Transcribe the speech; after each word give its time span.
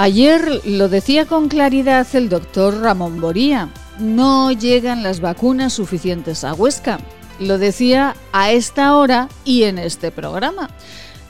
Ayer 0.00 0.60
lo 0.64 0.88
decía 0.88 1.26
con 1.26 1.48
claridad 1.48 2.06
el 2.12 2.28
doctor 2.28 2.82
Ramón 2.82 3.20
Boría, 3.20 3.68
no 3.98 4.52
llegan 4.52 5.02
las 5.02 5.20
vacunas 5.20 5.72
suficientes 5.72 6.44
a 6.44 6.54
Huesca. 6.54 7.00
Lo 7.40 7.58
decía 7.58 8.14
a 8.30 8.52
esta 8.52 8.94
hora 8.94 9.28
y 9.44 9.64
en 9.64 9.76
este 9.76 10.12
programa. 10.12 10.70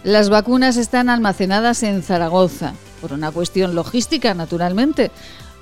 Las 0.05 0.29
vacunas 0.29 0.77
están 0.77 1.09
almacenadas 1.09 1.83
en 1.83 2.03
Zaragoza, 2.03 2.75
por 3.01 3.15
una 3.15 3.31
cuestión 3.31 3.75
logística, 3.75 4.35
naturalmente. 4.35 5.11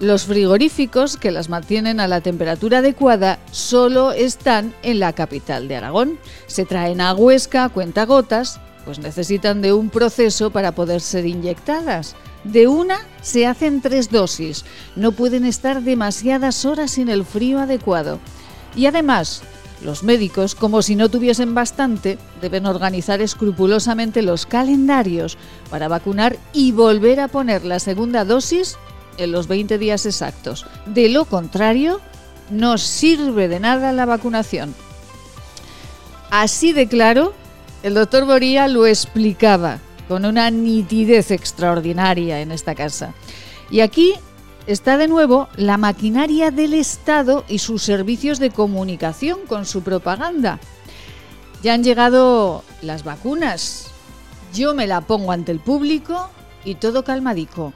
Los 0.01 0.25
frigoríficos 0.25 1.17
que 1.17 1.31
las 1.31 1.49
mantienen 1.49 2.01
a 2.01 2.09
la 2.09 2.23
temperatura 2.23 2.79
adecuada 2.79 3.39
solo 3.53 4.11
están 4.11 4.75
en 4.83 4.99
la 4.99 5.13
capital 5.13 5.69
de 5.69 5.77
Aragón. 5.77 6.19
Se 6.49 6.65
traen 6.65 7.01
a 7.01 7.15
Huesca 7.15 7.63
a 7.63 7.69
cuentagotas, 7.69 8.59
pues 8.85 8.99
necesitan 8.99 9.63
de 9.63 9.73
un 9.73 9.91
proceso 9.91 10.51
para 10.51 10.73
poder 10.73 11.01
ser 11.01 11.25
inyectadas. 11.25 12.17
De 12.53 12.69
una 12.69 12.99
se 13.23 13.45
hacen 13.47 13.81
tres 13.81 14.11
dosis. 14.11 14.65
No 14.95 15.11
pueden 15.13 15.45
estar 15.45 15.83
demasiadas 15.83 16.65
horas 16.65 16.93
sin 16.93 17.09
el 17.09 17.25
frío 17.25 17.59
adecuado. 17.59 18.21
Y 18.77 18.87
además, 18.87 19.43
los 19.83 20.05
médicos, 20.05 20.55
como 20.55 20.81
si 20.83 20.95
no 20.95 21.09
tuviesen 21.09 21.55
bastante, 21.55 22.19
deben 22.41 22.67
organizar 22.67 23.21
escrupulosamente 23.21 24.23
los 24.23 24.47
calendarios 24.47 25.37
para 25.71 25.89
vacunar 25.89 26.37
y 26.53 26.71
volver 26.71 27.19
a 27.19 27.29
poner 27.29 27.65
la 27.65 27.81
segunda 27.81 28.25
dosis 28.25 28.77
en 29.19 29.33
los 29.33 29.49
20 29.49 29.77
días 29.79 30.07
exactos. 30.07 30.67
De 30.87 31.09
lo 31.09 31.25
contrario, 31.25 32.01
no 32.51 32.79
sirve 32.79 33.49
de 33.49 33.59
nada 33.59 33.93
la 33.93 34.07
vacunación. 34.07 34.73
Así 36.31 36.73
de 36.73 36.87
claro, 36.87 37.35
el 37.83 37.95
doctor 37.95 38.25
Boría 38.25 38.69
lo 38.69 38.87
explicaba 38.87 39.81
con 40.09 40.25
una 40.25 40.51
nitidez 40.51 41.31
extraordinaria 41.31 42.41
en 42.41 42.53
esta 42.53 42.75
casa. 42.75 43.15
Y 43.71 43.81
aquí 43.81 44.15
está 44.67 44.97
de 44.97 45.09
nuevo 45.09 45.49
la 45.57 45.77
maquinaria 45.77 46.51
del 46.51 46.75
Estado 46.75 47.45
y 47.49 47.59
sus 47.59 47.83
servicios 47.83 48.39
de 48.39 48.51
comunicación 48.51 49.41
con 49.47 49.67
su 49.67 49.83
propaganda. 49.83 50.59
Ya 51.63 51.75
han 51.75 51.85
llegado 51.85 52.63
las 52.83 53.05
vacunas. 53.05 53.89
Yo 54.55 54.75
me 54.75 54.87
la 54.87 55.01
pongo 55.01 55.33
ante 55.33 55.53
el 55.53 55.61
público 55.61 56.31
y 56.65 56.77
todo 56.77 57.05
calmadico. 57.05 57.73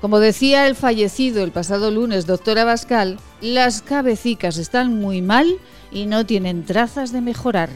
Como 0.00 0.18
decía 0.18 0.66
el 0.66 0.74
fallecido 0.74 1.44
el 1.44 1.52
pasado 1.52 1.90
lunes, 1.90 2.26
doctor 2.26 2.58
Abascal, 2.58 3.18
las 3.40 3.82
cabecicas 3.82 4.56
están 4.56 4.98
muy 4.98 5.22
mal 5.22 5.58
y 5.92 6.06
no 6.06 6.26
tienen 6.26 6.64
trazas 6.64 7.12
de 7.12 7.20
mejorar. 7.20 7.68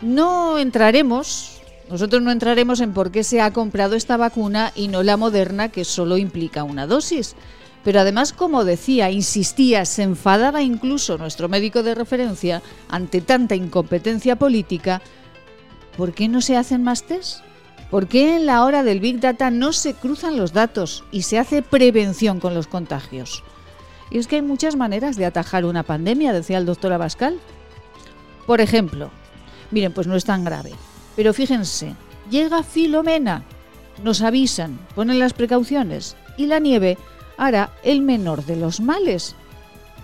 No 0.00 0.58
entraremos 0.58 1.55
nosotros 1.90 2.20
no 2.22 2.32
entraremos 2.32 2.80
en 2.80 2.92
por 2.92 3.12
qué 3.12 3.22
se 3.22 3.40
ha 3.40 3.52
comprado 3.52 3.94
esta 3.94 4.16
vacuna 4.16 4.72
y 4.74 4.88
no 4.88 5.02
la 5.02 5.16
moderna 5.16 5.68
que 5.68 5.84
solo 5.84 6.16
implica 6.16 6.64
una 6.64 6.86
dosis. 6.86 7.36
Pero 7.84 8.00
además, 8.00 8.32
como 8.32 8.64
decía, 8.64 9.10
insistía, 9.10 9.84
se 9.84 10.02
enfadaba 10.02 10.62
incluso 10.62 11.18
nuestro 11.18 11.48
médico 11.48 11.84
de 11.84 11.94
referencia 11.94 12.60
ante 12.88 13.20
tanta 13.20 13.54
incompetencia 13.54 14.34
política. 14.34 15.00
¿Por 15.96 16.12
qué 16.12 16.26
no 16.26 16.40
se 16.40 16.56
hacen 16.56 16.82
más 16.82 17.04
test? 17.04 17.42
¿Por 17.88 18.08
qué 18.08 18.34
en 18.34 18.46
la 18.46 18.64
hora 18.64 18.82
del 18.82 18.98
Big 18.98 19.20
Data 19.20 19.52
no 19.52 19.72
se 19.72 19.94
cruzan 19.94 20.36
los 20.36 20.52
datos 20.52 21.04
y 21.12 21.22
se 21.22 21.38
hace 21.38 21.62
prevención 21.62 22.40
con 22.40 22.54
los 22.54 22.66
contagios? 22.66 23.44
Y 24.10 24.18
es 24.18 24.26
que 24.26 24.36
hay 24.36 24.42
muchas 24.42 24.74
maneras 24.74 25.16
de 25.16 25.26
atajar 25.26 25.64
una 25.64 25.84
pandemia, 25.84 26.32
decía 26.32 26.58
el 26.58 26.66
doctor 26.66 26.92
Abascal. 26.92 27.38
Por 28.46 28.60
ejemplo, 28.60 29.10
miren, 29.70 29.92
pues 29.92 30.08
no 30.08 30.16
es 30.16 30.24
tan 30.24 30.44
grave. 30.44 30.72
Pero 31.16 31.32
fíjense, 31.32 31.94
llega 32.30 32.62
Filomena, 32.62 33.42
nos 34.04 34.20
avisan, 34.20 34.78
ponen 34.94 35.18
las 35.18 35.32
precauciones 35.32 36.16
y 36.36 36.46
la 36.46 36.58
nieve 36.58 36.98
hará 37.38 37.72
el 37.82 38.02
menor 38.02 38.44
de 38.44 38.56
los 38.56 38.80
males. 38.80 39.34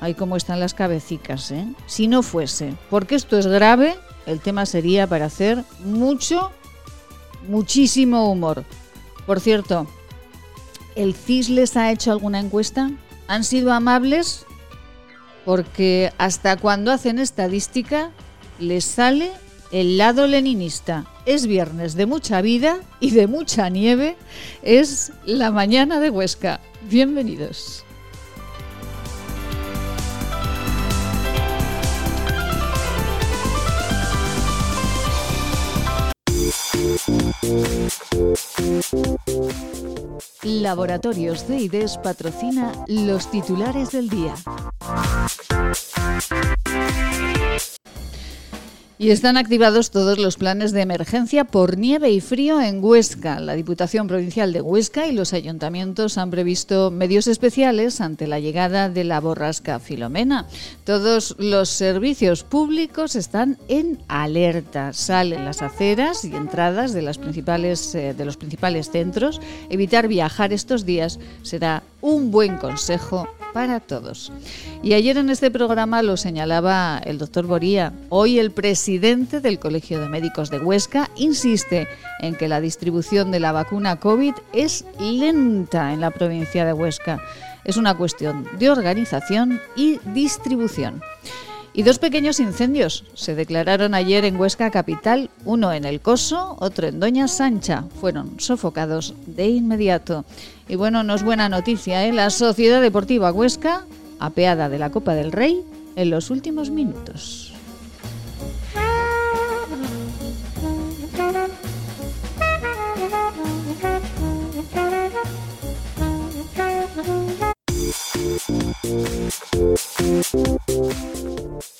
Ay, 0.00 0.14
cómo 0.14 0.36
están 0.36 0.58
las 0.58 0.74
cabecicas, 0.74 1.50
¿eh? 1.52 1.66
Si 1.86 2.08
no 2.08 2.22
fuese, 2.22 2.74
porque 2.90 3.14
esto 3.14 3.38
es 3.38 3.46
grave, 3.46 3.96
el 4.26 4.40
tema 4.40 4.66
sería 4.66 5.06
para 5.06 5.26
hacer 5.26 5.62
mucho, 5.84 6.50
muchísimo 7.46 8.30
humor. 8.30 8.64
Por 9.26 9.38
cierto, 9.38 9.86
¿el 10.96 11.14
CIS 11.14 11.50
les 11.50 11.76
ha 11.76 11.92
hecho 11.92 12.10
alguna 12.10 12.40
encuesta? 12.40 12.90
¿Han 13.28 13.44
sido 13.44 13.72
amables? 13.72 14.44
Porque 15.44 16.12
hasta 16.18 16.56
cuando 16.56 16.90
hacen 16.90 17.18
estadística, 17.18 18.10
les 18.58 18.84
sale 18.84 19.30
el 19.72 19.96
lado 19.96 20.26
leninista. 20.26 21.06
Es 21.26 21.46
viernes 21.46 21.94
de 21.94 22.06
mucha 22.06 22.40
vida 22.42 22.78
y 23.00 23.10
de 23.10 23.26
mucha 23.26 23.68
nieve. 23.68 24.16
Es 24.62 25.12
la 25.24 25.50
mañana 25.50 25.98
de 25.98 26.10
Huesca. 26.10 26.60
Bienvenidos. 26.88 27.84
Laboratorios 40.42 41.44
CIDES 41.46 41.98
patrocina 41.98 42.72
los 42.88 43.30
titulares 43.30 43.90
del 43.92 44.08
día. 44.08 44.34
Y 49.02 49.10
están 49.10 49.36
activados 49.36 49.90
todos 49.90 50.16
los 50.20 50.36
planes 50.36 50.70
de 50.70 50.80
emergencia 50.80 51.42
por 51.42 51.76
nieve 51.76 52.12
y 52.12 52.20
frío 52.20 52.60
en 52.60 52.78
Huesca. 52.84 53.40
La 53.40 53.54
Diputación 53.54 54.06
Provincial 54.06 54.52
de 54.52 54.60
Huesca 54.60 55.08
y 55.08 55.12
los 55.12 55.32
ayuntamientos 55.32 56.18
han 56.18 56.30
previsto 56.30 56.92
medios 56.92 57.26
especiales 57.26 58.00
ante 58.00 58.28
la 58.28 58.38
llegada 58.38 58.88
de 58.88 59.02
la 59.02 59.18
borrasca 59.18 59.80
Filomena. 59.80 60.46
Todos 60.84 61.34
los 61.40 61.68
servicios 61.68 62.44
públicos 62.44 63.16
están 63.16 63.58
en 63.66 63.98
alerta. 64.06 64.92
Salen 64.92 65.46
las 65.46 65.62
aceras 65.62 66.24
y 66.24 66.36
entradas 66.36 66.92
de, 66.92 67.00
eh, 67.00 68.14
de 68.14 68.24
los 68.24 68.36
principales 68.36 68.88
centros. 68.88 69.40
Evitar 69.68 70.06
viajar 70.06 70.52
estos 70.52 70.86
días 70.86 71.18
será 71.42 71.82
un 72.02 72.30
buen 72.30 72.56
consejo 72.56 73.26
para 73.52 73.80
todos. 73.80 74.32
Y 74.82 74.94
ayer 74.94 75.16
en 75.16 75.30
este 75.30 75.50
programa 75.50 76.02
lo 76.02 76.16
señalaba 76.16 77.00
el 77.04 77.18
doctor 77.18 77.46
Boría. 77.46 77.92
Hoy 78.08 78.38
el 78.38 78.50
presidente 78.50 79.40
del 79.40 79.58
Colegio 79.58 80.00
de 80.00 80.08
Médicos 80.08 80.50
de 80.50 80.58
Huesca 80.58 81.10
insiste 81.16 81.88
en 82.20 82.34
que 82.34 82.48
la 82.48 82.60
distribución 82.60 83.30
de 83.30 83.40
la 83.40 83.52
vacuna 83.52 83.96
COVID 83.96 84.34
es 84.52 84.84
lenta 84.98 85.92
en 85.92 86.00
la 86.00 86.10
provincia 86.10 86.64
de 86.64 86.72
Huesca. 86.72 87.20
Es 87.64 87.76
una 87.76 87.96
cuestión 87.96 88.46
de 88.58 88.70
organización 88.70 89.60
y 89.76 89.98
distribución. 90.14 91.02
Y 91.74 91.84
dos 91.84 91.98
pequeños 91.98 92.38
incendios 92.38 93.04
se 93.14 93.34
declararon 93.34 93.94
ayer 93.94 94.26
en 94.26 94.38
Huesca 94.38 94.70
Capital, 94.70 95.30
uno 95.46 95.72
en 95.72 95.86
El 95.86 96.02
Coso, 96.02 96.56
otro 96.60 96.86
en 96.86 97.00
Doña 97.00 97.28
Sancha. 97.28 97.84
Fueron 97.98 98.38
sofocados 98.38 99.14
de 99.26 99.48
inmediato. 99.48 100.26
Y 100.72 100.76
bueno, 100.76 101.02
no 101.02 101.14
es 101.14 101.22
buena 101.22 101.50
noticia, 101.50 102.06
¿eh? 102.06 102.14
La 102.14 102.30
Sociedad 102.30 102.80
Deportiva 102.80 103.30
Huesca, 103.30 103.84
apeada 104.18 104.70
de 104.70 104.78
la 104.78 104.90
Copa 104.90 105.12
del 105.12 105.30
Rey, 105.30 105.62
en 105.96 106.08
los 106.08 106.30
últimos 106.30 106.70
minutos. 106.70 107.52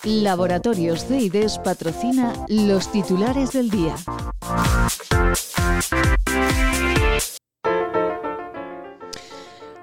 Laboratorios 0.05 1.07
CIDES 1.07 1.59
patrocina 1.61 2.35
los 2.47 2.93
titulares 2.93 3.53
del 3.53 3.71
día. 3.71 3.95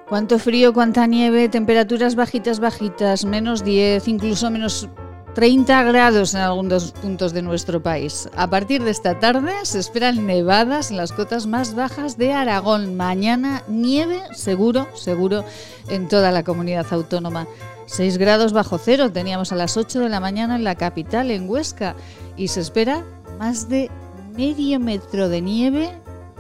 Cuánto 0.09 0.39
frío, 0.39 0.73
cuánta 0.73 1.06
nieve, 1.06 1.50
temperaturas 1.50 2.15
bajitas, 2.15 2.59
bajitas, 2.59 3.25
menos 3.25 3.63
10, 3.63 4.07
incluso 4.07 4.50
menos 4.50 4.89
30 5.35 5.83
grados 5.83 6.33
en 6.33 6.41
algunos 6.41 6.94
puntos 6.94 7.31
de 7.31 7.44
nuestro 7.44 7.83
país. 7.83 8.27
A 8.35 8.50
partir 8.50 8.83
de 8.83 8.89
esta 8.89 9.19
tarde 9.19 9.53
se 9.61 9.77
esperan 9.77 10.25
nevadas 10.25 10.89
en 10.89 10.97
las 10.97 11.11
cotas 11.11 11.45
más 11.45 11.75
bajas 11.75 12.17
de 12.17 12.33
Aragón. 12.33 12.97
Mañana 12.97 13.61
nieve 13.67 14.23
seguro, 14.33 14.88
seguro 14.95 15.45
en 15.89 16.07
toda 16.07 16.31
la 16.31 16.44
comunidad 16.44 16.88
autónoma. 16.89 17.45
6 17.85 18.17
grados 18.17 18.51
bajo 18.51 18.79
cero 18.79 19.12
teníamos 19.12 19.51
a 19.51 19.55
las 19.55 19.77
8 19.77 20.00
de 20.00 20.09
la 20.09 20.19
mañana 20.19 20.55
en 20.55 20.63
la 20.63 20.73
capital, 20.73 21.29
en 21.29 21.47
Huesca, 21.47 21.95
y 22.35 22.47
se 22.47 22.62
espera 22.62 23.05
más 23.38 23.69
de 23.69 23.91
medio 24.35 24.79
metro 24.79 25.29
de 25.29 25.41
nieve 25.41 25.91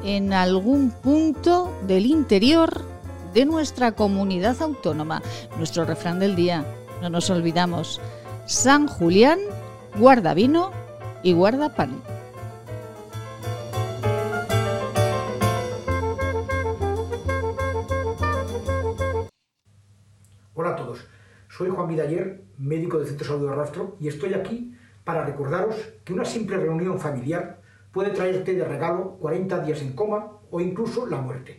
en 0.03 0.33
algún 0.33 0.89
punto 0.89 1.71
del 1.85 2.07
interior 2.07 2.98
de 3.33 3.45
nuestra 3.45 3.91
comunidad 3.91 4.61
autónoma. 4.61 5.21
Nuestro 5.57 5.85
refrán 5.85 6.19
del 6.19 6.35
día, 6.35 6.65
no 7.01 7.09
nos 7.09 7.29
olvidamos, 7.29 8.01
San 8.45 8.87
Julián 8.87 9.39
guarda 9.97 10.33
vino 10.33 10.71
y 11.23 11.33
guarda 11.33 11.75
pan. 11.75 12.01
Hola 20.53 20.71
a 20.71 20.75
todos, 20.75 21.05
soy 21.47 21.69
Juan 21.69 21.87
Vidaller, 21.87 22.43
médico 22.57 22.97
del 22.97 23.07
Centro 23.07 23.25
de 23.25 23.33
Salud 23.33 23.49
de 23.49 23.55
Rastro, 23.55 23.97
y 23.99 24.07
estoy 24.07 24.33
aquí 24.33 24.75
para 25.03 25.25
recordaros 25.25 25.75
que 26.03 26.13
una 26.13 26.25
simple 26.25 26.57
reunión 26.57 26.99
familiar 26.99 27.61
puede 27.91 28.11
traerte 28.11 28.53
de 28.53 28.65
regalo 28.65 29.17
40 29.19 29.59
días 29.61 29.81
en 29.81 29.93
coma 29.93 30.33
o 30.51 30.59
incluso 30.59 31.07
la 31.07 31.17
muerte. 31.17 31.58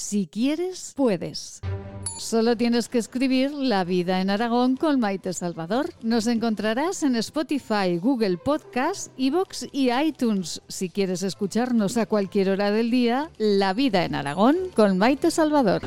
Si 0.00 0.28
quieres, 0.28 0.94
puedes. 0.96 1.60
Solo 2.18 2.56
tienes 2.56 2.88
que 2.88 2.98
escribir 2.98 3.50
La 3.50 3.82
vida 3.82 4.20
en 4.20 4.30
Aragón 4.30 4.76
con 4.76 5.00
Maite 5.00 5.32
Salvador. 5.32 5.92
Nos 6.02 6.28
encontrarás 6.28 7.02
en 7.02 7.16
Spotify, 7.16 7.98
Google 8.00 8.36
Podcast, 8.38 9.12
Evox 9.18 9.66
y 9.72 9.90
iTunes. 9.90 10.62
Si 10.68 10.88
quieres 10.88 11.24
escucharnos 11.24 11.96
a 11.96 12.06
cualquier 12.06 12.50
hora 12.50 12.70
del 12.70 12.92
día, 12.92 13.28
La 13.38 13.72
vida 13.72 14.04
en 14.04 14.14
Aragón 14.14 14.56
con 14.76 14.98
Maite 14.98 15.32
Salvador. 15.32 15.82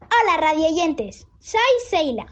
Hola 0.00 0.36
radioyentes, 0.40 1.28
soy 1.38 1.60
Seila. 1.88 2.26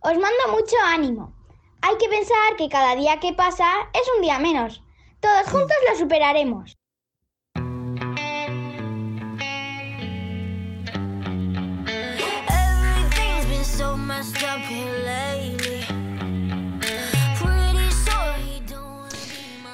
Os 0.00 0.12
mando 0.12 0.52
mucho 0.52 0.76
ánimo 0.86 1.35
hay 1.82 1.96
que 1.98 2.08
pensar 2.08 2.56
que 2.56 2.68
cada 2.68 2.94
día 2.96 3.20
que 3.20 3.32
pasa 3.32 3.66
es 3.92 4.02
un 4.16 4.22
día 4.22 4.38
menos. 4.38 4.82
Todos 5.20 5.48
juntos 5.48 5.76
lo 5.90 5.98
superaremos. 5.98 6.76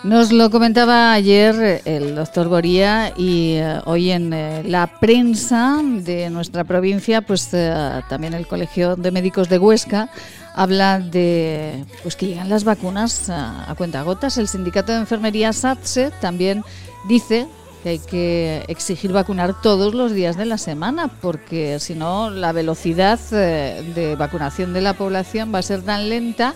Nos 0.04 0.32
lo 0.32 0.50
comentaba 0.50 1.12
ayer 1.12 1.80
el 1.84 2.16
doctor 2.16 2.48
Goría 2.48 3.12
y 3.16 3.52
eh, 3.52 3.80
hoy 3.84 4.10
en 4.10 4.32
eh, 4.32 4.64
la 4.64 4.88
prensa 4.98 5.80
de 5.80 6.28
nuestra 6.28 6.64
provincia, 6.64 7.22
pues 7.22 7.48
eh, 7.54 7.72
también 8.08 8.34
el 8.34 8.48
Colegio 8.48 8.96
de 8.96 9.12
Médicos 9.12 9.48
de 9.48 9.58
Huesca 9.58 10.10
habla 10.54 10.98
de 11.00 11.84
pues 12.02 12.16
que 12.16 12.26
llegan 12.26 12.48
las 12.48 12.64
vacunas 12.64 13.28
a, 13.30 13.70
a 13.70 13.74
cuentagotas. 13.74 14.38
El 14.38 14.48
sindicato 14.48 14.92
de 14.92 14.98
enfermería 14.98 15.52
SATSE 15.52 16.10
también 16.20 16.64
dice 17.08 17.46
que 17.82 17.88
hay 17.88 17.98
que 17.98 18.64
exigir 18.68 19.12
vacunar 19.12 19.60
todos 19.60 19.94
los 19.94 20.12
días 20.12 20.36
de 20.36 20.44
la 20.44 20.58
semana, 20.58 21.08
porque 21.08 21.80
si 21.80 21.94
no 21.94 22.30
la 22.30 22.52
velocidad 22.52 23.18
eh, 23.32 23.92
de 23.94 24.14
vacunación 24.14 24.72
de 24.72 24.80
la 24.80 24.94
población 24.94 25.52
va 25.52 25.58
a 25.58 25.62
ser 25.62 25.82
tan 25.82 26.08
lenta 26.08 26.54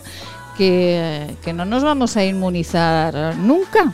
que, 0.56 1.36
que 1.44 1.52
no 1.52 1.64
nos 1.64 1.82
vamos 1.82 2.16
a 2.16 2.24
inmunizar 2.24 3.36
nunca. 3.36 3.92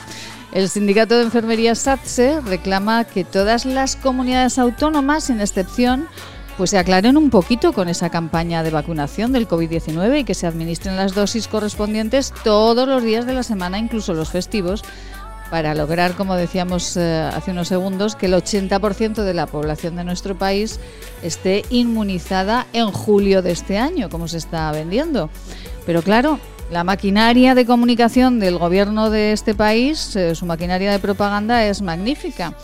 El 0.53 0.69
sindicato 0.69 1.17
de 1.17 1.23
enfermería 1.23 1.75
SATSE 1.75 2.43
reclama 2.43 3.05
que 3.05 3.25
todas 3.25 3.65
las 3.65 3.97
comunidades 3.97 4.59
autónomas, 4.59 5.25
sin 5.25 5.41
excepción, 5.41 6.09
pues 6.63 6.71
se 6.71 6.79
aclaren 6.79 7.17
un 7.17 7.29
poquito 7.29 7.73
con 7.73 7.89
esa 7.89 8.09
campaña 8.09 8.63
de 8.63 8.71
vacunación 8.71 9.33
del 9.33 9.49
COVID-19 9.49 10.21
y 10.21 10.23
que 10.23 10.35
se 10.35 10.47
administren 10.47 10.95
las 10.95 11.13
dosis 11.13 11.49
correspondientes 11.49 12.33
todos 12.45 12.87
los 12.87 13.03
días 13.03 13.27
de 13.27 13.35
la 13.35 13.43
semana, 13.43 13.81
incluso 13.81 14.15
los 14.15 14.31
festivos, 14.31 14.85
para 15.51 15.75
lograr, 15.75 16.15
como 16.15 16.37
decíamos 16.37 16.97
eh, 16.97 17.29
hace 17.35 17.51
unos 17.51 17.67
segundos, 17.67 18.15
que 18.15 18.27
el 18.27 18.35
80% 18.35 19.25
de 19.25 19.35
la 19.35 19.49
población 19.49 19.97
de 19.97 20.05
nuestro 20.05 20.39
país 20.39 20.79
esté 21.25 21.65
inmunizada 21.69 22.69
en 22.73 22.93
julio 22.93 23.43
de 23.43 23.51
este 23.51 23.79
año, 23.79 24.09
como 24.09 24.29
se 24.29 24.39
está 24.39 24.71
vendiendo. 24.71 25.31
Pero 25.85 26.03
claro, 26.03 26.39
la 26.71 26.85
maquinaria 26.85 27.57
de 27.57 27.67
comunicación 27.67 28.39
del 28.39 28.57
gobierno 28.57 29.11
de 29.11 29.33
este 29.33 29.57
país, 29.57 30.15
eh, 30.15 30.37
su 30.37 30.47
maquinaria 30.47 30.93
de 30.93 31.01
propaganda 31.01 31.67
es 31.67 31.83
magnífica 31.83 32.55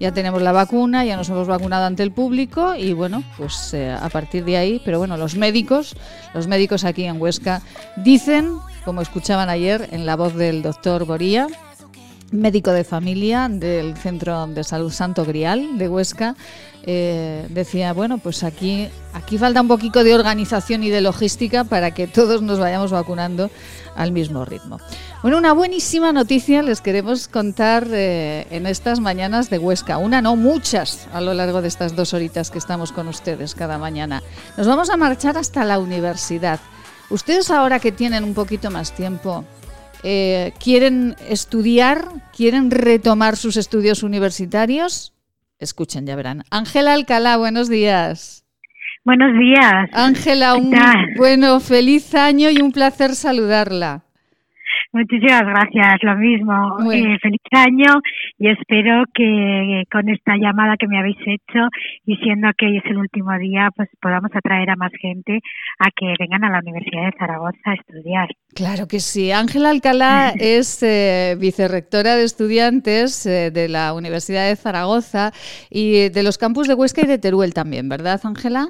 ya 0.00 0.12
tenemos 0.12 0.42
la 0.42 0.52
vacuna, 0.52 1.04
ya 1.04 1.16
nos 1.16 1.28
hemos 1.28 1.48
vacunado 1.48 1.86
ante 1.86 2.02
el 2.02 2.12
público 2.12 2.74
y 2.74 2.92
bueno, 2.92 3.22
pues 3.36 3.74
eh, 3.74 3.90
a 3.90 4.08
partir 4.08 4.44
de 4.44 4.56
ahí, 4.56 4.80
pero 4.84 4.98
bueno, 4.98 5.16
los 5.16 5.36
médicos, 5.36 5.96
los 6.34 6.46
médicos 6.46 6.84
aquí 6.84 7.04
en 7.04 7.20
Huesca 7.20 7.62
dicen, 7.96 8.58
como 8.84 9.00
escuchaban 9.02 9.48
ayer 9.48 9.88
en 9.92 10.06
la 10.06 10.16
voz 10.16 10.34
del 10.34 10.62
doctor 10.62 11.04
Boría, 11.04 11.48
médico 12.30 12.72
de 12.72 12.84
familia 12.84 13.48
del 13.50 13.96
Centro 13.96 14.46
de 14.46 14.64
Salud 14.64 14.90
Santo 14.90 15.24
Grial 15.24 15.78
de 15.78 15.88
Huesca, 15.88 16.36
eh, 16.84 17.46
decía, 17.50 17.92
bueno, 17.92 18.18
pues 18.18 18.44
aquí, 18.44 18.88
aquí 19.12 19.36
falta 19.36 19.60
un 19.60 19.68
poquito 19.68 20.04
de 20.04 20.14
organización 20.14 20.82
y 20.82 20.90
de 20.90 21.00
logística 21.00 21.64
para 21.64 21.92
que 21.92 22.06
todos 22.06 22.40
nos 22.40 22.58
vayamos 22.58 22.92
vacunando 22.92 23.50
al 23.94 24.12
mismo 24.12 24.44
ritmo. 24.44 24.78
Bueno, 25.22 25.38
una 25.38 25.52
buenísima 25.52 26.12
noticia 26.12 26.62
les 26.62 26.80
queremos 26.80 27.28
contar 27.28 27.88
eh, 27.90 28.46
en 28.50 28.66
estas 28.66 29.00
mañanas 29.00 29.50
de 29.50 29.58
Huesca. 29.58 29.98
Una, 29.98 30.22
no 30.22 30.36
muchas, 30.36 31.08
a 31.12 31.20
lo 31.20 31.34
largo 31.34 31.60
de 31.62 31.68
estas 31.68 31.96
dos 31.96 32.14
horitas 32.14 32.50
que 32.50 32.58
estamos 32.58 32.92
con 32.92 33.08
ustedes 33.08 33.54
cada 33.54 33.78
mañana. 33.78 34.22
Nos 34.56 34.66
vamos 34.66 34.90
a 34.90 34.96
marchar 34.96 35.36
hasta 35.36 35.64
la 35.64 35.78
universidad. 35.78 36.60
Ustedes 37.10 37.50
ahora 37.50 37.80
que 37.80 37.90
tienen 37.90 38.22
un 38.22 38.34
poquito 38.34 38.70
más 38.70 38.94
tiempo, 38.94 39.44
eh, 40.02 40.52
¿quieren 40.62 41.16
estudiar? 41.28 42.06
¿Quieren 42.36 42.70
retomar 42.70 43.36
sus 43.36 43.56
estudios 43.56 44.02
universitarios? 44.02 45.14
Escuchen, 45.58 46.06
ya 46.06 46.16
verán. 46.16 46.44
Ángela 46.50 46.94
Alcalá, 46.94 47.36
buenos 47.36 47.68
días. 47.68 48.44
Buenos 49.04 49.32
días. 49.38 49.88
Ángela, 49.92 50.54
un 50.54 50.74
bueno, 51.16 51.60
feliz 51.60 52.14
año 52.14 52.50
y 52.50 52.60
un 52.60 52.72
placer 52.72 53.14
saludarla. 53.14 54.04
Muchísimas 54.90 55.42
gracias, 55.42 56.02
lo 56.02 56.16
mismo. 56.16 56.78
Eh, 56.92 57.18
feliz 57.20 57.40
año 57.52 58.00
y 58.38 58.48
espero 58.48 59.04
que 59.12 59.84
con 59.92 60.08
esta 60.08 60.36
llamada 60.38 60.76
que 60.78 60.88
me 60.88 60.98
habéis 60.98 61.18
hecho 61.26 61.68
y 62.06 62.16
siendo 62.16 62.48
que 62.56 62.66
hoy 62.66 62.78
es 62.78 62.84
el 62.86 62.96
último 62.96 63.36
día, 63.38 63.68
pues 63.76 63.90
podamos 64.00 64.30
atraer 64.34 64.70
a 64.70 64.76
más 64.76 64.92
gente 64.98 65.40
a 65.78 65.90
que 65.94 66.14
vengan 66.18 66.44
a 66.44 66.50
la 66.50 66.60
Universidad 66.60 67.04
de 67.04 67.18
Zaragoza 67.18 67.58
a 67.66 67.74
estudiar. 67.74 68.28
Claro 68.54 68.88
que 68.88 69.00
sí. 69.00 69.30
Ángela 69.30 69.70
Alcalá 69.70 70.32
es 70.40 70.82
eh, 70.82 71.36
vicerrectora 71.38 72.16
de 72.16 72.24
estudiantes 72.24 73.26
eh, 73.26 73.50
de 73.50 73.68
la 73.68 73.92
Universidad 73.92 74.48
de 74.48 74.56
Zaragoza 74.56 75.32
y 75.70 76.08
de 76.08 76.22
los 76.22 76.38
campus 76.38 76.66
de 76.66 76.74
Huesca 76.74 77.02
y 77.02 77.06
de 77.06 77.18
Teruel 77.18 77.52
también, 77.52 77.90
¿verdad, 77.90 78.20
Ángela? 78.24 78.66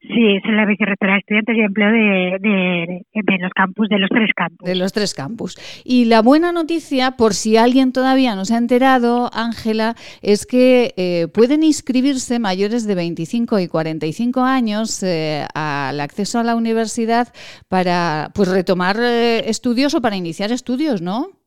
Sí, 0.00 0.38
soy 0.44 0.54
la 0.54 0.64
vicerrectora 0.64 1.14
de 1.14 1.18
estudiantes 1.18 1.56
y 1.56 1.60
empleo 1.60 1.90
de, 1.90 2.38
de, 2.40 3.38
los 3.40 3.50
campus, 3.52 3.88
de 3.88 3.98
los 3.98 4.08
tres 4.08 4.30
campus. 4.34 4.68
De 4.68 4.76
los 4.76 4.92
tres 4.92 5.12
campus. 5.12 5.82
Y 5.84 6.04
la 6.04 6.22
buena 6.22 6.52
noticia, 6.52 7.12
por 7.12 7.34
si 7.34 7.56
alguien 7.56 7.92
todavía 7.92 8.36
no 8.36 8.44
se 8.44 8.54
ha 8.54 8.58
enterado, 8.58 9.28
Ángela, 9.32 9.96
es 10.22 10.46
que 10.46 10.94
eh, 10.96 11.26
pueden 11.34 11.64
inscribirse 11.64 12.38
mayores 12.38 12.86
de 12.86 12.94
25 12.94 13.58
y 13.58 13.66
45 13.66 14.40
años 14.42 15.02
eh, 15.02 15.44
al 15.52 16.00
acceso 16.00 16.38
a 16.38 16.44
la 16.44 16.54
universidad 16.54 17.32
para 17.68 18.30
pues 18.34 18.48
retomar 18.48 18.96
eh, 19.00 19.50
estudios 19.50 19.94
o 19.94 20.00
para 20.00 20.16
iniciar 20.16 20.52
estudios, 20.52 21.02
¿no? 21.02 21.37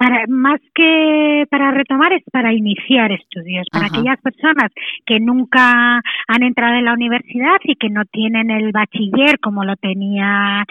Para 0.00 0.24
más 0.28 0.58
que 0.74 1.44
para 1.50 1.72
retomar 1.72 2.14
es 2.14 2.22
para 2.32 2.54
iniciar 2.54 3.12
estudios 3.12 3.66
para 3.70 3.88
aquellas 3.88 4.18
personas 4.22 4.72
que 5.04 5.20
nunca 5.20 6.00
han 6.26 6.42
entrado 6.42 6.76
en 6.76 6.86
la 6.86 6.94
universidad 6.94 7.58
y 7.64 7.76
que 7.76 7.90
no 7.90 8.06
tienen 8.06 8.50
el 8.50 8.72
bachiller 8.72 9.38
como 9.40 9.62
lo 9.62 9.76
tenía 9.76 10.64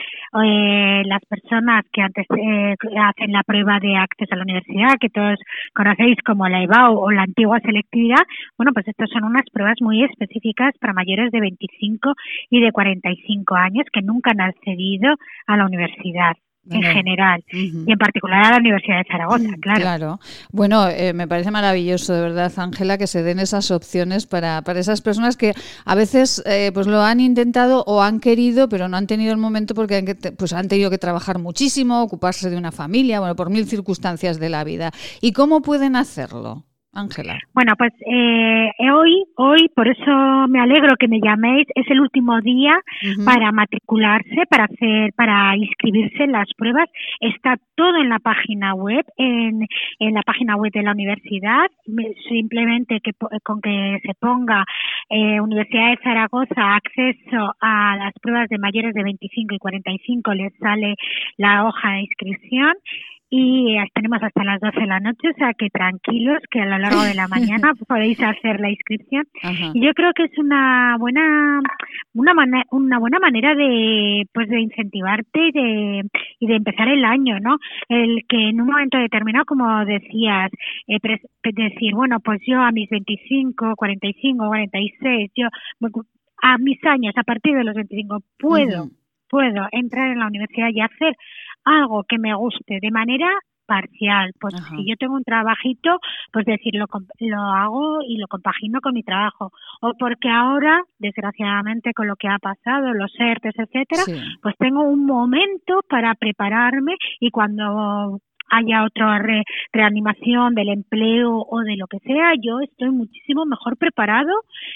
eh, 0.43 1.03
las 1.05 1.24
personas 1.25 1.86
que 1.93 2.01
antes 2.01 2.25
eh, 2.36 2.74
hacen 3.00 3.31
la 3.31 3.43
prueba 3.43 3.79
de 3.79 3.98
acceso 3.98 4.33
a 4.33 4.38
la 4.38 4.43
universidad 4.45 4.98
que 5.00 5.09
todos 5.09 5.38
conocéis 5.75 6.17
como 6.25 6.50
la 6.50 6.63
EBAU 6.63 6.98
o 6.98 7.12
la 7.12 7.21
antigua 7.21 7.59
selectividad 7.59 8.25
bueno 8.57 8.71
pues 8.74 8.88
estas 8.88 9.12
son 9.12 9.25
unas 9.25 9.43
pruebas 9.53 9.77
muy 9.79 10.03
específicas 10.05 10.74
para 10.79 10.93
mayores 10.93 11.31
de 11.31 11.39
25 11.39 12.15
y 12.50 12.62
de 12.62 12.71
45 12.71 13.55
años 13.55 13.86
que 13.93 14.01
nunca 14.01 14.31
han 14.31 14.41
accedido 14.41 15.13
a 15.45 15.55
la 15.55 15.67
universidad 15.67 16.36
en 16.70 16.84
general 16.84 17.44
y 17.51 17.92
en 17.92 17.98
particular 17.98 18.46
a 18.46 18.51
la 18.51 18.58
Universidad 18.58 18.98
de 18.98 19.06
Zaragoza, 19.12 19.50
claro. 19.62 19.82
Claro. 19.82 20.20
Bueno, 20.51 20.88
eh, 20.88 21.13
me 21.13 21.28
parece 21.28 21.51
maravilloso, 21.51 22.13
de 22.13 22.22
verdad, 22.22 22.51
Ángela, 22.58 22.98
que 22.98 23.08
se 23.08 23.24
den 23.24 23.39
esas 23.39 23.72
opciones 23.72 24.25
para, 24.25 24.62
para 24.62 24.80
esas 24.80 25.01
personas 25.01 25.38
que 25.38 25.54
a 25.86 25.96
veces 25.96 26.44
eh, 26.46 26.72
pues 26.74 26.88
lo 26.88 27.01
han 27.01 27.20
intentado 27.20 27.84
o 27.88 28.01
han 28.01 28.20
querido, 28.20 28.70
pero 28.70 28.88
no 28.88 28.98
han 28.98 29.08
tenido 29.08 29.32
el 29.32 29.38
momento 29.38 29.74
porque 29.74 29.98
han, 29.98 30.36
pues 30.38 30.54
han 30.54 30.68
tenido 30.68 30.89
que 30.89 30.98
trabajar 30.98 31.39
muchísimo, 31.39 32.04
ocuparse 32.04 32.50
de 32.50 32.58
una 32.58 32.72
familia, 32.72 33.20
bueno, 33.20 33.36
por 33.36 33.50
mil 33.50 33.66
circunstancias 33.66 34.39
de 34.39 34.50
la 34.50 34.63
vida. 34.63 34.92
¿Y 35.22 35.32
cómo 35.32 35.62
pueden 35.62 35.96
hacerlo? 35.96 36.66
Ángela. 36.93 37.38
Bueno, 37.53 37.74
pues 37.77 37.93
eh, 38.05 38.72
hoy, 38.91 39.24
hoy, 39.36 39.69
por 39.75 39.88
eso 39.88 40.48
me 40.50 40.60
alegro 40.60 40.96
que 40.98 41.08
me 41.08 41.19
llaméis, 41.22 41.67
es 41.75 41.86
el 41.89 42.01
último 42.01 42.41
día 42.41 42.79
para 43.25 43.51
matricularse, 43.51 44.46
para 44.50 44.65
hacer, 44.65 45.13
para 45.15 45.55
inscribirse 45.55 46.24
en 46.24 46.31
las 46.31 46.48
pruebas. 46.58 46.89
Está 47.19 47.58
todo 47.75 47.98
en 47.98 48.10
la 48.10 48.19
página 48.19 48.74
web, 48.74 49.05
en, 49.17 49.65
en 50.00 50.13
la 50.13 50.24
página 50.24 50.55
web 50.55 50.72
de 50.72 50.84
la 50.84 50.91
universidad. 50.91 51.69
Simplemente 52.27 53.00
que 53.01 53.12
con 53.43 53.62
que 53.62 54.00
se 54.03 54.13
ponga 54.19 54.65
eh, 55.10 55.39
Universidad 55.39 55.91
de 55.91 56.00
Zaragoza 56.03 56.75
acceso 56.75 57.53
a 57.62 57.96
las 57.98 58.13
pruebas 58.22 58.50
de 58.50 58.58
mayores 58.58 58.93
de 58.93 59.03
25 59.03 59.55
y 59.55 59.60
45 59.60 60.34
les 60.34 60.53
sale 60.58 60.96
la 61.38 61.65
hoja 61.65 61.91
de 61.91 62.01
inscripción 62.01 62.74
y 63.29 63.77
tenemos 63.93 64.21
hasta 64.24 64.43
las 64.43 64.59
12 64.59 64.79
de 64.79 64.88
la 64.88 65.00
noche, 65.00 65.29
o 65.29 65.33
sea 65.33 65.53
que 65.53 65.69
tranquilos 65.69 66.39
que 66.50 66.62
a 66.62 66.65
lo 66.65 66.79
largo 66.79 67.01
de 67.03 67.13
la 67.13 67.27
mañana 67.62 67.74
podéis 67.88 68.21
hacer 68.21 68.59
la 68.59 68.69
inscripción. 68.69 69.27
Y 69.74 69.86
yo 69.86 69.93
creo 69.93 70.13
que 70.13 70.24
es 70.24 70.38
una 70.38 70.98
buena 70.98 71.59
una 72.13 72.33
una 72.71 73.00
buena 73.00 73.19
manera 73.19 73.53
de 73.53 74.25
pues 74.33 74.50
de 74.50 74.59
incentivarte 74.59 75.48
y 75.48 75.51
de 75.51 76.03
y 76.39 76.48
de 76.48 76.55
empezar 76.55 76.88
el 76.88 77.05
año, 77.05 77.39
¿no? 77.39 77.57
El 77.88 78.25
que 78.27 78.50
en 78.50 78.62
un 78.62 78.67
momento 78.67 78.98
determinado, 78.98 79.45
como 79.45 79.86
decías, 79.86 80.51
eh, 80.88 80.98
decir, 81.43 81.93
bueno, 81.93 82.19
pues 82.19 82.41
yo 82.45 82.59
a 82.62 82.71
mis 82.71 82.89
25, 82.89 83.75
45, 83.75 84.48
46, 84.48 85.31
yo 85.36 85.48
a 86.41 86.57
mis 86.57 86.83
años, 86.86 87.13
a 87.17 87.24
partir 87.24 87.55
de 87.55 87.63
los 87.63 87.75
25 87.75 88.24
puedo 88.39 88.89
puedo 89.29 89.67
entrar 89.71 90.09
en 90.09 90.19
la 90.19 90.27
universidad 90.27 90.69
y 90.74 90.81
hacer 90.81 91.15
algo 91.70 92.04
que 92.04 92.18
me 92.18 92.34
guste 92.34 92.80
de 92.82 92.92
manera 92.92 93.30
parcial. 93.70 94.32
Pues 94.40 94.56
si 94.56 94.90
yo 94.90 94.96
tengo 94.98 95.16
un 95.16 95.24
trabajito, 95.24 96.00
pues 96.34 96.46
decir, 96.46 96.74
lo, 96.74 96.88
lo 97.20 97.42
hago 97.42 98.02
y 98.02 98.18
lo 98.18 98.28
compagino 98.28 98.82
con 98.82 98.94
mi 98.94 99.04
trabajo. 99.04 99.52
O 99.82 99.94
porque 99.98 100.30
ahora, 100.30 100.82
desgraciadamente, 100.98 101.94
con 101.94 102.08
lo 102.08 102.16
que 102.16 102.28
ha 102.28 102.40
pasado, 102.40 102.94
los 102.94 103.14
ERTES, 103.18 103.54
etcétera, 103.58 104.04
pues 104.42 104.56
tengo 104.58 104.82
un 104.82 105.06
momento 105.06 105.82
para 105.88 106.16
prepararme 106.16 106.96
y 107.20 107.30
cuando 107.30 108.20
haya 108.50 108.84
otra 108.84 109.22
reanimación 109.72 110.56
del 110.56 110.70
empleo 110.70 111.46
o 111.50 111.60
de 111.62 111.77
lo 111.77 111.88
que 111.88 112.00
sea, 112.00 112.34
yo 112.41 112.60
estoy 112.60 112.89
muchísimo 112.91 113.46
mejor 113.46 113.77
preparado 113.77 114.32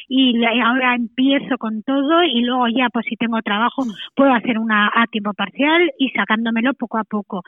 y 0.08 0.44
ahora 0.46 0.96
empiezo 0.96 1.58
con 1.58 1.84
todo 1.84 2.24
y 2.24 2.42
luego 2.42 2.68
ya 2.68 2.89
pues 2.92 3.06
si 3.10 3.15
tengo 3.15 3.42
trabajo 3.42 3.84
puedo 4.15 4.34
hacer 4.34 4.60
una 4.60 4.92
a 4.94 5.08
tiempo 5.08 5.34
parcial 5.34 5.92
y 5.98 6.10
sacándomelo 6.10 6.74
poco 6.74 6.98
a 6.98 7.03
poco. 7.03 7.42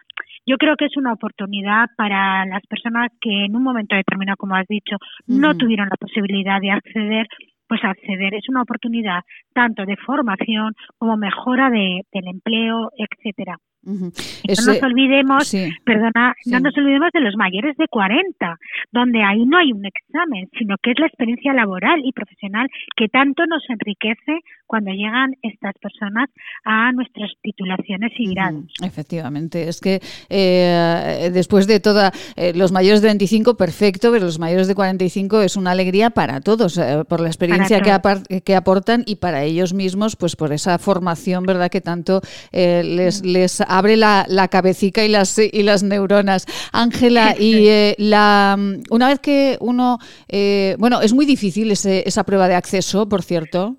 Yo 0.45 0.57
creo 0.57 0.75
que 0.75 0.85
es 0.85 0.97
una 0.97 1.13
oportunidad 1.13 1.87
para 1.97 2.45
las 2.45 2.61
personas 2.67 3.11
que 3.19 3.45
en 3.45 3.55
un 3.55 3.63
momento 3.63 3.95
determinado, 3.95 4.37
como 4.37 4.55
has 4.55 4.67
dicho, 4.67 4.97
no 5.27 5.55
tuvieron 5.57 5.89
la 5.89 5.97
posibilidad 5.97 6.61
de 6.61 6.71
acceder 6.71 7.27
pues 7.67 7.83
acceder 7.83 8.35
es 8.35 8.47
una 8.49 8.61
oportunidad 8.61 9.21
tanto 9.53 9.85
de 9.85 9.97
formación 9.97 10.73
como 10.97 11.17
mejora 11.17 11.69
de, 11.69 12.01
del 12.11 12.27
empleo, 12.27 12.91
etcétera. 12.95 13.57
No 13.85 14.73
nos 14.73 14.83
olvidemos, 14.83 15.55
perdona, 15.83 16.35
no 16.45 16.59
nos 16.59 16.77
olvidemos 16.77 17.11
de 17.13 17.21
los 17.21 17.35
mayores 17.35 17.77
de 17.77 17.87
40, 17.87 18.59
donde 18.91 19.23
ahí 19.23 19.45
no 19.45 19.57
hay 19.57 19.71
un 19.71 19.85
examen, 19.85 20.49
sino 20.57 20.75
que 20.81 20.91
es 20.91 20.99
la 20.99 21.07
experiencia 21.07 21.53
laboral 21.53 22.01
y 22.03 22.11
profesional 22.11 22.67
que 22.95 23.07
tanto 23.07 23.45
nos 23.45 23.63
enriquece 23.69 24.41
cuando 24.67 24.91
llegan 24.91 25.35
estas 25.41 25.73
personas 25.79 26.29
a 26.63 26.91
nuestras 26.91 27.31
titulaciones 27.41 28.11
y 28.17 28.33
grados. 28.33 28.65
Efectivamente, 28.83 29.67
es 29.67 29.79
que 29.79 30.01
eh, 30.29 31.29
después 31.31 31.67
de 31.67 31.79
toda, 31.79 32.11
eh, 32.35 32.53
los 32.55 32.71
mayores 32.71 33.01
de 33.01 33.09
25, 33.09 33.55
perfecto, 33.57 34.11
pero 34.11 34.25
los 34.25 34.39
mayores 34.39 34.67
de 34.67 34.75
45 34.75 35.41
es 35.41 35.55
una 35.55 35.71
alegría 35.71 36.09
para 36.09 36.41
todos, 36.41 36.77
eh, 36.77 37.03
por 37.07 37.19
la 37.19 37.27
experiencia 37.27 37.81
que, 37.81 38.41
que, 38.41 38.55
aportan 38.55 39.03
y 39.05 39.17
para 39.17 39.43
ellos 39.43 39.73
mismos, 39.73 40.15
pues 40.15 40.35
por 40.35 40.51
esa 40.51 40.79
formación, 40.79 41.45
¿verdad?, 41.45 41.69
que 41.69 41.81
tanto 41.81 42.21
les, 42.51 43.23
les 43.23 43.61
abre 43.77 43.97
la, 43.97 44.25
la 44.27 44.47
cabecita 44.47 45.03
y 45.03 45.09
las, 45.09 45.37
y 45.39 45.63
las 45.63 45.83
neuronas. 45.83 46.45
Ángela, 46.71 47.35
y 47.39 47.67
eh, 47.67 47.95
la, 47.97 48.57
una 48.89 49.07
vez 49.07 49.19
que 49.19 49.57
uno, 49.59 49.99
eh, 50.27 50.75
bueno, 50.79 51.01
es 51.01 51.13
muy 51.13 51.25
difícil 51.25 51.71
ese, 51.71 52.03
esa 52.05 52.23
prueba 52.23 52.47
de 52.47 52.55
acceso, 52.55 53.07
por 53.07 53.23
cierto. 53.23 53.77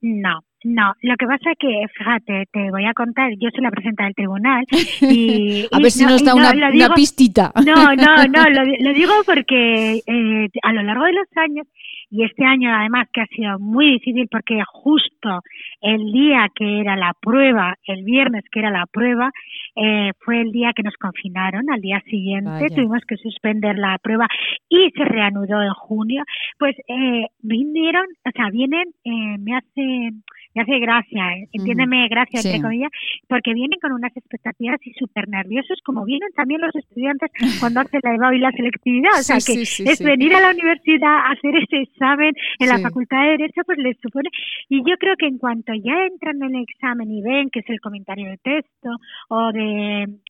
No, 0.00 0.40
no, 0.64 0.94
lo 1.02 1.16
que 1.16 1.26
pasa 1.26 1.52
es 1.52 1.58
que, 1.58 1.84
fíjate, 1.96 2.48
te 2.52 2.70
voy 2.70 2.84
a 2.86 2.92
contar, 2.92 3.30
yo 3.38 3.48
soy 3.54 3.62
la 3.62 3.70
presidenta 3.70 4.04
del 4.04 4.14
tribunal 4.14 4.64
y... 5.00 5.66
a 5.70 5.78
ver 5.78 5.90
si 5.90 6.04
nos 6.04 6.24
da 6.24 6.34
una, 6.34 6.50
una, 6.50 6.94
pistita. 6.94 7.52
No, 7.64 7.94
no, 7.94 8.26
no, 8.26 8.44
lo, 8.50 8.64
lo 8.80 8.92
digo 8.92 9.12
porque 9.24 10.02
eh, 10.06 10.48
a 10.62 10.72
lo 10.72 10.82
largo 10.82 11.04
de 11.04 11.12
los 11.12 11.28
años 11.36 11.66
y 12.10 12.24
este 12.24 12.44
año 12.44 12.74
además 12.74 13.08
que 13.12 13.20
ha 13.20 13.26
sido 13.26 13.58
muy 13.58 13.92
difícil 13.92 14.28
porque 14.30 14.62
justo 14.66 15.42
el 15.80 16.12
día 16.12 16.48
que 16.54 16.80
era 16.80 16.96
la 16.96 17.12
prueba, 17.20 17.76
el 17.84 18.04
viernes 18.04 18.44
que 18.50 18.60
era 18.60 18.70
la 18.70 18.86
prueba, 18.86 19.30
eh, 19.76 20.12
fue 20.20 20.40
el 20.40 20.52
día 20.52 20.72
que 20.74 20.82
nos 20.82 20.94
confinaron, 20.94 21.70
al 21.70 21.80
día 21.80 22.00
siguiente 22.08 22.68
tuvimos 22.70 23.02
que 23.06 23.16
suspender 23.16 23.78
la 23.78 23.98
prueba 23.98 24.26
y 24.68 24.90
se 24.96 25.04
reanudó 25.04 25.62
en 25.62 25.72
junio, 25.74 26.22
pues 26.58 26.74
eh, 26.88 27.26
vinieron, 27.40 28.06
o 28.24 28.30
sea, 28.34 28.50
vienen, 28.50 28.88
eh, 29.04 29.38
me 29.38 29.56
hacen 29.56 30.24
me 30.56 30.62
hace 30.62 30.78
gracia, 30.78 31.32
¿eh? 31.36 31.48
entiéndeme, 31.52 32.08
gracia, 32.08 32.40
entre 32.40 32.62
comillas, 32.62 32.90
porque 33.28 33.52
vienen 33.52 33.78
con 33.78 33.92
unas 33.92 34.16
expectativas 34.16 34.80
y 34.86 34.92
súper 34.94 35.28
nerviosos, 35.28 35.78
como 35.84 36.02
vienen 36.06 36.30
también 36.34 36.62
los 36.62 36.74
estudiantes 36.74 37.30
cuando 37.60 37.80
hacen 37.80 38.00
la 38.02 38.14
EVA 38.14 38.34
y 38.34 38.38
la 38.38 38.50
selectividad. 38.52 39.20
O 39.20 39.22
sea, 39.22 39.36
que 39.36 39.60
es 39.60 40.02
venir 40.02 40.34
a 40.34 40.40
la 40.40 40.52
universidad 40.52 41.28
a 41.28 41.32
hacer 41.32 41.56
ese 41.56 41.82
examen 41.82 42.32
en 42.58 42.68
la 42.68 42.78
Facultad 42.78 43.22
de 43.24 43.30
Derecho, 43.32 43.60
pues 43.66 43.76
les 43.76 43.98
supone. 44.00 44.30
Y 44.70 44.78
yo 44.78 44.96
creo 44.96 45.14
que 45.18 45.26
en 45.26 45.36
cuanto 45.36 45.74
ya 45.74 46.06
entran 46.06 46.42
en 46.42 46.56
el 46.56 46.62
examen 46.62 47.10
y 47.10 47.20
ven 47.20 47.50
que 47.50 47.60
es 47.60 47.68
el 47.68 47.80
comentario 47.80 48.30
de 48.30 48.38
texto 48.38 48.88
o 49.28 49.52
de 49.52 49.65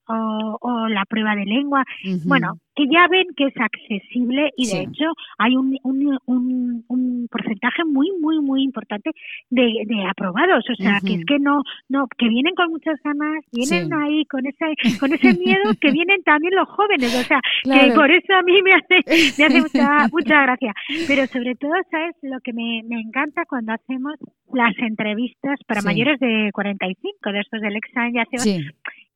o, 0.08 0.88
la 0.88 1.04
prueba 1.04 1.34
de 1.34 1.44
lengua, 1.44 1.84
bueno, 2.24 2.58
que 2.76 2.84
ya 2.92 3.08
ven 3.08 3.26
que 3.36 3.46
es 3.46 3.54
accesible 3.58 4.52
y 4.56 4.68
de 4.68 4.82
hecho 4.82 5.06
hay 5.38 5.56
un, 5.56 5.76
un, 5.82 6.84
un, 6.86 7.28
porcentaje 7.30 7.84
muy, 7.84 8.12
muy, 8.20 8.38
muy 8.40 8.62
importante 8.62 9.10
de, 9.50 9.62
de 9.86 10.06
aprobados. 10.08 10.64
O 10.70 10.74
sea, 10.76 11.00
que 11.04 11.14
es 11.14 11.24
que 11.24 11.38
no, 11.38 11.62
no, 11.88 12.06
que 12.18 12.28
vienen 12.28 12.54
con 12.54 12.70
muchas 12.70 13.00
ganas, 13.02 13.42
vienen 13.50 13.92
ahí 13.94 14.24
con 14.26 14.46
ese, 14.46 14.98
con 15.00 15.12
ese 15.12 15.34
miedo 15.38 15.72
que 15.80 15.90
vienen 15.90 16.22
también 16.22 16.54
los 16.54 16.68
jóvenes. 16.68 17.14
O 17.18 17.22
sea, 17.24 17.40
que 17.64 17.92
por 17.92 18.10
eso 18.10 18.32
a 18.34 18.42
mí 18.42 18.60
me 18.62 18.74
hace, 18.74 19.00
me 19.38 19.44
hace 19.44 19.60
mucha, 19.60 20.08
mucha 20.12 20.42
gracia. 20.42 20.74
Pero 21.08 21.26
sobre 21.26 21.54
todo, 21.56 21.72
¿sabes? 21.90 22.14
Lo 22.22 22.38
que 22.40 22.52
me, 22.52 22.82
me 22.86 23.00
encanta 23.00 23.44
cuando 23.48 23.72
hacemos 23.72 24.14
las 24.52 24.76
entrevistas 24.78 25.58
para 25.66 25.82
mayores 25.82 26.20
de 26.20 26.50
45, 26.52 27.32
de 27.32 27.40
estos 27.40 27.60
del 27.60 27.76
examen, 27.76 28.14
ya 28.14 28.24
se 28.30 28.60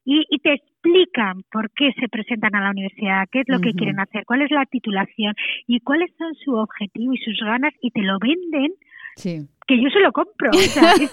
y, 0.05 0.25
y, 0.29 0.39
te 0.39 0.55
explican 0.55 1.43
por 1.51 1.71
qué 1.73 1.93
se 1.99 2.09
presentan 2.09 2.55
a 2.55 2.63
la 2.63 2.71
universidad, 2.71 3.29
qué 3.31 3.41
es 3.41 3.49
lo 3.49 3.61
que 3.61 3.73
quieren 3.73 4.01
hacer, 4.01 4.25
cuál 4.25 4.43
es 4.43 4.51
la 4.51 4.65
titulación 4.67 5.35
y 5.67 5.81
cuáles 5.81 6.11
son 6.17 6.35
su 6.35 6.55
objetivo 6.55 7.13
y 7.13 7.19
sus 7.19 7.39
ganas 7.41 7.75
y 7.81 7.91
te 7.91 8.03
lo 8.03 8.19
venden 8.19 8.73
sí. 9.21 9.47
Que 9.67 9.81
yo 9.81 9.89
se 9.91 10.01
lo 10.01 10.11
compro. 10.11 10.51
O 10.51 10.53
sea, 10.53 10.93
es, 10.95 11.13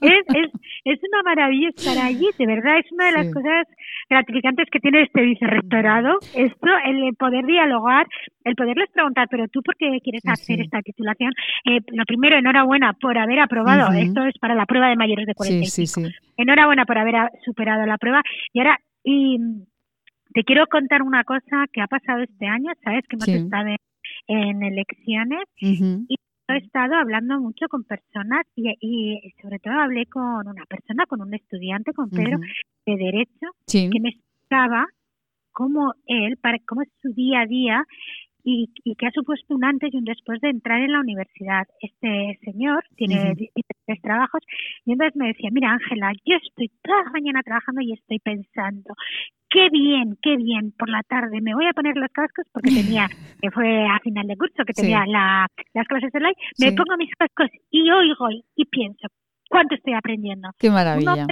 es, 0.00 0.50
es, 0.84 0.98
una 1.12 1.22
maravilla 1.24 1.68
estar 1.68 1.98
allí, 1.98 2.26
de 2.38 2.46
verdad, 2.46 2.78
es 2.78 2.90
una 2.90 3.06
de 3.06 3.12
las 3.12 3.34
cosas 3.34 3.66
gratificantes 4.08 4.68
que 4.70 4.80
tiene 4.80 5.02
este 5.02 5.20
vicerrectorado, 5.20 6.18
esto, 6.34 6.68
el 6.86 7.14
poder 7.16 7.44
dialogar, 7.44 8.06
el 8.44 8.54
poderles 8.54 8.88
preguntar, 8.92 9.28
pero 9.30 9.46
tú 9.48 9.60
por 9.62 9.76
qué 9.76 9.98
quieres 10.02 10.22
hacer 10.26 10.60
esta 10.60 10.80
titulación? 10.80 11.32
Eh, 11.66 11.80
lo 11.88 12.04
primero, 12.04 12.36
enhorabuena 12.36 12.94
por 12.94 13.18
haber 13.18 13.40
aprobado, 13.40 13.92
esto 13.92 14.24
es 14.24 14.38
para 14.38 14.54
la 14.54 14.64
prueba 14.64 14.88
de 14.88 14.96
mayores 14.96 15.26
de 15.26 15.34
45. 15.34 16.08
enhorabuena 16.38 16.86
por 16.86 16.96
haber 16.96 17.14
superado 17.44 17.84
la 17.84 17.98
prueba. 17.98 18.22
Y 18.54 18.60
ahora... 18.60 18.78
Y, 19.04 19.38
te 20.32 20.44
quiero 20.44 20.66
contar 20.66 21.02
una 21.02 21.24
cosa 21.24 21.66
que 21.72 21.80
ha 21.80 21.86
pasado 21.86 22.22
este 22.22 22.46
año, 22.46 22.72
sabes 22.82 23.04
que 23.08 23.16
hemos 23.16 23.28
estado 23.28 23.68
en, 24.28 24.62
elecciones 24.62 25.44
y 25.58 26.16
he 26.48 26.56
estado 26.58 26.94
hablando 26.94 27.40
mucho 27.40 27.66
con 27.68 27.84
personas 27.84 28.44
y, 28.56 29.32
sobre 29.40 29.58
todo 29.58 29.74
hablé 29.74 30.06
con 30.06 30.46
una 30.46 30.64
persona, 30.66 31.06
con 31.06 31.20
un 31.20 31.34
estudiante, 31.34 31.92
con 31.92 32.10
Pedro, 32.10 32.38
de 32.86 32.96
Derecho, 32.96 33.46
que 33.66 34.00
me 34.00 34.10
explicaba 34.10 34.86
cómo 35.52 35.94
él, 36.06 36.36
para, 36.38 36.58
cómo 36.66 36.82
es 36.82 36.88
su 37.00 37.12
día 37.12 37.40
a 37.40 37.46
día 37.46 37.84
y, 38.44 38.72
que 38.96 39.06
ha 39.06 39.10
supuesto 39.10 39.54
un 39.54 39.64
antes 39.64 39.92
y 39.92 39.96
un 39.96 40.04
después 40.04 40.40
de 40.40 40.50
entrar 40.50 40.80
en 40.80 40.92
la 40.92 41.00
universidad. 41.00 41.66
Este 41.80 42.38
señor 42.44 42.84
tiene 42.96 43.34
tres 43.86 44.02
trabajos 44.02 44.40
y 44.84 44.92
entonces 44.92 45.16
me 45.16 45.28
decía, 45.28 45.50
mira 45.52 45.72
Ángela, 45.72 46.12
yo 46.24 46.36
estoy 46.36 46.70
toda 46.82 47.04
la 47.04 47.10
mañana 47.10 47.42
trabajando 47.42 47.80
y 47.80 47.92
estoy 47.92 48.18
pensando, 48.18 48.94
qué 49.48 49.68
bien, 49.70 50.16
qué 50.22 50.36
bien, 50.36 50.72
por 50.72 50.88
la 50.88 51.02
tarde 51.02 51.40
me 51.40 51.54
voy 51.54 51.66
a 51.66 51.72
poner 51.72 51.96
los 51.96 52.10
cascos 52.12 52.46
porque 52.52 52.70
tenía, 52.82 53.08
que 53.40 53.50
fue 53.50 53.86
a 53.86 53.98
final 54.00 54.26
de 54.26 54.36
curso, 54.36 54.64
que 54.66 54.72
tenía 54.72 55.04
la, 55.06 55.46
las 55.74 55.86
clases 55.86 56.14
online, 56.14 56.34
me 56.58 56.72
pongo 56.72 56.96
mis 56.98 57.14
cascos 57.14 57.48
y 57.70 57.90
oigo 57.90 58.28
y 58.56 58.64
pienso, 58.66 59.08
¿cuánto 59.48 59.74
estoy 59.74 59.94
aprendiendo? 59.94 60.50
Qué 60.58 60.70
maravilla 60.70 61.26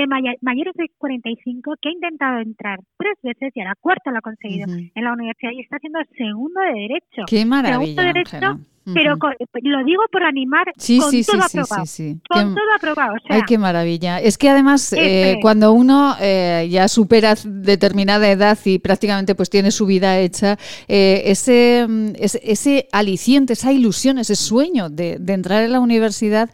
de 0.00 0.36
mayores 0.40 0.74
de 0.74 0.90
45 0.98 1.74
que 1.80 1.88
ha 1.88 1.92
intentado 1.92 2.38
entrar 2.38 2.78
tres 2.96 3.14
veces 3.22 3.52
y 3.54 3.60
a 3.60 3.64
la 3.64 3.74
cuarta 3.80 4.10
lo 4.10 4.18
ha 4.18 4.22
conseguido 4.22 4.66
en 4.68 5.04
la 5.04 5.12
universidad 5.12 5.52
y 5.52 5.60
está 5.60 5.76
haciendo 5.76 5.98
segundo 6.16 6.60
de 6.60 6.80
derecho. 6.80 7.22
Qué 7.26 7.44
maravilla, 7.44 8.02
de 8.02 8.08
derecho, 8.08 8.58
pero 8.94 9.16
lo 9.62 9.84
digo 9.84 10.02
por 10.10 10.22
animar 10.22 10.66
sí, 10.76 10.98
con 10.98 11.10
sí, 11.10 11.24
todo 11.24 11.42
sí, 11.48 11.58
aprobado. 11.58 11.86
Sí, 11.86 12.20
con 12.28 12.54
todo 12.54 12.64
aprobado. 12.76 13.14
Ay, 13.28 13.42
qué 13.46 13.58
maravilla. 13.58 14.20
Es 14.20 14.38
que 14.38 14.48
además 14.48 14.92
eh, 14.92 15.38
cuando 15.42 15.72
uno 15.72 16.16
eh, 16.20 16.68
ya 16.70 16.88
supera 16.88 17.34
determinada 17.44 18.30
edad 18.30 18.58
y 18.64 18.78
prácticamente 18.78 19.34
pues 19.34 19.50
tiene 19.50 19.70
su 19.70 19.86
vida 19.86 20.18
hecha, 20.18 20.58
eh, 20.86 21.22
ese, 21.26 21.86
mm, 21.88 22.08
ese, 22.18 22.40
ese, 22.44 22.88
aliciente, 22.92 23.52
esa 23.54 23.72
ilusión, 23.72 24.18
ese 24.18 24.36
sueño 24.36 24.88
de, 24.88 25.18
de 25.18 25.32
entrar 25.32 25.62
en 25.62 25.72
la 25.72 25.80
universidad, 25.80 26.50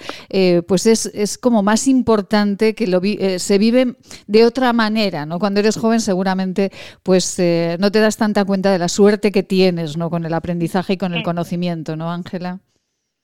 pues 0.66 0.86
es, 0.86 1.06
es, 1.06 1.38
como 1.38 1.62
más 1.62 1.86
importante 1.86 2.74
que 2.74 2.86
lo 2.86 3.00
se 3.38 3.58
vive 3.58 3.96
de 4.26 4.44
otra 4.44 4.72
manera, 4.72 5.26
¿no? 5.26 5.38
Cuando 5.38 5.60
eres 5.60 5.76
joven 5.76 6.00
seguramente 6.00 6.70
pues 7.02 7.38
no 7.78 7.90
te 7.90 8.00
das 8.00 8.16
tanta 8.16 8.44
cuenta 8.44 8.72
de 8.72 8.78
la 8.78 8.88
suerte 8.88 9.30
que 9.30 9.42
tienes, 9.42 9.96
¿no? 9.96 10.10
Con 10.10 10.24
el 10.24 10.34
aprendizaje 10.34 10.94
y 10.94 10.96
con 10.96 11.14
el 11.14 11.22
conocimiento, 11.22 11.96
¿no, 11.96 12.23
Ángela? 12.24 12.60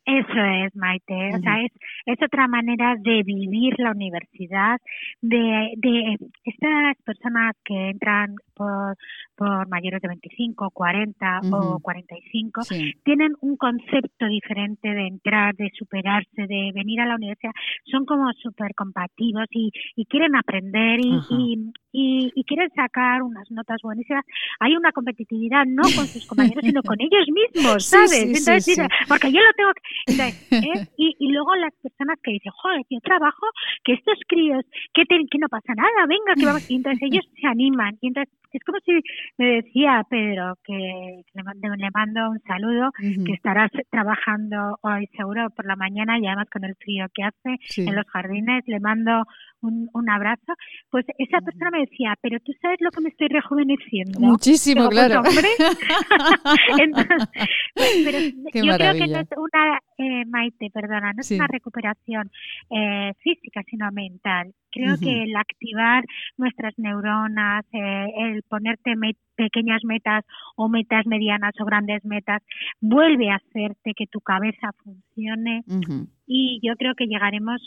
Eso 0.07 0.41
es, 0.67 0.75
Maite. 0.75 1.31
O 1.35 1.39
sea, 1.39 1.63
es, 1.63 1.73
es 2.07 2.19
otra 2.23 2.49
manera 2.49 2.97
de 2.99 3.23
vivir 3.23 3.79
la 3.79 3.93
universidad, 3.93 4.79
de, 5.21 5.73
de 5.77 6.17
estas 6.45 6.97
personas 7.05 7.55
que 7.65 7.91
entran 7.91 8.35
por, 8.55 8.97
por 9.41 9.67
mayores 9.69 10.03
de 10.03 10.09
25, 10.09 10.69
40 10.71 11.41
o 11.51 11.79
45, 11.81 12.61
tienen 13.03 13.33
un 13.41 13.57
concepto 13.57 14.27
diferente 14.27 14.87
de 14.87 15.07
entrar, 15.07 15.55
de 15.55 15.71
superarse, 15.79 16.47
de 16.47 16.73
venir 16.75 17.01
a 17.01 17.07
la 17.07 17.15
universidad. 17.15 17.53
Son 17.87 18.05
como 18.05 18.31
súper 18.35 18.75
compatibles 18.75 19.49
y, 19.51 19.71
y 19.97 20.05
quieren 20.05 20.37
aprender 20.37 21.01
y, 21.01 21.73
y, 21.91 22.33
y, 22.35 22.45
quieren 22.45 22.69
sacar 22.77 23.23
unas 23.23 23.51
notas 23.51 23.79
buenísimas. 23.83 24.27
Hay 24.59 24.77
una 24.77 24.93
competitividad 24.93 25.65
no 25.65 25.85
con 25.85 26.07
sus 26.07 26.27
compañeros, 26.27 26.63
sino 26.63 26.83
con 26.83 27.01
ellos 27.01 27.27
mismos, 27.33 27.83
¿sabes? 27.87 28.23
Entonces, 28.23 28.79
porque 29.09 29.33
yo 29.33 29.41
lo 29.41 29.53
tengo 29.57 29.73
que 29.73 30.59
¿eh? 30.59 30.87
y, 30.99 31.17
y, 31.19 31.33
luego 31.33 31.57
las 31.57 31.73
personas 31.83 32.19
que 32.23 32.33
dicen, 32.33 32.53
joder, 32.53 32.83
yo 32.91 33.01
trabajo, 33.01 33.47
que 33.85 33.95
estos 33.95 34.19
críos, 34.29 34.67
que, 34.93 35.05
que 35.05 35.39
no 35.39 35.49
pasa 35.49 35.75
nada, 35.75 36.07
venga, 36.07 36.35
que 36.37 36.45
vamos. 36.45 36.71
Y 36.71 36.77
entonces 36.77 37.01
ellos 37.11 37.25
se 37.41 37.47
animan. 37.47 37.97
Y 38.03 38.09
entonces 38.09 38.35
es 38.53 38.65
como 38.65 38.79
si 38.85 38.93
me 39.39 39.63
decía 39.63 40.05
Pedro 40.09 40.57
que 40.65 41.23
le 41.33 41.43
mando, 41.43 41.75
le 41.77 41.91
mando 41.93 42.31
un 42.31 42.41
saludo, 42.41 42.91
que 42.99 43.33
estarás 43.33 43.71
trabajando 43.91 44.79
hoy 44.83 45.07
seguro 45.17 45.51
por 45.51 45.67
la 45.67 45.77
mañana 45.77 46.19
y 46.19 46.27
además 46.27 46.49
con 46.51 46.65
el 46.65 46.75
frío 46.77 47.07
que 47.15 47.23
hace 47.23 47.59
en 47.77 47.95
los 47.95 48.07
jardines, 48.07 48.65
le 48.67 48.81
mando 48.81 49.25
un, 49.63 49.89
un 49.93 50.11
abrazo, 50.11 50.55
pues 50.91 51.05
esa 51.19 51.41
persona 51.41 51.71
me 51.71 51.81
decía, 51.81 52.15
pero 52.21 52.39
tú 52.41 52.53
sabes 52.61 52.79
lo 52.81 52.91
que 52.91 53.01
me 53.01 53.09
estoy 53.11 53.29
rejuveneciendo. 53.29 54.21
Muchísimo, 54.21 54.89
claro. 54.89 55.23
Entonces, 56.79 57.29
pues, 57.75 58.03
pero 58.05 58.19
yo 58.67 58.77
creo 58.77 58.93
que 58.95 59.07
no 59.09 59.19
es 59.21 59.29
una, 59.37 59.79
eh, 59.99 60.25
Maite, 60.27 60.71
perdona, 60.71 61.13
no 61.13 61.21
es 61.21 61.31
una 61.31 61.47
recuperación 61.47 62.31
eh, 62.71 63.13
física, 63.23 63.63
sino 63.69 63.91
mental. 63.93 64.53
Creo 64.73 64.97
que 64.99 65.25
el 65.25 65.35
activar 65.35 66.05
nuestras 66.37 66.79
neuronas, 66.79 67.65
eh, 67.73 68.07
el 68.19 68.43
ponerte 68.45 68.95
pequeñas 69.35 69.83
metas 69.85 70.25
o 70.57 70.69
metas 70.69 71.07
medianas 71.07 71.53
o 71.61 71.65
grandes 71.65 72.05
metas, 72.05 72.41
vuelve 72.81 73.31
a 73.31 73.37
hacerte 73.37 73.95
que 73.97 74.07
tu 74.07 74.21
cabeza 74.21 74.71
funcione 74.85 75.65
y 76.27 76.61
yo 76.63 76.77
creo 76.77 76.95
que 76.95 77.07
llegaremos 77.07 77.61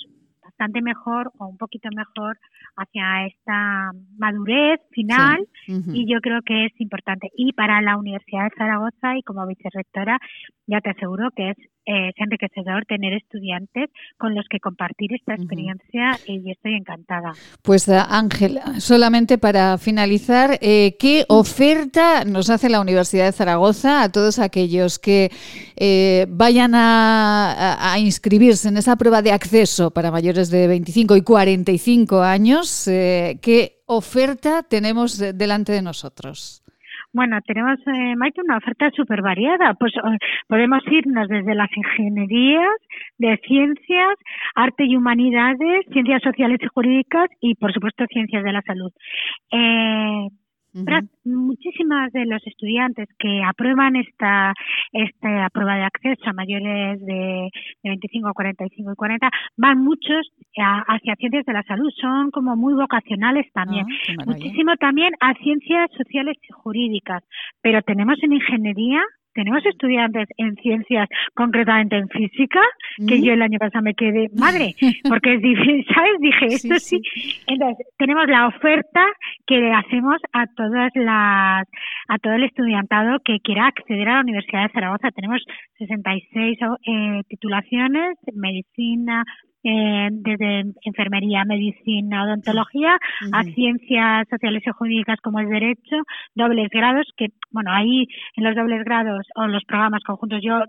bastante 0.44 0.82
mejor 0.82 1.32
o 1.38 1.48
un 1.48 1.58
poquito 1.58 1.90
mejor 1.96 2.38
hacia 2.76 3.28
esta 3.28 3.92
madurez 4.18 4.80
final 4.92 5.48
y 5.68 6.12
yo 6.12 6.20
creo 6.22 6.42
que 6.42 6.66
es 6.66 6.82
importante. 6.82 7.30
Y 7.36 7.54
para 7.54 7.82
la 7.82 7.98
Universidad 7.98 8.46
de 8.46 8.56
Zaragoza 8.58 9.18
y 9.18 9.24
como 9.24 9.46
vicerrectora, 9.48 10.20
ya 10.68 10.82
te 10.82 10.90
aseguro 10.92 11.30
que 11.36 11.52
es, 11.52 11.58
es 11.86 12.14
enriquecedor 12.18 12.86
tener 12.86 13.14
estudiantes 13.14 13.90
con 14.18 14.36
los 14.36 14.46
que 14.50 14.60
compartir 14.60 15.14
esta 15.14 15.34
experiencia 15.36 16.20
y 16.26 16.50
estoy 16.52 16.76
encantada. 16.76 17.34
Pues 17.62 17.88
eh, 17.88 18.00
Ángel, 18.08 18.60
solamente 18.80 19.38
para 19.38 19.78
finalizar, 19.78 20.58
eh, 20.62 20.96
¿qué 21.00 21.26
oferta 21.28 22.26
nos 22.26 22.50
hace 22.50 22.70
la 22.70 22.82
Universidad 22.82 23.26
de 23.26 23.32
Zaragoza 23.32 24.04
a 24.04 24.10
todos 24.10 24.40
aquellos 24.40 25.00
que 25.00 25.32
eh, 25.76 26.26
vayan 26.30 26.76
a, 26.76 27.94
a, 27.94 28.00
inscribirse 28.00 28.70
en 28.70 28.78
esa 28.78 28.96
prueba 28.96 29.22
de 29.22 29.32
acceso 29.32 29.92
para 29.92 30.12
mayores 30.12 30.50
de 30.50 30.68
25 30.68 31.16
y 31.16 31.22
45 31.22 32.22
años? 32.22 32.84
¿Qué 32.86 33.84
oferta 33.86 34.64
tenemos 34.64 35.18
delante 35.18 35.72
de 35.72 35.82
nosotros? 35.82 36.63
Bueno, 37.14 37.40
tenemos, 37.46 37.78
eh, 37.86 38.16
Maite, 38.16 38.42
una 38.42 38.58
oferta 38.58 38.90
súper 38.92 39.22
variada. 39.22 39.76
Pues 39.76 39.94
eh, 39.96 40.18
podemos 40.48 40.82
irnos 40.88 41.28
desde 41.28 41.54
las 41.54 41.70
ingenierías, 41.78 42.76
de 43.20 43.40
ciencias, 43.46 44.16
arte 44.56 44.86
y 44.86 44.96
humanidades, 44.96 45.86
ciencias 45.92 46.24
sociales 46.24 46.60
y 46.62 46.68
jurídicas 46.74 47.30
y, 47.40 47.54
por 47.56 47.72
supuesto, 47.72 48.06
ciencias 48.10 48.44
de 48.44 48.52
la 48.52 48.64
salud. 48.64 48.92
Eh, 49.52 50.28
Muchísimas 51.74 52.12
de 52.12 52.26
los 52.26 52.46
estudiantes 52.46 53.10
que 53.18 53.42
aprueban 53.44 53.96
esta, 53.96 54.54
esta 54.92 55.50
prueba 55.50 55.76
de 55.76 55.84
acceso 55.84 56.30
a 56.30 56.34
mayores 56.34 57.00
de, 57.00 57.50
de 57.84 57.90
25, 57.90 58.32
45 58.32 58.92
y 58.92 58.96
40 58.96 59.30
van 59.58 59.80
muchos 59.80 60.32
hacia 60.56 61.16
ciencias 61.16 61.46
de 61.46 61.54
la 61.54 61.64
salud, 61.64 61.90
son 62.00 62.30
como 62.30 62.56
muy 62.56 62.76
vocacionales 62.76 63.52
también. 63.54 63.86
Ah, 64.20 64.24
Muchísimo 64.28 64.76
también 64.78 65.14
a 65.20 65.34
ciencias 65.36 65.90
sociales 65.98 66.38
y 66.48 66.54
jurídicas, 66.54 67.24
pero 67.62 67.82
tenemos 67.82 68.22
en 68.22 68.34
ingeniería 68.34 69.02
tenemos 69.34 69.66
estudiantes 69.66 70.28
en 70.38 70.56
ciencias, 70.56 71.08
concretamente 71.34 71.98
en 71.98 72.08
física, 72.10 72.62
que 73.08 73.22
yo 73.22 73.34
el 73.34 73.42
año 73.42 73.60
pasado 73.60 73.84
me 73.84 73.94
quedé 73.94 74.30
madre, 74.36 74.76
porque 75.10 75.36
es 75.36 75.42
difícil, 75.42 75.86
¿sabes? 75.94 76.20
Dije, 76.20 76.46
esto 76.46 76.80
sí, 76.80 77.02
Entonces, 77.48 77.88
tenemos 77.98 78.28
la 78.28 78.48
oferta 78.48 79.06
que 79.48 79.60
le 79.60 79.74
hacemos 79.74 80.18
a 80.32 80.46
todas 80.48 80.92
las, 80.96 81.68
a 82.08 82.18
todo 82.22 82.34
el 82.34 82.44
estudiantado 82.44 83.20
que 83.24 83.40
quiera 83.40 83.68
acceder 83.68 84.08
a 84.10 84.16
la 84.16 84.22
Universidad 84.22 84.64
de 84.64 84.74
Zaragoza. 84.74 85.12
Tenemos 85.12 85.42
66 85.78 86.58
eh, 86.86 87.22
titulaciones, 87.28 88.18
medicina, 88.34 89.24
eh, 89.64 90.10
desde 90.12 90.74
enfermería, 90.84 91.46
medicina, 91.46 92.26
odontología, 92.26 92.98
a 93.32 93.44
ciencias 93.44 94.28
sociales 94.30 94.64
y 94.66 94.72
jurídicas 94.72 95.20
como 95.22 95.40
es 95.40 95.50
derecho, 95.50 95.98
dobles 96.36 96.70
grados, 96.70 97.08
que, 97.18 97.28
bueno, 97.52 97.72
ahí 97.72 98.08
en 98.36 98.44
los 98.44 98.56
dobles 98.56 98.84
grados 98.84 99.26
o 99.36 99.48
los 99.48 99.64
programas 99.66 100.04
conjuntos 100.04 100.42
yo 100.42 100.60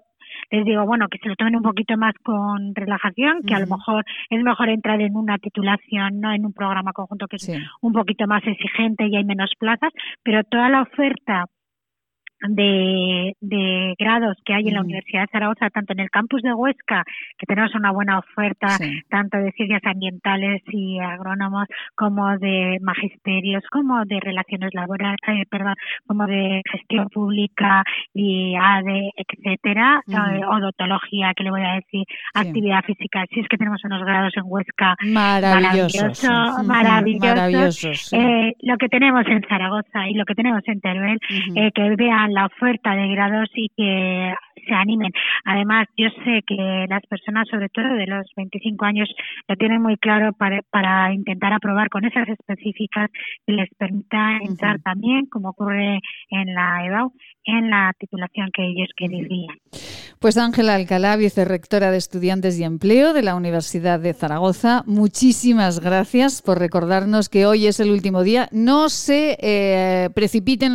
les 0.50 0.64
digo, 0.64 0.84
bueno, 0.86 1.08
que 1.08 1.18
se 1.18 1.28
lo 1.28 1.36
tomen 1.36 1.56
un 1.56 1.62
poquito 1.62 1.96
más 1.96 2.14
con 2.22 2.74
relajación, 2.74 3.42
que 3.46 3.54
a 3.54 3.60
lo 3.60 3.66
mejor 3.66 4.04
es 4.30 4.42
mejor 4.42 4.68
entrar 4.68 5.00
en 5.00 5.16
una 5.16 5.38
titulación, 5.38 6.20
no 6.20 6.32
en 6.32 6.44
un 6.44 6.52
programa 6.52 6.92
conjunto 6.92 7.26
que 7.26 7.36
es 7.36 7.50
un 7.80 7.92
poquito 7.92 8.26
más 8.26 8.42
exigente 8.46 9.06
y 9.06 9.16
hay 9.16 9.24
menos 9.24 9.50
plazas, 9.58 9.92
pero 10.22 10.42
toda 10.44 10.68
la 10.68 10.82
oferta 10.82 11.46
de, 12.48 13.36
de, 13.40 13.94
grados 13.98 14.36
que 14.44 14.54
hay 14.54 14.68
en 14.68 14.74
la 14.74 14.82
Universidad 14.82 15.22
de 15.22 15.32
Zaragoza, 15.32 15.70
tanto 15.70 15.92
en 15.92 16.00
el 16.00 16.10
campus 16.10 16.42
de 16.42 16.52
Huesca, 16.52 17.04
que 17.38 17.46
tenemos 17.46 17.74
una 17.74 17.92
buena 17.92 18.18
oferta, 18.18 18.68
tanto 19.08 19.38
de 19.38 19.52
ciencias 19.52 19.82
ambientales 19.84 20.62
y 20.68 20.98
agrónomos, 20.98 21.66
como 21.94 22.38
de 22.38 22.78
magisterios, 22.80 23.62
como 23.70 24.04
de 24.04 24.20
relaciones 24.20 24.70
laborales, 24.74 25.18
eh, 25.28 25.44
perdón, 25.50 25.74
como 26.06 26.26
de 26.26 26.62
gestión 26.70 27.08
pública 27.08 27.82
y 28.12 28.54
ADE, 28.56 29.10
etcétera, 29.16 30.00
uh 30.06 30.54
odontología, 30.54 31.32
que 31.34 31.44
le 31.44 31.50
voy 31.50 31.62
a 31.62 31.74
decir, 31.74 32.04
actividad 32.34 32.82
física. 32.84 33.24
Si 33.30 33.40
es 33.40 33.48
que 33.48 33.56
tenemos 33.56 33.82
unos 33.84 34.02
grados 34.04 34.32
en 34.36 34.44
Huesca 34.46 34.94
maravillosos. 35.02 36.24
Maravillosos. 36.64 38.12
Eh, 38.12 38.54
lo 38.62 38.76
que 38.76 38.88
tenemos 38.88 39.26
en 39.26 39.42
Zaragoza 39.48 40.08
y 40.08 40.14
lo 40.14 40.24
que 40.24 40.34
tenemos 40.34 40.62
en 40.66 40.80
Teruel, 40.80 41.18
eh, 41.54 41.70
que 41.72 41.94
vean 41.96 42.33
la 42.34 42.46
oferta 42.46 42.94
de 42.94 43.08
grados 43.08 43.48
y 43.54 43.68
que 43.76 44.34
se 44.66 44.74
animen. 44.74 45.12
Además, 45.44 45.86
yo 45.96 46.08
sé 46.24 46.42
que 46.46 46.86
las 46.88 47.02
personas, 47.08 47.46
sobre 47.48 47.68
todo 47.68 47.94
de 47.94 48.06
los 48.06 48.26
25 48.36 48.84
años, 48.84 49.08
lo 49.48 49.56
tienen 49.56 49.80
muy 49.80 49.96
claro 49.96 50.32
para, 50.32 50.60
para 50.70 51.12
intentar 51.12 51.52
aprobar 51.52 51.88
con 51.90 52.04
esas 52.04 52.28
específicas 52.28 53.10
que 53.46 53.52
les 53.52 53.68
permita 53.78 54.38
entrar 54.42 54.80
también, 54.80 55.26
como 55.26 55.50
ocurre 55.50 56.00
en 56.30 56.54
la 56.54 56.84
EBAU, 56.86 57.12
en 57.44 57.70
la 57.70 57.92
titulación 57.98 58.50
que 58.52 58.64
ellos 58.64 58.88
querían. 58.96 59.24
Pues 60.18 60.36
Ángela 60.36 60.74
Alcalá, 60.74 61.16
vicerrectora 61.16 61.90
de 61.90 61.98
Estudiantes 61.98 62.58
y 62.58 62.64
Empleo 62.64 63.12
de 63.12 63.22
la 63.22 63.34
Universidad 63.34 64.00
de 64.00 64.14
Zaragoza, 64.14 64.82
muchísimas 64.86 65.80
gracias 65.80 66.42
por 66.42 66.58
recordarnos 66.58 67.28
que 67.28 67.46
hoy 67.46 67.66
es 67.66 67.80
el 67.80 67.90
último 67.90 68.22
día. 68.22 68.48
No 68.52 68.88
se 68.88 69.36
eh, 69.40 70.10
precipiten, 70.14 70.74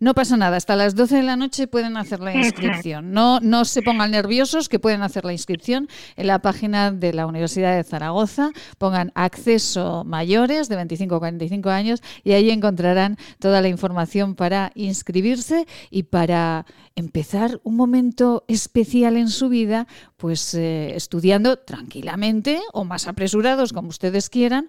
no 0.00 0.14
pasa 0.14 0.36
nada, 0.36 0.56
hasta 0.56 0.76
las 0.76 0.94
12 0.94 1.16
de 1.16 1.22
la 1.22 1.36
noche 1.36 1.66
pueden 1.66 1.96
hacer 1.96 2.20
la 2.20 2.34
inscripción. 2.34 3.12
No, 3.12 3.40
no 3.40 3.64
se 3.64 3.82
pongan 3.82 4.10
nerviosos, 4.10 4.68
que 4.68 4.78
pueden 4.78 5.02
hacer 5.02 5.24
la 5.24 5.32
inscripción 5.32 5.88
en 6.16 6.26
la 6.26 6.40
página 6.40 6.90
de 6.90 7.12
la 7.12 7.26
Universidad 7.26 7.76
de 7.76 7.84
Zaragoza. 7.84 8.50
Pongan 8.78 9.12
acceso 9.14 10.04
mayores 10.04 10.68
de 10.68 10.76
25 10.76 11.14
a 11.14 11.18
45 11.18 11.70
años 11.70 12.02
y 12.22 12.32
ahí 12.32 12.50
encontrarán 12.50 13.16
toda 13.38 13.60
la 13.60 13.68
información 13.68 14.34
para 14.34 14.72
inscribirse 14.74 15.66
y 15.90 16.04
para 16.04 16.66
empezar 16.96 17.60
un 17.64 17.76
momento 17.76 18.44
especial 18.64 19.16
en 19.16 19.28
su 19.28 19.48
vida, 19.48 19.86
pues 20.16 20.54
eh, 20.54 20.94
estudiando 20.96 21.58
tranquilamente 21.58 22.60
o 22.72 22.84
más 22.84 23.06
apresurados, 23.06 23.72
como 23.72 23.88
ustedes 23.88 24.30
quieran, 24.30 24.68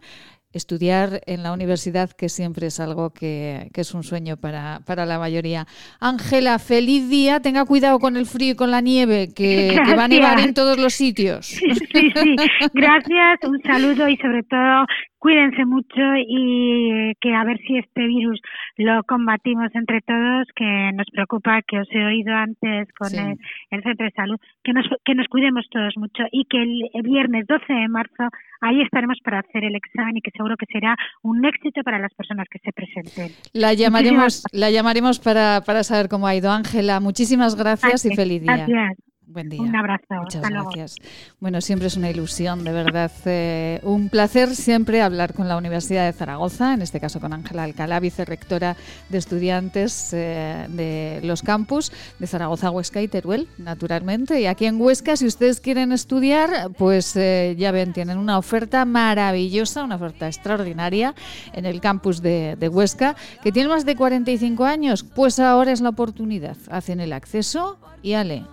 estudiar 0.52 1.22
en 1.26 1.44
la 1.44 1.52
universidad, 1.52 2.10
que 2.12 2.30
siempre 2.30 2.68
es 2.68 2.80
algo 2.80 3.12
que, 3.12 3.70
es 3.74 3.94
un 3.94 4.04
sueño 4.04 4.38
para, 4.38 4.80
para 4.86 5.06
la 5.06 5.20
mayoría. 5.20 5.68
Ángela, 6.00 6.60
feliz 6.60 7.10
día, 7.10 7.42
tenga 7.42 7.66
cuidado 7.66 8.00
con 8.00 8.16
el 8.16 8.26
frío 8.26 8.54
y 8.54 8.56
con 8.56 8.72
la 8.72 8.82
nieve, 8.82 9.34
que, 9.34 9.80
que, 9.86 9.96
va 9.96 10.06
a 10.06 10.08
nevar 10.08 10.40
en 10.40 10.54
todos 10.54 10.78
los 10.78 10.94
sitios. 10.94 11.46
Sí, 11.46 11.66
sí, 11.94 12.12
gracias, 12.74 13.40
un 13.44 13.62
saludo 13.64 14.08
y 14.08 14.18
sobre 14.18 14.44
todo 14.44 14.86
cuídense 15.26 15.66
mucho 15.66 16.04
y 16.28 17.12
que 17.20 17.34
a 17.34 17.44
ver 17.44 17.58
si 17.66 17.80
este 17.80 18.06
virus 18.06 18.40
lo 18.78 19.02
combatimos 19.06 19.74
entre 19.74 20.02
todos, 20.02 20.46
que 20.56 20.92
nos 20.94 21.08
preocupa, 21.12 21.64
que 21.68 21.80
os 21.80 21.88
he 21.90 22.06
oído 22.06 22.32
antes 22.32 22.88
con 22.94 23.08
el, 23.08 23.82
Centro 23.82 24.06
de 24.06 24.12
Salud, 24.12 24.38
que 24.64 24.72
nos, 24.72 24.86
que 25.04 25.16
nos 25.16 25.28
cuidemos 25.28 25.66
todos 25.72 25.98
mucho 25.98 26.26
y 26.32 26.46
que 26.46 26.62
el, 26.62 27.02
viernes 27.02 27.48
12 27.48 27.74
de 27.74 27.88
marzo 27.88 28.30
ahí 28.62 28.84
estaremos 28.84 29.18
para 29.24 29.40
hacer 29.40 29.64
el 29.64 29.76
examen 29.76 30.16
y 30.18 30.22
que 30.22 30.30
seguro 30.30 30.58
que 30.58 30.68
será 30.72 30.96
un 31.24 31.44
éxito 31.44 31.82
para 31.82 31.98
las 31.98 32.14
personas 32.14 32.46
que 32.48 32.60
se 32.60 32.72
presenten. 32.72 33.32
La 33.52 33.74
llamaremos, 33.74 34.44
la 34.52 34.70
llamaremos 34.70 35.20
para, 35.20 35.62
para 35.66 35.82
saber 35.82 36.08
cómo 36.08 36.28
ha 36.28 36.36
ido. 36.36 36.52
Ángela, 36.52 37.00
muchísimas 37.00 37.56
gracias, 37.56 38.06
y 38.06 38.16
feliz 38.16 38.44
día. 38.44 38.58
Gracias. 38.58 39.05
Buen 39.28 39.50
día. 39.50 39.62
Un 39.62 39.76
abrazo. 39.76 40.06
Muchas 40.10 40.48
gracias. 40.50 40.96
Bueno, 41.40 41.60
siempre 41.60 41.88
es 41.88 41.98
una 41.98 42.10
ilusión, 42.10 42.64
de 42.64 42.72
verdad. 42.72 43.12
Eh, 43.26 43.80
un 43.84 44.10
placer 44.10 44.56
siempre 44.56 45.02
hablar 45.02 45.34
con 45.34 45.48
la 45.48 45.58
Universidad 45.58 46.06
de 46.06 46.14
Zaragoza, 46.14 46.74
en 46.74 46.82
este 46.82 47.00
caso 47.00 47.20
con 47.20 47.34
Ángela 47.34 47.64
Alcalá, 47.64 48.00
vicerrectora 48.00 48.76
de 49.10 49.18
estudiantes 49.18 50.14
eh, 50.14 50.68
de 50.70 51.22
los 51.24 51.42
campus 51.42 51.92
de 52.20 52.28
Zaragoza, 52.28 52.70
Huesca 52.70 53.02
y 53.02 53.08
Teruel, 53.08 53.48
naturalmente. 53.58 54.40
Y 54.40 54.46
aquí 54.46 54.66
en 54.66 54.80
Huesca, 54.80 55.18
si 55.18 55.26
ustedes 55.26 55.60
quieren 55.60 55.92
estudiar, 55.92 56.70
pues 56.78 57.16
eh, 57.16 57.56
ya 57.58 57.72
ven, 57.72 57.94
tienen 57.94 58.20
una 58.20 58.38
oferta 58.38 58.86
maravillosa, 58.86 59.84
una 59.84 59.96
oferta 59.96 60.28
extraordinaria 60.28 61.16
en 61.54 61.66
el 61.66 61.82
campus 61.82 62.22
de, 62.22 62.56
de 62.60 62.70
Huesca, 62.70 63.16
que 63.42 63.52
tiene 63.52 63.70
más 63.70 63.86
de 63.86 63.96
45 63.96 64.66
años. 64.66 65.04
Pues 65.04 65.40
ahora 65.40 65.72
es 65.72 65.82
la 65.82 65.90
oportunidad. 65.90 66.58
Hacen 66.70 67.00
el 67.00 67.12
acceso 67.12 67.80
y 68.04 68.14
ale 68.14 68.46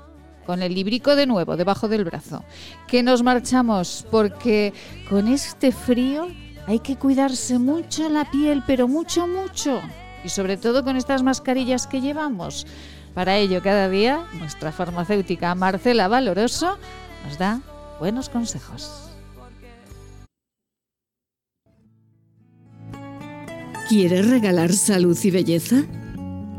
con 0.47 0.63
el 0.63 0.75
librico 0.75 1.17
de 1.17 1.27
nuevo 1.27 1.57
debajo 1.57 1.89
del 1.89 2.05
brazo, 2.05 2.45
que 2.87 3.03
nos 3.03 3.23
marchamos 3.23 4.07
porque 4.11 4.73
con 5.09 5.29
este 5.29 5.73
frío 5.73 6.29
hay 6.67 6.79
que 6.79 6.97
cuidarse 6.97 7.59
mucho 7.59 8.09
la 8.09 8.31
piel, 8.31 8.63
pero 8.67 8.89
mucho, 8.89 9.27
mucho. 9.27 9.81
Y 10.25 10.29
sobre 10.29 10.57
todo 10.57 10.85
con 10.85 10.97
estas 10.97 11.23
mascarillas 11.23 11.87
que 11.87 12.01
llevamos. 12.01 12.67
Para 13.15 13.37
ello, 13.37 13.63
cada 13.63 13.89
día, 13.89 14.25
nuestra 14.39 14.73
farmacéutica 14.73 15.55
Marcela 15.55 16.09
Valoroso 16.09 16.79
nos 17.27 17.39
da 17.39 17.61
buenos 17.99 18.29
consejos. 18.29 19.11
¿Quieres 23.89 24.31
regalar 24.31 24.73
salud 24.73 25.19
y 25.23 25.31
belleza? 25.31 25.85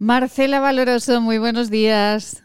Marcela 0.00 0.60
Valoroso, 0.60 1.20
muy 1.20 1.38
buenos 1.38 1.70
días. 1.70 2.44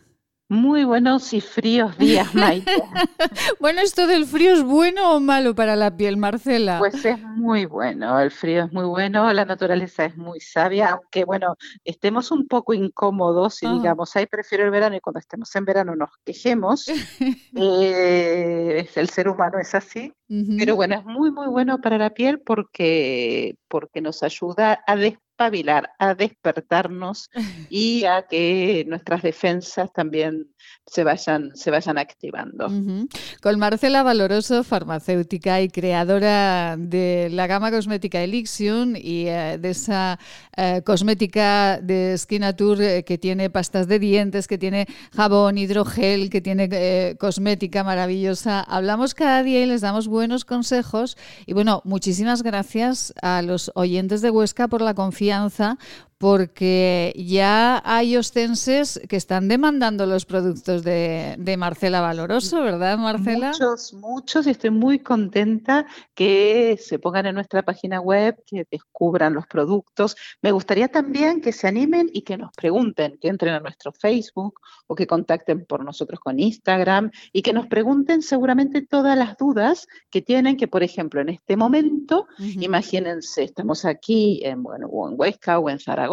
Muy 0.49 0.85
buenos 0.85 1.33
y 1.33 1.41
fríos 1.41 1.95
días, 1.99 2.33
Maite. 2.33 2.71
bueno, 3.59 3.81
¿esto 3.81 4.07
del 4.07 4.25
frío 4.25 4.53
es 4.53 4.63
bueno 4.63 5.15
o 5.15 5.19
malo 5.19 5.53
para 5.53 5.75
la 5.75 5.95
piel, 5.95 6.17
Marcela? 6.17 6.79
Pues 6.79 7.05
es 7.05 7.21
muy 7.21 7.65
bueno, 7.65 8.19
el 8.19 8.31
frío 8.31 8.65
es 8.65 8.73
muy 8.73 8.85
bueno, 8.85 9.31
la 9.33 9.45
naturaleza 9.45 10.05
es 10.05 10.17
muy 10.17 10.39
sabia, 10.39 10.89
aunque 10.89 11.25
bueno, 11.25 11.55
estemos 11.83 12.31
un 12.31 12.47
poco 12.47 12.73
incómodos 12.73 13.61
y 13.61 13.67
ah. 13.67 13.73
digamos, 13.73 14.15
ay, 14.15 14.25
prefiero 14.25 14.65
el 14.65 14.71
verano 14.71 14.95
y 14.95 14.99
cuando 14.99 15.19
estemos 15.19 15.55
en 15.55 15.65
verano 15.65 15.95
nos 15.95 16.09
quejemos, 16.25 16.87
eh, 17.55 18.87
el 18.95 19.09
ser 19.09 19.29
humano 19.29 19.59
es 19.59 19.75
así, 19.75 20.11
pero 20.57 20.75
bueno, 20.75 20.95
es 20.95 21.05
muy, 21.05 21.31
muy 21.31 21.47
bueno 21.47 21.79
para 21.81 21.99
la 21.99 22.09
piel 22.11 22.39
porque, 22.41 23.57
porque 23.67 24.01
nos 24.01 24.23
ayuda 24.23 24.83
a 24.85 24.95
despabilar, 25.33 25.91
a 25.99 26.13
despertarnos 26.15 27.29
y 27.69 28.05
a 28.05 28.27
que 28.27 28.85
nuestras 28.87 29.21
defensas 29.21 29.91
también 29.91 30.52
se 30.85 31.03
vayan, 31.03 31.51
se 31.55 31.71
vayan 31.71 31.97
activando. 31.97 32.67
Con 33.41 33.59
Marcela 33.59 34.03
Valoroso, 34.03 34.63
farmacéutica 34.63 35.61
y 35.61 35.69
creadora 35.69 36.75
de 36.77 37.29
la 37.31 37.47
gama 37.47 37.71
cosmética 37.71 38.21
Elixium 38.21 38.95
y 38.95 39.27
eh, 39.27 39.57
de 39.59 39.69
esa 39.69 40.19
eh, 40.57 40.81
cosmética 40.85 41.79
de 41.81 42.17
Skinature 42.17 42.97
eh, 42.97 43.03
que 43.03 43.17
tiene 43.17 43.49
pastas 43.49 43.87
de 43.87 43.99
dientes, 43.99 44.47
que 44.47 44.57
tiene 44.57 44.87
jabón, 45.15 45.57
hidrogel, 45.57 46.29
que 46.29 46.41
tiene 46.41 47.15
cosmética 47.17 47.83
maravillosa. 47.83 48.61
Hablamos 48.61 49.13
cada 49.13 49.41
día 49.43 49.63
y 49.63 49.65
les 49.65 49.81
damos 49.81 50.07
buenos 50.07 50.45
consejos. 50.45 51.17
Y 51.45 51.53
bueno, 51.53 51.81
muchísimas 51.85 52.43
gracias 52.43 53.13
a 53.21 53.41
los 53.41 53.71
oyentes 53.75 54.21
de 54.21 54.29
Huesca 54.29 54.67
por 54.67 54.81
la 54.81 54.93
confianza, 54.93 55.77
porque 56.23 57.13
ya 57.17 57.81
hay 57.83 58.15
ostenses 58.15 58.97
que 59.09 59.17
están 59.17 59.49
demandando 59.49 60.05
los 60.05 60.23
productos 60.25 60.81
de, 60.81 61.35
Marcela 61.57 61.99
Valoroso, 61.99 62.61
¿verdad, 62.61 62.97
Marcela? 62.97 63.49
Muchos, 63.49 63.93
muchos, 63.93 64.47
y 64.47 64.51
estoy 64.51 64.69
muy 64.69 64.99
contenta 64.99 65.85
que 66.15 66.79
se 66.81 66.97
pongan 66.97 67.25
en 67.25 67.35
nuestra 67.35 67.63
página 67.63 67.99
web, 67.99 68.41
que 68.45 68.65
descubran 68.71 69.33
los 69.33 69.47
productos. 69.47 70.15
Me 70.41 70.53
gustaría 70.53 70.87
también 70.87 71.41
que 71.41 71.51
se 71.51 71.67
animen 71.67 72.09
y 72.13 72.21
que 72.21 72.37
nos 72.37 72.53
pregunten, 72.53 73.17
que 73.19 73.27
entren 73.27 73.55
a 73.55 73.59
nuestro 73.59 73.91
Facebook 73.91 74.61
o 74.87 74.95
que 74.95 75.07
contacten 75.07 75.65
por 75.65 75.83
nosotros 75.83 76.21
con 76.21 76.39
Instagram 76.39 77.11
y 77.33 77.41
que 77.41 77.51
nos 77.51 77.67
pregunten 77.67 78.21
seguramente 78.21 78.81
todas 78.81 79.17
las 79.17 79.35
dudas 79.35 79.87
que 80.09 80.21
tienen, 80.21 80.55
que 80.55 80.69
por 80.69 80.83
ejemplo 80.83 81.19
en 81.19 81.27
este 81.27 81.57
momento, 81.57 82.27
imagínense, 82.39 83.43
estamos 83.43 83.83
aquí 83.83 84.39
en, 84.45 84.63
bueno, 84.63 84.87
o 84.87 85.09
en 85.09 85.15
Huesca 85.17 85.59
o 85.59 85.69
en 85.69 85.79
Zaragoza, 85.79 86.12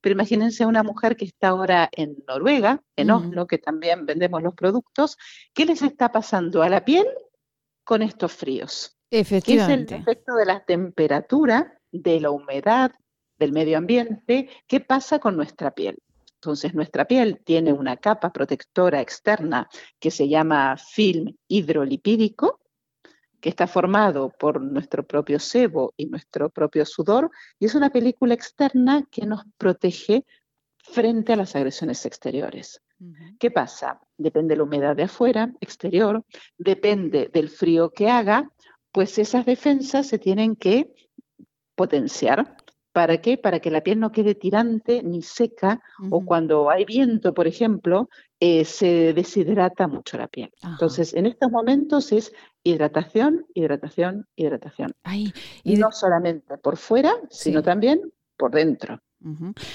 Pero 0.00 0.12
imagínense 0.12 0.66
una 0.66 0.82
mujer 0.82 1.16
que 1.16 1.24
está 1.24 1.48
ahora 1.48 1.88
en 1.92 2.16
Noruega, 2.26 2.82
en 2.96 3.10
Oslo, 3.10 3.46
que 3.46 3.58
también 3.58 4.06
vendemos 4.06 4.42
los 4.42 4.54
productos, 4.54 5.16
¿qué 5.52 5.66
les 5.66 5.82
está 5.82 6.12
pasando 6.12 6.62
a 6.62 6.68
la 6.68 6.84
piel 6.84 7.06
con 7.84 8.02
estos 8.02 8.32
fríos? 8.32 8.96
Efectivamente. 9.10 9.86
¿Qué 9.86 9.94
es 9.94 10.06
el 10.06 10.12
efecto 10.12 10.34
de 10.34 10.46
la 10.46 10.64
temperatura, 10.64 11.80
de 11.92 12.20
la 12.20 12.30
humedad, 12.30 12.92
del 13.38 13.52
medio 13.52 13.78
ambiente? 13.78 14.48
¿Qué 14.66 14.80
pasa 14.80 15.18
con 15.18 15.36
nuestra 15.36 15.72
piel? 15.72 15.98
Entonces, 16.34 16.74
nuestra 16.74 17.06
piel 17.06 17.40
tiene 17.44 17.72
una 17.72 17.96
capa 17.96 18.32
protectora 18.32 19.00
externa 19.00 19.68
que 19.98 20.10
se 20.10 20.28
llama 20.28 20.76
film 20.76 21.34
hidrolipídico, 21.48 22.60
que 23.40 23.48
está 23.48 23.66
formado 23.66 24.30
por 24.30 24.60
nuestro 24.60 25.04
propio 25.06 25.38
sebo 25.38 25.94
y 25.96 26.06
nuestro 26.06 26.50
propio 26.50 26.84
sudor, 26.84 27.30
y 27.58 27.66
es 27.66 27.74
una 27.74 27.90
película 27.90 28.34
externa 28.34 29.06
que 29.10 29.26
nos 29.26 29.42
protege 29.58 30.24
frente 30.78 31.32
a 31.32 31.36
las 31.36 31.54
agresiones 31.56 32.04
exteriores. 32.06 32.82
¿Qué 33.38 33.50
pasa? 33.50 34.00
Depende 34.16 34.54
de 34.54 34.58
la 34.58 34.64
humedad 34.64 34.96
de 34.96 35.02
afuera, 35.02 35.52
exterior, 35.60 36.24
depende 36.56 37.28
del 37.32 37.50
frío 37.50 37.90
que 37.90 38.08
haga, 38.08 38.50
pues 38.90 39.18
esas 39.18 39.44
defensas 39.44 40.06
se 40.06 40.18
tienen 40.18 40.56
que 40.56 40.94
potenciar. 41.74 42.56
¿Para 42.92 43.20
qué? 43.20 43.36
Para 43.36 43.60
que 43.60 43.70
la 43.70 43.82
piel 43.82 44.00
no 44.00 44.10
quede 44.10 44.34
tirante 44.34 45.02
ni 45.02 45.20
seca 45.20 45.82
o 46.10 46.24
cuando 46.24 46.70
hay 46.70 46.86
viento, 46.86 47.34
por 47.34 47.46
ejemplo, 47.46 48.08
eh, 48.40 48.64
se 48.64 49.14
deshidrata 49.14 49.88
mucho 49.88 50.18
la 50.18 50.28
piel. 50.28 50.50
Entonces, 50.62 51.14
en 51.14 51.26
estos 51.26 51.50
momentos 51.50 52.12
es 52.12 52.32
hidratación, 52.62 53.46
hidratación, 53.54 54.26
hidratación. 54.36 54.92
y 55.64 55.76
no 55.76 55.92
solamente 55.92 56.58
por 56.58 56.76
fuera, 56.76 57.14
sino 57.30 57.62
también 57.62 58.12
por 58.36 58.52
dentro. 58.52 59.00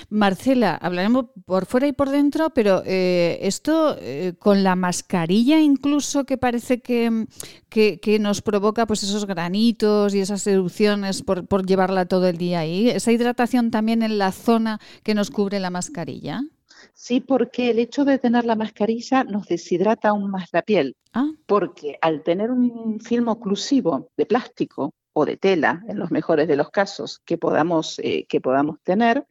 Marcela, 0.10 0.76
hablaremos 0.76 1.26
por 1.46 1.66
fuera 1.66 1.88
y 1.88 1.92
por 1.92 2.10
dentro, 2.10 2.52
pero 2.52 2.84
eh, 2.86 3.40
esto 3.42 3.98
eh, 4.00 4.34
con 4.40 4.64
la 4.64 4.76
mascarilla 4.76 5.60
incluso 5.60 6.26
que 6.26 6.38
parece 6.38 6.82
que, 6.82 7.26
que, 7.70 8.20
nos 8.20 8.42
provoca 8.42 8.86
pues 8.86 9.04
esos 9.04 9.26
granitos 9.26 10.14
y 10.14 10.20
esas 10.20 10.46
erupciones 10.48 11.24
por, 11.24 11.48
por 11.48 11.66
llevarla 11.66 12.06
todo 12.06 12.28
el 12.28 12.38
día 12.38 12.60
ahí, 12.60 12.90
esa 12.90 13.12
hidratación 13.12 13.72
también 13.72 14.04
en 14.04 14.20
la 14.20 14.32
zona 14.32 14.80
que 15.04 15.16
nos 15.16 15.32
cubre 15.32 15.60
la 15.60 15.70
mascarilla. 15.70 16.44
Sí, 16.94 17.22
porque 17.22 17.72
el 17.72 17.80
hecho 17.80 18.06
de 18.06 18.20
tener 18.20 18.46
la 18.46 18.56
mascarilla 18.56 19.24
nos 19.24 19.48
deshidrata 19.48 20.10
aún 20.10 20.30
más 20.30 20.50
la 20.52 20.62
piel. 20.62 20.96
Ah. 21.14 21.32
Porque 21.46 21.98
al 22.02 22.24
tener 22.24 22.52
un 22.52 23.00
film 23.00 23.28
oclusivo 23.28 24.12
de 24.18 24.26
plástico 24.26 24.94
o 25.14 25.26
de 25.26 25.38
tela, 25.38 25.84
en 25.88 26.00
los 26.00 26.12
mejores 26.12 26.48
de 26.48 26.56
los 26.56 26.70
casos, 26.70 27.20
que 27.26 27.38
podamos, 27.38 28.00
eh, 28.00 28.26
que 28.30 28.40
podamos 28.40 28.78
tener, 28.84 29.26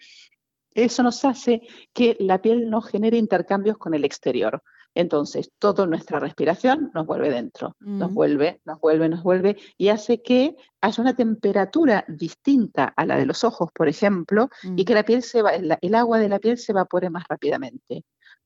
eso 0.75 1.03
nos 1.03 1.25
hace 1.25 1.63
que 1.93 2.17
la 2.21 2.41
piel 2.41 2.71
no 2.71 2.81
genere 2.81 3.17
intercambios 3.17 3.79
con 3.79 3.95
el 3.95 4.05
exterior. 4.05 4.63
Entonces, 4.95 5.51
toda 5.59 5.87
nuestra 5.87 6.19
respiración 6.19 6.91
nos 6.95 7.07
vuelve 7.07 7.31
dentro, 7.31 7.77
nos 7.81 8.11
mm. 8.11 8.15
vuelve, 8.15 8.61
nos 8.65 8.81
vuelve, 8.81 9.09
nos 9.09 9.23
vuelve 9.23 9.57
y 9.79 9.89
hace 9.89 10.21
que 10.23 10.57
haya 10.81 11.03
una 11.03 11.15
temperatura 11.15 12.05
distinta 12.09 12.93
a 12.97 13.07
la 13.07 13.17
de 13.17 13.27
los 13.27 13.45
ojos, 13.45 13.71
por 13.73 13.89
ejemplo, 13.89 14.49
y 14.63 14.83
mm. 14.83 14.85
que 14.85 14.95
la 14.95 15.05
piel 15.05 15.23
se 15.23 15.43
va, 15.43 15.53
el 15.53 15.95
agua 15.95 16.19
de 16.19 16.29
la 16.29 16.39
piel 16.39 16.59
se 16.59 16.73
evapore 16.73 17.11
más 17.11 17.25
rápidamente. 17.29 18.05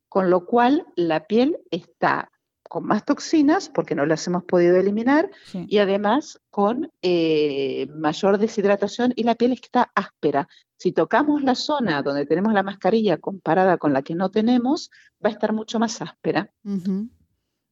Con 0.09 0.30
lo 0.30 0.46
cual, 0.46 0.87
la 0.94 1.26
piel 1.26 1.59
está 1.70 2.30
con 2.74 2.87
más 2.87 3.04
toxinas 3.04 3.68
porque 3.68 3.94
no 3.94 4.04
las 4.07 4.26
hemos 4.26 4.44
podido 4.44 4.76
eliminar 4.76 5.30
y 5.52 5.78
además 5.78 6.40
con 6.50 6.90
eh, 7.02 7.87
mayor 7.94 8.38
deshidratación 8.38 9.12
y 9.16 9.22
la 9.22 9.35
piel 9.35 9.52
está 9.52 9.90
áspera. 9.94 10.48
Si 10.85 10.92
tocamos 10.92 11.42
la 11.42 11.55
zona 11.55 12.03
donde 12.03 12.27
tenemos 12.27 12.53
la 12.53 12.62
mascarilla 12.62 13.16
comparada 13.16 13.79
con 13.79 13.94
la 13.94 14.03
que 14.03 14.14
no 14.14 14.31
tenemos, 14.31 14.90
va 15.25 15.31
a 15.31 15.33
estar 15.33 15.55
mucho 15.55 15.79
más 15.79 16.03
áspera. 16.03 16.53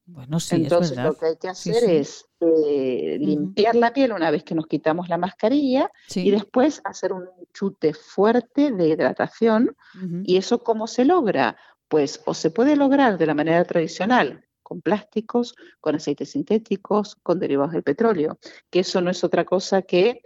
Bueno, 0.06 0.40
sí, 0.40 0.62
Entonces 0.62 0.96
lo 0.96 1.12
que 1.18 1.26
hay 1.26 1.36
que 1.36 1.48
hacer 1.50 1.84
es 1.90 2.24
eh, 2.40 3.18
limpiar 3.20 3.74
la 3.74 3.92
piel 3.92 4.14
una 4.14 4.30
vez 4.30 4.44
que 4.44 4.54
nos 4.54 4.66
quitamos 4.66 5.10
la 5.10 5.18
mascarilla 5.18 5.90
y 6.14 6.30
después 6.30 6.80
hacer 6.84 7.12
un 7.12 7.28
chute 7.52 7.92
fuerte 7.92 8.72
de 8.72 8.88
hidratación. 8.88 9.76
¿Y 10.24 10.38
eso 10.38 10.60
cómo 10.60 10.86
se 10.86 11.04
logra? 11.04 11.58
Pues 11.88 12.22
o 12.24 12.32
se 12.32 12.50
puede 12.50 12.76
lograr 12.76 13.18
de 13.18 13.26
la 13.26 13.34
manera 13.34 13.62
tradicional, 13.66 14.42
con 14.62 14.80
plásticos, 14.80 15.54
con 15.82 15.96
aceites 15.96 16.30
sintéticos, 16.30 17.16
con 17.16 17.38
derivados 17.38 17.74
del 17.74 17.82
petróleo, 17.82 18.38
que 18.70 18.80
eso 18.80 19.02
no 19.02 19.10
es 19.10 19.22
otra 19.22 19.44
cosa 19.44 19.82
que 19.82 20.22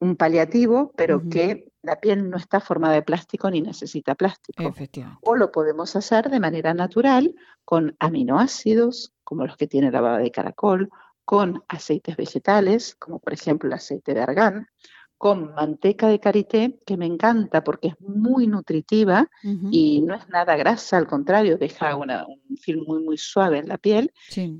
un 0.00 0.16
paliativo, 0.16 0.92
pero 0.96 1.22
que 1.28 1.66
la 1.82 2.00
piel 2.00 2.30
no 2.30 2.36
está 2.36 2.60
formada 2.60 2.94
de 2.94 3.02
plástico 3.02 3.50
ni 3.50 3.60
necesita 3.60 4.14
plástico. 4.14 4.62
O 5.22 5.36
lo 5.36 5.50
podemos 5.50 5.96
hacer 5.96 6.30
de 6.30 6.40
manera 6.40 6.74
natural 6.74 7.34
con 7.64 7.96
aminoácidos, 7.98 9.12
como 9.24 9.46
los 9.46 9.56
que 9.56 9.66
tiene 9.66 9.90
la 9.90 10.00
baba 10.00 10.18
de 10.18 10.30
caracol, 10.30 10.90
con 11.24 11.62
aceites 11.68 12.16
vegetales, 12.16 12.94
como 12.94 13.18
por 13.18 13.32
ejemplo 13.32 13.68
el 13.68 13.74
aceite 13.74 14.14
de 14.14 14.22
argán, 14.22 14.68
con 15.18 15.52
manteca 15.54 16.06
de 16.06 16.20
karité, 16.20 16.78
que 16.86 16.96
me 16.96 17.04
encanta 17.04 17.64
porque 17.64 17.88
es 17.88 18.00
muy 18.00 18.46
nutritiva 18.46 19.28
y 19.70 20.00
no 20.00 20.14
es 20.14 20.28
nada 20.28 20.56
grasa, 20.56 20.96
al 20.96 21.08
contrario, 21.08 21.58
deja 21.58 21.96
un 21.96 22.56
film 22.56 22.84
muy, 22.86 23.02
muy 23.02 23.18
suave 23.18 23.58
en 23.58 23.68
la 23.68 23.78
piel. 23.78 24.12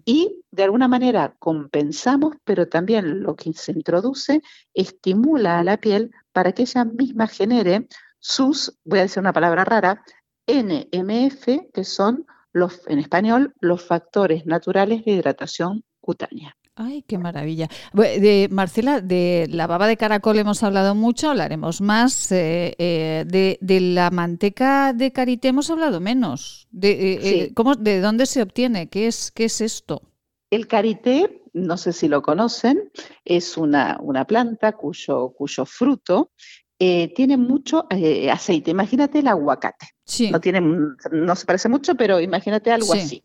Y 0.05 0.42
de 0.51 0.64
alguna 0.64 0.88
manera 0.88 1.37
compensamos, 1.38 2.35
pero 2.44 2.68
también 2.68 3.23
lo 3.23 3.37
que 3.37 3.53
se 3.53 3.71
introduce 3.71 4.42
estimula 4.75 5.61
a 5.61 5.64
la 5.64 5.77
piel 5.77 6.11
para 6.33 6.53
que 6.53 6.62
ella 6.62 6.85
misma 6.85 7.29
genere 7.29 7.87
sus, 8.18 8.77
voy 8.85 8.99
a 8.99 9.03
decir 9.03 9.21
una 9.21 9.33
palabra 9.33 9.64
rara, 9.64 10.03
NMF, 10.49 11.71
que 11.73 11.85
son 11.85 12.27
los, 12.53 12.83
en 12.88 12.99
español, 12.99 13.55
los 13.61 13.85
factores 13.85 14.44
naturales 14.44 15.05
de 15.05 15.12
hidratación 15.12 15.85
cutánea. 16.01 16.58
Ay, 16.81 17.03
qué 17.09 17.19
maravilla. 17.19 17.69
De, 17.93 18.47
Marcela, 18.53 19.01
de 19.01 19.49
la 19.51 19.67
baba 19.67 19.88
de 19.88 19.97
caracol 19.97 20.38
hemos 20.38 20.62
hablado 20.62 20.95
mucho, 20.95 21.31
hablaremos 21.31 21.81
más. 21.81 22.31
Eh, 22.31 22.77
eh, 22.79 23.25
de, 23.27 23.81
la 23.81 24.11
manteca 24.12 24.93
de 24.93 25.11
karité 25.11 25.49
hemos 25.49 25.71
hablado 25.71 25.99
menos. 25.99 26.69
De, 26.71 27.14
eh, 27.14 27.53
¿cómo, 27.55 27.75
¿De 27.75 28.01
dónde 28.01 28.27
se 28.27 28.43
obtiene? 28.43 28.88
¿Qué 28.88 29.09
es, 29.09 29.33
qué 29.33 29.47
es 29.47 29.61
esto? 29.61 30.03
El 30.51 30.69
karité, 30.69 31.43
no 31.53 31.77
sé 31.77 31.93
si 31.93 32.07
lo 32.07 32.23
conocen, 32.23 32.93
es 33.25 33.57
una, 33.57 33.99
una 34.01 34.25
planta 34.25 34.71
cuyo, 34.73 35.31
cuyo 35.31 35.67
fruto 35.67 36.31
tiene 36.79 37.37
mucho 37.37 37.88
aceite. 38.31 38.71
Imagínate 38.71 39.19
el 39.19 39.27
aguacate. 39.27 39.97
No, 40.31 40.41
tiene, 40.41 40.61
no 40.61 41.35
se 41.35 41.45
parece 41.45 41.69
mucho, 41.69 41.97
pero 41.97 42.21
imagínate 42.21 42.71
algo 42.71 42.93
así. 42.93 43.25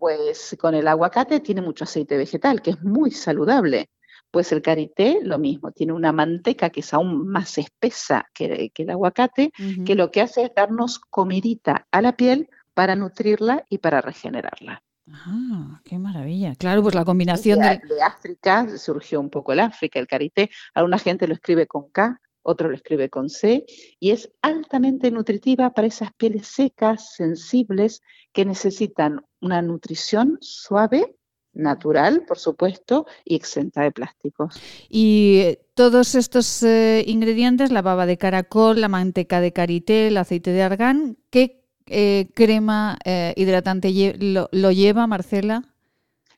Pues 0.00 0.56
con 0.58 0.74
el 0.74 0.88
aguacate 0.88 1.40
tiene 1.40 1.60
mucho 1.60 1.84
aceite 1.84 2.16
vegetal, 2.16 2.62
que 2.62 2.70
es 2.70 2.82
muy 2.82 3.10
saludable. 3.10 3.90
Pues 4.30 4.50
el 4.50 4.62
karité, 4.62 5.20
lo 5.22 5.38
mismo, 5.38 5.72
tiene 5.72 5.92
una 5.92 6.10
manteca 6.10 6.70
que 6.70 6.80
es 6.80 6.94
aún 6.94 7.28
más 7.28 7.58
espesa 7.58 8.26
que, 8.32 8.72
el 8.74 8.90
aguacate, 8.90 9.52
que 9.84 9.94
lo 9.94 10.10
que 10.10 10.22
hace 10.22 10.44
es 10.44 10.52
darnos 10.56 11.00
comidita 11.00 11.86
a 11.90 12.00
la 12.00 12.16
piel 12.16 12.48
para 12.72 12.96
nutrirla 12.96 13.66
y 13.68 13.76
para 13.76 14.00
regenerarla. 14.00 14.82
Ah, 15.12 15.82
qué 15.84 15.98
maravilla. 15.98 16.54
Claro, 16.54 16.82
pues 16.82 16.94
la 16.94 17.04
combinación 17.04 17.58
de, 17.58 17.82
de 17.86 18.02
África 18.02 18.78
surgió 18.78 19.20
un 19.20 19.28
poco 19.28 19.52
el 19.52 19.60
África, 19.60 19.98
el 19.98 20.06
karité. 20.06 20.48
Alguna 20.72 20.98
gente 20.98 21.28
lo 21.28 21.34
escribe 21.34 21.66
con 21.66 21.90
K, 21.90 22.18
otro 22.42 22.68
lo 22.68 22.74
escribe 22.74 23.10
con 23.10 23.28
C, 23.28 23.64
y 23.98 24.10
es 24.10 24.30
altamente 24.42 25.10
nutritiva 25.10 25.70
para 25.70 25.88
esas 25.88 26.12
pieles 26.14 26.46
secas, 26.46 27.14
sensibles, 27.14 28.02
que 28.32 28.44
necesitan 28.44 29.24
una 29.40 29.62
nutrición 29.62 30.38
suave, 30.40 31.16
natural, 31.52 32.24
por 32.26 32.38
supuesto, 32.38 33.06
y 33.24 33.34
exenta 33.34 33.82
de 33.82 33.92
plásticos. 33.92 34.60
Y 34.88 35.58
todos 35.74 36.14
estos 36.14 36.62
eh, 36.62 37.04
ingredientes, 37.06 37.72
la 37.72 37.82
baba 37.82 38.06
de 38.06 38.18
caracol, 38.18 38.80
la 38.80 38.88
manteca 38.88 39.40
de 39.40 39.52
karité, 39.52 40.08
el 40.08 40.16
aceite 40.16 40.52
de 40.52 40.62
argán, 40.62 41.18
¿qué 41.30 41.64
eh, 41.86 42.28
crema 42.34 42.98
eh, 43.04 43.34
hidratante 43.36 43.92
lo 44.20 44.72
lleva, 44.72 45.06
Marcela? 45.06 45.69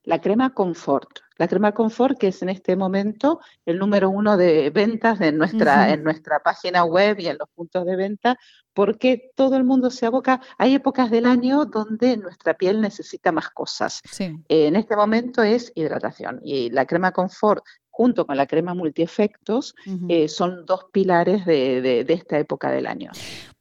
La 0.03 0.19
crema 0.19 0.53
Confort. 0.53 1.19
La 1.37 1.47
crema 1.47 1.71
Confort, 1.71 2.17
que 2.17 2.27
es 2.27 2.41
en 2.41 2.49
este 2.49 2.75
momento 2.75 3.39
el 3.65 3.79
número 3.79 4.09
uno 4.09 4.37
de 4.37 4.69
ventas 4.69 5.17
de 5.17 5.31
nuestra, 5.31 5.91
en 5.91 6.03
nuestra 6.03 6.39
página 6.39 6.83
web 6.83 7.19
y 7.19 7.27
en 7.27 7.37
los 7.39 7.49
puntos 7.49 7.85
de 7.85 7.95
venta, 7.95 8.37
porque 8.73 9.31
todo 9.35 9.55
el 9.55 9.63
mundo 9.63 9.89
se 9.89 10.05
aboca. 10.05 10.41
Hay 10.57 10.75
épocas 10.75 11.09
del 11.09 11.25
año 11.25 11.65
donde 11.65 12.17
nuestra 12.17 12.53
piel 12.53 12.81
necesita 12.81 13.31
más 13.31 13.49
cosas. 13.49 14.01
en 14.19 14.75
este 14.75 14.95
momento 14.95 15.41
es 15.41 15.71
hidratación 15.73 16.39
y 16.43 16.69
la 16.69 16.85
crema 16.85 17.11
Confort 17.11 17.63
junto 17.93 18.25
con 18.25 18.35
la 18.35 18.47
crema 18.47 18.73
multiefectos, 18.73 19.75
eh, 20.09 20.27
son 20.27 20.65
dos 20.65 20.85
pilares 20.91 21.45
de, 21.45 22.03
esta 22.09 22.39
época 22.39 22.71
del 22.71 22.87
año. 22.87 23.11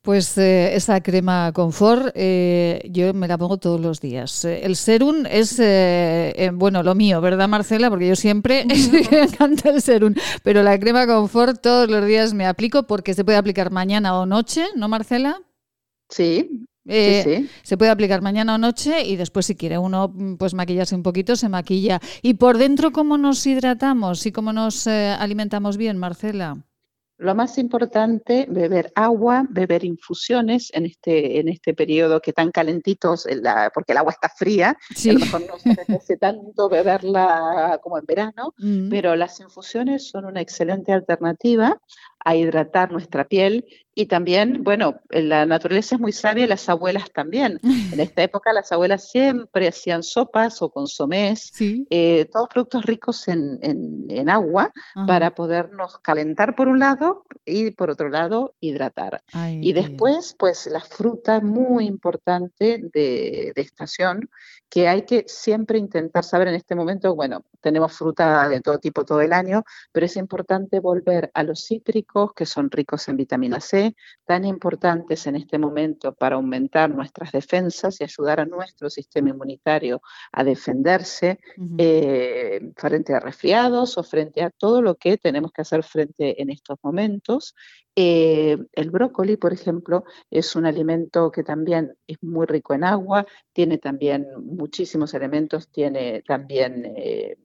Pues 0.01 0.39
eh, 0.39 0.75
esa 0.75 1.03
crema 1.03 1.53
confort 1.53 2.13
eh, 2.15 2.81
yo 2.91 3.13
me 3.13 3.29
la 3.29 3.37
pongo 3.37 3.59
todos 3.59 3.79
los 3.79 4.01
días. 4.01 4.47
El 4.47 4.75
serum 4.77 5.27
es, 5.29 5.61
bueno, 6.55 6.83
lo 6.83 6.95
mío, 6.95 7.21
¿verdad 7.21 7.47
Marcela? 7.47 7.91
Porque 7.91 8.09
yo 8.09 8.17
siempre 8.17 8.65
me 9.11 9.23
encanta 9.23 9.69
el 9.69 9.83
serum, 9.83 10.15
pero 10.43 10.63
la 10.63 10.81
crema 10.81 11.07
confort 11.07 11.61
todos 11.61 11.91
los 11.91 12.07
días 12.07 12.33
me 12.33 12.47
aplico 12.47 12.85
porque 12.85 13.13
se 13.13 13.27
puede 13.27 13.37
aplicar 13.37 13.71
mañana 13.71 14.19
o 14.19 14.25
noche, 14.25 14.65
¿no 14.75 14.89
Marcela? 14.89 15.43
Sí, 16.09 16.67
eh, 16.87 17.49
se 17.63 17.77
puede 17.77 17.91
aplicar 17.91 18.23
mañana 18.23 18.55
o 18.55 18.59
noche 18.59 19.05
y 19.05 19.17
después 19.17 19.47
si 19.47 19.55
quiere 19.55 19.79
uno 19.79 20.13
pues 20.39 20.55
maquillarse 20.55 20.95
un 20.95 21.03
poquito, 21.03 21.37
se 21.37 21.49
maquilla. 21.49 22.01
¿Y 22.23 22.35
por 22.35 22.59
dentro 22.59 22.93
cómo 22.93 23.19
nos 23.19 23.47
hidratamos 23.47 24.27
y 24.27 24.33
cómo 24.33 24.53
nos 24.53 24.87
eh, 24.87 25.09
alimentamos 25.19 25.77
bien, 25.77 25.99
Marcela? 25.99 26.57
Lo 27.23 27.37
más 27.37 27.57
importante, 27.57 28.47
beber 28.51 28.91
agua, 28.97 29.47
beber 29.49 29.85
infusiones 29.85 30.73
en 30.75 30.87
este, 30.87 31.39
en 31.39 31.49
este 31.49 31.73
periodo 31.73 32.21
que 32.21 32.33
tan 32.33 32.51
calentitos, 32.51 33.29
porque 33.73 33.93
el 33.93 33.99
agua 33.99 34.11
está 34.11 34.29
fría, 34.29 34.71
a 34.71 35.13
lo 35.13 35.21
mejor 35.21 35.43
no 35.47 36.01
se 36.01 36.17
tanto 36.17 36.69
beberla 36.69 37.79
como 37.81 37.97
en 37.99 38.07
verano, 38.07 38.55
mm. 38.59 38.89
pero 38.91 39.15
las 39.15 39.39
infusiones 39.39 40.09
son 40.09 40.25
una 40.25 40.41
excelente 40.41 40.91
alternativa 40.91 41.79
a 42.25 42.35
hidratar 42.35 42.91
nuestra 42.91 43.29
piel 43.29 43.67
y 43.95 44.07
también, 44.07 44.65
bueno, 44.65 45.01
la 45.11 45.45
naturaleza 45.45 45.97
es 45.97 46.01
muy 46.01 46.13
sabia 46.13 46.45
y 46.45 46.49
las 46.49 46.69
abuelas 46.69 47.11
también. 47.13 47.61
En 47.63 48.01
esta 48.01 48.23
época 48.23 48.53
las 48.53 48.73
abuelas 48.73 49.11
siempre 49.11 49.69
hacían 49.69 50.03
sopas 50.03 50.63
o 50.63 50.71
consomés, 50.71 51.53
eh, 51.61 52.27
todos 52.33 52.49
productos 52.49 52.85
ricos 52.85 53.29
en, 53.29 53.59
en, 53.63 54.31
agua 54.31 54.73
para 55.07 55.35
podernos 55.35 55.99
calentar 55.99 56.55
por 56.55 56.69
un 56.69 56.79
lado 56.79 57.25
y 57.45 57.73
por 57.73 57.91
otro 57.91 58.09
lado 58.09 58.55
hidratar. 58.61 59.23
y 59.51 59.73
después, 59.73 60.35
pues 60.39 60.67
la 60.67 60.81
fruta 60.81 61.41
muy 61.41 61.87
importante 61.87 62.81
de, 62.93 63.53
de 63.55 63.63
estación 63.63 64.31
que 64.73 64.89
hay 64.89 65.03
que 65.03 65.25
siempre 65.27 65.79
intentar 65.79 66.25
saber 66.25 66.49
en 66.49 66.55
este 66.55 66.75
momento, 66.75 67.15
bueno, 67.15 67.45
tenemos 67.61 67.93
fruta 67.93 68.49
de 68.49 68.63
todo 68.63 68.79
tipo 68.79 69.05
todo 69.05 69.21
el 69.21 69.35
año, 69.35 69.65
pero 69.93 70.07
es 70.07 70.17
importante 70.17 70.81
volver 70.81 71.31
a 71.35 71.43
los 71.43 71.67
cítricos 71.67 72.33
que 72.33 72.47
son 72.47 72.71
ricos 72.71 73.07
en 73.09 73.19
vitamina 73.19 73.61
C, 73.61 73.82
tan 74.25 74.45
importantes 74.45 75.27
en 75.27 75.37
este 75.37 75.59
momento 75.59 76.15
para 76.15 76.37
aumentar 76.37 76.91
nuestras 76.91 77.33
defensas 77.33 78.01
y 78.01 78.05
ayudar 78.05 78.41
a 78.41 78.47
nuestro 78.47 78.89
sistema 78.91 79.31
inmunitario 79.31 80.01
a 80.33 80.45
defenderse 80.45 81.39
eh, 81.79 82.73
frente 82.77 83.15
a 83.15 83.21
resfriados 83.21 83.99
o 83.99 84.03
frente 84.03 84.43
a 84.43 84.51
todo 84.51 84.83
lo 84.83 84.95
que 84.97 85.19
tenemos 85.19 85.53
que 85.53 85.63
hacer 85.63 85.83
frente 85.83 86.41
en 86.41 86.51
estos 86.51 86.79
momentos. 86.83 87.55
Eh, 87.95 88.57
el 88.73 88.91
brócoli, 88.91 89.37
por 89.37 89.53
ejemplo, 89.53 90.05
es 90.31 90.57
un 90.57 90.65
alimento 90.65 91.31
que 91.31 91.43
también 91.43 91.95
es 92.07 92.17
muy 92.23 92.47
rico 92.47 92.73
en 92.75 92.85
agua, 92.85 93.27
tiene 93.53 93.79
también 93.79 94.27
muchísimos 94.39 95.13
elementos, 95.13 95.69
tiene 95.71 96.23
también 96.23 96.95
eh, 96.97 97.37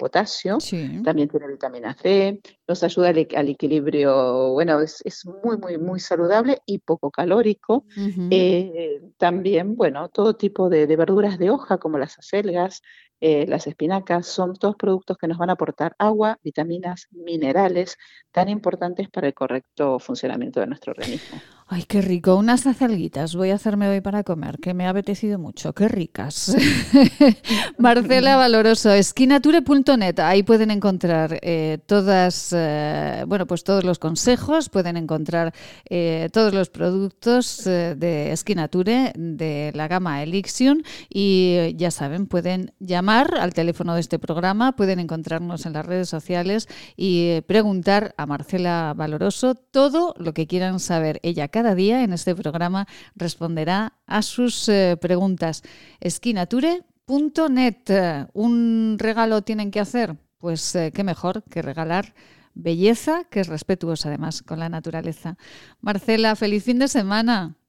potasio, 0.00 0.56
también 1.04 1.28
tiene 1.28 1.46
vitamina 1.46 1.94
C, 1.94 2.40
nos 2.66 2.82
ayuda 2.82 3.10
al, 3.10 3.48
equilibrio, 3.48 4.52
bueno, 4.52 4.80
es, 4.80 5.26
muy, 5.44 5.58
muy, 5.58 5.76
muy 5.76 6.00
saludable 6.00 6.62
y 6.64 6.78
poco 6.78 7.10
calórico. 7.10 7.84
Eh, 8.30 9.02
también, 9.18 9.76
bueno, 9.76 10.08
todo 10.08 10.34
tipo 10.34 10.70
de, 10.70 10.86
verduras 10.96 11.38
de 11.38 11.50
hoja 11.50 11.76
como 11.76 11.98
las 11.98 12.18
acelgas, 12.18 12.80
eh, 13.20 13.44
las 13.46 13.66
espinacas, 13.66 14.26
son 14.26 14.56
todos 14.56 14.76
productos 14.76 15.18
que 15.18 15.28
nos 15.28 15.36
van 15.36 15.50
a 15.50 15.52
aportar 15.52 15.94
agua, 15.98 16.38
vitaminas, 16.42 17.06
minerales, 17.10 17.98
tan 18.32 18.48
importantes 18.48 19.10
para 19.10 19.26
el 19.26 19.34
correcto 19.34 19.98
funcionamiento 19.98 20.60
de 20.60 20.66
nuestro 20.68 20.92
organismo. 20.92 21.38
Ay, 21.72 21.84
qué 21.84 22.02
rico. 22.02 22.34
Unas 22.34 22.66
acelguitas 22.66 23.36
voy 23.36 23.50
a 23.50 23.54
hacerme 23.54 23.88
hoy 23.88 24.00
para 24.00 24.24
comer, 24.24 24.58
que 24.58 24.74
me 24.74 24.88
ha 24.88 24.90
apetecido 24.90 25.38
mucho. 25.38 25.72
Qué 25.72 25.86
ricas. 25.86 26.56
Marcela 27.78 28.36
Valoroso, 28.36 28.92
esquinature.net. 28.92 30.18
Ahí 30.18 30.42
pueden 30.42 30.72
encontrar 30.72 31.38
eh, 31.42 31.78
todas, 31.86 32.52
eh, 32.56 33.22
bueno, 33.28 33.46
pues 33.46 33.62
todos 33.62 33.84
los 33.84 34.00
consejos, 34.00 34.68
pueden 34.68 34.96
encontrar 34.96 35.54
eh, 35.88 36.28
todos 36.32 36.52
los 36.52 36.70
productos 36.70 37.62
de 37.62 38.32
Esquinature 38.32 39.12
de 39.14 39.70
la 39.72 39.86
gama 39.86 40.24
Elixion 40.24 40.82
y 41.08 41.72
ya 41.76 41.92
saben, 41.92 42.26
pueden 42.26 42.72
llamar 42.80 43.36
al 43.38 43.54
teléfono 43.54 43.94
de 43.94 44.00
este 44.00 44.18
programa, 44.18 44.72
pueden 44.72 44.98
encontrarnos 44.98 45.66
en 45.66 45.74
las 45.74 45.86
redes 45.86 46.08
sociales 46.08 46.66
y 46.96 47.42
preguntar 47.42 48.12
a 48.16 48.26
Marcela 48.26 48.92
Valoroso 48.96 49.54
todo 49.54 50.16
lo 50.18 50.34
que 50.34 50.48
quieran 50.48 50.80
saber. 50.80 51.20
Ella 51.22 51.46
cada 51.60 51.74
día 51.74 52.02
en 52.04 52.14
este 52.14 52.34
programa 52.34 52.86
responderá 53.14 53.92
a 54.06 54.22
sus 54.22 54.66
eh, 54.70 54.96
preguntas. 54.98 55.62
Esquinature.net. 56.00 57.76
¿Un 58.32 58.96
regalo 58.98 59.42
tienen 59.42 59.70
que 59.70 59.78
hacer? 59.78 60.16
Pues 60.38 60.74
eh, 60.74 60.90
qué 60.90 61.04
mejor 61.04 61.44
que 61.50 61.60
regalar 61.60 62.14
belleza, 62.54 63.24
que 63.24 63.40
es 63.40 63.48
respetuosa 63.48 64.08
además 64.08 64.40
con 64.40 64.58
la 64.58 64.70
naturaleza. 64.70 65.36
Marcela, 65.82 66.34
feliz 66.34 66.64
fin 66.64 66.78
de 66.78 66.88
semana. 66.88 67.59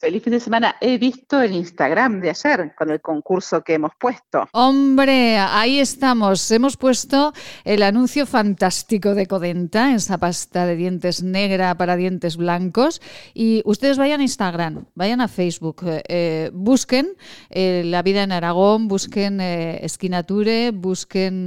Feliz 0.00 0.22
fin 0.22 0.32
de 0.32 0.40
semana. 0.40 0.76
He 0.80 0.96
visto 0.96 1.42
el 1.42 1.52
Instagram 1.52 2.22
de 2.22 2.30
ayer 2.30 2.74
con 2.74 2.88
el 2.90 3.02
concurso 3.02 3.62
que 3.62 3.74
hemos 3.74 3.92
puesto. 4.00 4.48
Hombre, 4.52 5.36
ahí 5.36 5.78
estamos. 5.78 6.50
Hemos 6.50 6.78
puesto 6.78 7.34
el 7.64 7.82
anuncio 7.82 8.24
fantástico 8.24 9.14
de 9.14 9.26
Codenta, 9.26 9.94
esa 9.94 10.16
pasta 10.16 10.64
de 10.64 10.76
dientes 10.76 11.22
negra 11.22 11.76
para 11.76 11.96
dientes 11.96 12.38
blancos. 12.38 13.02
Y 13.34 13.60
ustedes 13.66 13.98
vayan 13.98 14.20
a 14.20 14.22
Instagram, 14.22 14.86
vayan 14.94 15.20
a 15.20 15.28
Facebook, 15.28 15.82
eh, 15.84 16.50
busquen 16.54 17.10
eh, 17.50 17.82
La 17.84 18.00
vida 18.00 18.22
en 18.22 18.32
Aragón, 18.32 18.88
busquen 18.88 19.38
eh, 19.42 19.84
Esquinature, 19.84 20.70
busquen, 20.70 21.44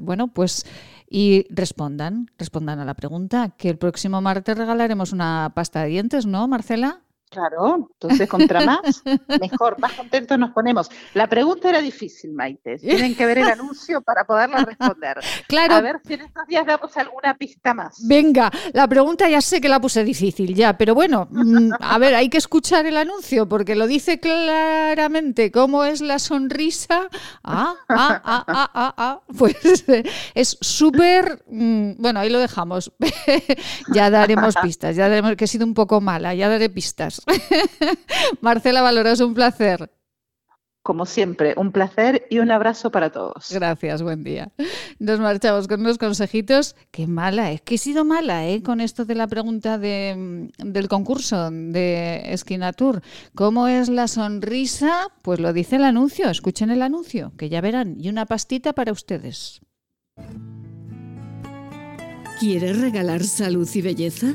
bueno, 0.00 0.28
pues 0.28 0.64
y 1.10 1.44
respondan, 1.50 2.30
respondan 2.38 2.78
a 2.78 2.84
la 2.84 2.94
pregunta, 2.94 3.50
que 3.58 3.68
el 3.68 3.78
próximo 3.78 4.20
martes 4.20 4.56
regalaremos 4.56 5.12
una 5.12 5.50
pasta 5.56 5.82
de 5.82 5.88
dientes, 5.88 6.24
¿no, 6.24 6.46
Marcela? 6.46 7.00
Claro, 7.30 7.88
entonces 7.92 8.28
contra 8.28 8.64
más, 8.64 9.02
mejor, 9.40 9.78
más 9.80 9.92
contentos 9.94 10.38
nos 10.38 10.50
ponemos. 10.50 10.88
La 11.14 11.26
pregunta 11.26 11.68
era 11.68 11.80
difícil, 11.80 12.32
Maite. 12.32 12.78
Tienen 12.78 13.16
que 13.16 13.26
ver 13.26 13.38
el 13.38 13.48
anuncio 13.48 14.02
para 14.02 14.24
poderla 14.24 14.64
responder. 14.64 15.18
Claro. 15.48 15.74
A 15.74 15.80
ver 15.80 16.00
si 16.06 16.14
en 16.14 16.22
estos 16.22 16.46
días 16.46 16.64
damos 16.64 16.96
alguna 16.96 17.34
pista 17.34 17.74
más. 17.74 17.96
Venga, 18.06 18.52
la 18.72 18.86
pregunta 18.86 19.28
ya 19.28 19.40
sé 19.40 19.60
que 19.60 19.68
la 19.68 19.80
puse 19.80 20.04
difícil 20.04 20.54
ya, 20.54 20.78
pero 20.78 20.94
bueno, 20.94 21.26
mm, 21.30 21.72
a 21.80 21.98
ver, 21.98 22.14
hay 22.14 22.28
que 22.28 22.38
escuchar 22.38 22.86
el 22.86 22.96
anuncio 22.96 23.48
porque 23.48 23.74
lo 23.74 23.86
dice 23.86 24.20
claramente 24.20 25.50
cómo 25.50 25.84
es 25.84 26.00
la 26.00 26.18
sonrisa. 26.18 27.08
Ah, 27.42 27.74
ah, 27.88 28.22
ah, 28.24 28.44
ah, 28.46 28.70
ah, 28.74 28.94
ah. 28.96 29.20
Pues 29.36 29.56
es 30.34 30.56
súper, 30.60 31.44
mm, 31.48 31.92
bueno, 31.98 32.20
ahí 32.20 32.30
lo 32.30 32.38
dejamos. 32.38 32.92
ya 33.92 34.10
daremos 34.10 34.54
pistas, 34.62 34.94
ya 34.94 35.08
daremos 35.08 35.34
que 35.36 35.44
he 35.44 35.48
sido 35.48 35.66
un 35.66 35.74
poco 35.74 36.00
mala, 36.00 36.34
ya 36.34 36.48
daré 36.48 36.70
pistas. 36.70 37.13
Marcela 38.40 38.82
Valoroso, 38.82 39.26
un 39.26 39.34
placer. 39.34 39.90
Como 40.84 41.06
siempre, 41.06 41.54
un 41.56 41.72
placer 41.72 42.26
y 42.28 42.40
un 42.40 42.50
abrazo 42.50 42.90
para 42.90 43.10
todos. 43.10 43.48
Gracias, 43.50 44.02
buen 44.02 44.22
día. 44.22 44.52
Nos 44.98 45.18
marchamos 45.18 45.66
con 45.66 45.80
unos 45.80 45.96
consejitos. 45.96 46.76
Qué 46.90 47.06
mala, 47.06 47.52
es 47.52 47.62
que 47.62 47.76
he 47.76 47.78
sido 47.78 48.04
mala 48.04 48.46
¿eh? 48.46 48.62
con 48.62 48.82
esto 48.82 49.06
de 49.06 49.14
la 49.14 49.26
pregunta 49.26 49.78
de, 49.78 50.50
del 50.58 50.88
concurso 50.88 51.50
de 51.50 52.34
Esquinatur. 52.34 53.00
¿Cómo 53.34 53.66
es 53.66 53.88
la 53.88 54.08
sonrisa? 54.08 55.08
Pues 55.22 55.40
lo 55.40 55.54
dice 55.54 55.76
el 55.76 55.84
anuncio. 55.84 56.28
Escuchen 56.28 56.70
el 56.70 56.82
anuncio, 56.82 57.32
que 57.38 57.48
ya 57.48 57.62
verán. 57.62 57.96
Y 57.98 58.10
una 58.10 58.26
pastita 58.26 58.74
para 58.74 58.92
ustedes. 58.92 59.62
¿Quieres 62.38 62.78
regalar 62.78 63.24
salud 63.24 63.66
y 63.72 63.80
belleza? 63.80 64.34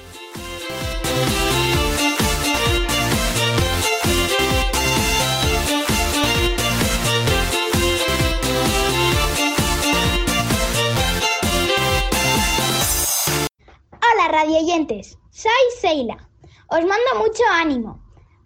218400. 14.21 14.27
radioyentes, 14.27 15.17
soy 15.31 15.51
Seila. 15.79 16.29
Os 16.67 16.85
mando 16.85 17.19
mucho 17.19 17.43
ánimo. 17.51 17.99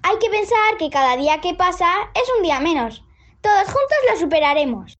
Hay 0.03 0.17
que 0.19 0.29
pensar 0.29 0.77
que 0.77 0.89
cada 0.89 1.17
día 1.17 1.41
que 1.41 1.53
pasa 1.53 1.87
es 2.13 2.23
un 2.37 2.43
día 2.43 2.59
menos. 2.59 3.03
Todos 3.41 3.65
juntos 3.65 3.97
lo 4.09 4.19
superaremos. 4.19 4.97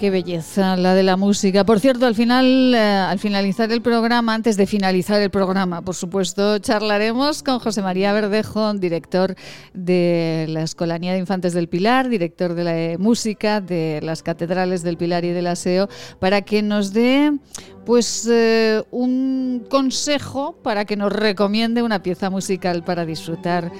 Qué 0.00 0.08
belleza 0.08 0.78
la 0.78 0.94
de 0.94 1.02
la 1.02 1.18
música. 1.18 1.66
Por 1.66 1.78
cierto, 1.78 2.06
al 2.06 2.14
final, 2.14 2.72
eh, 2.74 2.78
al 2.78 3.18
finalizar 3.18 3.70
el 3.70 3.82
programa, 3.82 4.32
antes 4.32 4.56
de 4.56 4.66
finalizar 4.66 5.20
el 5.20 5.28
programa, 5.28 5.82
por 5.82 5.94
supuesto, 5.94 6.58
charlaremos 6.58 7.42
con 7.42 7.58
José 7.58 7.82
María 7.82 8.14
Verdejo, 8.14 8.72
director 8.72 9.34
de 9.74 10.46
la 10.48 10.62
Escolanía 10.62 11.12
de 11.12 11.18
Infantes 11.18 11.52
del 11.52 11.68
Pilar, 11.68 12.08
director 12.08 12.54
de 12.54 12.64
la 12.64 12.98
música 12.98 13.60
de 13.60 14.00
las 14.02 14.22
catedrales 14.22 14.82
del 14.82 14.96
Pilar 14.96 15.26
y 15.26 15.32
del 15.32 15.46
Aseo, 15.46 15.90
para 16.18 16.40
que 16.40 16.62
nos 16.62 16.94
dé 16.94 17.36
pues 17.84 18.26
eh, 18.26 18.82
un 18.90 19.66
consejo 19.68 20.56
para 20.62 20.86
que 20.86 20.96
nos 20.96 21.12
recomiende 21.12 21.82
una 21.82 22.02
pieza 22.02 22.30
musical 22.30 22.84
para 22.84 23.04
disfrutar 23.04 23.70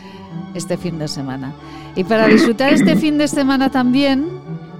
este 0.55 0.77
fin 0.77 0.99
de 0.99 1.09
semana. 1.09 1.55
Y 1.97 2.05
para 2.05 2.27
disfrutar 2.27 2.75
este 2.75 2.95
fin 2.97 3.17
de 3.17 3.27
semana 3.27 3.71
también 3.71 4.29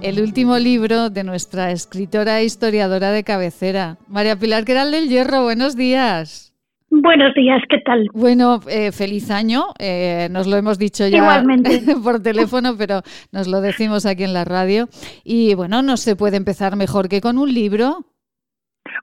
el 0.01 0.19
último 0.19 0.57
libro 0.57 1.09
de 1.09 1.23
nuestra 1.23 1.71
escritora 1.71 2.39
e 2.39 2.45
historiadora 2.45 3.11
de 3.11 3.23
cabecera, 3.23 3.97
María 4.07 4.35
Pilar 4.35 4.65
Queral 4.65 4.91
del 4.91 5.09
Hierro. 5.09 5.43
Buenos 5.43 5.75
días. 5.75 6.53
Buenos 6.89 7.33
días, 7.35 7.61
¿qué 7.69 7.77
tal? 7.85 8.07
Bueno, 8.13 8.59
eh, 8.67 8.91
feliz 8.91 9.31
año. 9.31 9.67
Eh, 9.79 10.27
nos 10.31 10.47
lo 10.47 10.57
hemos 10.57 10.77
dicho 10.77 11.07
ya 11.07 11.43
por 12.03 12.21
teléfono, 12.21 12.75
pero 12.77 13.01
nos 13.31 13.47
lo 13.47 13.61
decimos 13.61 14.05
aquí 14.05 14.23
en 14.23 14.33
la 14.33 14.43
radio. 14.43 14.89
Y 15.23 15.53
bueno, 15.53 15.81
no 15.81 15.95
se 15.97 16.15
puede 16.15 16.37
empezar 16.37 16.75
mejor 16.75 17.07
que 17.07 17.21
con 17.21 17.37
un 17.37 17.53
libro. 17.53 18.05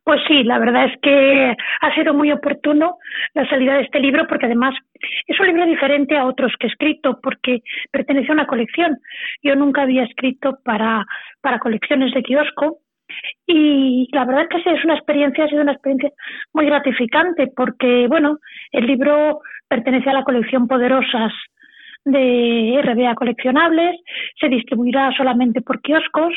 Pues 0.05 0.21
sí, 0.27 0.43
la 0.43 0.59
verdad 0.59 0.87
es 0.87 1.01
que 1.01 1.55
ha 1.81 1.95
sido 1.95 2.15
muy 2.15 2.33
oportuno 2.33 2.97
la 3.35 3.49
salida 3.49 3.75
de 3.75 3.83
este 3.83 4.01
libro 4.01 4.27
porque 4.27 4.47
además 4.47 4.75
es 5.27 5.39
un 5.39 5.47
libro 5.47 5.67
diferente 5.67 6.17
a 6.17 6.27
otros 6.27 6.53
que 6.59 6.67
he 6.67 6.71
escrito 6.71 7.21
porque 7.23 7.61
pertenece 7.91 8.31
a 8.31 8.35
una 8.35 8.47
colección. 8.47 8.97
Yo 9.43 9.55
nunca 9.55 9.83
había 9.83 10.05
escrito 10.05 10.59
para, 10.65 11.05
para 11.41 11.59
colecciones 11.59 12.13
de 12.13 12.23
kiosco 12.23 12.79
y 13.47 14.09
la 14.13 14.25
verdad 14.25 14.47
es 14.51 14.63
que 14.63 14.71
es 14.71 14.85
una 14.85 14.95
experiencia, 14.95 15.45
ha 15.45 15.49
sido 15.49 15.63
una 15.63 15.73
experiencia 15.73 16.11
muy 16.53 16.67
gratificante 16.67 17.49
porque, 17.55 18.07
bueno, 18.09 18.39
el 18.73 18.87
libro 18.87 19.41
pertenece 19.69 20.11
a 20.11 20.15
la 20.15 20.25
colección 20.25 20.69
Poderosas 20.69 21.33
de 22.05 22.81
RBA 22.83 23.15
Coleccionables, 23.15 24.01
se 24.41 24.49
distribuirá 24.49 25.13
solamente 25.17 25.61
por 25.61 25.81
kioscos 25.81 26.35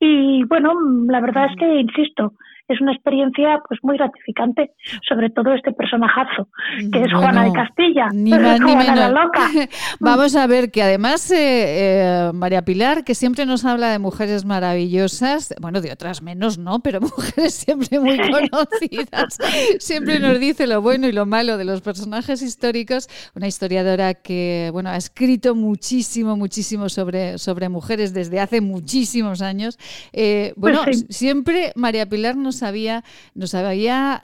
y, 0.00 0.44
bueno, 0.44 0.74
la 1.08 1.20
verdad 1.20 1.46
es 1.50 1.56
que, 1.56 1.80
insisto, 1.80 2.32
es 2.68 2.80
una 2.80 2.92
experiencia 2.92 3.60
pues 3.68 3.80
muy 3.82 3.96
gratificante, 3.96 4.72
sobre 5.08 5.30
todo 5.30 5.54
este 5.54 5.72
personajazo, 5.72 6.48
que 6.92 7.02
es 7.02 7.12
Juana 7.12 7.44
de 7.44 7.52
Castilla, 7.52 8.08
ni 8.12 8.30
más, 8.30 8.60
ni 8.60 8.76
menos. 8.76 9.10
loca. 9.10 9.48
Vamos 10.00 10.34
a 10.34 10.46
ver 10.46 10.70
que 10.70 10.82
además 10.82 11.30
eh, 11.30 11.36
eh, 11.38 12.30
María 12.34 12.62
Pilar, 12.62 13.04
que 13.04 13.14
siempre 13.14 13.46
nos 13.46 13.64
habla 13.64 13.90
de 13.90 13.98
mujeres 13.98 14.44
maravillosas, 14.44 15.54
bueno, 15.60 15.80
de 15.80 15.92
otras 15.92 16.22
menos 16.22 16.58
no, 16.58 16.80
pero 16.80 17.00
mujeres 17.16 17.54
siempre 17.54 18.00
muy 18.00 18.18
conocidas, 18.30 19.38
siempre 19.78 20.18
nos 20.18 20.40
dice 20.40 20.66
lo 20.66 20.82
bueno 20.82 21.06
y 21.06 21.12
lo 21.12 21.26
malo 21.26 21.56
de 21.58 21.64
los 21.64 21.80
personajes 21.80 22.42
históricos, 22.42 23.08
una 23.34 23.46
historiadora 23.46 24.14
que, 24.14 24.70
bueno, 24.72 24.90
ha 24.90 24.96
escrito 24.96 25.54
muchísimo, 25.54 26.36
muchísimo 26.36 26.88
sobre, 26.88 27.38
sobre 27.38 27.68
mujeres 27.68 28.12
desde 28.12 28.40
hace 28.40 28.60
muchísimos 28.60 29.40
años. 29.40 29.78
Eh, 30.12 30.52
bueno, 30.56 30.80
pues 30.84 31.06
siempre 31.10 31.72
María 31.76 32.06
Pilar 32.06 32.36
nos 32.36 32.55
había, 32.62 33.02
nos 33.34 33.54
había 33.54 34.20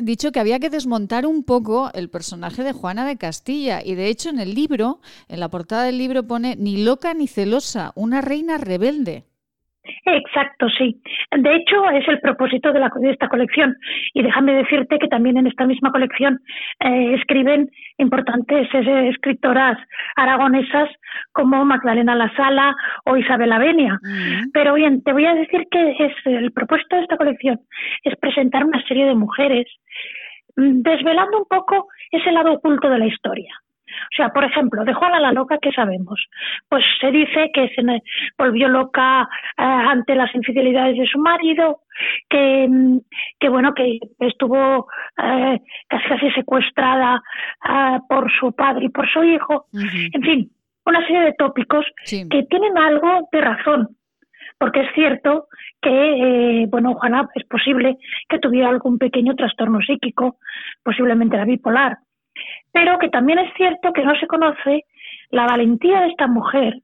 dicho 0.00 0.32
que 0.32 0.40
había 0.40 0.58
que 0.58 0.70
desmontar 0.70 1.26
un 1.26 1.44
poco 1.44 1.90
el 1.94 2.10
personaje 2.10 2.62
de 2.62 2.72
Juana 2.72 3.06
de 3.06 3.18
Castilla. 3.18 3.80
Y 3.84 3.94
de 3.94 4.08
hecho 4.08 4.30
en 4.30 4.40
el 4.40 4.54
libro, 4.54 5.00
en 5.28 5.40
la 5.40 5.48
portada 5.48 5.84
del 5.84 5.98
libro 5.98 6.26
pone 6.26 6.56
ni 6.56 6.84
loca 6.84 7.14
ni 7.14 7.26
celosa, 7.28 7.92
una 7.94 8.20
reina 8.20 8.58
rebelde. 8.58 9.24
Exacto, 10.04 10.68
sí. 10.68 11.00
De 11.36 11.56
hecho, 11.56 11.90
es 11.90 12.06
el 12.06 12.20
propósito 12.20 12.72
de, 12.72 12.80
la, 12.80 12.90
esta 13.02 13.28
colección. 13.28 13.76
Y 14.14 14.22
déjame 14.22 14.54
decirte 14.54 14.98
que 14.98 15.08
también 15.08 15.36
en 15.36 15.46
esta 15.46 15.66
misma 15.66 15.90
colección 15.90 16.40
eh, 16.80 17.14
escriben 17.14 17.70
importantes 17.98 18.68
eh, 18.74 19.08
escritoras 19.08 19.78
aragonesas 20.16 20.88
como 21.32 21.64
Magdalena 21.64 22.14
La 22.14 22.34
Sala 22.34 22.74
o 23.04 23.16
Isabel 23.16 23.52
Avenia. 23.52 23.98
Pero 24.52 24.74
bien, 24.74 25.02
te 25.02 25.12
voy 25.12 25.26
a 25.26 25.34
decir 25.34 25.66
que 25.70 25.96
es 25.98 26.12
el 26.24 26.52
propósito 26.52 26.96
de 26.96 27.02
esta 27.02 27.16
colección 27.16 27.60
es 28.02 28.16
presentar 28.16 28.64
una 28.64 28.82
serie 28.86 29.06
de 29.06 29.14
mujeres 29.14 29.66
mm, 30.56 30.82
desvelando 30.82 31.38
un 31.38 31.46
poco 31.46 31.88
ese 32.10 32.32
lado 32.32 32.52
oculto 32.52 32.88
de 32.88 32.98
la 32.98 33.06
historia. 33.06 33.54
O 33.92 34.14
sea, 34.16 34.30
por 34.30 34.44
ejemplo, 34.44 34.84
de 34.84 34.94
Juana 34.94 35.20
la 35.20 35.32
Loca, 35.32 35.58
¿qué 35.60 35.70
sabemos? 35.70 36.18
Pues 36.68 36.82
se 36.98 37.10
dice 37.10 37.50
que 37.52 37.68
se 37.74 37.82
volvió 38.38 38.68
loca 38.68 39.22
eh, 39.22 39.62
ante 39.62 40.14
las 40.14 40.34
infidelidades 40.34 40.96
de 40.96 41.06
su 41.06 41.18
marido, 41.18 41.80
que, 42.28 42.66
mm, 42.68 42.98
que 43.38 43.48
bueno, 43.50 43.74
que 43.74 43.98
estuvo 44.20 44.86
eh, 45.22 45.58
casi 45.88 46.08
casi 46.08 46.30
secuestrada 46.30 47.22
eh, 47.68 47.98
por 48.08 48.32
su 48.32 48.52
padre 48.52 48.86
y 48.86 48.88
por 48.88 49.06
su 49.10 49.22
hijo. 49.24 49.66
En 49.72 50.22
fin, 50.22 50.50
una 50.84 51.00
serie 51.06 51.22
de 51.22 51.34
tópicos 51.34 51.84
que 52.06 52.42
tienen 52.48 52.78
algo 52.78 53.28
de 53.30 53.40
razón. 53.40 53.96
porque 54.58 54.80
es 54.82 54.94
cierto 54.94 55.48
que, 55.80 55.90
eh, 55.90 56.66
bueno, 56.68 56.94
Juana, 56.94 57.28
es 57.34 57.44
posible 57.46 57.96
que 58.28 58.38
tuviera 58.38 58.68
algún 58.68 58.96
pequeño 58.96 59.34
trastorno 59.34 59.80
psíquico, 59.80 60.36
posiblemente 60.84 61.36
la 61.36 61.44
bipolar, 61.44 61.98
pero 62.70 62.98
que 62.98 63.08
también 63.08 63.40
es 63.40 63.52
cierto 63.54 63.92
que 63.92 64.04
no 64.04 64.14
se 64.20 64.28
conoce 64.28 64.84
la 65.30 65.46
valentía 65.46 66.02
de 66.02 66.08
esta 66.08 66.28
mujer 66.28 66.74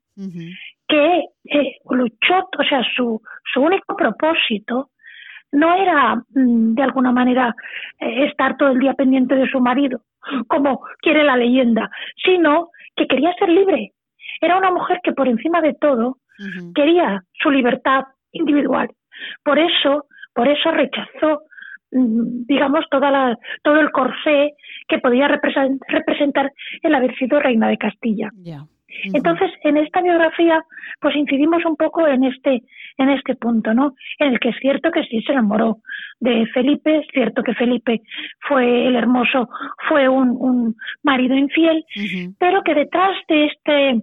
que 0.89 1.25
eh, 1.45 1.77
luchó, 1.91 2.49
o 2.59 2.65
sea, 2.65 2.83
su, 2.97 3.21
su 3.53 3.61
único 3.61 3.95
propósito 3.95 4.91
no 5.53 5.75
era 5.75 6.17
mm, 6.17 6.75
de 6.75 6.83
alguna 6.83 7.13
manera 7.13 7.55
eh, 8.01 8.27
estar 8.27 8.57
todo 8.57 8.71
el 8.71 8.79
día 8.79 8.95
pendiente 8.95 9.35
de 9.35 9.49
su 9.49 9.61
marido, 9.61 10.01
como 10.49 10.81
quiere 11.01 11.25
la 11.25 11.37
leyenda, 11.37 11.91
sino 12.25 12.71
que 12.99 13.07
quería 13.07 13.33
ser 13.39 13.49
libre. 13.49 13.93
Era 14.41 14.59
una 14.59 14.71
mujer 14.71 15.01
que 15.03 15.13
por 15.13 15.29
encima 15.29 15.61
de 15.61 15.75
todo 15.75 16.19
quería 16.75 17.23
su 17.43 17.51
libertad 17.51 18.05
individual. 18.33 18.89
Por 19.43 19.59
eso, 19.59 20.07
por 20.33 20.47
eso 20.49 20.71
rechazó, 20.71 21.43
mm, 21.91 22.47
digamos, 22.47 22.85
toda 22.91 23.11
la, 23.11 23.39
todo 23.63 23.81
el 23.81 23.91
corsé 23.91 24.53
que 24.87 24.99
podía 24.99 25.27
representar 25.29 26.53
el 26.83 26.95
haber 26.95 27.17
sido 27.17 27.41
reina 27.41 27.69
de 27.69 27.79
Castilla. 27.79 28.31
Entonces, 28.89 29.51
en 29.65 29.77
esta 29.77 30.01
biografía, 30.01 30.65
pues 31.01 31.15
incidimos 31.15 31.65
un 31.65 31.77
poco 31.77 32.07
en 32.07 32.25
este, 32.25 32.63
en 32.97 33.11
este 33.11 33.37
punto, 33.37 33.75
¿no? 33.75 33.95
En 34.19 34.33
el 34.33 34.41
que 34.41 34.49
es 34.49 34.57
cierto 34.61 34.91
que 34.91 35.05
sí 35.05 35.21
se 35.23 35.33
enamoró 35.33 35.79
de 36.21 36.47
Felipe, 36.55 36.99
es 36.99 37.07
cierto 37.13 37.43
que 37.43 37.55
Felipe 37.55 38.01
fue 38.49 38.87
el 38.87 38.97
hermoso, 38.97 39.49
fue 39.89 40.09
un, 40.09 40.31
un 40.31 40.77
marido 41.03 41.37
infiel, 41.37 41.85
pero 42.39 42.63
que 42.63 42.75
detrás 42.75 43.17
de 43.29 43.47
este, 43.47 44.03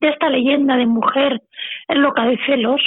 de 0.00 0.08
esta 0.08 0.28
leyenda 0.28 0.76
de 0.76 0.86
mujer 0.86 1.40
loca 1.88 2.24
de 2.24 2.38
celos, 2.46 2.82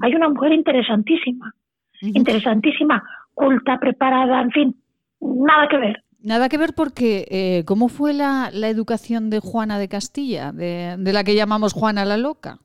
hay 0.00 0.14
una 0.14 0.30
mujer 0.30 0.52
interesantísima, 0.52 1.52
interesantísima, 2.00 3.02
culta, 3.34 3.78
preparada, 3.78 4.40
en 4.40 4.50
fin, 4.50 4.76
nada 5.20 5.68
que 5.68 5.76
ver. 5.76 6.02
Nada 6.22 6.48
que 6.48 6.58
ver 6.58 6.70
porque, 6.76 7.26
eh, 7.30 7.64
¿cómo 7.66 7.88
fue 7.88 8.12
la, 8.12 8.50
educación 8.68 9.30
de 9.30 9.40
Juana 9.40 9.78
de 9.78 9.88
Castilla, 9.88 10.52
de, 10.52 11.12
la 11.12 11.24
que 11.24 11.34
llamamos 11.34 11.72
Juana 11.72 12.04
la 12.04 12.16
Loca? 12.16 12.58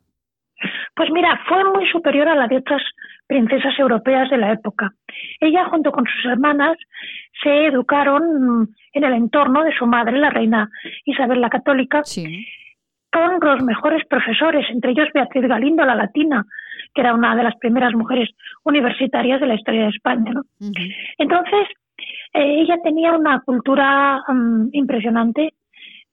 Pues 0.95 1.09
mira, 1.11 1.39
fue 1.47 1.63
muy 1.71 1.87
superior 1.89 2.27
a 2.27 2.35
la 2.35 2.47
de 2.47 2.57
otras 2.57 2.81
princesas 3.27 3.77
europeas 3.79 4.29
de 4.29 4.37
la 4.37 4.51
época. 4.51 4.91
Ella, 5.39 5.65
junto 5.65 5.91
con 5.91 6.05
sus 6.05 6.31
hermanas, 6.31 6.77
se 7.41 7.67
educaron 7.67 8.69
en 8.93 9.03
el 9.03 9.13
entorno 9.13 9.63
de 9.63 9.75
su 9.77 9.85
madre, 9.85 10.17
la 10.17 10.29
reina 10.29 10.69
Isabel 11.05 11.41
la 11.41 11.49
Católica, 11.49 12.01
con 13.11 13.39
los 13.41 13.63
mejores 13.63 14.05
profesores, 14.07 14.65
entre 14.69 14.91
ellos 14.91 15.09
Beatriz 15.13 15.47
Galindo, 15.47 15.85
la 15.85 15.95
latina, 15.95 16.45
que 16.93 17.01
era 17.01 17.13
una 17.13 17.35
de 17.35 17.43
las 17.43 17.55
primeras 17.57 17.93
mujeres 17.93 18.29
universitarias 18.63 19.39
de 19.39 19.47
la 19.47 19.55
historia 19.55 19.83
de 19.83 19.89
España. 19.89 20.31
¿no? 20.31 20.41
Entonces, 21.17 21.67
eh, 22.33 22.61
ella 22.61 22.77
tenía 22.83 23.13
una 23.13 23.41
cultura 23.41 24.23
mm, 24.27 24.69
impresionante. 24.71 25.53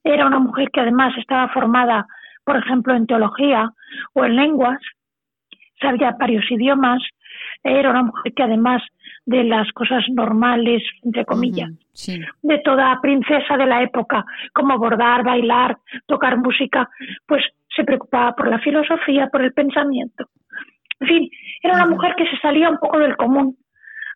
Era 0.02 0.26
una 0.26 0.38
mujer 0.38 0.70
que 0.72 0.80
además 0.80 1.14
estaba 1.18 1.48
formada, 1.48 2.06
por 2.44 2.56
ejemplo, 2.56 2.94
en 2.94 3.06
teología 3.06 3.70
o 4.14 4.24
en 4.24 4.36
lenguas, 4.36 4.78
sabía 5.80 6.16
varios 6.18 6.50
idiomas. 6.50 7.02
Era 7.62 7.90
una 7.90 8.04
mujer 8.04 8.32
que 8.34 8.42
además 8.42 8.82
de 9.26 9.44
las 9.44 9.70
cosas 9.72 10.04
normales, 10.10 10.82
entre 11.02 11.24
comillas, 11.24 11.70
de 12.42 12.58
toda 12.64 13.00
princesa 13.00 13.56
de 13.56 13.66
la 13.66 13.82
época, 13.82 14.24
como 14.54 14.78
bordar, 14.78 15.22
bailar, 15.22 15.76
tocar 16.06 16.38
música, 16.38 16.88
pues 17.26 17.44
se 17.74 17.84
preocupaba 17.84 18.34
por 18.34 18.48
la 18.48 18.58
filosofía, 18.60 19.28
por 19.28 19.42
el 19.42 19.52
pensamiento. 19.52 20.28
En 21.00 21.08
fin, 21.08 21.30
era 21.62 21.74
una 21.74 21.86
mujer 21.86 22.14
que 22.16 22.26
se 22.26 22.38
salía 22.38 22.70
un 22.70 22.78
poco 22.78 22.98
del 22.98 23.16
común 23.16 23.56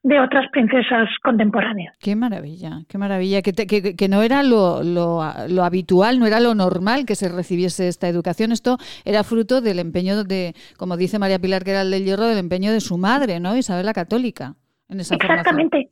de 0.03 0.19
otras 0.19 0.51
princesas 0.51 1.09
contemporáneas. 1.23 1.97
Qué 2.01 2.17
maravilla, 2.17 2.81
qué 2.89 2.99
maravilla, 2.99 3.41
que, 3.41 3.53
que, 3.53 4.09
no 4.09 4.23
era 4.23 4.43
lo, 4.43 4.83
lo, 4.83 5.23
habitual, 5.63 6.19
no 6.19 6.27
era 6.27 6.41
lo 6.41 6.55
normal 6.55 7.07
que 7.07 7.15
se 7.15 7.29
recibiese 7.29 7.87
esta 7.87 8.09
educación. 8.09 8.51
Esto 8.51 8.79
era 9.05 9.23
fruto 9.23 9.61
del 9.61 9.79
empeño 9.79 10.25
de, 10.25 10.55
como 10.77 10.97
dice 10.97 11.21
María 11.21 11.39
Pilar, 11.39 11.63
que 11.63 11.71
era 11.71 11.83
el 11.83 11.91
del 11.91 12.05
hierro, 12.05 12.27
del 12.27 12.39
empeño 12.39 12.73
de 12.73 12.81
su 12.81 12.99
madre, 12.99 13.39
¿no? 13.39 13.57
Isabel 13.57 13.87
la 13.87 13.93
Católica. 13.93 14.55
En 14.89 15.01
esa 15.01 15.15
Exactamente. 15.15 15.89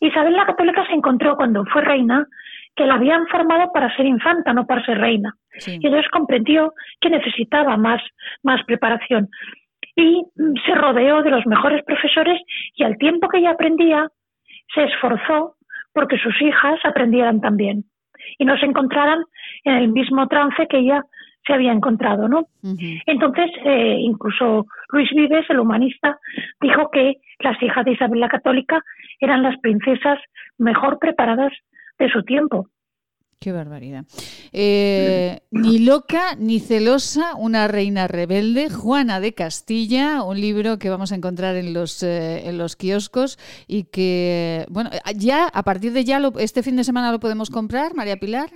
Isabel 0.00 0.36
la 0.36 0.46
Católica 0.46 0.86
se 0.86 0.92
encontró 0.92 1.36
cuando 1.36 1.64
fue 1.64 1.82
reina 1.82 2.26
que 2.76 2.84
la 2.84 2.94
habían 2.94 3.26
formado 3.28 3.72
para 3.72 3.94
ser 3.96 4.04
infanta, 4.04 4.52
no 4.52 4.66
para 4.66 4.84
ser 4.84 4.98
reina. 4.98 5.34
Y 5.66 5.76
entonces 5.76 6.10
comprendió 6.12 6.74
que 7.00 7.08
necesitaba 7.08 7.78
más, 7.78 8.02
más 8.42 8.62
preparación 8.66 9.30
y 9.96 10.22
se 10.66 10.74
rodeó 10.74 11.22
de 11.22 11.30
los 11.30 11.46
mejores 11.46 11.82
profesores 11.84 12.40
y 12.74 12.84
al 12.84 12.98
tiempo 12.98 13.28
que 13.28 13.38
ella 13.38 13.52
aprendía, 13.52 14.08
se 14.74 14.84
esforzó 14.84 15.56
porque 15.92 16.18
sus 16.18 16.40
hijas 16.42 16.78
aprendieran 16.84 17.40
también 17.40 17.84
y 18.38 18.44
no 18.44 18.56
se 18.58 18.66
encontraran 18.66 19.24
en 19.64 19.74
el 19.74 19.88
mismo 19.88 20.28
trance 20.28 20.66
que 20.68 20.78
ella 20.78 21.02
se 21.46 21.54
había 21.54 21.72
encontrado, 21.72 22.28
¿no? 22.28 22.46
Entonces, 23.06 23.50
eh, 23.64 23.96
incluso 24.00 24.66
Luis 24.90 25.08
Vives, 25.14 25.48
el 25.48 25.60
humanista, 25.60 26.18
dijo 26.60 26.90
que 26.90 27.14
las 27.38 27.60
hijas 27.62 27.84
de 27.84 27.92
Isabel 27.92 28.20
la 28.20 28.28
Católica 28.28 28.82
eran 29.20 29.42
las 29.42 29.56
princesas 29.60 30.18
mejor 30.58 30.98
preparadas 30.98 31.52
de 31.98 32.10
su 32.10 32.22
tiempo. 32.24 32.66
Qué 33.40 33.52
barbaridad. 33.52 34.04
Eh, 34.52 35.40
ni 35.50 35.84
loca 35.84 36.34
ni 36.38 36.58
celosa, 36.58 37.34
una 37.36 37.68
reina 37.68 38.08
rebelde, 38.08 38.70
Juana 38.70 39.20
de 39.20 39.34
Castilla, 39.34 40.22
un 40.22 40.40
libro 40.40 40.78
que 40.78 40.88
vamos 40.88 41.12
a 41.12 41.16
encontrar 41.16 41.54
en 41.56 41.74
los, 41.74 42.02
eh, 42.02 42.48
en 42.48 42.56
los 42.56 42.76
kioscos 42.76 43.38
y 43.68 43.90
que, 43.90 44.64
bueno, 44.70 44.90
ya 45.14 45.48
a 45.52 45.62
partir 45.62 45.92
de 45.92 46.04
ya, 46.04 46.18
este 46.38 46.62
fin 46.62 46.76
de 46.76 46.84
semana 46.84 47.12
lo 47.12 47.20
podemos 47.20 47.50
comprar, 47.50 47.94
María 47.94 48.16
Pilar. 48.16 48.48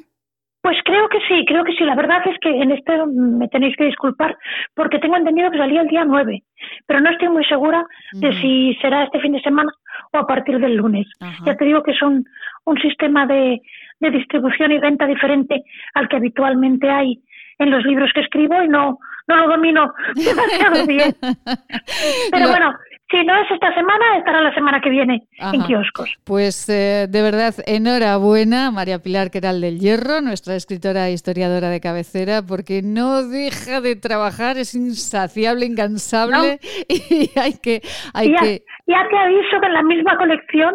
Pues 0.62 0.76
creo 0.84 1.08
que 1.08 1.18
sí, 1.26 1.44
creo 1.46 1.64
que 1.64 1.72
sí. 1.72 1.84
La 1.84 1.94
verdad 1.94 2.18
es 2.26 2.38
que 2.40 2.50
en 2.50 2.70
este 2.70 2.92
me 3.06 3.48
tenéis 3.48 3.74
que 3.76 3.84
disculpar 3.84 4.36
porque 4.74 4.98
tengo 4.98 5.16
entendido 5.16 5.50
que 5.50 5.58
salía 5.58 5.80
el 5.80 5.88
día 5.88 6.04
9, 6.04 6.42
pero 6.86 7.00
no 7.00 7.10
estoy 7.10 7.28
muy 7.28 7.44
segura 7.44 7.84
de 8.12 8.32
si 8.40 8.74
será 8.82 9.04
este 9.04 9.20
fin 9.20 9.32
de 9.32 9.40
semana 9.40 9.70
o 10.12 10.18
a 10.18 10.26
partir 10.26 10.58
del 10.58 10.76
lunes. 10.76 11.06
Ya 11.46 11.54
te 11.54 11.64
digo 11.64 11.82
que 11.82 11.92
es 11.92 12.02
un, 12.02 12.24
un 12.66 12.78
sistema 12.78 13.26
de, 13.26 13.60
de 14.00 14.10
distribución 14.10 14.72
y 14.72 14.78
venta 14.78 15.06
diferente 15.06 15.62
al 15.94 16.08
que 16.08 16.16
habitualmente 16.16 16.88
hay 16.88 17.20
en 17.58 17.70
los 17.70 17.84
libros 17.84 18.10
que 18.14 18.20
escribo 18.20 18.62
y 18.62 18.68
no, 18.68 18.98
no 19.28 19.36
lo 19.36 19.48
domino 19.48 19.92
demasiado 20.14 20.86
bien. 20.86 21.14
Pero 22.32 22.48
bueno, 22.48 22.74
si 23.10 23.24
no 23.24 23.34
es 23.42 23.50
esta 23.50 23.74
semana, 23.74 24.18
estará 24.18 24.40
la 24.40 24.54
semana 24.54 24.80
que 24.80 24.90
viene 24.90 25.22
en 25.38 25.62
kioscos. 25.62 26.14
Pues 26.24 26.68
eh, 26.68 27.06
de 27.08 27.22
verdad, 27.22 27.54
enhorabuena, 27.66 28.70
María 28.70 29.00
Pilar 29.00 29.30
Queral 29.30 29.60
del 29.60 29.80
Hierro, 29.80 30.20
nuestra 30.20 30.54
escritora 30.54 31.08
e 31.08 31.12
historiadora 31.12 31.70
de 31.70 31.80
cabecera, 31.80 32.42
porque 32.46 32.82
no 32.82 33.24
deja 33.24 33.80
de 33.80 33.96
trabajar, 33.96 34.58
es 34.58 34.74
insaciable, 34.74 35.66
incansable 35.66 36.60
y 36.88 37.30
hay 37.38 37.54
que... 37.60 37.82
Hay 38.14 38.32
ya, 38.32 38.40
que... 38.40 38.62
ya 38.86 39.08
te 39.08 39.18
aviso 39.18 39.60
que 39.60 39.66
en 39.66 39.74
la 39.74 39.82
misma 39.82 40.16
colección 40.16 40.74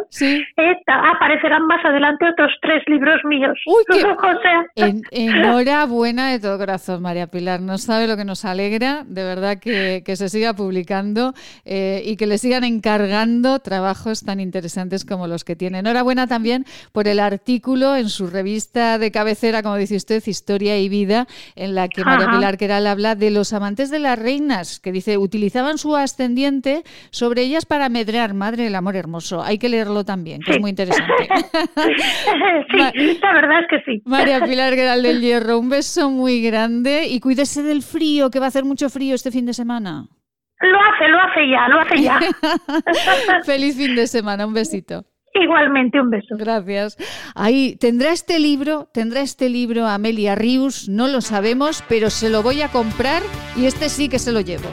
aparecerán 0.88 1.66
más 1.68 1.84
adelante 1.86 2.26
otros 2.30 2.52
tres 2.62 2.84
libros 2.88 3.22
míos. 3.24 3.58
Uy, 3.66 3.84
enhorabuena 5.12 6.32
de 6.32 6.40
todo 6.40 6.58
corazón, 6.58 7.02
María 7.02 7.28
Pilar. 7.28 7.62
No 7.62 7.78
sabe 7.78 8.08
lo 8.08 8.18
que 8.18 8.26
nos 8.26 8.44
alegra, 8.46 9.04
de 9.06 9.24
verdad, 9.24 9.58
que, 9.60 10.04
se 10.16 10.30
siga 10.30 10.54
publicando 10.54 11.34
eh, 11.66 12.02
y 12.06 12.16
que 12.16 12.25
le 12.26 12.38
sigan 12.38 12.64
encargando 12.64 13.60
trabajos 13.60 14.24
tan 14.24 14.40
interesantes 14.40 15.06
como 15.06 15.28
los 15.28 15.44
que 15.44 15.56
tiene. 15.56 15.80
Enhorabuena 15.80 16.28
también 16.28 16.66
por 16.92 17.08
el 17.08 17.20
artículo 17.20 17.96
en 17.96 18.10
su 18.10 18.28
revista 18.28 18.98
de 18.98 19.12
cabecera, 19.12 19.64
como 19.64 19.78
dice 19.78 19.96
usted, 19.96 20.24
Historia 20.26 20.78
y 20.80 20.90
Vida, 20.90 21.28
en 21.56 21.76
la 21.76 21.88
que 21.88 22.04
María 22.04 22.30
Pilar 22.32 22.58
Queral 22.58 22.88
habla 22.88 23.16
de 23.16 23.32
los 23.32 23.54
amantes 23.54 23.90
de 23.90 24.00
las 24.00 24.18
reinas, 24.18 24.80
que 24.80 24.92
dice, 24.92 25.18
utilizaban 25.18 25.78
su 25.78 25.96
ascendiente 25.96 26.84
sobre 27.12 27.44
ellas 27.44 27.66
para 27.66 27.90
medrear. 27.90 28.34
Madre 28.34 28.64
del 28.64 28.76
amor 28.76 28.96
hermoso. 28.96 29.44
Hay 29.44 29.58
que 29.58 29.70
leerlo 29.70 30.04
también, 30.04 30.42
que 30.42 30.52
es 30.52 30.60
muy 30.60 30.70
interesante. 30.70 31.28
sí, 32.94 33.20
la 33.22 33.34
verdad 33.34 33.60
es 33.62 33.68
que 33.70 33.92
sí. 33.92 34.02
María 34.06 34.42
Pilar 34.46 34.76
Queral 34.76 35.04
del 35.04 35.22
Hierro, 35.22 35.60
un 35.60 35.70
beso 35.70 36.10
muy 36.10 36.42
grande 36.42 37.08
y 37.08 37.20
cuídese 37.20 37.64
del 37.64 37.82
frío, 37.82 38.30
que 38.30 38.40
va 38.40 38.46
a 38.46 38.50
hacer 38.50 38.66
mucho 38.66 38.90
frío 38.90 39.16
este 39.16 39.32
fin 39.32 39.46
de 39.46 39.54
semana. 39.54 40.08
Lo 40.62 40.78
hace, 40.80 41.08
lo 41.10 41.20
hace 41.20 41.50
ya, 41.50 41.68
lo 41.68 41.80
hace 41.82 42.02
ya. 42.02 42.20
Feliz 43.46 43.76
fin 43.76 43.96
de 43.96 44.08
semana, 44.08 44.46
un 44.46 44.54
besito. 44.54 45.06
Igualmente, 45.34 46.00
un 46.00 46.10
beso. 46.10 46.36
Gracias. 46.38 46.98
Ahí 47.36 47.76
tendrá 47.76 48.12
este 48.12 48.40
libro, 48.40 48.90
tendrá 48.94 49.20
este 49.20 49.50
libro 49.50 49.86
Amelia 49.86 50.34
Rius, 50.34 50.88
no 50.88 51.08
lo 51.08 51.20
sabemos, 51.20 51.84
pero 51.90 52.10
se 52.10 52.30
lo 52.30 52.42
voy 52.42 52.62
a 52.62 52.70
comprar 52.70 53.22
y 53.58 53.66
este 53.66 53.90
sí 53.90 54.08
que 54.08 54.18
se 54.18 54.32
lo 54.32 54.40
llevo. 54.40 54.70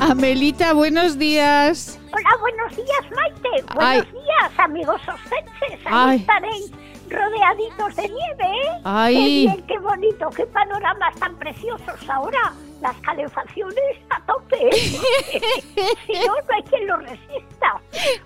Amelita, 0.00 0.72
buenos 0.72 1.18
días. 1.18 1.97
Hola, 2.28 2.36
buenos 2.40 2.76
días, 2.76 3.10
Maite. 3.14 3.74
Buenos 3.74 4.12
días. 4.12 4.24
días, 4.24 4.58
amigos 4.58 5.00
oscenses. 5.08 5.80
Ahí 5.86 6.16
estaréis 6.16 6.72
rodeaditos 7.08 7.96
de 7.96 8.02
nieve, 8.02 8.66
¿eh? 8.66 8.80
Ay. 8.84 9.14
Qué 9.14 9.52
bien, 9.52 9.66
qué 9.66 9.78
bonito, 9.78 10.30
qué 10.36 10.46
panoramas 10.46 11.14
tan 11.18 11.36
preciosos 11.38 12.10
ahora. 12.10 12.52
Las 12.82 12.96
calefacciones 12.98 13.96
a 14.10 14.20
tope. 14.26 14.68
¿eh? 14.68 14.72
si 16.06 16.12
no, 16.26 16.34
no 16.34 16.54
hay 16.54 16.62
quien 16.64 16.86
lo 16.86 16.96
resista. 16.98 17.80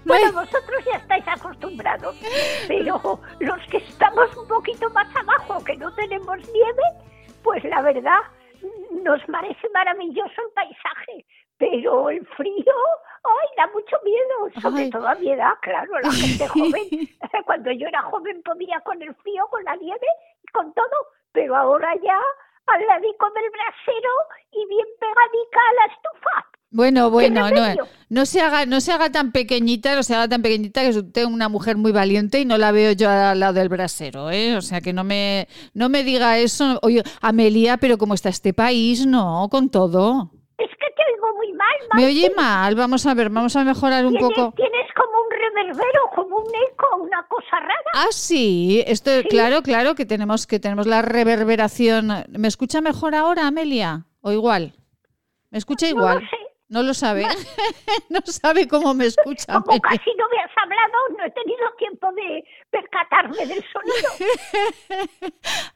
Bueno, 0.05 0.33
vosotros 0.33 0.85
ya 0.85 0.99
estáis 0.99 1.29
acostumbrados, 1.29 2.17
pero 2.67 3.21
los 3.39 3.67
que 3.71 3.77
estamos 3.77 4.37
un 4.37 4.49
poquito 4.49 4.91
más 4.91 5.15
abajo, 5.15 5.63
que 5.65 5.77
no 5.77 5.95
tenemos 5.95 6.39
nieve, 6.39 6.83
pues 7.43 7.63
la 7.65 7.81
verdad 7.83 8.21
nos 9.05 9.21
parece 9.31 9.69
maravilloso 9.73 10.43
el 10.47 10.53
paisaje, 10.55 11.25
pero 11.63 12.11
el 12.11 12.27
frío, 12.37 12.75
ay, 13.23 13.49
da 13.57 13.71
mucho 13.73 13.97
miedo, 14.03 14.61
sobre 14.61 14.91
todo 14.91 15.07
a 15.07 15.15
mi 15.15 15.31
edad, 15.31 15.53
claro, 15.61 15.93
la 16.03 16.11
gente 16.11 16.49
joven. 16.49 16.89
Cuando 17.47 17.71
yo 17.71 17.87
era 17.87 18.03
joven 18.03 18.43
podía 18.43 18.81
con 18.81 19.01
el 19.01 19.15
frío, 19.15 19.47
con 19.49 19.63
la 19.63 19.77
nieve, 19.77 20.09
con 20.53 20.75
todo, 20.75 20.97
pero 21.31 21.55
ahora 21.55 21.95
ya 22.03 22.19
al 22.67 22.85
ladico 22.85 23.31
del 23.31 23.51
brasero 23.51 24.11
y 24.51 24.67
bien 24.67 24.87
pegadica 24.99 25.61
a 25.71 25.75
la 25.75 25.95
estufa. 25.95 26.47
Bueno, 26.71 27.11
bueno, 27.11 27.49
no, 27.51 27.85
no 28.09 28.27
se 28.27 28.41
haga, 28.41 28.67
no 28.67 28.81
se 28.81 28.91
haga 28.91 29.13
tan 29.13 29.31
pequeñita, 29.31 29.95
no 29.95 30.03
se 30.03 30.17
haga 30.17 30.27
tan 30.27 30.43
pequeñita 30.43 30.81
que 30.83 30.89
usted 30.89 31.21
es 31.21 31.27
una 31.29 31.49
mujer 31.49 31.77
muy 31.77 31.93
valiente 31.93 32.41
y 32.41 32.45
no 32.45 32.59
la 32.59 32.73
veo 32.73 32.91
yo 32.93 33.09
al 33.09 33.39
lado 33.39 33.53
del 33.53 33.69
brasero, 33.69 34.31
¿eh? 34.33 34.57
O 34.57 34.63
sea 34.63 34.81
que 34.81 34.93
no 34.93 35.05
me, 35.05 35.47
no 35.75 35.89
me 35.89 36.03
diga 36.03 36.39
eso. 36.39 36.81
Oye, 36.83 37.05
Amelia, 37.21 37.77
pero 37.77 37.99
cómo 37.99 38.15
está 38.15 38.31
este 38.31 38.53
país, 38.53 39.07
no, 39.07 39.47
con 39.49 39.69
todo. 39.69 40.33
Muy 41.63 41.89
mal, 41.89 41.97
Me 41.97 42.07
oye 42.07 42.33
mal, 42.37 42.75
vamos 42.75 43.07
a 43.07 43.15
ver, 43.15 43.31
vamos 43.31 43.55
a 43.57 43.65
mejorar 43.65 44.07
un 44.07 44.15
poco. 44.15 44.53
Tienes 44.57 44.87
como 44.95 45.19
un 45.23 45.31
reverbero, 45.31 46.11
como 46.15 46.37
un 46.39 46.55
eco, 46.71 46.97
una 47.03 47.27
cosa 47.29 47.61
rara. 47.61 47.91
Ah, 47.95 48.09
sí, 48.11 48.83
esto, 48.87 49.11
claro, 49.29 49.63
claro, 49.63 49.95
que 49.95 50.07
tenemos, 50.07 50.47
que 50.47 50.59
tenemos 50.59 50.87
la 50.87 51.03
reverberación. 51.03 52.25
¿Me 52.29 52.49
escucha 52.49 52.81
mejor 52.81 53.15
ahora, 53.15 53.47
Amelia? 53.47 54.07
¿O 54.21 54.33
igual? 54.33 54.75
¿Me 55.51 55.59
escucha 55.59 55.89
igual? 55.89 56.17
No 56.17 56.21
lo 56.21 56.27
sé. 56.31 56.37
No 56.69 56.83
lo 56.83 56.95
sabe. 56.95 57.27
no 58.09 58.21
sabe 58.25 58.67
cómo 58.67 58.95
me 58.95 59.05
escucha. 59.05 59.61
Como 59.61 59.79
casi 59.81 60.11
no 60.17 60.27
me 60.31 60.39
has 60.43 60.51
hablado, 60.57 61.19
no 61.19 61.25
he 61.25 61.31
tenido 61.33 61.71
tiempo 61.77 62.11
de 62.13 62.43
percatarme 62.73 63.47
del 63.47 63.63
sonido. 63.71 64.09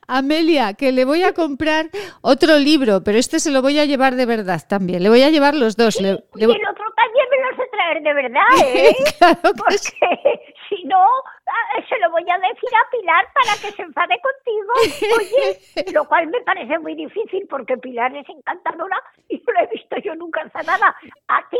Amelia, 0.09 0.75
que 0.75 0.93
le 0.93 1.05
voy 1.05 1.23
a 1.23 1.35
comprar 1.35 1.91
otro 2.23 2.57
libro, 2.57 3.03
pero 3.05 3.19
este 3.19 3.39
se 3.39 3.51
lo 3.51 3.61
voy 3.63 3.79
a 3.79 3.85
llevar 3.85 4.15
de 4.15 4.27
verdad 4.27 4.63
también. 4.67 5.03
Le 5.03 5.11
voy 5.11 5.23
a 5.23 5.31
llevar 5.31 5.55
los 5.55 5.77
dos. 5.77 5.95
Sí, 5.95 6.03
le, 6.03 6.11
y 6.35 6.45
el 6.45 6.51
otro 6.51 6.85
también 6.97 7.27
me 7.31 7.37
lo 7.37 7.49
has 7.51 7.59
de 7.59 7.67
traer 7.69 8.03
de 8.03 8.15
verdad, 8.15 8.49
¿eh? 8.65 8.97
claro 9.19 9.41
que 9.43 9.63
Porque 9.63 10.55
si 10.69 10.85
no, 10.85 11.05
ah, 11.47 11.85
se 11.89 11.99
lo 11.99 12.11
voy 12.11 12.25
a 12.29 12.39
decir 12.39 12.71
a 12.75 12.91
Pilar 12.91 13.27
para 13.35 13.53
que 13.61 13.77
se 13.77 13.83
enfade 13.83 14.17
contigo. 14.21 14.73
Oye, 15.19 15.93
lo 15.93 16.05
cual 16.09 16.27
me 16.29 16.41
parece 16.41 16.79
muy 16.79 16.95
difícil 16.95 17.47
porque 17.49 17.77
Pilar 17.77 18.17
es 18.17 18.29
encantadora 18.29 18.97
y 19.29 19.37
no 19.39 19.53
la 19.53 19.65
he 19.65 19.67
visto 19.69 19.97
yo 20.03 20.15
nunca 20.15 20.41
enfadada. 20.41 20.97
A 21.29 21.49
ti, 21.51 21.59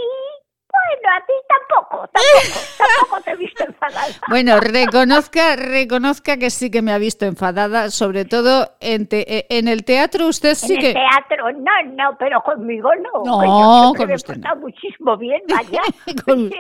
bueno, 0.73 1.17
a 1.17 1.27
ti 1.27 1.33
tampoco, 1.49 2.09
tampoco, 2.09 2.61
tampoco 2.79 3.23
te 3.23 3.31
he 3.33 3.37
visto 3.37 3.65
enfadada. 3.65 4.07
Bueno, 4.29 4.61
reconozca, 4.61 5.57
reconozca 5.57 6.37
que 6.37 6.51
sí 6.51 6.71
que 6.71 6.83
me 6.83 6.93
ha 6.93 6.99
visto 6.99 7.25
enfadada, 7.25 7.91
sobre 7.91 8.25
todo 8.25 8.71
en, 8.81 9.07
te- 9.09 9.39
eh, 9.39 9.47
en 9.51 9.69
el 9.69 9.85
teatro 9.85 10.27
usted 10.27 10.55
sí 10.55 10.75
en 10.75 10.81
que... 10.81 10.87
el 10.89 10.95
teatro, 10.95 11.53
no, 11.53 11.73
no, 11.95 12.17
pero 12.19 12.43
conmigo 12.43 12.91
no. 12.97 13.25
No, 13.25 13.41
que 13.93 13.99
con 13.99 14.07
me 14.09 14.13
he 14.13 14.17
usted 14.17 14.37
no. 14.39 14.57
muchísimo 14.57 15.17
bien, 15.17 15.43
vaya. 15.49 15.81
Con- 16.25 16.51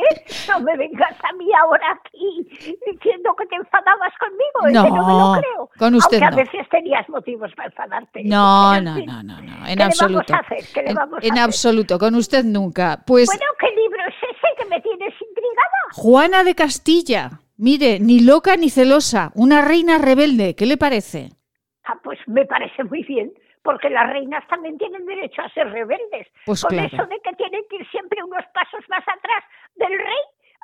no 0.49 0.61
me 0.61 0.77
vengas 0.77 1.13
a 1.23 1.33
mí 1.37 1.47
ahora 1.63 1.87
aquí 1.93 2.49
diciendo 2.87 3.35
que 3.39 3.47
te 3.47 3.57
enfadabas 3.57 4.13
conmigo, 4.19 4.67
es 4.69 4.85
que 4.85 4.91
no 4.97 5.07
me 5.07 5.13
No, 5.13 5.35
lo 5.35 5.41
creo. 5.41 5.71
con 5.79 5.95
usted 5.95 6.23
Aunque 6.23 6.37
no. 6.37 6.43
a 6.43 6.45
veces 6.45 6.69
tenías 6.71 7.09
motivos 7.09 7.51
para 7.55 7.69
enfadarte. 7.69 8.23
No, 8.25 8.75
En 8.75 8.85
no, 8.85 8.95
no, 8.97 9.23
no, 9.23 9.41
no, 9.43 9.65
¿Qué 9.67 9.73
en 9.73 9.79
le 9.79 9.85
absoluto. 9.85 10.25
vamos 10.33 10.47
a 10.51 10.55
hacer? 10.55 10.65
¿Qué 10.73 10.83
le 10.83 10.91
En, 10.91 10.95
vamos 10.97 11.19
a 11.23 11.27
en 11.27 11.33
hacer? 11.33 11.45
absoluto, 11.45 11.99
con 11.99 12.15
usted 12.15 12.45
nunca. 12.45 13.03
Pues 13.07 13.27
Bueno, 13.27 13.43
¿qué 13.61 13.67
ese 13.67 13.76
que 14.57 14.65
me 14.67 14.81
tienes 14.81 15.15
intrigada? 15.21 15.79
Juana 15.93 16.45
de 16.45 16.55
Castilla, 16.55 17.41
mire, 17.57 17.99
ni 18.01 18.21
loca 18.21 18.57
ni 18.57 18.71
celosa, 18.71 19.31
una 19.35 19.63
reina 19.63 19.99
rebelde, 19.99 20.55
¿qué 20.55 20.67
le 20.67 20.77
parece? 20.77 21.31
Ah, 21.85 21.99
pues 22.03 22.19
me 22.27 22.45
parece 22.47 22.83
muy 22.85 23.03
bien, 23.05 23.33
porque 23.63 23.89
las 23.91 24.11
reinas 24.11 24.47
también 24.49 24.77
tienen 24.79 25.07
derecho 25.07 25.43
a 25.43 25.49
ser 25.51 25.71
rebeldes. 25.71 26.27
Pues 26.45 26.63
Con 26.63 26.71
claro. 26.71 26.89
eso 26.93 27.07
de 27.07 27.21
que 27.21 27.33
tienen 27.37 27.63
que 27.71 27.77
ir 27.77 27.87
siempre 27.91 28.23
unos 28.25 28.45
pasos 28.53 28.81
más 28.89 29.03
atrás 29.07 29.45
del 29.77 29.93
rey, 29.97 30.23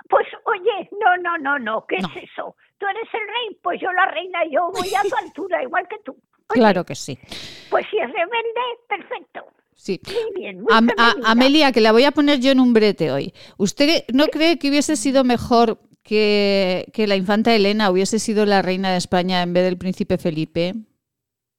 pues 0.09 0.27
oye, 0.45 0.89
no, 1.01 1.17
no, 1.19 1.39
no, 1.39 1.59
no, 1.59 1.87
¿qué 1.87 1.99
No. 1.99 2.09
es 2.09 2.25
eso? 2.31 2.57
Tú 2.79 2.87
eres 2.89 3.09
el 3.15 3.21
rey, 3.21 3.59
pues 3.63 3.81
yo 3.81 3.93
la 3.93 4.07
reina, 4.07 4.41
yo 4.51 4.71
voy 4.73 4.93
a 4.95 5.03
tu 5.03 5.15
altura, 5.25 5.63
igual 5.63 5.87
que 5.89 5.99
tú. 6.05 6.13
Oye, 6.49 6.61
Claro 6.61 6.85
que 6.85 6.95
sí. 6.97 7.17
Pues 7.71 7.87
si 7.89 7.99
es 7.99 8.09
rebelde, 8.13 8.61
perfecto. 8.89 9.47
Sí. 9.83 10.01
Muy 10.07 10.41
bien, 10.41 10.61
muy 10.61 10.73
Am- 10.73 10.91
a-. 10.97 11.15
Amelia, 11.33 11.73
que 11.73 11.81
la 11.81 11.91
voy 11.91 12.05
a 12.05 12.13
poner 12.13 12.39
yo 12.39 12.53
en 12.53 12.61
un 12.61 12.73
brete 12.73 13.11
hoy. 13.11 13.35
¿Usted 13.59 14.05
no 14.15 14.27
cree 14.29 14.57
que 14.57 14.69
hubiese 14.69 14.95
sido 14.95 15.25
mejor 15.25 15.81
que, 16.05 16.87
que 16.95 17.09
la 17.09 17.17
infanta 17.17 17.53
Elena 17.53 17.91
hubiese 17.91 18.21
sido 18.21 18.47
la 18.47 18.63
reina 18.63 18.93
de 18.93 18.99
España 18.99 19.43
en 19.43 19.53
vez 19.53 19.65
del 19.65 19.79
príncipe 19.79 20.19
Felipe? 20.19 20.75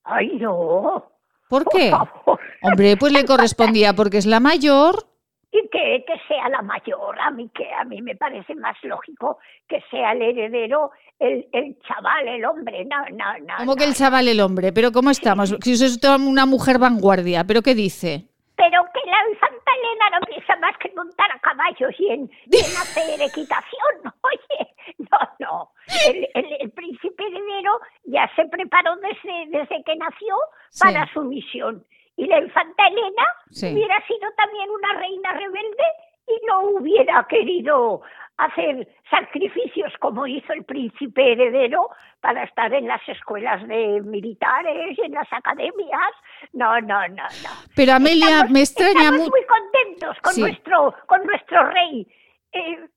Ay, 0.06 0.38
no. 0.40 1.04
¿Por 1.50 1.66
qué? 1.68 1.90
favor. 1.90 2.40
Hombre, 2.62 2.96
pues 2.96 3.12
le 3.12 3.26
correspondía 3.26 3.92
porque 3.92 4.20
es 4.20 4.26
la 4.26 4.40
mayor. 4.40 5.06
Y 5.52 5.62
que, 5.70 6.06
que 6.08 6.14
sea 6.30 6.48
la 6.48 6.62
mayor, 6.62 7.20
a 7.20 7.30
mí 7.30 7.50
que 7.54 7.70
a 7.74 7.84
mí 7.84 8.02
me 8.02 8.16
parece 8.16 8.56
más 8.56 8.78
lógico 8.84 9.38
que 9.68 9.84
sea 9.92 10.14
el 10.14 10.22
heredero, 10.22 10.92
el, 11.24 11.48
el 11.54 11.78
chaval, 11.88 12.28
el 12.28 12.46
hombre, 12.46 12.86
no, 12.86 12.98
no, 13.16 13.38
no. 13.48 13.58
Como 13.58 13.76
que 13.76 13.86
el 13.86 13.94
chaval 13.96 14.28
el 14.28 14.40
hombre, 14.42 14.72
pero 14.74 14.92
¿cómo 14.92 15.10
estamos? 15.10 15.50
Si 15.62 15.74
usted 15.74 15.88
es 16.10 16.20
una 16.20 16.46
mujer 16.46 16.78
vanguardia, 16.80 17.44
¿pero 17.46 17.62
qué 17.62 17.74
dice? 17.76 18.26
Pero 18.56 18.84
que 18.94 19.10
la 19.10 19.18
infanta 19.32 19.72
Elena 19.80 20.20
no 20.20 20.26
piensa 20.28 20.56
más 20.58 20.78
que 20.78 20.88
en 20.90 20.96
montar 20.96 21.32
a 21.32 21.40
caballos 21.40 21.92
y 21.98 22.08
en, 22.10 22.22
y 22.52 22.58
en 22.58 22.72
hacer 22.78 23.22
equitación. 23.30 23.94
Oye, 24.22 24.74
no, 25.00 25.20
no. 25.40 25.72
El, 26.08 26.28
el- 26.34 26.58
el 26.62 26.72
príncipe 26.72 27.24
heredero 27.26 27.80
ya 28.06 28.30
se 28.36 28.46
preparó 28.46 28.96
desde, 28.98 29.58
desde 29.58 29.84
que 29.84 29.96
nació 29.96 30.36
Sí. 30.70 30.80
para 30.84 31.12
su 31.14 31.22
misión. 31.24 31.84
Y 32.16 32.26
la 32.28 32.40
infanta 32.40 32.88
Elena 32.88 33.26
Sí. 33.50 33.74
hubiera 33.74 33.96
sido 34.08 34.30
también 34.38 34.70
una 34.70 34.94
reina 35.00 35.32
rebelde 35.34 35.84
y 36.28 36.46
no 36.48 36.62
hubiera 36.80 37.26
querido 37.30 38.02
hacer 38.38 38.88
sacrificios 39.10 39.94
como 40.00 40.26
hizo 40.26 40.54
el 40.54 40.64
príncipe 40.66 41.34
heredero 41.34 41.90
para 42.20 42.44
estar 42.44 42.74
en 42.74 42.88
las 42.88 43.02
escuelas 43.08 43.66
de 43.68 44.02
militares, 44.02 44.98
en 45.04 45.12
las 45.12 45.32
academias. 45.32 46.12
No, 46.52 46.80
no, 46.82 47.08
no, 47.10 47.24
no. 47.24 47.50
Pero 47.76 47.94
Amelia, 47.94 48.28
Estamos- 48.28 48.52
me 48.52 48.60
extraña 48.62 48.92
estamos 49.00 49.20
mucho. 49.20 49.32
muy 49.32 49.46
contentos 49.46 50.18
con 50.24 50.34
Sí. 50.34 50.42
nuestro 50.42 50.96
con 51.08 51.24
nuestro 51.26 51.70
rey, 51.70 52.08
eh, 52.54 52.78
rey 52.78 52.88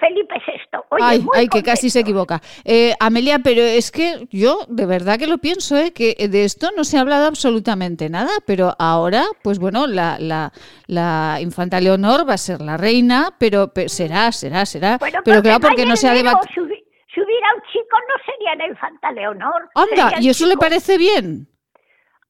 Felipe 0.00 0.34
VI. 0.46 0.78
Oye, 0.90 1.02
Ay, 1.04 1.18
muy 1.20 1.36
ay, 1.36 1.48
que 1.48 1.62
casi 1.62 1.90
se 1.90 2.00
equivoca. 2.00 2.40
Eh, 2.64 2.94
Amelia, 3.00 3.40
pero 3.42 3.60
es 3.62 3.90
que 3.90 4.26
yo 4.30 4.60
de 4.68 4.86
verdad 4.86 5.18
que 5.18 5.26
lo 5.26 5.38
pienso, 5.38 5.76
¿eh? 5.76 5.92
que 5.92 6.14
de 6.28 6.44
esto 6.44 6.70
no 6.76 6.84
se 6.84 6.96
ha 6.96 7.00
hablado 7.00 7.26
absolutamente 7.26 8.08
nada, 8.08 8.30
pero 8.46 8.74
ahora, 8.78 9.24
pues 9.42 9.58
bueno, 9.58 9.86
la, 9.86 10.18
la, 10.20 10.52
la 10.86 11.38
infanta 11.40 11.80
Leonor 11.80 12.28
va 12.28 12.34
a 12.34 12.38
ser 12.38 12.60
la 12.60 12.76
reina, 12.76 13.34
pero, 13.38 13.72
pe- 13.72 13.88
será, 13.88 14.30
será, 14.32 14.64
será. 14.66 14.98
Bueno, 14.98 15.18
pero 15.24 15.42
claro, 15.42 15.60
porque 15.60 15.84
no 15.86 15.96
se 15.96 16.08
ha 16.08 16.14
debatido. 16.14 16.42
Si, 16.54 16.60
hubi- 16.60 16.84
si 17.12 17.20
hubiera 17.20 17.48
un 17.54 17.62
chico, 17.72 17.96
no 18.08 18.24
sería 18.32 18.54
la 18.54 18.66
infanta 18.68 19.10
Leonor. 19.12 19.68
Anda, 19.74 20.20
¿y 20.20 20.28
eso 20.28 20.46
le 20.46 20.56
parece 20.56 20.96
bien? 20.96 21.48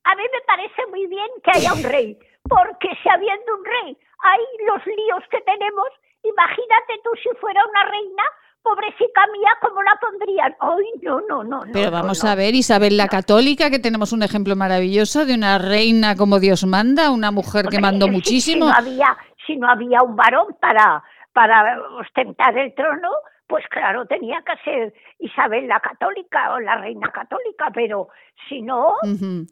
A 0.04 0.14
mí 0.14 0.22
me 0.22 0.40
parece 0.46 0.86
muy 0.90 1.06
bien 1.08 1.26
que 1.44 1.50
haya 1.50 1.72
un 1.74 1.82
rey, 1.82 2.16
porque 2.48 2.88
si 3.02 3.08
habiendo 3.08 3.56
un 3.58 3.64
rey 3.64 3.98
hay 4.22 4.40
los 4.66 4.86
líos 4.86 5.22
que 5.30 5.40
tenemos, 5.42 5.88
imagínate 6.28 7.00
tú 7.04 7.10
si 7.22 7.28
fuera 7.40 7.60
una 7.66 7.84
reina, 7.90 8.22
pobrecita 8.62 9.20
mía, 9.32 9.50
¿cómo 9.60 9.82
la 9.82 9.96
pondrían? 10.00 10.56
Ay, 10.60 11.00
no, 11.02 11.20
no, 11.28 11.44
no. 11.44 11.64
no, 11.64 11.72
Pero 11.72 11.86
no, 11.86 11.92
vamos 11.92 12.24
no. 12.24 12.30
a 12.30 12.34
ver, 12.34 12.54
Isabel 12.54 12.96
la 12.96 13.06
Católica, 13.08 13.70
que 13.70 13.78
tenemos 13.78 14.12
un 14.12 14.22
ejemplo 14.22 14.56
maravilloso 14.56 15.24
de 15.24 15.34
una 15.34 15.58
reina 15.58 16.16
como 16.16 16.40
Dios 16.40 16.64
manda, 16.66 17.10
una 17.10 17.30
mujer 17.30 17.66
que 17.68 17.78
mandó 17.80 18.06
si- 18.06 18.12
muchísimo. 18.12 18.66
Si 18.66 18.70
no 18.72 18.76
había, 18.76 19.16
si 19.46 19.56
no 19.56 19.68
había 19.70 20.02
un 20.02 20.16
varón 20.16 20.56
para, 20.60 21.02
para 21.32 21.80
ostentar 22.00 22.58
el 22.58 22.74
trono, 22.74 23.10
pues 23.46 23.64
claro, 23.68 24.06
tenía 24.06 24.42
que 24.42 24.56
ser 24.64 24.94
Isabel 25.18 25.68
la 25.68 25.78
católica 25.80 26.54
o 26.54 26.60
la 26.60 26.76
reina 26.76 27.10
católica, 27.12 27.70
pero 27.72 28.08
si 28.48 28.60
no, 28.62 28.94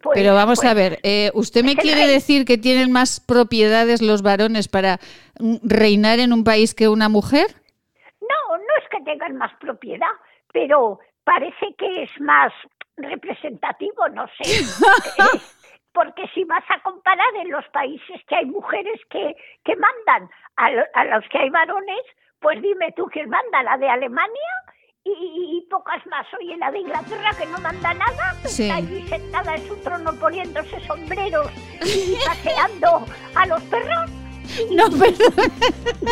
pues- 0.02 0.14
Pero 0.14 0.34
vamos 0.34 0.58
pues- 0.60 0.70
a 0.70 0.74
ver, 0.74 0.98
eh, 1.02 1.30
¿usted 1.34 1.62
me 1.64 1.72
es 1.72 1.78
el 1.78 1.82
quiere 1.84 2.06
decir 2.06 2.44
que 2.44 2.58
tienen 2.58 2.90
más 2.92 3.20
propiedades 3.20 4.02
los 4.02 4.22
varones 4.22 4.68
para 4.68 4.98
mm, 5.38 5.56
reinar 5.62 6.18
en 6.18 6.32
un 6.32 6.42
país 6.44 6.74
que 6.74 6.88
una 6.88 7.08
mujer? 7.08 7.46
no, 8.20 8.56
no 8.56 8.72
es 8.82 8.88
que 8.90 9.00
tengan 9.04 9.36
más 9.36 9.52
propiedad, 9.60 10.10
pero 10.52 10.98
parece 11.24 11.74
que 11.78 12.02
es 12.04 12.10
más 12.20 12.52
representativo, 12.96 14.08
no 14.10 14.26
sé. 14.38 14.44
Eh, 15.24 15.40
porque 15.92 16.26
si 16.34 16.42
vas 16.42 16.64
a 16.70 16.80
comparar 16.82 17.32
en 17.40 17.50
los 17.52 17.64
países 17.68 18.20
que 18.26 18.34
hay 18.34 18.46
mujeres 18.46 19.00
que, 19.10 19.36
que 19.64 19.76
mandan 19.76 20.28
a, 20.56 20.70
lo- 20.72 20.86
a 20.92 21.04
los 21.04 21.24
que 21.28 21.38
hay 21.38 21.50
varones, 21.50 22.00
Pues 22.44 22.60
dime 22.60 22.92
tú 22.94 23.06
quién 23.10 23.30
manda, 23.30 23.62
la 23.62 23.78
de 23.78 23.88
Alemania 23.88 24.52
y, 25.02 25.66
pocas 25.70 26.06
más. 26.10 26.26
Oye, 26.38 26.54
la 26.58 26.70
de 26.70 26.80
Inglaterra 26.80 27.30
que 27.38 27.46
no 27.46 27.58
manda 27.58 27.94
nada, 27.94 28.36
está 28.44 28.76
allí 28.76 29.02
sentada 29.08 29.54
en 29.54 29.66
su 29.66 29.74
trono 29.76 30.12
poniéndose 30.20 30.78
sombreros 30.86 31.50
y 31.80 32.16
paseando 32.26 33.06
a 33.34 33.46
los 33.46 33.62
perros. 33.62 34.10
No, 34.70 34.90
perdón. 34.90 35.52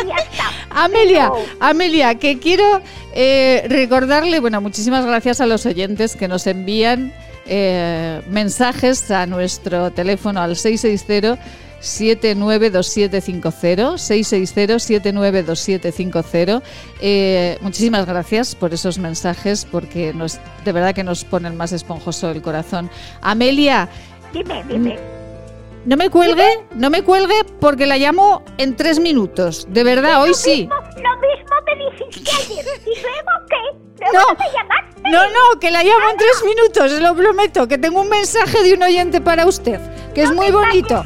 Ya 0.07 0.15
está. 0.15 0.45
Amelia, 0.71 1.31
Amelia, 1.59 2.15
que 2.15 2.39
quiero 2.39 2.81
eh, 3.13 3.63
recordarle, 3.69 4.39
bueno, 4.39 4.59
muchísimas 4.59 5.05
gracias 5.05 5.39
a 5.39 5.45
los 5.45 5.67
oyentes 5.67 6.15
que 6.17 6.27
nos 6.27 6.47
envían 6.47 7.13
eh, 7.45 8.21
mensajes 8.27 9.11
a 9.11 9.27
nuestro 9.27 9.91
teléfono 9.91 10.41
al 10.41 10.57
660 10.57 11.37
792750 11.83 13.97
660 13.97 14.79
792750 14.79 16.63
eh, 17.01 17.57
muchísimas 17.61 18.05
gracias 18.05 18.55
por 18.55 18.73
esos 18.73 18.97
mensajes 18.97 19.67
porque 19.69 20.13
nos, 20.13 20.39
de 20.63 20.71
verdad 20.71 20.95
que 20.95 21.03
nos 21.03 21.25
ponen 21.25 21.57
más 21.57 21.73
esponjoso 21.73 22.31
el 22.31 22.41
corazón 22.41 22.89
Amelia 23.21 23.89
dime, 24.33 24.63
dime 24.67 24.97
no 25.85 25.97
me 25.97 26.09
cuelgue, 26.09 26.47
no 26.75 26.89
me 26.89 27.03
cuelgue 27.03 27.43
porque 27.59 27.85
la 27.85 27.97
llamo 27.97 28.41
en 28.57 28.77
tres 28.77 28.99
minutos. 28.99 29.67
De 29.69 29.83
verdad, 29.83 30.21
hoy 30.21 30.33
sí. 30.33 30.69
lo 30.69 30.77
mismo 30.77 31.55
me 31.65 31.75
dijiste 32.05 32.31
ayer. 32.31 32.65
¿Y 32.85 33.01
luego 33.01 33.31
qué? 33.49 33.57
no, 34.13 34.21
No, 35.11 35.25
no, 35.25 35.59
que 35.59 35.71
la 35.71 35.83
llamo 35.83 36.09
en 36.09 36.15
tres 36.17 36.41
minutos, 36.45 36.93
lo 37.01 37.13
prometo. 37.15 37.67
Que 37.67 37.77
tengo 37.77 37.99
un 37.99 38.07
mensaje 38.07 38.63
de 38.63 38.75
un 38.75 38.83
oyente 38.83 39.19
para 39.19 39.45
usted, 39.45 39.81
que 40.13 40.23
es 40.23 40.31
muy 40.31 40.51
bonito. 40.51 41.03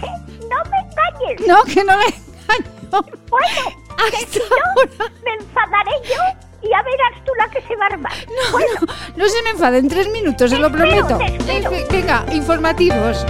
No 1.28 1.32
engañes. 1.32 1.48
No, 1.48 1.64
que 1.64 1.84
no 1.84 1.98
me 1.98 2.06
engaño. 2.06 3.18
Bueno, 3.30 3.78
que 4.12 4.26
si 4.28 4.40
no, 4.40 5.08
me 5.26 5.34
enfadaré 5.34 5.92
yo 6.04 6.22
y 6.62 6.74
a 6.74 6.82
verás 6.82 7.24
tú 7.26 7.32
la 7.38 7.50
que 7.50 7.62
se 7.62 7.76
va 7.76 7.86
a 7.86 7.88
armar. 7.88 8.14
No, 8.28 8.52
bueno, 8.52 8.94
no, 9.16 9.28
se 9.28 9.44
me 9.44 9.50
enfade, 9.52 9.78
en 9.80 9.88
tres 9.88 10.10
minutos, 10.12 10.50
se 10.50 10.58
lo 10.58 10.72
prometo. 10.72 11.20
Venga, 11.90 12.26
informativos. 12.32 13.26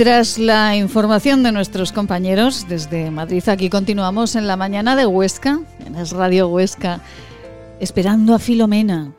Tras 0.00 0.38
la 0.38 0.76
información 0.76 1.42
de 1.42 1.52
nuestros 1.52 1.92
compañeros 1.92 2.64
desde 2.66 3.10
Madrid, 3.10 3.46
aquí 3.50 3.68
continuamos 3.68 4.34
en 4.34 4.46
la 4.46 4.56
mañana 4.56 4.96
de 4.96 5.04
Huesca, 5.04 5.60
en 5.84 5.94
Es 5.94 6.12
Radio 6.12 6.48
Huesca, 6.48 7.02
esperando 7.80 8.34
a 8.34 8.38
Filomena, 8.38 9.12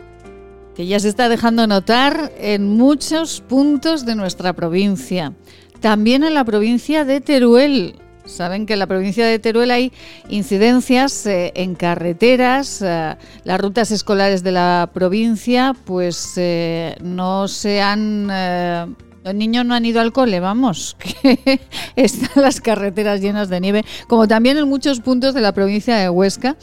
que 0.76 0.88
ya 0.88 1.00
se 1.00 1.10
está 1.10 1.30
dejando 1.30 1.68
notar 1.68 2.32
en 2.40 2.68
muchos 2.68 3.42
puntos 3.42 4.08
de 4.08 4.16
nuestra 4.16 4.54
provincia. 4.54 5.34
También 5.82 6.24
en 6.24 6.34
la 6.34 6.46
provincia 6.46 7.06
de 7.06 7.22
Teruel. 7.22 8.00
Saben 8.26 8.66
que 8.66 8.74
en 8.74 8.80
la 8.80 8.88
provincia 8.88 9.28
de 9.28 9.38
Teruel 9.38 9.70
hay 9.70 9.94
incidencias 10.30 11.28
eh, 11.28 11.52
en 11.54 11.76
carreteras, 11.76 12.82
eh, 12.82 13.18
las 13.44 13.62
rutas 13.62 13.92
escolares 13.92 14.42
de 14.42 14.52
la 14.52 14.90
provincia 14.92 15.76
pues 15.86 16.34
eh, 16.38 16.96
no 17.04 17.48
se 17.48 17.84
han 17.84 18.32
los 19.24 19.36
niños 19.36 19.66
no 19.66 19.76
han 19.76 19.86
ido 19.86 20.02
al 20.02 20.12
cole, 20.12 20.40
vamos, 20.40 20.96
que 21.00 21.62
están 21.96 22.44
las 22.44 22.62
carreteras 22.62 23.22
llenas 23.22 23.50
de 23.50 23.60
nieve, 23.60 23.86
como 24.08 24.28
también 24.28 24.58
en 24.58 24.68
muchos 24.68 25.00
puntos 25.00 25.34
de 25.34 25.42
la 25.42 25.54
provincia 25.54 25.96
de 25.98 26.10
Huesca, 26.10 26.58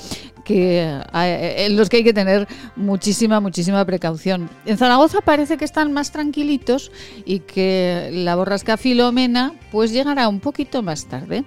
que, 0.45 0.81
eh, 1.15 1.67
en 1.67 1.77
los 1.77 1.89
que 1.89 1.99
hay 1.99 2.05
que 2.05 2.15
tener 2.15 2.49
muchísima, 2.75 3.39
muchísima 3.39 3.85
precaución. 3.85 4.49
En 4.65 4.79
Zaragoza 4.79 5.21
parece 5.21 5.59
que 5.59 5.65
están 5.67 5.93
más 5.93 6.11
tranquilitos 6.11 6.91
y 7.27 7.41
que 7.41 8.09
la 8.13 8.35
borrasca 8.35 8.79
Filomena 8.79 9.53
pues 9.71 9.93
llegará 9.93 10.27
un 10.27 10.41
poquito 10.41 10.83
más 10.83 11.05
tarde, 11.07 11.45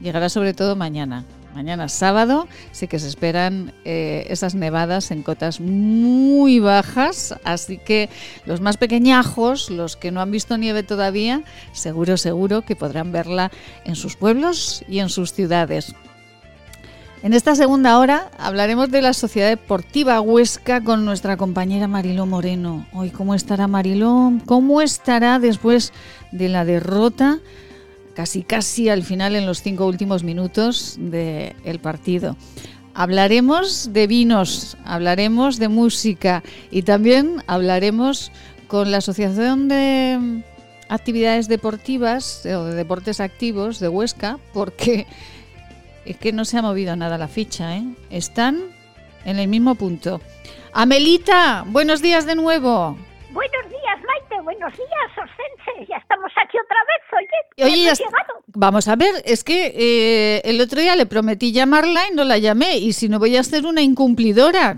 llegará 0.00 0.28
sobre 0.28 0.54
todo 0.54 0.76
mañana. 0.76 1.24
Mañana 1.54 1.88
sábado 1.88 2.48
sí 2.72 2.88
que 2.88 2.98
se 2.98 3.06
esperan 3.06 3.72
eh, 3.84 4.26
esas 4.28 4.56
nevadas 4.56 5.12
en 5.12 5.22
cotas 5.22 5.60
muy 5.60 6.58
bajas, 6.58 7.36
así 7.44 7.78
que 7.78 8.10
los 8.44 8.60
más 8.60 8.76
pequeñajos, 8.76 9.70
los 9.70 9.96
que 9.96 10.10
no 10.10 10.20
han 10.20 10.32
visto 10.32 10.58
nieve 10.58 10.82
todavía, 10.82 11.44
seguro, 11.72 12.16
seguro 12.16 12.62
que 12.62 12.74
podrán 12.74 13.12
verla 13.12 13.52
en 13.84 13.94
sus 13.94 14.16
pueblos 14.16 14.84
y 14.88 14.98
en 14.98 15.08
sus 15.08 15.32
ciudades. 15.32 15.94
En 17.22 17.32
esta 17.32 17.54
segunda 17.54 18.00
hora 18.00 18.30
hablaremos 18.36 18.90
de 18.90 19.00
la 19.00 19.12
Sociedad 19.12 19.48
Deportiva 19.48 20.20
Huesca 20.20 20.82
con 20.82 21.04
nuestra 21.04 21.36
compañera 21.36 21.86
Mariló 21.86 22.26
Moreno. 22.26 22.84
Hoy, 22.92 23.10
¿cómo 23.10 23.32
estará 23.34 23.68
Mariló? 23.68 24.32
¿Cómo 24.44 24.82
estará 24.82 25.38
después 25.38 25.92
de 26.32 26.48
la 26.48 26.64
derrota 26.64 27.38
casi 28.14 28.42
casi 28.42 28.88
al 28.88 29.02
final 29.02 29.36
en 29.36 29.46
los 29.46 29.62
cinco 29.62 29.86
últimos 29.86 30.22
minutos 30.22 30.96
del 30.98 31.78
partido. 31.80 32.36
Hablaremos 32.94 33.92
de 33.92 34.06
vinos, 34.06 34.76
hablaremos 34.84 35.58
de 35.58 35.68
música 35.68 36.44
y 36.70 36.82
también 36.82 37.42
hablaremos 37.48 38.30
con 38.68 38.92
la 38.92 38.98
Asociación 38.98 39.68
de 39.68 40.42
Actividades 40.88 41.48
Deportivas 41.48 42.46
o 42.46 42.64
de 42.64 42.74
Deportes 42.74 43.18
Activos 43.18 43.80
de 43.80 43.88
Huesca 43.88 44.38
porque 44.52 45.06
es 46.04 46.16
que 46.16 46.32
no 46.32 46.44
se 46.44 46.58
ha 46.58 46.62
movido 46.62 46.94
nada 46.94 47.18
la 47.18 47.28
ficha, 47.28 47.76
¿eh? 47.76 47.84
Están 48.10 48.60
en 49.24 49.38
el 49.38 49.48
mismo 49.48 49.74
punto. 49.74 50.20
Amelita, 50.72 51.64
buenos 51.66 52.00
días 52.00 52.26
de 52.26 52.36
nuevo. 52.36 52.96
Buenos. 53.32 53.63
Buenos 54.54 54.78
días, 54.78 55.10
Osense. 55.18 55.86
Ya 55.88 55.96
estamos 55.96 56.30
aquí 56.40 56.56
otra 56.58 56.78
vez, 56.86 57.02
oye. 57.18 57.66
Oye, 57.66 57.84
ya 57.86 58.06
vamos 58.54 58.86
a 58.86 58.94
ver, 58.94 59.14
es 59.24 59.42
que 59.42 59.66
eh, 59.74 60.42
el 60.44 60.60
otro 60.60 60.80
día 60.80 60.94
le 60.94 61.06
prometí 61.06 61.52
llamarla 61.52 62.02
y 62.10 62.14
no 62.14 62.22
la 62.22 62.38
llamé. 62.38 62.76
Y 62.76 62.92
si 62.92 63.08
no, 63.08 63.18
voy 63.18 63.36
a 63.36 63.42
ser 63.42 63.66
una 63.66 63.82
incumplidora. 63.82 64.76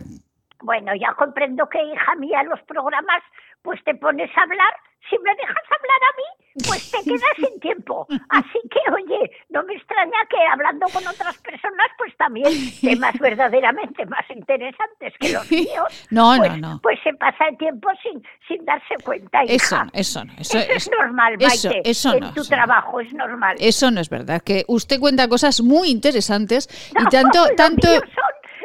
Bueno, 0.62 0.92
ya 0.98 1.12
comprendo 1.12 1.68
que, 1.68 1.78
hija 1.82 2.14
mía, 2.14 2.42
los 2.44 2.60
programas, 2.62 3.22
pues 3.60 3.78
te 3.84 3.94
pones 3.94 4.30
a 4.36 4.42
hablar. 4.42 4.74
Si 5.10 5.18
me 5.18 5.30
dejas 5.34 5.64
hablar 5.68 6.00
a 6.00 6.16
mí, 6.16 6.45
pues 6.64 6.90
te 6.90 7.02
quedas 7.04 7.36
sin 7.36 7.60
tiempo. 7.60 8.06
Así 8.28 8.60
que, 8.70 8.80
oye, 8.92 9.30
no 9.50 9.62
me 9.64 9.74
extraña 9.74 10.18
que 10.30 10.36
hablando 10.50 10.86
con 10.92 11.06
otras 11.06 11.36
personas, 11.38 11.86
pues 11.98 12.16
también 12.16 12.52
temas 12.80 13.14
verdaderamente 13.20 14.06
más 14.06 14.24
interesantes 14.30 15.12
que 15.20 15.32
los 15.32 15.50
míos. 15.50 16.06
No, 16.10 16.34
pues, 16.38 16.50
no, 16.52 16.56
no. 16.56 16.80
Pues 16.82 16.98
se 17.02 17.12
pasa 17.14 17.48
el 17.48 17.58
tiempo 17.58 17.88
sin, 18.02 18.22
sin 18.48 18.64
darse 18.64 18.94
cuenta. 19.04 19.42
Eso, 19.42 19.76
eso 19.92 20.24
no. 20.24 20.32
Eso, 20.38 20.58
es 20.58 20.90
normal, 20.90 21.36
Maite. 21.38 21.82
Eso, 21.84 22.14
en 22.14 22.32
tu 22.32 22.44
trabajo 22.44 23.00
es 23.00 23.12
normal. 23.12 23.56
Eso 23.58 23.90
no 23.90 24.00
es 24.00 24.08
verdad. 24.08 24.42
Que 24.42 24.64
usted 24.68 24.98
cuenta 24.98 25.28
cosas 25.28 25.60
muy 25.60 25.90
interesantes 25.90 26.68
y 26.90 27.04
tanto. 27.08 27.44
tanto... 27.56 27.88
Son, 27.88 28.00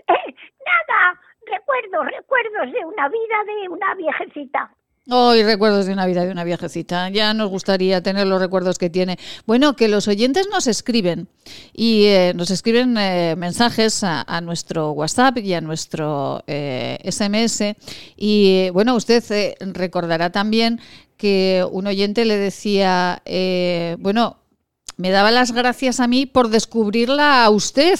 eh, 0.07 0.35
nada, 0.65 1.19
recuerdos, 1.45 2.05
recuerdos 2.05 2.71
de 2.71 2.85
una 2.85 3.09
vida 3.09 3.43
de 3.45 3.69
una 3.69 3.95
viejecita. 3.95 4.71
Hoy 5.13 5.43
recuerdos 5.43 5.87
de 5.87 5.91
una 5.91 6.05
vida 6.05 6.23
de 6.23 6.31
una 6.31 6.45
viejecita. 6.45 7.09
Ya 7.09 7.33
nos 7.33 7.49
gustaría 7.49 8.01
tener 8.01 8.27
los 8.27 8.39
recuerdos 8.39 8.77
que 8.77 8.89
tiene. 8.89 9.19
Bueno, 9.45 9.75
que 9.75 9.89
los 9.89 10.07
oyentes 10.07 10.47
nos 10.49 10.67
escriben 10.67 11.27
y 11.73 12.05
eh, 12.05 12.31
nos 12.33 12.49
escriben 12.49 12.95
eh, 12.97 13.35
mensajes 13.37 14.05
a, 14.05 14.39
nuestro 14.39 14.91
WhatsApp 14.91 15.39
y 15.39 15.53
a 15.53 15.59
nuestro 15.59 16.41
SMS. 16.47 17.61
Eh, 17.61 17.75
y 18.15 18.69
bueno, 18.69 18.95
usted 18.95 19.21
recordará 19.73 20.31
también 20.31 20.79
que 21.17 21.67
un 21.69 21.87
oyente 21.87 22.23
le 22.23 22.37
decía, 22.37 23.21
bueno, 23.99 24.37
me 24.95 25.11
daba 25.11 25.31
las 25.31 25.51
gracias 25.51 25.99
a 25.99 26.07
mí 26.07 26.25
por 26.25 26.47
descubrirla 26.47 27.43
a 27.43 27.49
usted. 27.49 27.99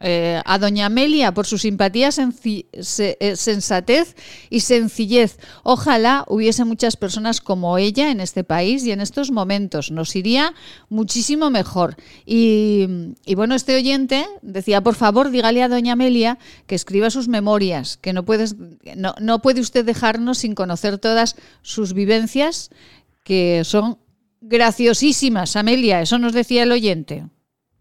Eh, 0.00 0.40
a 0.44 0.58
doña 0.58 0.86
Amelia 0.86 1.34
por 1.34 1.46
su 1.46 1.58
simpatía, 1.58 2.10
eh, 2.14 3.36
sensatez 3.36 4.14
y 4.48 4.60
sencillez. 4.60 5.38
Ojalá 5.64 6.24
hubiese 6.28 6.64
muchas 6.64 6.96
personas 6.96 7.40
como 7.40 7.78
ella 7.78 8.10
en 8.10 8.20
este 8.20 8.44
país 8.44 8.84
y 8.84 8.92
en 8.92 9.00
estos 9.00 9.30
momentos. 9.30 9.90
Nos 9.90 10.14
iría 10.14 10.54
muchísimo 10.88 11.50
mejor. 11.50 11.96
Y, 12.24 13.14
bueno, 13.34 13.54
este 13.54 13.76
oyente 13.76 14.26
decía, 14.42 14.80
por 14.82 14.94
favor, 14.94 15.30
dígale 15.30 15.62
a 15.62 15.68
doña 15.68 15.94
Amelia 15.94 16.38
que 16.66 16.74
escriba 16.74 17.10
sus 17.10 17.28
memorias, 17.28 17.96
que 17.96 18.12
no, 18.12 18.24
puedes, 18.24 18.56
no 18.94 19.42
puede 19.42 19.60
usted 19.60 19.84
dejarnos 19.84 20.38
sin 20.38 20.54
conocer 20.54 20.98
todas 20.98 21.36
sus 21.62 21.92
vivencias, 21.92 22.70
que 23.24 23.62
son 23.64 23.98
graciosísimas. 24.40 25.56
Amelia, 25.56 26.00
eso 26.00 26.18
nos 26.18 26.32
decía 26.32 26.62
el 26.62 26.72
oyente. 26.72 27.26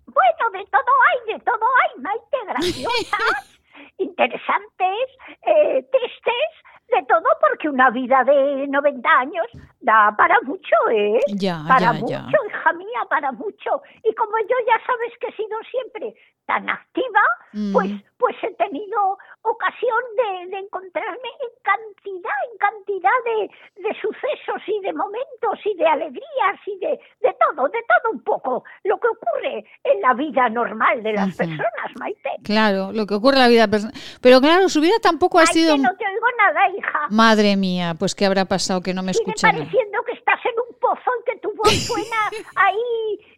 Bueno, 0.06 0.44
de 0.54 0.66
todo 0.72 0.94
hay, 1.08 1.34
de 1.34 1.40
todo 1.44 1.66
hay, 1.82 2.02
Maite, 2.02 2.47
graciosas, 2.60 3.60
interesantes, 3.98 5.08
eh, 5.44 5.86
tristes, 5.92 6.50
de 6.90 7.04
todo, 7.04 7.26
porque 7.42 7.68
una 7.68 7.90
vida 7.90 8.24
de 8.24 8.66
90 8.68 9.10
años 9.20 9.46
da 9.82 10.16
para 10.18 10.40
mucho, 10.44 10.74
¿eh? 10.90 11.20
Ya, 11.36 11.62
para 11.68 11.80
ya, 11.82 11.94
mucho, 11.94 12.14
ya. 12.14 12.28
hija 12.48 12.74
mía, 12.74 13.02
para 13.10 13.32
mucho. 13.34 13.82
Y 14.06 14.16
como 14.16 14.32
yo 14.40 14.56
ya 14.66 14.80
sabes 14.86 15.12
que 15.20 15.28
he 15.28 15.34
sido 15.36 15.58
siempre 15.70 16.16
tan 16.46 16.70
activa, 16.70 17.20
Mm. 17.52 17.74
pues, 17.74 17.92
pues 18.18 18.36
he 18.42 18.54
tenido 18.56 19.18
ocasión 19.50 20.02
de, 20.16 20.52
de 20.52 20.58
encontrarme 20.60 21.30
en 21.42 21.52
cantidad, 21.64 22.38
en 22.52 22.58
cantidad 22.58 23.18
de, 23.26 23.82
de 23.82 23.96
sucesos 24.02 24.62
y 24.68 24.80
de 24.82 24.94
momentos 24.94 25.60
y 25.66 25.76
de 25.76 25.86
alegrías 25.88 26.60
y 26.66 26.78
de, 26.80 27.00
de 27.22 27.36
todo, 27.40 27.68
de 27.68 27.80
todo 27.88 28.12
un 28.12 28.24
poco, 28.24 28.64
lo 28.84 28.98
que 29.00 29.08
ocurre 29.08 29.66
en 29.84 30.02
la 30.02 30.14
vida 30.14 30.50
normal 30.50 31.04
de 31.04 31.14
las 31.14 31.36
personas, 31.36 31.92
Maite. 32.00 32.30
Claro, 32.44 32.92
lo 32.92 33.06
que 33.06 33.16
ocurre 33.16 33.38
en 33.38 33.44
la 33.44 33.48
vida 33.50 33.68
personal. 33.68 33.94
Pero 34.22 34.40
claro, 34.42 34.70
su 34.70 34.82
vida 34.82 34.96
tampoco 35.02 35.40
ha 35.40 35.44
Maite, 35.44 35.54
sido... 35.60 35.78
no 35.78 35.96
te 35.98 36.06
oigo 36.06 36.28
nada, 36.38 36.70
hija. 36.70 37.00
Madre 37.10 37.56
mía, 37.56 37.96
pues 37.98 38.16
qué 38.16 38.26
habrá 38.26 38.46
pasado 38.46 38.82
que 38.82 38.94
no 38.94 39.04
me 39.04 39.12
escuchan. 39.12 39.52
pareciendo 39.56 40.04
que 40.06 40.14
estás 40.14 40.40
en 40.46 40.54
un 40.68 40.80
pozo 40.80 41.12
y 41.22 41.32
que 41.32 41.40
tu 41.40 41.54
voz 41.56 41.72
suena 41.88 42.30
ahí 42.56 43.37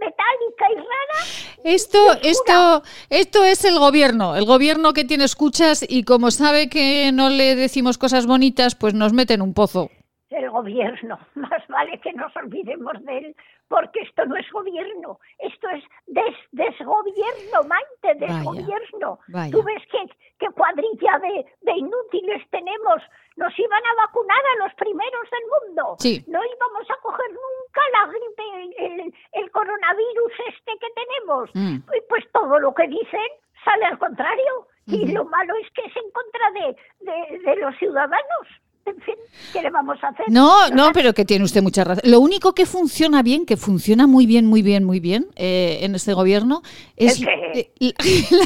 metálica 0.00 0.66
y 0.70 0.76
rara. 0.76 1.42
Esto, 1.64 1.98
esto, 2.22 2.82
esto 3.10 3.44
es 3.44 3.64
el 3.64 3.78
gobierno, 3.78 4.36
el 4.36 4.44
gobierno 4.44 4.92
que 4.92 5.04
tiene 5.04 5.24
escuchas 5.24 5.84
y 5.88 6.04
como 6.04 6.30
sabe 6.30 6.68
que 6.68 7.10
no 7.12 7.30
le 7.30 7.54
decimos 7.54 7.98
cosas 7.98 8.26
bonitas, 8.26 8.74
pues 8.74 8.94
nos 8.94 9.12
mete 9.12 9.34
en 9.34 9.42
un 9.42 9.54
pozo. 9.54 9.90
El 10.30 10.50
gobierno, 10.50 11.18
más 11.34 11.66
vale 11.68 12.00
que 12.00 12.12
nos 12.12 12.34
olvidemos 12.36 12.94
de 13.04 13.18
él, 13.18 13.36
porque 13.72 14.00
esto 14.00 14.26
no 14.26 14.36
es 14.36 14.44
gobierno, 14.52 15.18
esto 15.38 15.66
es 15.70 15.82
des 16.06 16.36
desgobierno, 16.50 17.64
Maite, 17.66 18.20
Vaya, 18.20 18.34
desgobierno. 18.36 19.18
vaya. 19.28 19.50
Tú 19.50 19.62
ves 19.62 19.82
qué, 19.90 20.04
qué 20.38 20.46
cuadrilla 20.50 21.18
de, 21.20 21.46
de 21.62 21.72
inútiles 21.72 22.42
tenemos. 22.50 23.00
Nos 23.36 23.58
iban 23.58 23.82
a 23.82 24.06
vacunar 24.06 24.44
a 24.52 24.64
los 24.64 24.74
primeros 24.74 25.24
del 25.30 25.44
mundo. 25.54 25.96
Sí. 26.00 26.22
No 26.28 26.38
íbamos 26.44 26.90
a 26.90 26.96
coger 27.00 27.30
nunca 27.30 27.80
la 27.96 28.06
gripe, 28.12 29.14
el, 29.32 29.50
coronavirus 29.50 30.32
este 30.48 30.72
que 30.78 30.88
tenemos. 30.90 31.50
Mm. 31.54 31.76
Y 31.96 32.00
pues 32.10 32.30
todo 32.30 32.58
lo 32.58 32.74
que 32.74 32.86
dicen 32.88 33.28
sale 33.64 33.86
al 33.86 33.98
contrario. 33.98 34.66
Y 34.86 35.12
lo 35.12 35.24
malo 35.24 35.54
es 35.62 35.70
que 35.70 35.80
es 35.82 35.96
en 35.96 36.10
contra 36.10 36.50
de, 36.50 36.76
de, 37.00 37.38
de 37.38 37.56
los 37.56 37.74
ciudadanos. 37.78 38.48
En 38.84 39.00
fin, 39.00 39.14
¿qué 39.52 39.62
le 39.62 39.70
vamos 39.70 39.96
a 40.02 40.08
hacer? 40.08 40.26
No, 40.28 40.68
no, 40.70 40.90
pero 40.92 41.12
que 41.12 41.24
tiene 41.24 41.44
usted 41.44 41.62
mucha 41.62 41.84
razón. 41.84 42.02
Lo 42.10 42.20
único 42.20 42.52
que 42.54 42.66
funciona 42.66 43.22
bien, 43.22 43.46
que 43.46 43.56
funciona 43.56 44.06
muy 44.06 44.26
bien, 44.26 44.46
muy 44.46 44.62
bien, 44.62 44.84
muy 44.84 44.98
bien 44.98 45.26
eh, 45.36 45.78
en 45.82 45.94
este 45.94 46.14
gobierno, 46.14 46.62
es 46.96 47.20
la, 47.20 47.30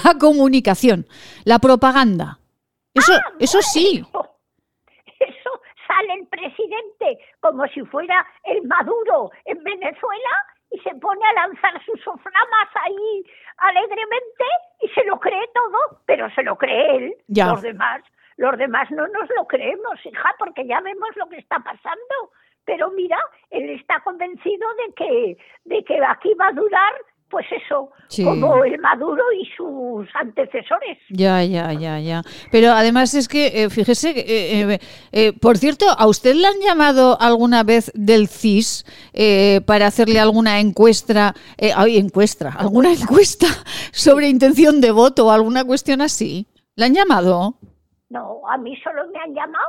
la 0.04 0.18
comunicación, 0.18 1.06
la 1.44 1.58
propaganda. 1.58 2.38
Eso, 2.94 3.12
eso 3.38 3.60
sí. 3.62 4.04
Eso 5.18 5.50
sale 5.86 6.14
el 6.20 6.26
presidente 6.28 7.18
como 7.40 7.66
si 7.68 7.80
fuera 7.82 8.26
el 8.44 8.62
Maduro 8.66 9.30
en 9.44 9.62
Venezuela 9.62 10.30
y 10.70 10.78
se 10.80 10.94
pone 10.96 11.20
a 11.26 11.46
lanzar 11.46 11.82
sus 11.84 12.00
soflamas 12.02 12.68
ahí 12.84 13.24
alegremente 13.58 14.44
y 14.80 14.88
se 14.88 15.04
lo 15.04 15.18
cree 15.20 15.46
todo, 15.54 16.00
pero 16.06 16.28
se 16.34 16.42
lo 16.42 16.56
cree 16.56 16.96
él. 16.96 17.14
Ya. 17.28 17.48
Los 17.48 17.62
demás, 17.62 18.02
los 18.36 18.56
demás 18.58 18.90
no 18.90 19.06
nos 19.08 19.28
lo 19.36 19.46
creemos, 19.46 19.94
hija, 20.04 20.30
porque 20.38 20.66
ya 20.66 20.80
vemos 20.80 21.08
lo 21.16 21.26
que 21.28 21.38
está 21.38 21.56
pasando. 21.58 22.30
Pero 22.64 22.90
mira, 22.90 23.16
él 23.50 23.70
está 23.70 24.00
convencido 24.04 24.66
de 24.86 24.94
que, 24.94 25.38
de 25.64 25.84
que 25.84 25.98
aquí 26.04 26.34
va 26.34 26.48
a 26.48 26.52
durar, 26.52 26.92
pues 27.28 27.46
eso, 27.50 27.90
Sí. 28.08 28.24
como 28.24 28.62
el 28.64 28.78
Maduro 28.80 29.22
y 29.32 29.46
sus 29.56 30.08
antecesores. 30.14 30.98
Ya, 31.10 31.42
ya, 31.44 31.72
ya, 31.72 31.98
ya. 31.98 32.22
Pero 32.52 32.70
además 32.72 33.14
es 33.14 33.26
que, 33.28 33.46
eh, 33.64 33.70
fíjese, 33.70 34.10
eh, 34.10 34.24
eh, 34.74 34.78
eh, 35.12 35.32
por 35.32 35.58
cierto, 35.58 35.86
¿a 35.96 36.06
usted 36.06 36.34
le 36.34 36.46
han 36.46 36.60
llamado 36.60 37.16
alguna 37.20 37.62
vez 37.64 37.90
del 37.94 38.28
CIS 38.28 38.84
eh, 39.12 39.60
para 39.66 39.86
hacerle 39.86 40.20
alguna 40.20 40.60
encuesta, 40.60 41.34
eh, 41.58 41.70
ay, 41.74 41.98
encuesta, 41.98 42.50
alguna 42.56 42.92
encuesta 42.92 43.46
sobre 43.92 44.28
intención 44.28 44.80
de 44.80 44.90
voto 44.92 45.26
o 45.26 45.30
alguna 45.30 45.64
cuestión 45.64 46.00
así? 46.02 46.46
¿Le 46.76 46.84
han 46.84 46.94
llamado? 46.94 47.58
No, 48.08 48.42
a 48.48 48.56
mí 48.56 48.76
solo 48.76 49.06
me 49.08 49.18
han 49.20 49.34
llamado 49.34 49.66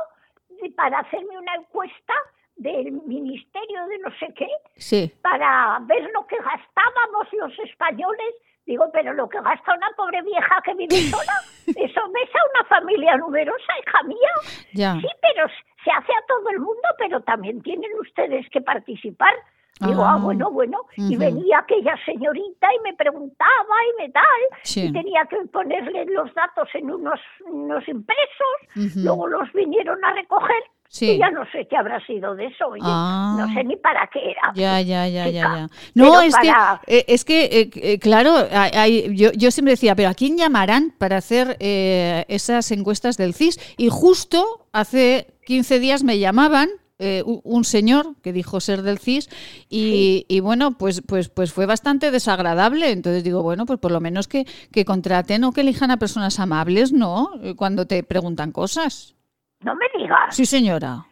para 0.76 1.00
hacerme 1.00 1.38
una 1.38 1.54
encuesta 1.56 2.14
del 2.56 2.92
Ministerio 2.92 3.86
de 3.86 3.98
no 3.98 4.10
sé 4.18 4.32
qué, 4.34 4.48
Sí. 4.76 5.12
para 5.22 5.78
ver 5.82 6.08
lo 6.12 6.26
que 6.26 6.36
gastábamos 6.36 7.32
los 7.32 7.58
españoles. 7.60 8.34
Digo, 8.66 8.90
pero 8.92 9.14
lo 9.14 9.28
que 9.28 9.40
gasta 9.40 9.74
una 9.74 9.88
pobre 9.96 10.20
vieja 10.22 10.60
que 10.62 10.74
vive 10.74 10.90
sola, 11.10 11.32
eso 11.66 12.00
ves 12.10 12.30
a 12.34 12.60
una 12.60 12.64
familia 12.68 13.16
numerosa, 13.16 13.72
hija 13.86 14.02
mía. 14.02 14.30
Ya. 14.74 14.92
Sí, 15.00 15.08
pero 15.22 15.48
se 15.84 15.90
hace 15.90 16.12
a 16.12 16.26
todo 16.26 16.50
el 16.50 16.58
mundo, 16.60 16.82
pero 16.98 17.20
también 17.22 17.62
tienen 17.62 17.90
ustedes 18.00 18.48
que 18.50 18.60
participar. 18.60 19.34
Digo, 19.80 20.04
Ah. 20.04 20.14
ah, 20.14 20.18
bueno, 20.18 20.50
bueno. 20.50 20.78
Y 20.96 21.16
venía 21.16 21.58
aquella 21.60 21.94
señorita 22.04 22.66
y 22.74 22.82
me 22.82 22.94
preguntaba 22.94 23.74
y 23.98 24.02
me 24.02 24.10
tal. 24.10 24.24
Sí. 24.62 24.86
Y 24.86 24.92
tenía 24.92 25.24
que 25.30 25.36
ponerle 25.52 26.04
los 26.06 26.32
datos 26.34 26.68
en 26.74 26.90
unos, 26.90 27.20
unos 27.46 27.86
impresos. 27.88 28.94
Luego 28.96 29.26
los 29.28 29.52
vinieron 29.52 30.04
a 30.04 30.12
recoger. 30.12 30.62
Sí. 30.90 31.10
Y 31.12 31.18
ya 31.18 31.30
no 31.30 31.44
sé 31.52 31.68
qué 31.68 31.76
habrá 31.76 32.04
sido 32.06 32.34
de 32.34 32.46
eso. 32.46 32.68
oye. 32.68 32.80
Ah. 32.82 33.36
No 33.38 33.52
sé 33.52 33.62
ni 33.62 33.76
para 33.76 34.08
qué 34.10 34.30
era. 34.30 34.40
Ya, 34.54 34.80
ya, 34.80 35.06
ya, 35.06 35.26
ya, 35.28 35.42
chica. 35.46 35.56
ya. 35.58 35.68
No, 35.94 36.20
es 36.22 36.34
para- 36.34 36.80
que, 36.86 36.98
eh, 36.98 37.04
es 37.08 37.24
que, 37.26 37.44
eh, 37.44 37.70
eh, 37.74 37.98
claro, 37.98 38.30
hay- 38.50 39.14
yo, 39.14 39.30
yo 39.32 39.50
siempre 39.50 39.72
decía, 39.72 39.94
pero 39.94 40.08
¿a 40.08 40.14
quién 40.14 40.38
llamarán 40.38 40.94
para 40.98 41.18
hacer 41.18 41.56
eh, 41.60 42.24
esas 42.28 42.70
encuestas 42.70 43.18
del 43.18 43.34
CIS? 43.34 43.58
Y 43.76 43.90
justo 43.90 44.66
hace 44.72 45.26
15 45.44 45.78
días 45.78 46.02
me 46.04 46.18
llamaban 46.18 46.68
eh, 46.98 47.22
un 47.24 47.64
señor 47.64 48.16
que 48.22 48.32
dijo 48.32 48.60
ser 48.60 48.82
del 48.82 48.98
CIS 48.98 49.28
y, 49.68 50.26
y 50.28 50.40
bueno, 50.40 50.76
pues, 50.78 51.02
pues, 51.06 51.28
pues 51.28 51.52
fue 51.52 51.66
bastante 51.66 52.10
desagradable. 52.10 52.90
Entonces 52.90 53.24
digo, 53.24 53.42
bueno, 53.42 53.66
pues 53.66 53.78
por 53.78 53.92
lo 53.92 54.00
menos 54.00 54.28
que, 54.28 54.44
que 54.72 54.84
contraten 54.84 55.44
o 55.44 55.52
que 55.52 55.60
elijan 55.62 55.90
a 55.90 55.96
personas 55.98 56.38
amables, 56.40 56.92
¿no? 56.92 57.30
Eh, 57.42 57.54
Cuando 57.56 57.86
te 57.86 58.02
preguntan 58.02 58.52
cosas. 58.52 59.14
No 59.60 59.74
me 59.74 59.86
digas. 59.96 60.34
Sí, 60.34 60.46
señora. 60.46 61.04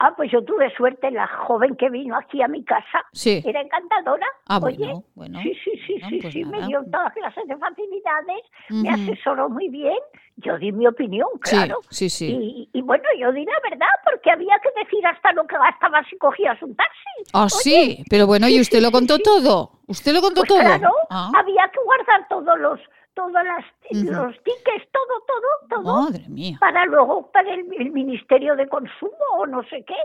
Ah, 0.00 0.14
pues 0.16 0.30
yo 0.30 0.44
tuve 0.44 0.72
suerte, 0.76 1.10
la 1.10 1.26
joven 1.26 1.74
que 1.74 1.90
vino 1.90 2.16
aquí 2.16 2.40
a 2.40 2.46
mi 2.46 2.62
casa. 2.64 3.04
Sí. 3.12 3.42
Era 3.44 3.60
encantadora. 3.60 4.26
Ah, 4.46 4.60
Oye, 4.62 4.76
bueno, 4.78 5.04
bueno. 5.16 5.40
Sí, 5.42 5.52
sí, 5.64 5.70
sí, 5.86 5.92
Bueno, 6.00 6.08
sí, 6.08 6.18
pues 6.22 6.32
sí, 6.34 6.44
me 6.44 6.66
dio 6.68 6.84
todas 6.84 7.12
clases 7.14 7.48
de 7.48 7.56
facilidades, 7.56 8.42
me 8.70 8.90
asesoró 8.90 9.48
muy 9.48 9.68
bien, 9.68 9.98
yo 10.38 10.58
di 10.58 10.72
mi 10.72 10.86
opinión, 10.86 11.28
Sí, 11.44 11.50
claro. 11.56 11.80
sí, 11.90 12.08
sí. 12.08 12.26
Y, 12.72 12.78
y 12.78 12.82
bueno, 12.82 13.04
yo 13.18 13.32
di 13.32 13.44
la 13.44 13.58
verdad, 13.70 13.86
porque 14.04 14.30
había 14.30 14.58
que 14.62 14.70
decir 14.84 15.04
hasta 15.06 15.32
lo 15.32 15.46
que 15.46 15.56
gastabas 15.56 16.06
si 16.08 16.16
cogías 16.18 16.60
un 16.62 16.74
taxi. 16.74 17.30
Ah, 17.32 17.48
sí, 17.48 18.04
pero 18.10 18.26
bueno, 18.26 18.48
¿y 18.48 18.60
usted 18.60 18.80
lo 18.80 18.90
contó 18.90 19.18
todo? 19.18 19.72
¿Usted 19.86 20.12
lo 20.12 20.20
contó 20.20 20.42
Pues 20.42 20.48
todo? 20.48 20.58
claro, 20.60 20.90
Ah, 21.10 21.30
había 21.36 21.68
que 21.72 21.80
guardar 21.84 22.26
todos 22.28 22.58
los 22.58 22.80
todos 23.14 23.32
las, 23.32 23.64
Ujú. 23.90 24.12
los 24.12 24.34
tickets, 24.44 24.88
todo, 24.92 25.24
todo, 25.26 25.82
todo, 25.82 26.02
Madre 26.02 26.24
mía. 26.28 26.56
para 26.60 26.84
luego 26.86 27.32
para 27.32 27.52
el, 27.52 27.66
el 27.76 27.90
Ministerio 27.90 28.54
de 28.54 28.68
Consumo 28.68 29.24
o 29.38 29.44
no 29.46 29.62
sé 29.64 29.84
qué. 29.84 29.96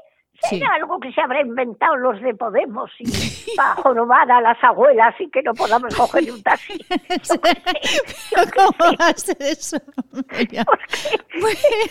Sí. 0.49 0.59
Será 0.59 0.73
algo 0.75 0.99
que 0.99 1.11
se 1.13 1.21
habrá 1.21 1.41
inventado 1.41 1.95
los 1.97 2.21
de 2.21 2.33
Podemos 2.33 2.91
y 2.99 3.05
para 3.55 3.75
jorobar 3.75 4.29
a 4.31 4.41
las 4.41 4.61
abuelas 4.63 5.15
y 5.19 5.29
que 5.29 5.41
no 5.41 5.53
podamos 5.53 5.95
coger 5.97 6.31
un 6.31 6.41
taxi. 6.43 6.77
Yo 6.89 8.43
¿Cómo 8.55 8.97
va 8.99 9.07
a 9.07 9.13
ser 9.13 9.37
eso? 9.39 9.77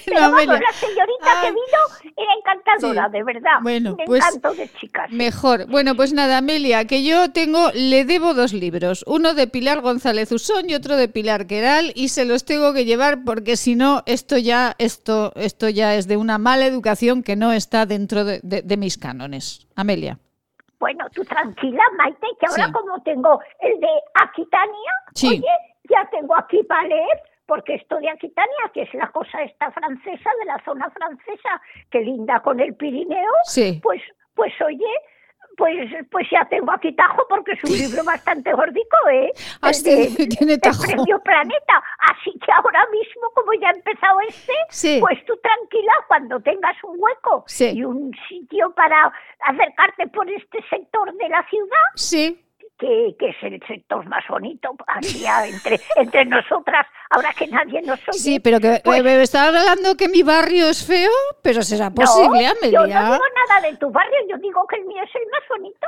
Pero 0.05 0.31
Bueno, 0.31 0.53
vamos, 0.53 0.61
la 0.61 0.73
señorita 0.73 1.25
Ah, 1.25 1.41
que 1.43 1.49
vino 1.49 2.13
era 2.17 2.33
encantadora, 2.39 3.07
sí. 3.07 3.13
de 3.13 3.25
verdad. 3.25 3.59
Bueno, 3.63 3.91
Un 3.99 4.05
pues, 4.07 4.25
encanto 4.25 4.55
de 4.55 4.69
chicas. 4.75 5.11
Mejor. 5.11 5.67
Bueno, 5.69 5.95
pues 5.95 6.13
nada, 6.13 6.39
Amelia, 6.39 6.85
que 6.87 7.05
yo 7.05 7.31
tengo, 7.33 7.71
le 7.75 8.05
debo 8.05 8.35
dos 8.35 8.53
libros, 8.53 9.05
uno 9.07 9.35
de 9.35 9.47
Pilar 9.47 9.81
González 9.81 10.31
Usón 10.33 10.69
y 10.69 10.75
otro 10.75 10.97
de 10.97 11.09
Pilar 11.09 11.47
Queral, 11.47 11.93
y 11.95 12.09
se 12.09 12.25
los 12.25 12.45
tengo 12.45 12.73
que 12.73 12.85
llevar 12.85 13.25
porque 13.25 13.57
si 13.57 13.75
no, 13.77 14.03
esto 14.07 14.37
ya, 14.39 14.75
esto, 14.79 15.33
esto 15.37 15.69
ya 15.69 15.95
es 15.95 16.07
de 16.09 16.17
una 16.17 16.39
mala 16.39 16.67
educación 16.67 17.23
que 17.23 17.37
no 17.37 17.53
está 17.53 17.87
dentro 17.87 18.25
de, 18.25 18.41
de- 18.43 18.63
de 18.63 18.77
mis 18.77 18.99
cánones. 18.99 19.67
Amelia. 19.77 20.19
Bueno, 20.79 21.07
tú 21.15 21.25
tranquila, 21.25 21.83
Maite, 21.97 22.27
que 22.41 22.47
ahora 22.47 22.67
Sí. 22.67 22.73
como 22.73 23.01
tengo 23.03 23.41
el 23.61 23.79
de 23.81 23.89
Aquitania, 24.15 24.93
Sí. 25.15 25.29
oye, 25.29 25.55
ya 25.89 26.09
tengo 26.11 26.37
aquí 26.37 26.63
para 26.65 26.87
leer, 26.89 27.23
porque 27.47 27.75
esto 27.75 27.99
de 27.99 28.09
Aquitania, 28.11 28.71
que 28.75 28.83
es 28.83 28.95
la 28.95 29.09
cosa 29.13 29.43
esta 29.43 29.71
francesa, 29.71 30.31
de 30.41 30.45
la 30.47 30.61
zona 30.65 30.91
francesa, 30.91 31.61
que 31.91 32.01
linda 32.01 32.41
con 32.41 32.59
el 32.61 32.75
Pirineo, 32.75 33.31
Sí. 33.45 33.79
pues, 33.83 34.03
pues 34.35 34.53
oye, 34.61 34.85
pues, 35.57 35.91
pues 36.11 36.27
ya 36.31 36.47
tengo 36.49 36.73
aquí 36.73 36.93
Tajo 36.95 37.27
porque 37.29 37.53
es 37.53 37.65
un 37.65 37.77
libro 37.77 38.05
bastante 38.05 38.53
gordico, 38.53 38.97
¿eh? 39.11 39.33
El 39.63 39.83
de- 39.83 40.27
tiene 40.39 40.53
el 40.55 40.61
Tajo. 40.61 40.83
Premio 40.83 41.21
Planeta. 41.23 41.83
Así 42.11 42.33
que 42.45 42.53
ahora 42.53 42.85
mismo, 42.91 43.31
como 43.35 43.53
ya 43.55 43.69
ha 43.69 43.73
empezado 43.73 44.21
este, 44.29 44.53
Sí. 44.71 44.99
pues 45.01 45.25
tú 45.27 45.35
tranquila, 45.43 45.93
cuando 46.09 46.41
tengas 46.41 46.77
un 46.85 46.97
hueco 46.99 47.45
Sí. 47.47 47.73
y 47.75 47.85
un 47.85 48.13
sitio 48.29 48.73
para 48.75 49.13
acercarte 49.41 50.07
por 50.09 50.29
este 50.31 50.63
sector 50.69 51.13
de 51.15 51.29
la 51.29 51.47
ciudad, 51.49 51.87
Sí. 51.97 52.45
Que, 52.79 53.15
que 53.19 53.29
es 53.29 53.37
el 53.43 53.61
sector 53.67 54.05
más 54.09 54.25
bonito, 54.29 54.71
aquí 54.89 55.21
ya 55.21 55.47
entre, 55.47 55.81
entre 55.97 56.25
nosotras, 56.25 56.87
ahora 57.11 57.33
que 57.33 57.47
nadie 57.47 57.81
nos 57.83 57.99
oye. 58.09 58.19
Sí, 58.19 58.41
pero 58.41 58.59
que 58.61 58.81
pues- 58.85 58.99
eh, 59.01 59.03
me 59.03 59.23
estaba 59.23 59.49
hablando 59.49 59.97
que 59.97 60.09
mi 60.09 60.23
barrio 60.23 60.69
es 60.69 60.85
feo, 60.85 61.11
pero 61.43 61.63
será 61.63 61.91
No, 61.91 61.95
posible, 61.95 62.45
yo 62.71 62.81
Amelia. 62.81 63.03
no 63.03 63.13
digo 63.13 63.25
nada 63.49 63.69
de 63.71 63.77
tu 63.77 63.91
barrio, 63.91 64.19
yo 64.29 64.37
digo 64.39 64.67
que 64.69 64.77
el 64.77 64.87
mío 64.87 65.03
es 65.03 65.11
el 65.15 65.23
más 65.31 65.43
bonito. 65.49 65.87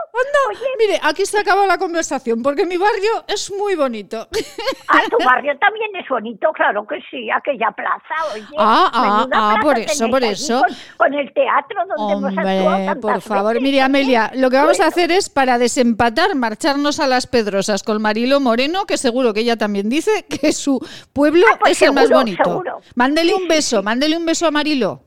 Oye, 0.49 0.61
Mire, 0.79 1.01
aquí 1.03 1.27
se 1.27 1.39
acaba 1.41 1.67
la 1.67 1.79
conversación, 1.79 2.43
porque 2.43 2.65
mi 2.65 2.77
barrio 2.77 3.25
es 3.27 3.51
muy 3.53 3.75
bonito. 3.75 4.29
ah, 4.89 5.01
tu 5.11 5.19
barrio 5.25 5.57
también 5.59 5.91
es 5.97 6.09
bonito, 6.09 6.53
claro 6.53 6.87
que 6.87 7.01
sí, 7.11 7.29
aquella 7.31 7.71
plaza, 7.73 8.15
oye. 8.35 8.45
Ah, 8.59 8.91
ah, 8.93 9.27
ah, 9.33 9.57
por 9.63 9.79
eso, 9.79 10.09
por 10.09 10.23
eso. 10.23 10.61
Con, 10.61 10.77
con 11.09 11.15
el 11.15 11.33
teatro 11.33 11.81
donde 11.97 12.13
hemos 12.13 12.39
actuado 12.39 12.77
tantas 12.87 12.97
por 13.01 13.21
favor. 13.23 13.55
veces, 13.55 13.63
Mire, 13.63 13.77
oye. 13.79 13.83
Amelia, 13.83 14.31
lo 14.35 14.51
que 14.51 14.57
vamos 14.57 14.79
a 14.81 14.87
hacer 14.87 15.11
es, 15.11 15.29
para 15.29 15.59
desempatar, 15.59 16.35
marcharnos 16.75 16.99
a 17.01 17.07
las 17.07 17.27
Pedrosas 17.27 17.83
con 17.83 18.03
Marilo 18.03 18.41
Moreno, 18.41 18.85
que 18.87 18.97
seguro 18.97 19.33
que 19.33 19.41
ella 19.41 19.57
también 19.57 19.89
dice 19.89 20.27
que 20.29 20.53
su 20.53 20.85
pueblo 21.13 21.47
Ah, 21.53 21.59
pues 21.61 21.73
es 21.73 21.83
el 21.83 21.93
más 21.93 22.05
seguro, 22.09 22.19
bonito. 22.21 22.45
seguro. 22.45 22.81
Mándele 22.97 23.33
Sí, 23.33 23.43
un 23.43 23.49
beso, 23.49 23.79
sí. 23.79 23.85
mándele 23.85 24.17
un 24.17 24.27
beso 24.27 24.47
a 24.47 24.51
Marilo. 24.51 25.03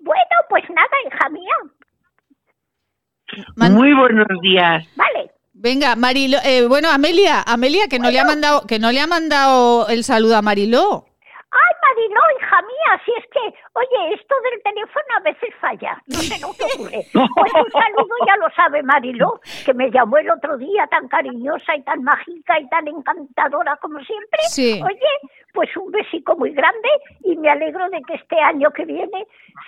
Bueno, 0.00 0.20
pues 0.50 0.64
nada, 0.68 0.88
hija 1.06 1.28
mía. 1.30 1.54
Muy 3.70 3.94
buenos 3.94 4.26
días. 4.42 4.84
Vale. 4.96 5.30
Venga, 5.54 5.96
Marilo, 5.96 6.38
eh, 6.44 6.66
bueno, 6.66 6.88
Amelia, 6.90 7.42
Amelia, 7.42 7.88
que 7.88 7.98
no 7.98 8.10
le 8.10 8.20
ha 8.20 8.24
mandado, 8.24 8.66
que 8.66 8.78
no 8.78 8.92
le 8.92 9.00
ha 9.00 9.06
mandado 9.08 9.88
el 9.88 10.04
saludo 10.04 10.36
a 10.36 10.42
Mariló. 10.42 11.06
Ay, 11.50 11.74
Mariló, 11.82 12.20
hija 12.38 12.60
mía, 12.60 13.02
si 13.04 13.12
es 13.12 13.24
que, 13.32 13.40
oye, 13.72 14.14
esto 14.14 14.34
del 14.50 14.62
teléfono 14.62 15.06
a 15.16 15.20
veces 15.20 15.54
falla, 15.60 16.02
no 16.06 16.18
sé 16.18 16.38
lo 16.40 16.52
que 16.52 16.64
ocurre. 16.64 17.04
Pues 17.38 17.52
un 17.54 17.70
saludo, 17.72 18.14
ya 18.26 18.36
lo 18.36 18.50
sabe 18.54 18.82
Mariló, 18.82 19.40
que 19.64 19.72
me 19.72 19.90
llamó 19.90 20.18
el 20.18 20.30
otro 20.30 20.58
día 20.58 20.86
tan 20.88 21.08
cariñosa 21.08 21.74
y 21.76 21.82
tan 21.82 22.02
mágica 22.02 22.60
y 22.60 22.68
tan 22.68 22.86
encantadora 22.88 23.76
como 23.76 23.98
siempre. 24.00 24.40
Sí. 24.50 24.80
Oye, 24.84 25.30
pues 25.54 25.74
un 25.76 25.90
besico 25.90 26.36
muy 26.36 26.52
grande 26.52 26.88
y 27.24 27.36
me 27.36 27.48
alegro 27.48 27.88
de 27.88 28.02
que 28.02 28.14
este 28.14 28.38
año 28.40 28.70
que 28.70 28.84
viene, 28.84 29.26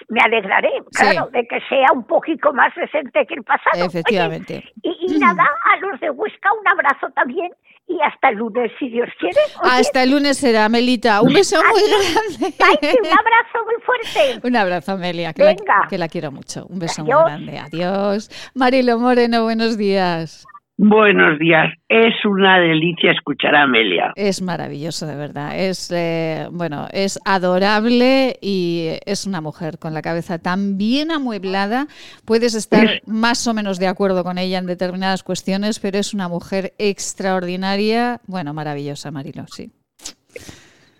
me 0.08 0.20
alegraré, 0.20 0.82
claro, 0.92 1.30
de 1.30 1.46
que 1.46 1.60
sea 1.68 1.92
un 1.92 2.04
poquito 2.04 2.52
más 2.52 2.74
decente 2.74 3.26
que 3.26 3.34
el 3.34 3.42
pasado. 3.42 3.76
Oye, 3.76 3.86
Efectivamente. 3.86 4.64
y, 4.82 5.14
y 5.14 5.18
nada, 5.18 5.48
a 5.64 5.76
los 5.78 5.98
de 6.00 6.10
Huesca 6.10 6.52
un 6.52 6.68
abrazo 6.68 7.08
también 7.14 7.50
y 7.90 7.98
hasta 8.02 8.28
el 8.28 8.36
lunes, 8.36 8.70
si 8.78 8.88
Dios 8.88 9.08
quiere. 9.18 9.36
Oye, 9.62 9.70
Hasta 9.80 10.02
el 10.04 10.10
lunes 10.12 10.38
será, 10.38 10.66
Amelita. 10.66 11.20
Un 11.22 11.32
beso 11.32 11.56
muy 11.56 11.82
grande. 11.90 12.54
Ay, 12.60 12.88
un 13.02 13.06
abrazo 13.06 13.58
muy 13.66 13.74
fuerte. 13.84 14.40
Un 14.46 14.56
abrazo, 14.56 14.92
Amelia, 14.92 15.32
que 15.32 15.42
la, 15.42 15.48
Venga. 15.54 15.86
que 15.88 15.98
la 15.98 16.08
quiero 16.08 16.30
mucho. 16.30 16.66
Un 16.68 16.78
beso 16.78 17.02
Adiós. 17.02 17.20
muy 17.22 17.30
grande. 17.30 17.58
Adiós. 17.58 18.30
Marilo 18.54 18.98
Moreno, 18.98 19.42
buenos 19.42 19.76
días. 19.76 20.46
Buenos 20.82 21.38
días. 21.38 21.74
Es 21.90 22.14
una 22.24 22.58
delicia 22.58 23.12
escuchar 23.12 23.54
a 23.54 23.64
Amelia. 23.64 24.12
Es 24.16 24.40
maravilloso, 24.40 25.06
de 25.06 25.14
verdad. 25.14 25.58
Es, 25.58 25.90
eh, 25.94 26.48
bueno, 26.50 26.86
es 26.90 27.18
adorable 27.26 28.38
y 28.40 28.88
es 29.04 29.26
una 29.26 29.42
mujer 29.42 29.78
con 29.78 29.92
la 29.92 30.00
cabeza 30.00 30.38
tan 30.38 30.78
bien 30.78 31.10
amueblada. 31.10 31.86
Puedes 32.24 32.54
estar 32.54 33.02
más 33.06 33.46
o 33.46 33.52
menos 33.52 33.78
de 33.78 33.88
acuerdo 33.88 34.24
con 34.24 34.38
ella 34.38 34.56
en 34.56 34.64
determinadas 34.64 35.22
cuestiones, 35.22 35.78
pero 35.80 35.98
es 35.98 36.14
una 36.14 36.28
mujer 36.28 36.72
extraordinaria. 36.78 38.20
Bueno, 38.26 38.54
maravillosa, 38.54 39.10
Marilo, 39.10 39.44
sí. 39.48 39.70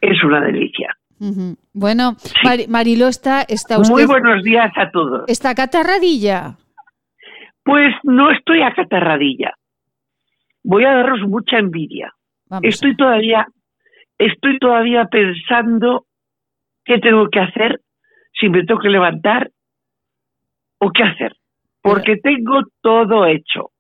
Es 0.03 0.22
una 0.22 0.43
delicia. 0.43 0.95
Bueno, 1.72 2.16
Mari- 2.45 2.66
Marilo 2.68 3.09
está, 3.09 3.47
está 3.49 3.78
usted. 3.78 3.95
Muy 3.95 4.05
buenos 4.05 4.43
días 4.45 4.70
a 4.76 4.91
todos. 4.91 5.22
Está 5.26 5.55
catarradilla. 5.55 6.57
Pues 7.64 7.95
no 8.05 8.31
estoy 8.31 8.61
acatarradilla. 8.62 9.55
Voy 10.63 10.85
a 10.85 10.93
daros 10.95 11.21
mucha 11.27 11.59
envidia. 11.59 12.13
Vamos. 12.47 12.65
Estoy 12.65 12.97
todavía, 12.97 13.47
estoy 14.19 14.59
todavía 14.59 15.07
pensando 15.07 16.07
qué 16.85 16.99
tengo 16.99 17.29
que 17.29 17.41
hacer, 17.41 17.81
si 18.33 18.49
me 18.49 18.65
tengo 18.65 18.81
que 18.81 18.89
levantar 18.89 19.51
o 20.79 20.91
qué 20.91 21.03
hacer. 21.03 21.33
Porque 21.83 22.17
tengo 22.17 22.61
todo 22.83 23.27
hecho. 23.27 23.71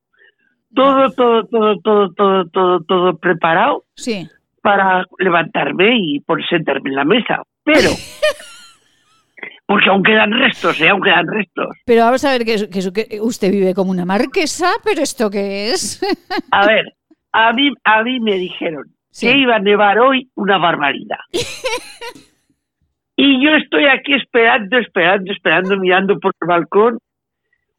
Todo, 0.74 1.10
todo, 1.10 1.44
todo, 1.46 1.78
todo, 1.80 2.12
todo, 2.14 2.44
todo, 2.48 2.80
todo 2.84 3.18
preparado 3.18 3.84
Sí. 3.96 4.28
para 4.62 5.04
levantarme 5.18 5.96
y 5.98 6.20
por 6.20 6.46
sentarme 6.46 6.90
en 6.90 6.96
la 6.96 7.04
mesa. 7.04 7.42
Pero, 7.64 7.90
porque 9.70 9.88
aún 9.88 10.02
quedan 10.02 10.32
restos, 10.32 10.80
¿eh? 10.80 10.88
Aún 10.88 11.00
quedan 11.00 11.28
restos. 11.28 11.68
Pero 11.86 12.02
vamos 12.02 12.24
a 12.24 12.32
ver 12.32 12.44
que, 12.44 13.20
usted 13.20 13.52
vive 13.52 13.72
como 13.72 13.92
una 13.92 14.04
marquesa, 14.04 14.68
pero 14.82 15.00
¿esto 15.00 15.30
qué 15.30 15.70
es? 15.70 16.02
A 16.50 16.66
ver, 16.66 16.86
a 17.30 17.52
mí, 17.52 17.70
a 17.84 18.02
mí 18.02 18.18
me 18.18 18.34
dijeron 18.34 18.86
Sí. 19.12 19.28
que 19.28 19.38
iba 19.38 19.54
a 19.54 19.58
nevar 19.60 20.00
hoy 20.00 20.28
una 20.34 20.58
barbaridad. 20.58 21.20
y 23.16 23.44
yo 23.44 23.50
estoy 23.62 23.86
aquí 23.86 24.12
esperando, 24.14 24.76
esperando, 24.76 25.32
esperando, 25.32 25.76
mirando 25.76 26.18
por 26.18 26.34
el 26.40 26.48
balcón, 26.48 26.98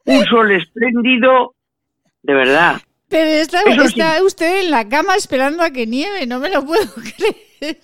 un 0.06 0.24
sol 0.28 0.50
espléndido, 0.54 1.56
de 2.24 2.34
verdad. 2.34 2.76
Pero 3.10 3.32
está, 3.32 3.64
Eso 3.64 3.82
sí. 3.82 4.00
está 4.00 4.24
usted 4.24 4.62
en 4.64 4.72
la 4.72 4.88
cama 4.88 5.18
esperando 5.18 5.62
a 5.62 5.72
que 5.72 5.86
nieve, 5.88 6.26
no 6.26 6.39
me 6.39 6.50
lo 6.50 6.64
puedo 6.66 6.86
creer. 7.18 7.78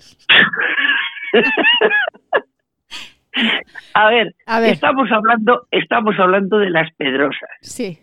A 3.93 4.09
ver, 4.09 4.35
A 4.45 4.59
ver. 4.59 4.73
estamos 4.73 5.09
hablando, 5.11 5.67
estamos 5.71 6.15
hablando 6.19 6.57
de 6.59 6.69
las 6.69 6.91
pedrosas. 6.95 7.49
Sí, 7.61 7.99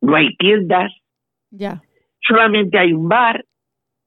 No 0.00 0.14
hay 0.16 0.34
tiendas, 0.36 0.92
ya. 1.50 1.82
solamente 2.20 2.78
hay 2.78 2.92
un 2.92 3.08
bar 3.08 3.44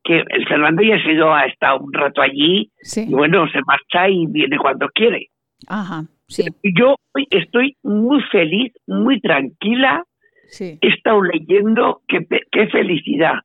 que 0.03 0.17
el 0.27 0.47
Fernando 0.47 0.81
ya 0.81 0.97
se 1.03 1.11
ha 1.21 1.45
estado 1.45 1.79
un 1.79 1.93
rato 1.93 2.21
allí 2.21 2.71
Sí. 2.81 3.05
y 3.07 3.13
bueno, 3.13 3.47
se 3.51 3.59
marcha 3.67 4.09
y 4.09 4.25
viene 4.27 4.57
cuando 4.57 4.87
quiere. 4.89 5.27
Ajá, 5.67 6.05
sí, 6.27 6.43
Yo 6.63 6.95
hoy 7.13 7.27
estoy 7.29 7.77
muy 7.83 8.21
feliz, 8.31 8.73
muy 8.87 9.19
tranquila. 9.21 10.03
sí. 10.47 10.79
He 10.81 10.87
estado 10.87 11.21
leyendo, 11.21 12.01
qué, 12.07 12.25
qué 12.51 12.67
felicidad. 12.67 13.35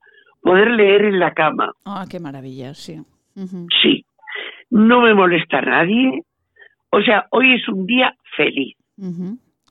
Poder 0.41 0.71
leer 0.71 1.05
en 1.07 1.19
la 1.19 1.35
cama, 1.35 1.73
Ah, 1.85 2.07
qué 2.09 2.21
maravilla, 2.21 2.73
sí. 2.75 3.03
Sí. 3.83 4.06
No 4.71 5.01
me 5.01 5.15
molesta 5.15 5.59
a 5.59 5.63
nadie. 5.63 6.23
O 6.91 7.01
sea, 7.01 7.27
hoy 7.31 7.55
es 7.55 7.69
un 7.69 7.87
día 7.87 8.17
feliz. 8.37 8.77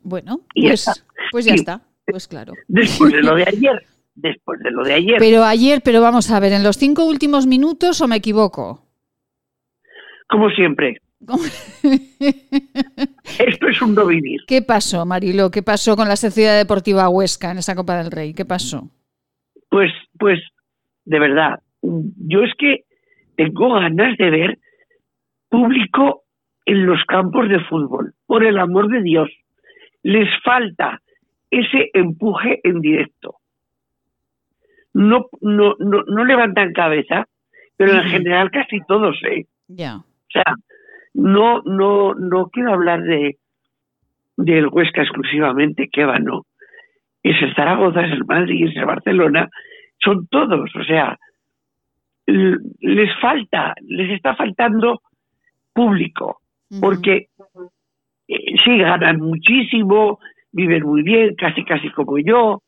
Bueno, 0.04 0.42
Y 0.54 0.64
ya 0.64 0.70
pues, 0.70 0.88
está. 0.88 1.06
pues 1.32 1.46
ya 1.46 1.54
está, 1.56 1.82
pues 2.06 2.28
claro. 2.28 2.54
Después 2.68 3.12
de 3.12 3.22
lo 3.22 3.36
de 3.36 3.44
ayer, 3.48 3.84
después 4.16 4.60
de 4.62 4.72
lo 4.72 4.84
de 4.84 4.94
ayer. 4.94 5.16
Pero 5.20 5.44
ayer, 5.44 5.82
pero 5.84 6.02
vamos 6.02 6.30
a 6.32 6.40
ver, 6.40 6.54
en 6.54 6.64
los 6.64 6.78
cinco 6.78 7.06
últimos 7.06 7.48
minutos 7.48 8.02
o 8.02 8.08
me 8.08 8.18
equivoco. 8.18 8.86
Como 10.28 10.50
siempre, 10.52 11.02
esto 13.40 13.68
es 13.68 13.82
un 13.82 13.96
no 13.96 14.06
vivir. 14.06 14.42
¿Qué 14.48 14.62
pasó, 14.62 15.06
Marilo? 15.06 15.50
¿Qué 15.52 15.64
pasó 15.64 15.96
con 15.96 16.08
la 16.08 16.16
Sociedad 16.16 16.58
Deportiva 16.58 17.10
Huesca 17.10 17.52
en 17.52 17.58
esa 17.60 17.76
Copa 17.76 17.98
del 17.98 18.12
Rey? 18.12 18.34
¿Qué 18.34 18.46
pasó? 18.46 18.90
Pues, 19.70 19.92
pues, 20.20 20.40
de 21.06 21.20
verdad, 21.20 21.60
yo 21.82 22.44
es 22.44 22.54
que 22.58 22.86
tengo 23.36 23.74
ganas 23.74 24.18
de 24.18 24.30
ver 24.30 24.60
público 25.56 26.24
en 26.66 26.86
los 26.86 27.04
campos 27.06 27.48
de 27.48 27.60
fútbol. 27.62 28.14
Por 28.26 28.44
el 28.44 28.58
amor 28.58 28.90
de 28.90 29.02
Dios, 29.02 29.30
les 30.04 30.30
falta 30.44 31.02
ese 31.50 31.90
empuje 31.94 32.60
en 32.64 32.82
directo. 32.82 33.36
No, 34.94 35.28
no, 35.42 35.76
no, 35.80 36.04
no 36.08 36.26
levantan 36.26 36.74
cabeza, 36.74 37.28
pero 37.78 37.94
en 37.94 38.04
general 38.04 38.52
casi 38.52 38.80
todos, 38.88 39.18
¿eh? 39.24 39.46
Ya. 39.68 39.98
O 39.98 40.32
sea, 40.32 40.56
no, 41.14 41.62
no, 41.64 42.14
no 42.16 42.50
quiero 42.50 42.74
hablar 42.74 43.04
de 43.04 43.38
del 44.38 44.68
Huesca 44.68 45.02
exclusivamente, 45.02 45.88
que 45.90 46.04
va, 46.04 46.20
no. 46.20 46.46
Es 47.24 47.42
el 47.42 47.56
Zaragoza, 47.56 48.02
es 48.02 48.12
el 48.12 48.26
Madrid, 48.26 48.68
es 48.68 48.76
el 48.76 48.86
Barcelona, 48.86 49.50
son 49.98 50.28
todos, 50.28 50.70
o 50.76 50.84
sea, 50.84 51.18
les 52.28 53.10
falta, 53.22 53.74
les 53.82 54.12
está 54.12 54.36
faltando 54.36 55.02
público, 55.76 56.40
porque 56.80 57.28
eh, 58.28 58.56
sí 58.64 58.78
ganan 58.80 59.20
muchísimo, 59.20 60.20
viven 60.52 60.84
muy 60.84 61.04
bien, 61.04 61.36
casi 61.36 61.64
casi 61.66 61.92
como 61.92 62.18
yo, 62.18 62.64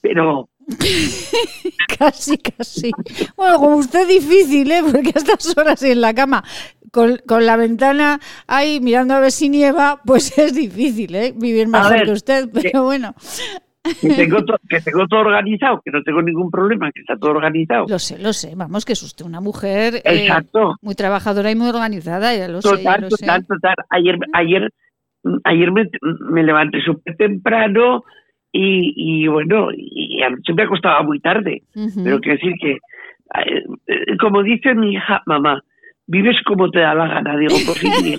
pero 0.00 0.48
casi, 1.98 2.38
casi. 2.38 2.92
Bueno, 3.36 3.58
como 3.58 3.76
usted 3.76 4.06
difícil, 4.06 4.70
¿eh? 4.70 4.82
Porque 4.82 5.12
a 5.14 5.18
estas 5.18 5.56
horas 5.56 5.82
en 5.82 6.00
la 6.00 6.14
cama, 6.14 6.44
con, 6.92 7.18
la 7.28 7.56
ventana 7.56 8.20
ahí 8.46 8.80
mirando 8.80 9.14
a 9.14 9.20
ver 9.20 9.32
si 9.32 9.48
nieva, 9.48 10.00
pues 10.04 10.36
es 10.38 10.54
difícil, 10.54 11.14
¿eh? 11.14 11.34
Vivir 11.36 11.68
mejor 11.68 12.04
que 12.04 12.12
usted, 12.12 12.48
pero 12.52 12.84
bueno. 12.84 13.14
Que 14.00 14.08
tengo, 14.08 14.38
que 14.68 14.80
tengo 14.80 15.06
todo 15.06 15.20
organizado, 15.20 15.80
que 15.84 15.90
no 15.90 16.02
tengo 16.02 16.22
ningún 16.22 16.50
problema, 16.50 16.90
que 16.92 17.00
está 17.00 17.16
todo 17.16 17.30
organizado. 17.30 17.86
Lo 17.88 17.98
sé, 17.98 18.18
lo 18.18 18.32
sé. 18.32 18.54
Vamos, 18.56 18.84
que 18.84 18.92
es 18.92 19.02
usted 19.02 19.24
una 19.24 19.40
mujer 19.40 20.02
eh, 20.04 20.28
muy 20.82 20.94
trabajadora 20.94 21.50
y 21.50 21.56
muy 21.56 21.68
organizada, 21.68 22.34
ya 22.34 22.48
lo 22.48 22.62
sé. 22.62 22.82
Ya 22.82 22.98
total, 23.08 23.46
total. 23.46 23.74
Ayer, 23.90 24.18
ayer, 24.32 24.70
ayer 25.44 25.72
me, 25.72 25.88
me 26.30 26.42
levanté 26.42 26.80
súper 26.82 27.16
temprano, 27.16 28.04
y, 28.52 29.26
bueno, 29.28 29.68
y 29.72 30.18
siempre 30.44 30.54
me 30.54 30.62
acostaba 30.64 31.02
muy 31.02 31.20
tarde. 31.20 31.62
Pero 31.72 32.20
quiero 32.20 32.38
decir 32.38 32.54
que, 32.60 32.72
eh, 32.72 34.16
como 34.20 34.42
dice 34.42 34.74
mi 34.74 34.94
hija, 34.94 35.22
mamá, 35.26 35.62
vives 36.06 36.36
como 36.44 36.70
te 36.70 36.80
da 36.80 36.94
la 36.94 37.06
gana. 37.06 37.36
Digo, 37.38 37.54
por 37.66 37.76
fin, 37.76 38.18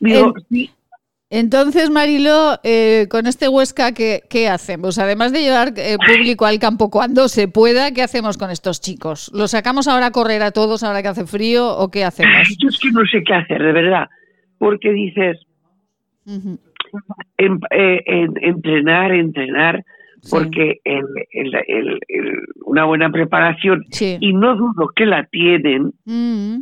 Digo, 0.00 0.34
Entonces, 1.36 1.90
Marilo, 1.90 2.60
eh, 2.62 3.08
con 3.10 3.26
este 3.26 3.48
Huesca, 3.48 3.90
¿qué, 3.90 4.20
¿qué, 4.30 4.48
hacemos? 4.48 5.00
Además 5.00 5.32
de 5.32 5.40
llevar 5.40 5.72
eh, 5.76 5.96
público 5.98 6.46
al 6.46 6.60
campo 6.60 6.90
cuando 6.90 7.26
se 7.26 7.48
pueda, 7.48 7.90
¿qué 7.90 8.02
hacemos 8.02 8.38
con 8.38 8.52
estos 8.52 8.80
chicos? 8.80 9.32
¿Los 9.34 9.50
sacamos 9.50 9.88
ahora 9.88 10.06
a 10.06 10.10
correr 10.12 10.44
a 10.44 10.52
todos 10.52 10.84
ahora 10.84 11.02
que 11.02 11.08
hace 11.08 11.26
frío 11.26 11.76
o 11.76 11.90
qué 11.90 12.04
hacemos? 12.04 12.56
Yo 12.60 12.68
es 12.68 12.78
que 12.78 12.92
no 12.92 13.04
sé 13.06 13.24
qué 13.24 13.34
hacer, 13.34 13.60
de 13.60 13.72
verdad. 13.72 14.08
Porque 14.58 14.92
dices, 14.92 15.38
en, 16.24 16.60
eh, 17.72 18.28
entrenar, 18.40 19.10
entrenar, 19.10 19.84
porque 20.30 20.78
una 22.64 22.84
buena 22.84 23.10
preparación, 23.10 23.82
y 24.20 24.34
no 24.34 24.54
dudo 24.54 24.88
que 24.94 25.04
la 25.04 25.24
tienen, 25.24 25.94
mm. 26.04 26.58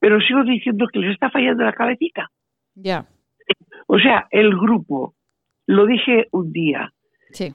pero 0.00 0.20
sigo 0.20 0.44
diciendo 0.44 0.86
que 0.92 0.98
les 0.98 1.14
está 1.14 1.30
fallando 1.30 1.64
la 1.64 1.72
cabecita. 1.72 2.30
Ya. 2.74 3.06
O 3.92 3.98
sea, 3.98 4.26
el 4.30 4.56
grupo, 4.56 5.12
lo 5.66 5.84
dije 5.84 6.26
un 6.30 6.50
día, 6.50 6.90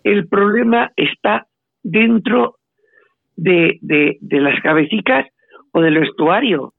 el 0.03 0.27
problema 0.27 0.91
está 0.95 1.47
dentro 1.81 2.57
de, 3.35 3.79
de, 3.81 4.39
las 4.39 4.61
cabecitas 4.61 5.25
o 5.71 5.81
del 5.81 5.97
vestuario. 5.99 6.75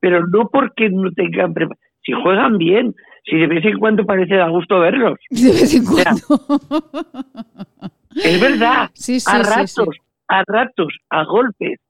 Pero 0.00 0.26
no 0.26 0.50
porque 0.52 0.90
no 0.90 1.10
tengan. 1.12 1.54
Si 2.02 2.12
juegan 2.12 2.58
bien, 2.58 2.94
si 3.24 3.38
de 3.38 3.46
vez 3.46 3.64
en 3.64 3.78
cuando 3.78 4.04
parece 4.04 4.34
da 4.34 4.50
gusto 4.50 4.80
verlos. 4.80 5.18
De 5.30 5.48
vez 5.48 5.74
en 5.74 5.86
cuando. 5.86 6.70
es 8.22 8.38
verdad. 8.38 8.90
a 9.28 9.38
ratos, 9.38 9.96
a 10.28 10.44
ratos, 10.46 10.94
a 11.08 11.24
golpes. 11.24 11.80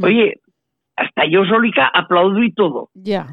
Oye, 0.00 0.40
hasta 0.96 1.26
yo 1.30 1.44
solica 1.44 1.86
aplaudo 1.92 2.42
y 2.42 2.50
todo. 2.54 2.88
Ya. 2.94 3.26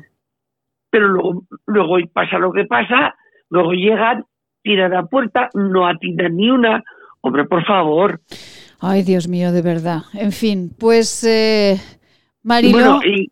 Pero 0.92 1.08
luego, 1.08 1.44
luego 1.66 1.98
pasa 2.14 2.38
lo 2.38 2.52
que 2.52 2.66
pasa, 2.66 3.16
luego 3.50 3.72
llegan, 3.72 4.26
tiran 4.62 4.94
a 4.94 5.06
puerta, 5.06 5.50
no 5.56 5.88
atinan 5.88 6.36
ni 6.36 6.52
una. 6.52 6.84
Hombre, 7.22 7.46
por 7.46 7.66
favor. 7.66 8.22
Ay, 8.80 9.04
Dios 9.04 9.28
mío, 9.28 9.52
de 9.52 9.62
verdad. 9.62 10.02
En 10.14 10.32
fin, 10.32 10.72
pues 10.78 11.24
eh, 11.24 11.78
Marilo. 12.44 13.00
y, 13.06 13.32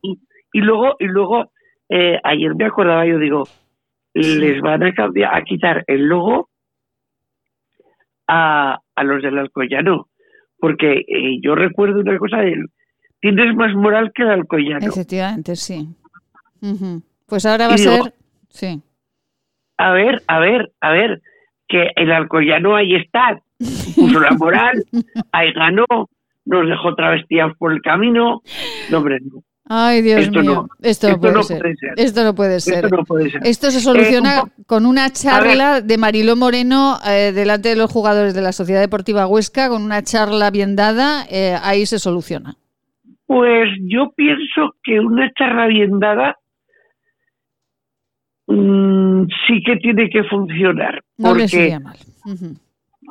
y, 0.53 0.61
luego, 0.61 0.95
y 0.99 1.05
luego 1.05 1.51
eh, 1.89 2.19
ayer 2.23 2.55
me 2.55 2.65
acordaba, 2.65 3.05
yo 3.05 3.17
digo, 3.17 3.47
les 4.13 4.61
van 4.61 4.83
a 4.83 4.93
cambiar, 4.93 5.35
a 5.35 5.43
quitar 5.43 5.83
el 5.87 6.07
logo 6.07 6.49
a, 8.27 8.79
a 8.95 9.03
los 9.03 9.21
del 9.21 9.37
Alcoyano. 9.37 10.07
Porque 10.59 11.05
eh, 11.07 11.39
yo 11.41 11.55
recuerdo 11.55 12.01
una 12.01 12.17
cosa 12.17 12.37
de 12.37 12.55
tienes 13.21 13.55
más 13.55 13.73
moral 13.73 14.11
que 14.13 14.23
el 14.23 14.29
Alcoyano. 14.29 14.87
Efectivamente, 14.87 15.55
sí. 15.55 15.89
Pues 17.29 17.45
ahora 17.45 17.67
va 17.67 17.75
a 17.75 17.77
ser, 17.77 18.13
sí. 18.49 18.81
A 19.77 19.91
ver, 19.91 20.23
a 20.27 20.39
ver, 20.39 20.71
a 20.81 20.91
ver, 20.91 21.21
que 21.67 21.91
el 21.95 22.11
Alcoyano 22.11 22.75
ahí 22.75 22.95
está, 22.95 23.41
puso 23.95 24.19
la 24.19 24.31
moral, 24.31 24.83
ahí 25.31 25.53
ganó, 25.53 25.85
nos 26.45 26.67
dejó 26.67 26.95
travestidos 26.95 27.55
por 27.57 27.71
el 27.71 27.81
camino. 27.81 28.41
No, 28.89 28.97
hombre, 28.97 29.19
no. 29.21 29.43
Ay, 29.71 30.01
Dios 30.01 30.31
mío. 30.31 30.67
esto, 30.81 31.09
no 31.11 31.19
puede, 31.19 31.43
ser. 31.75 31.93
Esto 31.95 32.23
no 32.23 32.33
puede 32.33 32.59
ser. 32.59 32.89
Esto 33.43 33.69
se 33.69 33.79
soluciona 33.79 34.39
eh, 34.39 34.63
con 34.65 34.87
una 34.87 35.11
charla 35.11 35.81
de 35.81 35.97
Mariló 35.99 36.35
Moreno 36.35 36.97
eh, 37.07 37.31
delante 37.35 37.69
de 37.69 37.75
los 37.75 37.91
jugadores 37.91 38.33
de 38.33 38.41
la 38.41 38.51
Sociedad 38.51 38.81
Deportiva 38.81 39.27
Huesca, 39.27 39.69
con 39.69 39.83
una 39.83 40.01
charla 40.01 40.49
bien 40.49 40.75
dada, 40.75 41.23
eh, 41.29 41.55
ahí 41.61 41.85
se 41.85 41.99
soluciona. 41.99 42.55
Pues 43.27 43.69
yo 43.83 44.11
pienso 44.15 44.73
que 44.83 44.99
una 44.99 45.31
charla 45.33 45.67
bien 45.67 45.99
dada 45.99 46.35
mm, 48.49 49.27
sí 49.47 49.61
que 49.63 49.77
tiene 49.77 50.09
que 50.09 50.23
funcionar. 50.23 51.01
No 51.17 51.33
les 51.35 51.53
iría 51.53 51.79
mal. 51.79 51.97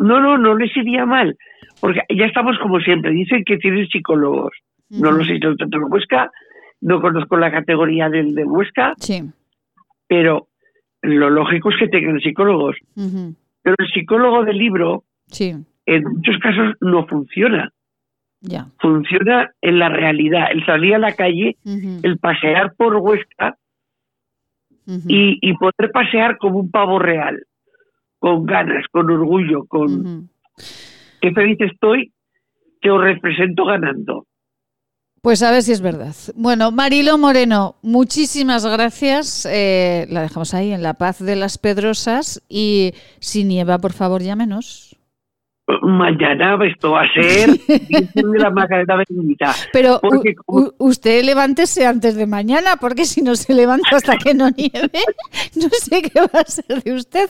No, 0.01 0.21
no, 0.21 0.39
no 0.39 0.55
les 0.57 0.77
iría 0.77 1.07
mal. 1.07 1.37
Porque 1.81 2.01
ya 2.15 2.27
estamos 2.27 2.59
como 2.59 2.81
siempre, 2.81 3.13
dicen 3.13 3.45
que 3.45 3.57
tienen 3.59 3.87
psicólogos. 3.89 4.53
No 4.91 5.13
lo 5.13 5.25
sé, 5.25 5.39
yo 5.41 5.55
tanto 5.57 5.79
Huesca 5.79 6.31
no 6.81 7.01
conozco 7.01 7.37
la 7.37 7.51
categoría 7.51 8.09
del 8.09 8.35
de 8.35 8.45
Huesca, 8.45 8.95
sí. 8.99 9.23
pero 10.07 10.49
lo 11.03 11.29
lógico 11.31 11.71
es 11.71 11.77
que 11.79 11.89
tengan 11.89 12.21
psicólogos. 12.21 12.77
Pero 12.95 13.77
el 13.79 13.89
psicólogo 13.93 14.45
del 14.45 14.59
libro, 14.59 15.05
sí. 15.27 15.55
en 15.87 16.05
muchos 16.05 16.39
casos, 16.39 16.75
no 16.81 17.07
funciona. 17.07 17.71
Ya. 18.41 18.69
Funciona 18.81 19.51
en 19.61 19.79
la 19.79 19.89
realidad. 19.89 20.47
El 20.53 20.65
salir 20.65 20.95
a 20.95 20.99
la 20.99 21.13
calle, 21.13 21.57
el 22.03 22.19
pasear 22.19 22.75
por 22.77 22.97
Huesca 22.97 23.59
y, 24.89 25.39
y, 25.43 25.55
poder 25.55 25.91
pasear 25.93 26.39
como 26.39 26.59
un 26.61 26.71
pavo 26.71 26.99
real, 26.99 27.45
con 28.19 28.47
ganas, 28.47 28.87
con 28.91 29.11
orgullo, 29.11 29.67
con 29.67 30.31
qué 31.21 31.33
feliz 31.33 31.59
estoy 31.61 32.13
que 32.81 32.91
os 32.91 33.03
represento 33.03 33.65
ganando. 33.67 34.27
Pues 35.21 35.43
a 35.43 35.51
ver 35.51 35.63
si 35.63 35.73
es 35.73 35.81
verdad. 35.81 36.15
Bueno, 36.37 36.71
Marilo 36.71 37.19
Moreno, 37.19 37.75
muchísimas 37.83 38.65
gracias. 38.65 39.47
Eh, 39.51 40.07
la 40.11 40.23
dejamos 40.23 40.55
ahí 40.55 40.73
en 40.73 40.83
la 40.83 40.95
paz 40.95 41.19
de 41.19 41.35
las 41.37 41.59
Pedrosas 41.59 42.43
y 42.49 42.93
si 43.19 43.45
nieva, 43.45 43.79
por 43.79 43.93
favor, 43.93 44.23
llámenos. 44.23 44.88
Mañana 45.83 46.59
esto 46.65 46.93
va 46.93 47.03
a 47.03 47.13
ser 47.13 47.51
la 48.15 48.51
Macarena 48.51 49.05
Pero 49.71 50.01
usted 50.79 51.23
levántese 51.25 51.85
antes 51.87 52.17
de 52.17 52.27
mañana, 52.27 52.77
porque 52.81 53.05
si 53.05 53.21
no 53.21 53.37
se 53.37 53.53
levanta 53.53 53.97
hasta 53.97 54.17
que 54.17 54.33
no 54.33 54.49
nieve, 54.49 55.01
no 55.57 55.69
sé 55.69 56.03
qué 56.03 56.21
va 56.21 56.41
a 56.41 56.45
ser 56.45 56.83
de 56.83 56.95
usted. 56.95 57.29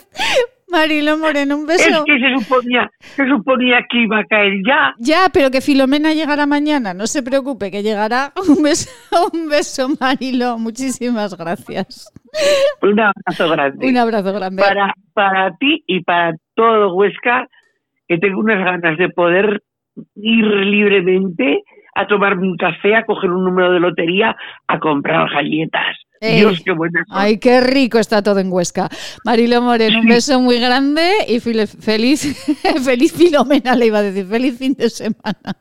Marilo 0.69 1.17
Moreno, 1.17 1.57
un 1.57 1.65
beso. 1.65 1.89
Es 1.89 2.03
que 2.05 2.19
se 2.19 2.43
suponía, 2.43 2.89
se 2.99 3.27
suponía 3.27 3.79
que 3.89 4.03
iba 4.03 4.19
a 4.19 4.23
caer 4.23 4.53
ya. 4.65 4.93
Ya, 4.99 5.29
pero 5.33 5.49
que 5.51 5.61
Filomena 5.61 6.13
llegará 6.13 6.45
mañana. 6.45 6.93
No 6.93 7.07
se 7.07 7.23
preocupe, 7.23 7.71
que 7.71 7.81
llegará. 7.81 8.31
Un 8.47 8.63
beso, 8.63 8.89
un 9.33 9.49
beso, 9.49 9.87
Marilo. 9.99 10.57
Muchísimas 10.57 11.35
gracias. 11.35 12.13
Un 12.81 12.99
abrazo 12.99 13.49
grande. 13.49 13.87
Un 13.87 13.97
abrazo 13.97 14.31
grande. 14.31 14.61
Para, 14.61 14.93
para 15.13 15.51
ti 15.57 15.83
y 15.87 16.03
para 16.03 16.35
todo 16.55 16.93
Huesca, 16.93 17.47
que 18.09 18.17
tengo 18.17 18.39
unas 18.39 18.57
ganas 18.65 18.97
de 18.97 19.09
poder 19.09 19.61
ir 20.15 20.45
libremente 20.45 21.63
a 21.95 22.07
tomarme 22.07 22.47
un 22.47 22.57
café, 22.57 22.95
a 22.95 23.05
coger 23.05 23.29
un 23.29 23.45
número 23.45 23.71
de 23.71 23.79
lotería, 23.79 24.35
a 24.67 24.79
comprar 24.79 25.29
galletas. 25.29 25.95
Dios, 26.21 26.61
qué 26.65 26.71
buena. 26.71 27.05
Ay, 27.09 27.39
qué 27.39 27.61
rico 27.61 27.97
está 27.97 28.21
todo 28.21 28.39
en 28.39 28.51
Huesca. 28.51 28.89
Marilo 29.23 29.61
Moreno, 29.61 29.99
un 29.99 30.07
beso 30.07 30.39
muy 30.41 30.59
grande 30.59 31.07
y 31.27 31.39
feliz, 31.39 32.21
feliz 32.83 33.13
Filomena, 33.13 33.75
le 33.75 33.85
iba 33.85 33.99
a 33.99 34.01
decir, 34.01 34.25
feliz 34.25 34.57
fin 34.57 34.73
de 34.73 34.89
semana. 34.89 35.55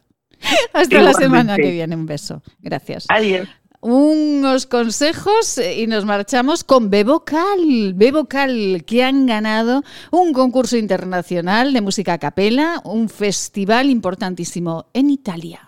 Hasta 0.72 1.02
la 1.02 1.12
semana 1.12 1.56
que 1.56 1.70
viene, 1.70 1.94
un 1.94 2.06
beso. 2.06 2.42
Gracias. 2.60 3.06
Adiós. 3.08 3.48
Unos 3.80 4.66
consejos 4.66 5.56
y 5.58 5.86
nos 5.86 6.04
marchamos 6.04 6.64
con 6.64 6.90
Bebocal. 6.90 7.94
Bebocal, 7.94 8.82
que 8.84 9.04
han 9.04 9.26
ganado 9.26 9.84
un 10.10 10.32
concurso 10.32 10.76
internacional 10.76 11.72
de 11.72 11.80
música 11.80 12.14
a 12.14 12.18
capela, 12.18 12.80
un 12.84 13.08
festival 13.08 13.88
importantísimo 13.88 14.86
en 14.94 15.10
Italia. 15.10 15.67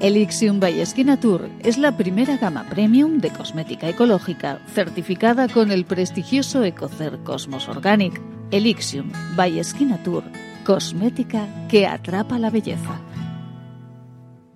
Elixium 0.00 0.60
by 0.60 0.84
Skin 0.84 1.16
Tour 1.18 1.48
es 1.60 1.78
la 1.78 1.96
primera 1.96 2.36
gama 2.36 2.64
premium 2.68 3.18
de 3.18 3.30
cosmética 3.30 3.88
ecológica 3.88 4.58
certificada 4.74 5.48
con 5.48 5.70
el 5.70 5.84
prestigioso 5.84 6.64
Ecocer 6.64 7.18
Cosmos 7.22 7.68
Organic. 7.68 8.20
Elixium 8.50 9.10
by 9.36 9.62
Skin 9.62 9.96
Tour, 10.02 10.24
cosmética 10.64 11.46
que 11.68 11.86
atrapa 11.86 12.38
la 12.38 12.50
belleza. 12.50 13.00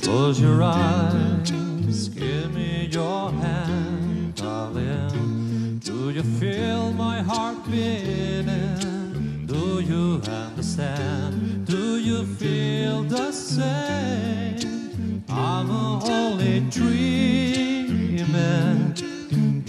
Close 0.00 0.40
your 0.40 0.62
eyes, 0.62 2.08
give 2.08 2.54
me 2.54 2.86
your 2.86 3.32
hand, 3.32 4.34
darling. 4.36 5.80
Do 5.80 6.10
you 6.10 6.22
feel 6.22 6.92
my 6.92 7.20
heart 7.22 7.64
beating? 7.68 9.46
Do 9.46 9.80
you 9.80 10.22
understand? 10.24 11.66
Do 11.66 11.98
you 11.98 12.24
feel 12.24 13.02
the 13.02 13.32
same? 13.32 15.24
I'm 15.28 15.70
only 15.70 16.60
dreaming. 16.70 16.92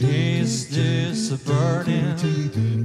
Is 0.05 0.67
this 0.67 1.31
a 1.31 1.38
burning, 1.38 2.17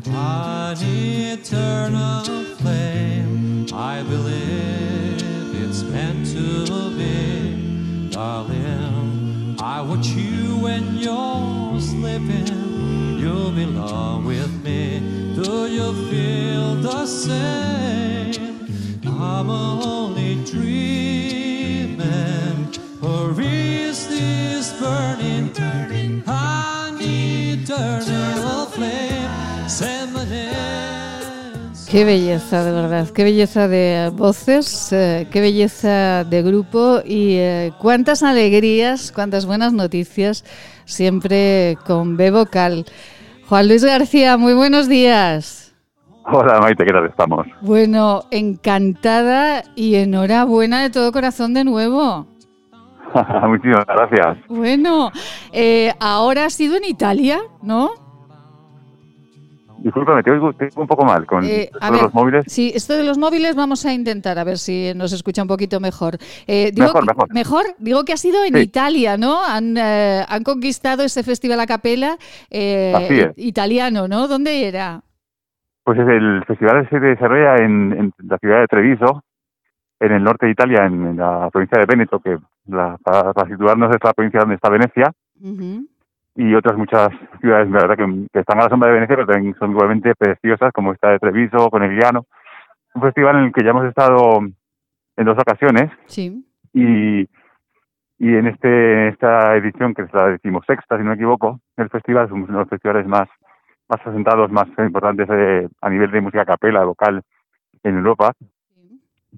an 0.06 0.76
eternal 0.80 2.24
flame? 2.56 3.66
I 3.72 4.04
believe 4.04 5.52
it's 5.64 5.82
meant 5.82 6.26
to 6.28 6.90
be, 6.96 8.10
darling. 8.10 9.56
I 9.60 9.80
watch 9.80 10.06
you 10.10 10.58
when 10.58 10.98
you're 10.98 11.80
sleeping. 11.80 12.46
You 13.18 13.50
belong 13.50 14.24
with 14.24 14.62
me. 14.62 15.00
Do 15.34 15.66
you 15.66 15.92
feel 16.10 16.76
the 16.76 17.04
same? 17.04 18.60
I'm 19.04 19.50
only 19.50 20.36
dreaming. 20.44 21.98
Or 23.02 23.34
is 23.40 24.06
this 24.06 24.72
burning, 24.78 25.52
Qué 31.90 32.04
belleza, 32.04 32.64
de 32.64 32.70
verdad, 32.70 33.08
qué 33.08 33.24
belleza 33.24 33.66
de 33.66 34.12
voces, 34.14 34.92
eh, 34.92 35.26
qué 35.30 35.40
belleza 35.40 36.22
de 36.24 36.42
grupo 36.42 37.00
y 37.02 37.36
eh, 37.36 37.72
cuántas 37.80 38.22
alegrías, 38.22 39.10
cuántas 39.10 39.46
buenas 39.46 39.72
noticias, 39.72 40.44
siempre 40.84 41.78
con 41.86 42.18
B 42.18 42.30
vocal. 42.30 42.84
Juan 43.48 43.68
Luis 43.68 43.82
García, 43.82 44.36
muy 44.36 44.52
buenos 44.52 44.86
días. 44.86 45.74
Hola 46.30 46.60
Maite, 46.60 46.84
¿qué 46.84 46.92
tal 46.92 47.06
estamos? 47.06 47.46
Bueno, 47.62 48.24
encantada 48.30 49.64
y 49.74 49.94
enhorabuena 49.94 50.82
de 50.82 50.90
todo 50.90 51.10
corazón 51.10 51.54
de 51.54 51.64
nuevo. 51.64 52.26
Muchísimas 53.48 53.86
gracias. 53.86 54.38
Bueno, 54.48 55.10
eh, 55.52 55.92
ahora 56.00 56.46
has 56.46 56.54
sido 56.54 56.76
en 56.76 56.84
Italia, 56.84 57.38
¿no? 57.62 57.90
Discúlpame, 59.80 60.24
te 60.24 60.32
oigo, 60.32 60.52
te 60.54 60.64
oigo 60.64 60.82
un 60.82 60.88
poco 60.88 61.04
mal 61.04 61.24
con 61.24 61.44
Eh, 61.44 61.62
esto 61.64 61.78
a 61.80 61.86
de 61.86 61.92
ver, 61.92 62.02
los 62.02 62.14
móviles. 62.14 62.44
Sí, 62.48 62.72
esto 62.74 62.94
de 62.94 63.04
los 63.04 63.16
móviles 63.16 63.54
vamos 63.54 63.86
a 63.86 63.92
intentar 63.92 64.36
a 64.36 64.42
ver 64.42 64.58
si 64.58 64.92
nos 64.96 65.12
escucha 65.12 65.40
un 65.42 65.46
poquito 65.46 65.78
mejor. 65.78 66.18
Eh, 66.48 66.72
digo 66.74 66.88
Mejor, 66.88 67.06
que- 67.28 67.32
mejor. 67.34 67.64
Digo 67.78 68.04
que 68.04 68.12
ha 68.12 68.16
sido 68.16 68.42
en 68.44 68.54
Sí. 68.54 68.60
Italia, 68.62 69.16
¿no? 69.16 69.44
Han, 69.44 69.76
eh, 69.78 70.24
han 70.28 70.42
conquistado 70.42 71.04
ese 71.04 71.22
festival 71.22 71.60
a 71.60 71.66
capela 71.66 72.16
eh, 72.50 73.32
italiano, 73.36 74.08
¿no? 74.08 74.26
¿Dónde 74.26 74.66
era? 74.66 75.00
Pues 75.84 75.96
es 76.00 76.08
el 76.08 76.44
festival 76.46 76.86
se 76.90 76.98
desarrolla 76.98 77.64
en, 77.64 77.92
en 77.92 78.12
la 78.28 78.36
ciudad 78.38 78.60
de 78.60 78.66
Treviso, 78.66 79.22
en 80.00 80.12
el 80.12 80.22
norte 80.22 80.46
de 80.46 80.52
Italia, 80.52 80.84
en, 80.86 81.16
la 81.16 81.48
provincia 81.50 81.78
de 81.80 81.86
Véneto, 81.86 82.20
que 82.20 82.38
la- 82.66 82.96
para, 83.02 83.32
para 83.32 83.48
situarnos 83.48 83.90
es 83.94 84.02
la 84.02 84.12
provincia 84.12 84.40
donde 84.40 84.54
está 84.56 84.68
Venecia, 84.70 85.12
y 86.36 86.54
otras 86.54 86.76
muchas 86.76 87.08
ciudades, 87.40 87.68
la 87.70 87.80
verdad, 87.80 87.96
que, 87.96 88.26
que 88.32 88.38
están 88.40 88.58
a 88.60 88.64
la 88.64 88.68
sombra 88.68 88.88
de 88.88 88.94
Venecia, 88.94 89.16
pero 89.16 89.26
también 89.26 89.54
son 89.58 89.70
igualmente 89.72 90.14
preciosas, 90.14 90.72
como 90.72 90.92
esta 90.92 91.10
de 91.10 91.18
Treviso, 91.18 91.68
Conegliano. 91.70 92.26
Un 92.94 93.02
festival 93.02 93.36
en 93.38 93.44
el 93.46 93.52
que 93.52 93.64
ya 93.64 93.70
hemos 93.70 93.86
estado 93.86 94.40
en 95.16 95.24
dos 95.24 95.36
ocasiones, 95.38 95.90
Sí. 96.06 96.44
y, 96.72 97.22
y 98.20 98.34
en 98.36 98.46
este 98.46 99.08
esta 99.08 99.56
edición, 99.56 99.94
que 99.94 100.02
es 100.02 100.12
la 100.14 100.28
decimosexta, 100.28 100.96
si 100.96 101.02
no 101.02 101.10
me 101.10 101.14
equivoco, 101.16 101.60
el 101.76 101.88
festival 101.90 102.26
es 102.26 102.32
uno 102.32 102.46
de 102.46 102.52
los 102.52 102.68
festivales 102.68 103.06
más, 103.06 103.28
más 103.88 104.06
asentados, 104.06 104.50
más 104.52 104.68
importantes 104.78 105.26
eh, 105.30 105.68
a 105.80 105.90
nivel 105.90 106.10
de 106.12 106.20
música 106.20 106.44
capela, 106.44 106.84
vocal 106.84 107.22
en 107.82 107.96
Europa, 107.96 108.32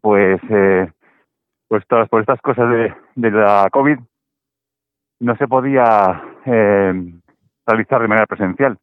pues 0.01 0.41
eh, 0.49 0.91
pues 1.69 1.87
todas 1.87 2.09
por 2.09 2.21
estas 2.21 2.41
cosas 2.41 2.69
de, 2.71 2.95
de 3.17 3.31
la 3.31 3.69
COVID 3.71 3.99
no 5.21 5.37
se 5.37 5.47
podía 5.47 6.23
eh, 6.47 7.12
realizar 7.67 8.03
de 8.03 8.09
manera 8.09 8.27
presencial. 8.27 8.79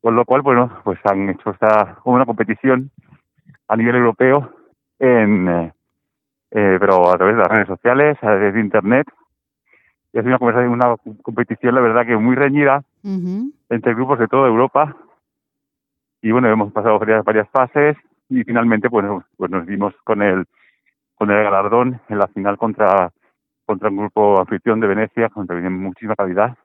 Con 0.00 0.14
lo 0.14 0.24
cual, 0.24 0.42
bueno, 0.42 0.80
pues 0.84 0.98
han 1.04 1.28
hecho 1.28 1.50
esta 1.50 1.98
una 2.04 2.24
competición 2.24 2.90
a 3.68 3.76
nivel 3.76 3.96
europeo 3.96 4.50
en 4.98 5.72
eh, 6.52 6.76
pero 6.80 7.08
a 7.10 7.16
través 7.16 7.36
de 7.36 7.42
las 7.42 7.50
redes 7.50 7.68
sociales, 7.68 8.16
a 8.18 8.26
través 8.26 8.54
de 8.54 8.60
internet. 8.60 9.06
Y 10.12 10.18
ha 10.18 10.22
sido 10.22 10.36
una, 10.40 10.68
una 10.68 10.96
competición, 11.22 11.74
la 11.74 11.80
verdad, 11.80 12.04
que 12.04 12.16
muy 12.16 12.34
reñida 12.34 12.82
entre 13.02 13.94
grupos 13.94 14.18
de 14.18 14.26
toda 14.26 14.48
Europa. 14.48 14.96
Y 16.22 16.32
bueno, 16.32 16.48
hemos 16.48 16.72
pasado 16.72 16.98
varias, 16.98 17.24
varias 17.24 17.48
fases 17.50 17.96
y 18.30 18.44
finalmente, 18.44 18.88
bueno, 18.88 19.24
pues 19.36 19.50
nos 19.50 19.66
dimos 19.66 19.94
con 20.04 20.22
el 20.22 20.46
con 21.14 21.30
el 21.30 21.42
galardón 21.42 22.00
en 22.08 22.18
la 22.18 22.28
final 22.28 22.56
contra 22.56 23.12
contra 23.66 23.90
un 23.90 23.98
grupo 23.98 24.40
anfitrión 24.40 24.80
de 24.80 24.86
Venecia, 24.86 25.28
contra 25.28 25.60
muchísima 25.68 26.16
calidad. 26.16 26.56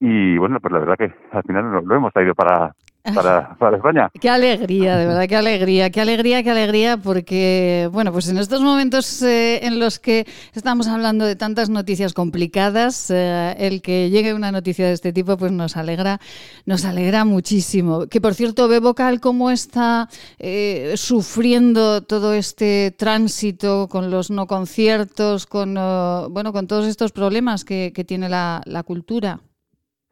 Y 0.00 0.36
bueno, 0.38 0.58
pues 0.60 0.72
la 0.72 0.78
verdad 0.80 0.96
que 0.96 1.14
al 1.30 1.42
final 1.42 1.70
lo, 1.70 1.80
lo 1.82 1.94
hemos 1.94 2.12
traído 2.12 2.34
para, 2.34 2.74
para, 3.02 3.54
para 3.58 3.76
España. 3.76 4.10
Qué 4.20 4.28
alegría, 4.28 4.96
de 4.96 5.06
verdad, 5.06 5.26
qué 5.28 5.36
alegría, 5.36 5.90
qué 5.90 6.00
alegría, 6.00 6.42
qué 6.42 6.50
alegría, 6.50 6.96
porque, 6.96 7.88
bueno, 7.92 8.12
pues 8.12 8.28
en 8.28 8.38
estos 8.38 8.60
momentos 8.60 9.22
eh, 9.22 9.64
en 9.66 9.78
los 9.78 9.98
que 9.98 10.26
estamos 10.54 10.88
hablando 10.88 11.24
de 11.24 11.36
tantas 11.36 11.70
noticias 11.70 12.12
complicadas, 12.12 13.10
eh, 13.10 13.54
el 13.58 13.82
que 13.82 14.10
llegue 14.10 14.34
una 14.34 14.52
noticia 14.52 14.86
de 14.86 14.92
este 14.92 15.12
tipo, 15.12 15.36
pues 15.36 15.52
nos 15.52 15.76
alegra, 15.76 16.20
nos 16.66 16.84
alegra 16.84 17.24
muchísimo. 17.24 18.06
Que 18.06 18.20
por 18.20 18.34
cierto, 18.34 18.68
ve 18.68 18.80
vocal 18.80 19.20
cómo 19.20 19.50
está 19.50 20.08
eh, 20.38 20.92
sufriendo 20.96 22.02
todo 22.02 22.34
este 22.34 22.94
tránsito 22.96 23.88
con 23.88 24.10
los 24.10 24.30
no 24.30 24.46
conciertos, 24.46 25.46
con, 25.46 25.76
eh, 25.76 26.26
bueno, 26.30 26.52
con 26.52 26.66
todos 26.66 26.86
estos 26.86 27.12
problemas 27.12 27.64
que, 27.64 27.92
que 27.94 28.04
tiene 28.04 28.28
la, 28.28 28.60
la 28.66 28.82
cultura. 28.82 29.40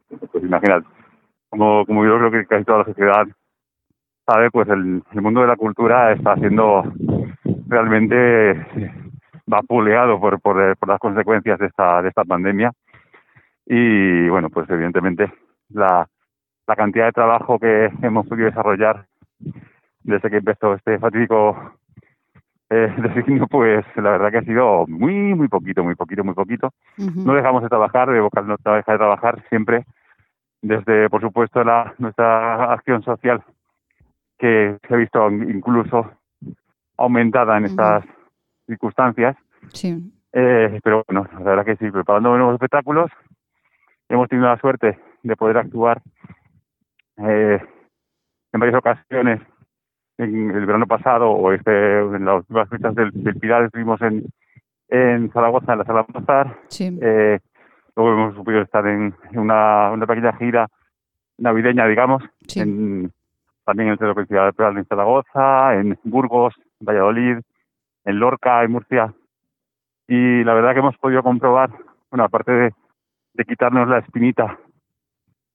Pues 0.09 0.43
imagínate, 0.43 0.87
como, 1.49 1.85
como 1.87 2.05
yo 2.05 2.19
creo 2.19 2.31
que 2.31 2.47
casi 2.47 2.65
toda 2.65 2.79
la 2.79 2.85
sociedad 2.85 3.27
sabe, 4.27 4.51
pues 4.51 4.69
el, 4.69 5.03
el 5.13 5.23
mundo 5.23 5.41
de 5.41 5.47
la 5.47 5.57
cultura 5.57 6.13
está 6.13 6.37
siendo 6.37 6.85
realmente 7.67 8.67
vapuleado 9.47 10.21
por, 10.21 10.41
por, 10.41 10.77
por 10.77 10.89
las 10.89 11.01
consecuencias 11.01 11.59
de 11.59 11.67
esta, 11.67 12.03
de 12.03 12.09
esta 12.09 12.25
pandemia. 12.25 12.73
Y 13.67 14.29
bueno, 14.29 14.51
pues 14.51 14.69
evidentemente 14.71 15.33
la, 15.71 16.07
la 16.67 16.77
cantidad 16.77 17.07
de 17.07 17.13
trabajo 17.13 17.59
que 17.59 17.91
hemos 18.03 18.27
podido 18.27 18.47
desarrollar 18.47 19.07
desde 20.03 20.31
que 20.31 20.37
empezó 20.39 20.75
este 20.75 20.99
fatídico 20.99 21.75
eh, 22.71 22.95
designio, 23.15 23.47
pues 23.47 23.85
la 23.97 24.11
verdad 24.11 24.31
que 24.31 24.39
ha 24.39 24.43
sido 24.43 24.87
muy, 24.87 25.35
muy 25.35 25.49
poquito, 25.49 25.83
muy 25.83 25.95
poquito, 25.95 26.25
muy 26.25 26.35
poquito. 26.35 26.73
No 26.97 27.35
dejamos 27.35 27.63
de 27.63 27.69
trabajar, 27.69 28.11
de 28.11 28.21
vocal 28.21 28.47
no 28.47 28.57
deja 28.57 28.93
de 28.93 28.99
trabajar 28.99 29.43
siempre 29.49 29.85
desde, 30.63 31.09
por 31.09 31.21
supuesto, 31.21 31.63
la, 31.65 31.95
nuestra 31.99 32.73
acción 32.73 33.03
social 33.03 33.43
que 34.39 34.79
se 34.87 34.95
ha 34.95 34.97
visto 34.97 35.31
incluso 35.31 36.11
aumentada 36.97 37.57
en 37.59 37.65
estas 37.67 38.05
circunstancias. 38.67 39.37
Sí. 39.73 40.13
Eh, 40.33 40.81
pero 40.83 41.05
bueno, 41.09 41.27
la 41.33 41.41
verdad 41.41 41.65
que 41.65 41.77
sí, 41.77 41.91
preparando 41.91 42.37
nuevos 42.37 42.55
espectáculos. 42.55 43.11
Hemos 44.09 44.29
tenido 44.29 44.49
la 44.49 44.59
suerte 44.59 44.99
de 45.23 45.37
poder 45.37 45.59
actuar 45.59 46.01
eh, 47.19 47.61
en 48.53 48.61
varias 48.61 48.79
ocasiones 48.79 49.41
en 50.19 50.51
el 50.51 50.67
verano 50.67 50.87
pasado 50.87 51.31
o 51.31 51.53
este 51.53 52.01
en 52.01 52.25
las 52.25 52.39
últimas 52.39 52.69
fechas 52.69 52.95
del, 52.95 53.11
del 53.13 53.37
Pilar 53.37 53.65
estuvimos 53.65 54.01
en, 54.03 54.25
en 54.89 55.31
Zaragoza, 55.33 55.73
en 55.73 55.79
la 55.79 55.85
Sala 55.85 56.07
Mozart. 56.13 56.59
Eh, 56.81 57.39
luego 57.99 58.13
hemos 58.13 58.45
podido 58.45 58.63
estar 58.63 58.87
en, 58.87 59.13
una, 59.33 59.91
una 59.91 60.07
pequeña 60.07 60.33
gira 60.35 60.69
navideña, 61.37 61.87
digamos, 61.87 62.23
en, 62.55 63.13
también 63.65 63.89
en 63.89 63.93
el 63.93 63.99
Centro 63.99 64.15
Cultural 64.15 64.75
de 64.75 64.85
Zaragoza, 64.85 65.75
en 65.75 65.99
Burgos, 66.05 66.55
en 66.81 66.87
Valladolid, 66.87 67.39
en 68.05 68.19
Lorca, 68.21 68.63
en 68.63 68.71
Murcia. 68.71 69.13
Y 70.07 70.45
la 70.45 70.55
verdad 70.55 70.75
que 70.75 70.79
hemos 70.79 70.97
podido 70.99 71.23
comprobar, 71.25 71.71
bueno, 72.11 72.25
aparte 72.25 72.53
de, 72.53 72.75
de 73.35 73.45
quitarnos 73.45 73.89
la 73.89 73.99
espinita 73.99 74.59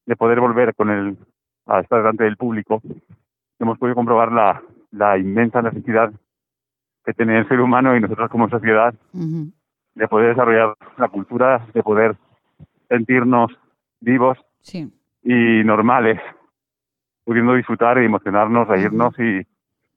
de 0.05 0.15
poder 0.17 0.41
volver 0.41 0.75
con 0.75 0.89
el 0.89 1.17
a 1.65 1.79
estar 1.79 1.99
delante 1.99 2.25
del 2.25 2.35
público, 2.35 2.81
hemos 3.57 3.77
podido 3.77 3.95
comprobar 3.95 4.33
la, 4.33 4.61
la 4.91 5.17
inmensa 5.17 5.61
necesidad 5.61 6.11
que 7.05 7.13
tiene 7.13 7.39
el 7.39 7.47
ser 7.47 7.61
humano 7.61 7.95
y 7.95 8.01
nosotros 8.01 8.29
como 8.29 8.49
sociedad 8.49 8.93
de 9.13 10.07
poder 10.09 10.29
desarrollar 10.29 10.75
la 10.97 11.07
cultura, 11.07 11.65
de 11.73 11.81
poder 11.81 12.17
sentirnos 12.93 13.51
vivos 13.99 14.37
y 15.23 15.63
normales, 15.63 16.19
pudiendo 17.23 17.55
disfrutar 17.55 17.97
y 18.01 18.05
emocionarnos, 18.05 18.67
reírnos 18.67 19.17
y, 19.17 19.39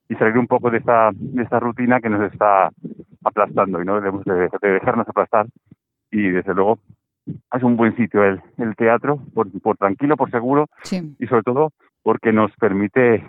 y 0.08 0.14
salir 0.14 0.38
un 0.38 0.46
poco 0.46 0.70
de 0.70 0.78
esta, 0.78 1.10
de 1.12 1.42
esta 1.42 1.60
rutina 1.60 2.00
que 2.00 2.08
nos 2.08 2.32
está 2.32 2.70
aplastando 3.22 3.82
y 3.82 3.84
no 3.84 3.96
debemos 3.96 4.24
de, 4.24 4.48
dejarnos 4.62 5.08
aplastar 5.08 5.46
y 6.10 6.28
desde 6.30 6.54
luego 6.54 6.78
es 7.26 7.62
un 7.62 7.76
buen 7.76 7.94
sitio 7.96 8.24
el, 8.24 8.40
el 8.56 8.74
teatro, 8.76 9.18
por, 9.34 9.50
por 9.60 9.76
tranquilo, 9.76 10.16
por 10.16 10.30
seguro 10.30 10.68
y 11.18 11.26
sobre 11.26 11.42
todo 11.42 11.72
porque 12.02 12.32
nos 12.32 12.50
permite 12.52 13.28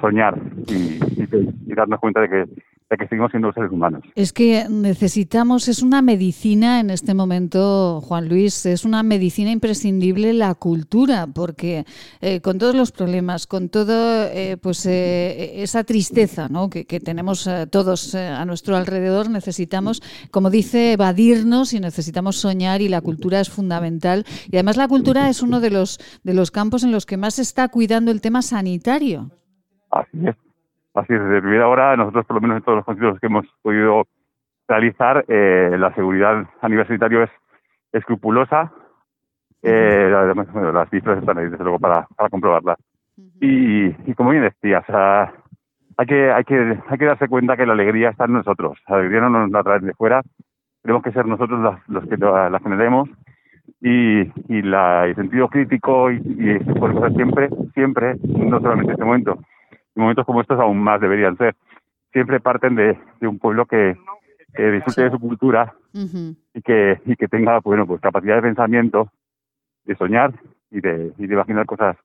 soñar 0.00 0.38
y, 0.68 1.00
y, 1.20 1.74
darnos 1.74 2.00
cuenta 2.00 2.20
de 2.20 2.28
que, 2.28 2.44
de 2.90 2.96
que 2.98 3.08
seguimos 3.08 3.30
siendo 3.30 3.52
seres 3.52 3.70
humanos. 3.70 4.02
Es 4.14 4.32
que 4.32 4.66
necesitamos, 4.68 5.68
es 5.68 5.82
una 5.82 6.02
medicina 6.02 6.80
en 6.80 6.90
este 6.90 7.14
momento, 7.14 8.02
Juan 8.02 8.28
Luis, 8.28 8.66
es 8.66 8.84
una 8.84 9.02
medicina 9.02 9.50
imprescindible 9.50 10.34
la 10.34 10.54
cultura, 10.54 11.26
porque 11.26 11.86
eh, 12.20 12.40
con 12.40 12.58
todos 12.58 12.74
los 12.74 12.92
problemas, 12.92 13.46
con 13.46 13.70
toda 13.70 14.30
eh, 14.32 14.58
pues 14.58 14.84
eh, 14.84 15.62
esa 15.62 15.84
tristeza 15.84 16.48
¿no? 16.48 16.68
que, 16.68 16.84
que 16.84 17.00
tenemos 17.00 17.48
todos 17.70 18.14
a 18.14 18.44
nuestro 18.44 18.76
alrededor, 18.76 19.30
necesitamos, 19.30 20.02
como 20.30 20.50
dice, 20.50 20.92
evadirnos 20.92 21.72
y 21.72 21.80
necesitamos 21.80 22.36
soñar 22.36 22.82
y 22.82 22.88
la 22.88 23.00
cultura 23.00 23.40
es 23.40 23.48
fundamental. 23.48 24.24
Y 24.50 24.56
además 24.56 24.76
la 24.76 24.88
cultura 24.88 25.30
es 25.30 25.42
uno 25.42 25.60
de 25.60 25.70
los, 25.70 25.98
de 26.22 26.34
los 26.34 26.50
campos 26.50 26.84
en 26.84 26.92
los 26.92 27.06
que 27.06 27.16
más 27.16 27.34
se 27.34 27.42
está 27.42 27.68
cuidando 27.68 28.10
el 28.10 28.20
tema 28.20 28.42
sanitario. 28.42 29.30
Así 29.90 30.18
es. 30.26 30.36
Así 30.94 31.12
es. 31.12 31.20
Desde 31.28 31.62
ahora, 31.62 31.96
nosotros, 31.96 32.24
por 32.26 32.36
lo 32.36 32.40
menos 32.40 32.58
en 32.58 32.62
todos 32.62 32.76
los 32.76 32.84
conciertos 32.84 33.20
que 33.20 33.26
hemos 33.26 33.46
podido 33.62 34.04
realizar, 34.68 35.24
eh, 35.28 35.76
la 35.78 35.92
seguridad 35.94 36.46
a 36.60 36.68
nivel 36.68 36.86
sanitario 36.86 37.24
es 37.24 37.30
escrupulosa. 37.92 38.72
Eh, 39.62 40.32
bueno, 40.52 40.72
las 40.72 40.88
cifras 40.90 41.18
están 41.18 41.38
ahí, 41.38 41.48
desde 41.48 41.64
luego, 41.64 41.78
para, 41.78 42.06
para 42.16 42.28
comprobarlas. 42.28 42.78
y, 43.40 43.86
y 44.10 44.14
como 44.14 44.30
bien 44.30 44.42
decías, 44.42 44.84
hay 45.96 46.06
que, 46.06 46.32
hay, 46.32 46.44
que, 46.44 46.78
hay 46.88 46.98
que 46.98 47.04
darse 47.04 47.28
cuenta 47.28 47.56
que 47.56 47.66
la 47.66 47.72
alegría 47.72 48.10
está 48.10 48.24
en 48.26 48.34
nosotros. 48.34 48.78
La 48.88 48.96
alegría 48.96 49.20
no 49.20 49.30
nos 49.30 49.50
la 49.50 49.62
traen 49.62 49.86
de 49.86 49.94
fuera. 49.94 50.22
Tenemos 50.82 51.02
que 51.02 51.12
ser 51.12 51.26
nosotros 51.26 51.80
los, 51.88 52.04
que 52.06 52.16
la, 52.16 52.60
generemos 52.62 53.08
y, 53.80 54.20
y 54.48 54.62
la, 54.62 55.06
el 55.06 55.14
sentido 55.14 55.48
crítico 55.48 56.10
y, 56.10 56.20
y 56.38 56.50
este 56.50 56.78
cosas 56.78 57.14
siempre, 57.14 57.48
siempre, 57.72 58.16
no 58.22 58.60
solamente 58.60 58.90
en 58.90 58.92
este 58.92 59.04
momento, 59.04 59.38
momentos 59.94 60.26
como 60.26 60.40
estos 60.40 60.58
aún 60.58 60.78
más 60.78 61.00
deberían 61.00 61.36
ser. 61.36 61.54
Siempre 62.12 62.40
parten 62.40 62.74
de, 62.74 62.98
de 63.20 63.26
un 63.28 63.38
pueblo 63.38 63.66
que, 63.66 63.96
que 64.54 64.70
disfrute 64.70 65.04
de 65.04 65.10
su 65.10 65.18
cultura 65.18 65.74
y 65.92 66.62
que 66.62 67.00
y 67.06 67.16
que 67.16 67.28
tenga 67.28 67.60
bueno 67.60 67.86
pues 67.86 68.00
capacidad 68.00 68.36
de 68.36 68.42
pensamiento, 68.42 69.10
de 69.84 69.96
soñar 69.96 70.32
y 70.70 70.80
de, 70.80 71.12
y 71.18 71.26
de 71.26 71.34
imaginar 71.34 71.66
cosas, 71.66 71.96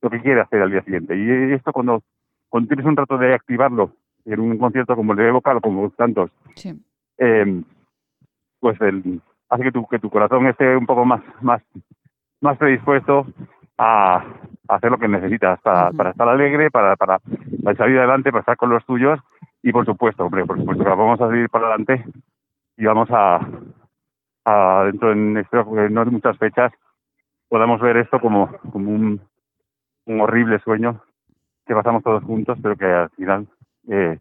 lo 0.00 0.10
que 0.10 0.20
quiere 0.20 0.40
hacer 0.40 0.62
al 0.62 0.70
día 0.70 0.82
siguiente. 0.82 1.16
Y 1.16 1.52
esto 1.52 1.72
cuando, 1.72 2.02
cuando 2.48 2.68
tienes 2.68 2.86
un 2.86 2.96
rato 2.96 3.18
de 3.18 3.34
activarlo 3.34 3.92
en 4.24 4.40
un 4.40 4.58
concierto 4.58 4.94
como 4.94 5.12
el 5.12 5.18
de 5.18 5.30
vocal 5.30 5.56
o 5.56 5.60
como 5.60 5.90
tantos, 5.90 6.30
eh, 7.18 7.62
pues 8.60 8.80
el, 8.80 9.20
hace 9.48 9.64
que 9.64 9.72
tu, 9.72 9.86
que 9.88 9.98
tu 9.98 10.08
corazón 10.08 10.46
esté 10.46 10.76
un 10.76 10.86
poco 10.86 11.04
más, 11.04 11.22
más, 11.40 11.62
más 12.40 12.56
predispuesto 12.58 13.26
a, 13.78 14.24
hacer 14.68 14.90
lo 14.90 14.98
que 14.98 15.08
necesitas 15.08 15.60
para, 15.60 15.90
para 15.92 16.10
estar 16.10 16.28
alegre, 16.28 16.70
para, 16.70 16.96
para, 16.96 17.20
salir 17.76 17.98
adelante, 17.98 18.30
para 18.30 18.40
estar 18.40 18.56
con 18.56 18.70
los 18.70 18.84
tuyos. 18.86 19.20
Y 19.62 19.72
por 19.72 19.84
supuesto, 19.84 20.24
hombre, 20.24 20.44
por 20.46 20.58
supuesto 20.58 20.82
que 20.82 20.90
vamos 20.90 21.20
a 21.20 21.26
salir 21.26 21.48
para 21.50 21.66
adelante 21.66 22.04
y 22.76 22.84
vamos 22.84 23.08
a, 23.10 23.40
a 24.44 24.84
dentro 24.84 25.12
en 25.12 25.36
espero 25.36 25.70
que 25.72 25.90
no 25.90 26.00
hay 26.00 26.10
muchas 26.10 26.36
fechas 26.38 26.72
podamos 27.52 27.82
ver 27.82 27.98
esto 27.98 28.18
como, 28.18 28.50
como 28.72 28.90
un, 28.90 29.20
un 30.06 30.20
horrible 30.22 30.58
sueño 30.60 31.02
que 31.66 31.74
pasamos 31.74 32.02
todos 32.02 32.24
juntos, 32.24 32.58
pero 32.62 32.76
que 32.76 32.86
al 32.86 33.10
final, 33.10 33.46
eh, 33.88 34.18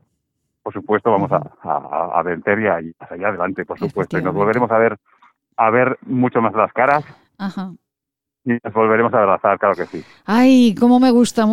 por 0.62 0.74
supuesto, 0.74 1.10
vamos 1.10 1.32
a, 1.32 1.42
a, 1.64 2.20
a 2.20 2.24
vencer 2.24 2.60
y 2.60 2.68
a, 2.68 2.82
a 3.00 3.08
salir 3.08 3.26
adelante, 3.26 3.64
por 3.64 3.80
supuesto. 3.80 4.20
Y 4.20 4.22
nos 4.22 4.36
volveremos 4.36 4.70
a 4.70 4.78
ver 4.78 4.98
a 5.56 5.70
ver 5.70 5.98
mucho 6.02 6.42
más 6.42 6.54
las 6.54 6.74
caras. 6.74 7.06
Ajá 7.38 7.72
y 8.44 8.52
nos 8.64 8.74
volveremos 8.74 9.14
a 9.14 9.20
abrazar, 9.20 9.60
claro 9.60 9.76
que 9.76 9.86
sí. 9.86 10.04
Ay, 10.26 10.74
cómo 10.80 11.00
me 11.00 11.12
gusta 11.12 11.48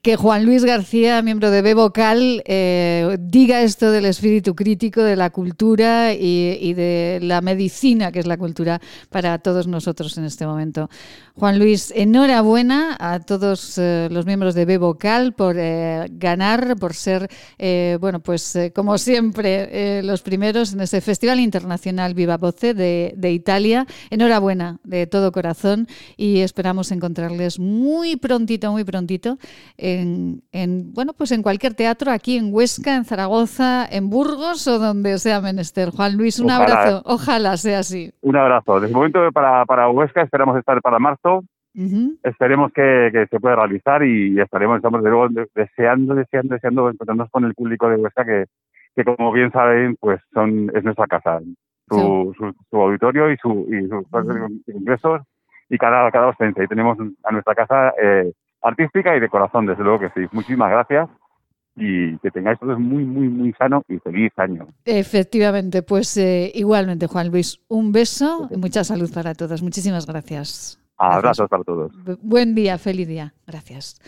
que 0.00 0.16
Juan 0.16 0.46
Luis 0.46 0.64
García, 0.64 1.20
miembro 1.22 1.50
de 1.50 1.60
B 1.60 1.74
Vocal, 1.74 2.42
eh, 2.46 3.18
diga 3.20 3.60
esto 3.60 3.90
del 3.90 4.06
espíritu 4.06 4.54
crítico, 4.54 5.02
de 5.02 5.14
la 5.14 5.30
cultura 5.30 6.14
y, 6.14 6.72
de 6.72 7.18
la 7.22 7.40
medicina 7.40 8.10
que 8.10 8.18
es 8.18 8.26
la 8.26 8.38
cultura 8.38 8.80
para 9.10 9.38
todos 9.38 9.68
nosotros 9.68 10.16
en 10.16 10.24
este 10.24 10.46
momento. 10.46 10.88
Juan 11.34 11.58
Luis, 11.58 11.92
enhorabuena 11.94 12.96
a 12.98 13.20
todos 13.20 13.76
eh, 13.78 14.08
los 14.10 14.24
miembros 14.24 14.54
de 14.54 14.64
B 14.64 14.78
Vocal 14.78 15.34
por 15.34 15.56
eh, 15.58 16.06
ganar, 16.12 16.76
por 16.76 16.94
ser, 16.94 17.28
bueno, 18.00 18.20
pues 18.20 18.58
como 18.74 18.98
siempre, 18.98 20.02
los 20.02 20.22
primeros 20.22 20.72
en 20.72 20.80
este 20.80 21.00
Festival 21.00 21.40
Internacional 21.40 22.14
Viva 22.14 22.38
Voce 22.38 22.74
de, 22.74 23.14
de 23.16 23.32
Italia. 23.32 23.86
Enhorabuena 24.10 24.78
de 24.84 25.06
todo 25.06 25.32
corazón 25.32 25.86
esperamos 26.40 26.90
encontrarles 26.90 27.58
muy 27.58 28.16
prontito, 28.16 28.72
muy 28.72 28.84
prontito 28.84 29.36
en, 29.76 30.42
en, 30.52 30.92
bueno, 30.94 31.12
pues 31.12 31.32
en 31.32 31.42
cualquier 31.42 31.74
teatro, 31.74 32.10
aquí 32.10 32.38
en 32.38 32.52
Huesca, 32.52 32.96
en 32.96 33.04
Zaragoza, 33.04 33.86
en 33.90 34.08
Burgos 34.08 34.66
o 34.66 34.78
donde 34.78 35.18
sea 35.18 35.42
menester. 35.42 35.90
Juan 35.90 36.16
Luis, 36.16 36.40
un 36.40 36.50
abrazo. 36.50 37.02
Ojalá 37.04 37.56
sea 37.58 37.80
así. 37.80 38.10
Un 38.22 38.36
abrazo. 38.36 38.74
Desde 38.76 38.88
el 38.88 38.94
momento 38.94 39.20
para, 39.32 39.66
para 39.66 39.90
Huesca 39.90 40.22
esperamos 40.22 40.56
estar 40.56 40.80
para 40.80 40.98
marzo. 40.98 41.44
Esperemos 42.22 42.72
que, 42.72 43.10
que, 43.12 43.26
se 43.26 43.40
pueda 43.40 43.56
realizar 43.56 44.02
y 44.04 44.40
estaremos, 44.40 44.76
estamos 44.76 45.02
de 45.02 45.10
nuevo 45.10 45.28
deseando, 45.54 46.14
deseando, 46.14 46.54
deseando 46.54 46.88
encontrarnos 46.88 47.28
con 47.30 47.44
el 47.44 47.54
público 47.54 47.88
de 47.88 47.96
Huesca 47.96 48.24
que, 48.24 48.44
que 48.94 49.04
como 49.04 49.32
bien 49.32 49.50
saben, 49.50 49.96
pues 50.00 50.20
son 50.32 50.70
es 50.74 50.84
nuestra 50.84 51.06
casa. 51.06 51.40
Su, 51.88 52.32
su, 52.38 52.54
su, 52.70 52.76
auditorio 52.80 53.30
y, 53.30 53.36
su, 53.36 53.66
y 53.68 53.86
sus 53.88 54.06
ingresos 54.74 55.20
y 55.68 55.78
cada, 55.78 56.10
cada 56.10 56.26
docente. 56.26 56.64
Y 56.64 56.68
tenemos 56.68 56.98
a 57.22 57.32
nuestra 57.32 57.54
casa 57.54 57.92
eh, 58.00 58.32
artística 58.62 59.16
y 59.16 59.20
de 59.20 59.28
corazón, 59.28 59.66
desde 59.66 59.82
luego 59.82 60.00
que 60.00 60.10
sí. 60.10 60.26
Muchísimas 60.32 60.70
gracias 60.70 61.08
y 61.76 62.16
que 62.18 62.30
tengáis 62.30 62.58
todos 62.58 62.78
muy, 62.78 63.04
muy, 63.04 63.28
muy 63.28 63.52
sano 63.54 63.82
y 63.88 63.98
feliz 63.98 64.32
año. 64.36 64.68
Efectivamente, 64.84 65.82
pues 65.82 66.16
eh, 66.16 66.50
igualmente, 66.54 67.06
Juan 67.06 67.30
Luis, 67.30 67.60
un 67.68 67.92
beso 67.92 68.48
y 68.50 68.56
mucha 68.56 68.84
salud 68.84 69.10
para 69.12 69.34
todos. 69.34 69.62
Muchísimas 69.62 70.06
gracias. 70.06 70.78
Abrazos 70.96 71.48
para 71.48 71.64
todos. 71.64 71.92
Buen 72.22 72.54
día, 72.54 72.78
feliz 72.78 73.08
día. 73.08 73.34
Gracias. 73.46 74.00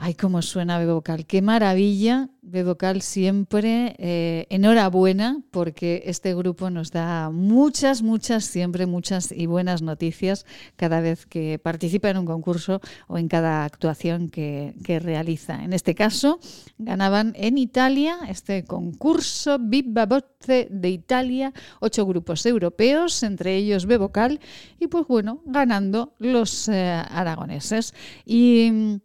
Ay, 0.00 0.14
cómo 0.14 0.42
suena 0.42 0.78
Bebocal. 0.78 1.26
Qué 1.26 1.42
maravilla. 1.42 2.28
Bebocal 2.40 3.02
siempre. 3.02 3.96
Eh, 3.98 4.46
enhorabuena 4.48 5.42
porque 5.50 6.04
este 6.06 6.36
grupo 6.36 6.70
nos 6.70 6.92
da 6.92 7.30
muchas, 7.30 8.02
muchas, 8.02 8.44
siempre 8.44 8.86
muchas 8.86 9.32
y 9.32 9.46
buenas 9.46 9.82
noticias 9.82 10.46
cada 10.76 11.00
vez 11.00 11.26
que 11.26 11.58
participa 11.58 12.10
en 12.10 12.18
un 12.18 12.26
concurso 12.26 12.80
o 13.08 13.18
en 13.18 13.26
cada 13.26 13.64
actuación 13.64 14.28
que, 14.28 14.72
realiza. 15.02 15.64
En 15.64 15.72
este 15.72 15.96
caso, 15.96 16.38
ganaban 16.78 17.32
en 17.34 17.58
Italia 17.58 18.18
este 18.28 18.64
concurso 18.64 19.58
Viva 19.58 20.06
Voce 20.06 20.68
de 20.70 20.90
Italia, 20.90 21.52
ocho 21.80 22.06
grupos 22.06 22.46
europeos, 22.46 23.24
entre 23.24 23.56
ellos 23.56 23.86
Bebocal, 23.86 24.38
y 24.78 24.86
pues 24.86 25.08
bueno, 25.08 25.42
ganando 25.44 26.14
los 26.18 26.68
eh, 26.68 26.84
aragoneses. 26.88 27.94
Y 28.24 29.00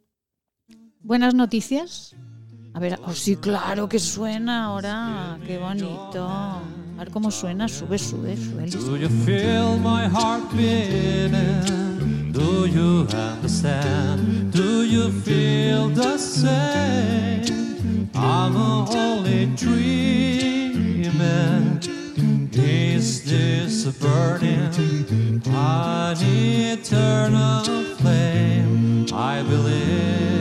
Buenas 1.03 1.33
noticias. 1.33 2.15
A 2.73 2.79
ver, 2.79 2.97
oh, 3.05 3.13
sí, 3.13 3.35
claro 3.35 3.89
que 3.89 3.99
suena 3.99 4.65
ahora. 4.67 5.37
Qué 5.45 5.57
bonito. 5.57 6.25
A 6.25 6.61
ver 6.97 7.11
cómo 7.11 7.29
suena. 7.29 7.67
Sube, 7.67 7.99
sube, 7.99 8.37
sube. 8.37 8.67
Do 8.69 8.95
you 8.95 9.09
feel 9.25 9.77
my 9.79 10.07
heart 10.07 10.49
beating? 10.53 12.31
Do 12.31 12.65
you 12.65 13.05
understand? 13.11 14.53
Do 14.53 14.85
you 14.85 15.11
feel 15.23 15.89
the 15.93 16.17
same? 16.17 18.09
I'm 18.15 18.55
dreaming. 19.57 20.23
Is 22.53 23.23
this 23.25 23.85
eternal 26.71 27.63
flame? 27.97 29.05
I 29.11 29.43
believe 29.43 30.32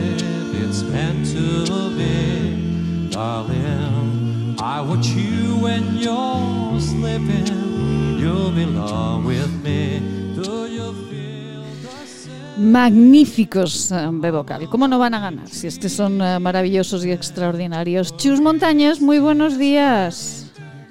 darling. 3.13 4.55
I 4.59 4.81
watch 4.81 5.07
you 5.09 5.57
when 5.61 5.97
you're 5.97 6.79
sleeping. 6.79 8.17
You'll 8.19 8.51
belong 8.51 9.25
with 9.25 9.51
me. 9.63 9.99
Do 10.35 10.67
you 10.67 10.93
feel 11.09 11.63
the 11.81 12.05
same? 12.07 12.71
Magníficos 12.71 13.91
eh, 13.91 14.09
B-Vocal. 14.11 14.67
¿Cómo 14.69 14.87
no 14.87 14.97
van 14.99 15.13
a 15.13 15.19
ganar 15.19 15.47
si 15.47 15.67
es 15.67 15.77
que 15.77 15.89
son 15.89 16.21
eh, 16.21 16.39
maravillosos 16.39 17.05
y 17.05 17.11
extraordinarios? 17.11 18.15
Chus 18.17 18.39
Montañas, 18.39 19.01
muy 19.01 19.19
buenos 19.19 19.57
días. 19.57 20.43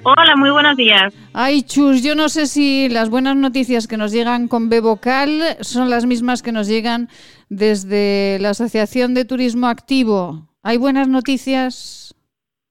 Hola, 0.05 0.35
muy 0.37 0.51
buenos 0.51 0.77
días. 0.77 1.15
Ay, 1.33 1.63
Chus, 1.63 2.03
yo 2.03 2.17
no 2.17 2.29
sé 2.29 2.49
si 2.49 2.89
las 2.89 3.09
buenas 3.09 3.37
noticias 3.37 3.87
que 3.87 3.97
nos 3.97 4.11
llegan 4.11 4.49
con 4.49 4.69
B-Vocal 4.69 5.59
son 5.61 5.91
las 5.91 6.07
mismas 6.07 6.43
que 6.43 6.51
nos 6.51 6.67
llegan 6.67 7.09
desde 7.53 8.39
la 8.41 8.51
Asociación 8.51 9.13
de 9.13 9.27
Turismo 9.27 9.67
Activo. 9.67 10.49
¿Hay 10.63 10.79
buenas 10.79 11.09
noticias? 11.09 12.15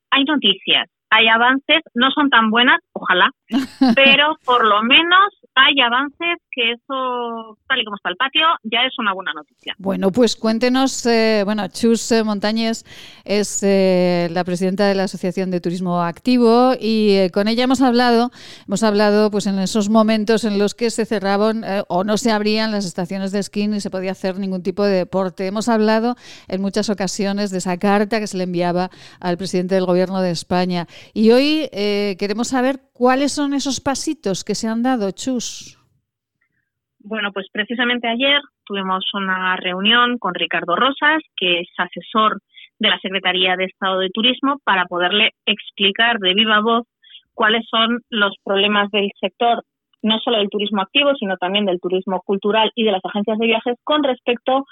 Hay 0.09 0.23
noticias, 0.23 0.89
hay 1.11 1.27
avances, 1.27 1.81
no 1.93 2.09
son 2.11 2.29
tan 2.29 2.49
buenas, 2.49 2.79
ojalá, 2.93 3.29
pero 3.95 4.35
por 4.43 4.65
lo 4.65 4.81
menos 4.81 5.29
hay 5.55 5.79
avances 5.81 6.37
que 6.49 6.71
eso, 6.71 7.57
tal 7.67 7.79
y 7.79 7.85
como 7.85 7.97
está 7.97 8.09
el 8.09 8.15
patio, 8.15 8.41
ya 8.63 8.79
es 8.87 8.97
una 8.97 9.13
buena 9.13 9.33
noticia. 9.33 9.75
Bueno, 9.77 10.11
pues 10.11 10.35
cuéntenos, 10.35 11.05
eh, 11.05 11.41
bueno, 11.45 11.67
Chus 11.67 12.11
eh, 12.11 12.23
Montañez 12.23 12.83
es 13.25 13.61
eh, 13.63 14.29
la 14.31 14.43
presidenta 14.43 14.87
de 14.87 14.95
la 14.95 15.03
Asociación 15.03 15.51
de 15.51 15.59
Turismo 15.59 16.01
Activo 16.01 16.73
y 16.79 17.11
eh, 17.11 17.31
con 17.31 17.47
ella 17.47 17.65
hemos 17.65 17.81
hablado, 17.81 18.31
hemos 18.65 18.83
hablado 18.83 19.29
pues 19.29 19.45
en 19.45 19.59
esos 19.59 19.89
momentos 19.89 20.45
en 20.45 20.57
los 20.57 20.73
que 20.73 20.89
se 20.89 21.05
cerraban 21.05 21.63
eh, 21.65 21.83
o 21.89 22.03
no 22.03 22.17
se 22.17 22.31
abrían 22.31 22.71
las 22.71 22.85
estaciones 22.85 23.31
de 23.31 23.39
esquí 23.39 23.67
ni 23.67 23.81
se 23.81 23.89
podía 23.89 24.11
hacer 24.11 24.39
ningún 24.39 24.63
tipo 24.63 24.83
de 24.83 24.95
deporte. 24.95 25.47
Hemos 25.47 25.67
hablado 25.67 26.15
en 26.47 26.61
muchas 26.61 26.89
ocasiones 26.89 27.51
de 27.51 27.57
esa 27.57 27.77
carta 27.77 28.19
que 28.19 28.27
se 28.27 28.37
le 28.37 28.43
enviaba 28.43 28.89
al 29.19 29.37
presidente 29.37 29.75
del 29.75 29.85
Gobierno 29.85 30.21
de 30.21 30.31
España 30.31 30.87
y 31.13 31.31
hoy 31.31 31.69
queremos 31.71 32.49
saber 32.49 32.79
cuáles 32.93 33.31
son 33.31 33.53
esos 33.53 33.79
pasitos 33.81 34.43
que 34.43 34.55
se 34.55 34.67
han 34.67 34.83
dado, 34.83 35.11
Chus. 35.11 35.40
Bueno, 37.03 37.31
pues 37.31 37.47
precisamente 37.51 38.07
ayer 38.07 38.39
tuvimos 38.65 39.03
una 39.13 39.55
reunión 39.55 40.17
con 40.19 40.35
Ricardo 40.35 40.75
Rosas, 40.75 41.21
que 41.35 41.61
es 41.61 41.69
asesor 41.77 42.39
de 42.79 42.89
la 42.89 42.99
Secretaría 42.99 43.55
de 43.55 43.65
Estado 43.65 43.99
de 43.99 44.09
Turismo, 44.09 44.59
para 44.63 44.85
poderle 44.85 45.31
explicar 45.45 46.19
de 46.19 46.33
viva 46.33 46.61
voz 46.61 46.87
cuáles 47.33 47.65
son 47.69 48.01
los 48.09 48.35
problemas 48.43 48.89
del 48.91 49.09
sector, 49.19 49.63
no 50.03 50.19
solo 50.19 50.37
del 50.37 50.49
turismo 50.49 50.81
activo, 50.81 51.15
sino 51.15 51.37
también 51.37 51.65
del 51.65 51.79
turismo 51.79 52.21
cultural 52.21 52.71
y 52.75 52.83
de 52.83 52.91
las 52.91 53.03
agencias 53.03 53.37
de 53.39 53.47
viajes 53.47 53.77
con 53.83 54.03
respecto 54.03 54.65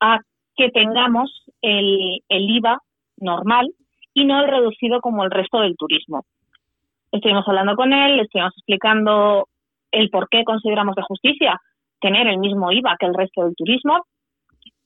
a 0.00 0.20
que 0.56 0.70
tengamos 0.70 1.44
el, 1.60 2.20
el 2.28 2.50
IVA 2.50 2.78
normal 3.16 3.68
y 4.14 4.24
no 4.24 4.40
el 4.40 4.48
reducido 4.48 5.00
como 5.00 5.24
el 5.24 5.30
resto 5.30 5.60
del 5.60 5.76
turismo. 5.76 6.24
Estuvimos 7.10 7.46
hablando 7.46 7.74
con 7.74 7.92
él, 7.92 8.16
le 8.16 8.22
estuvimos 8.22 8.52
explicando 8.56 9.48
el 9.94 10.10
por 10.10 10.28
qué 10.28 10.44
consideramos 10.44 10.94
de 10.94 11.02
justicia 11.02 11.60
tener 12.00 12.26
el 12.26 12.38
mismo 12.38 12.70
IVA 12.70 12.96
que 12.98 13.06
el 13.06 13.14
resto 13.14 13.44
del 13.44 13.54
turismo. 13.56 14.04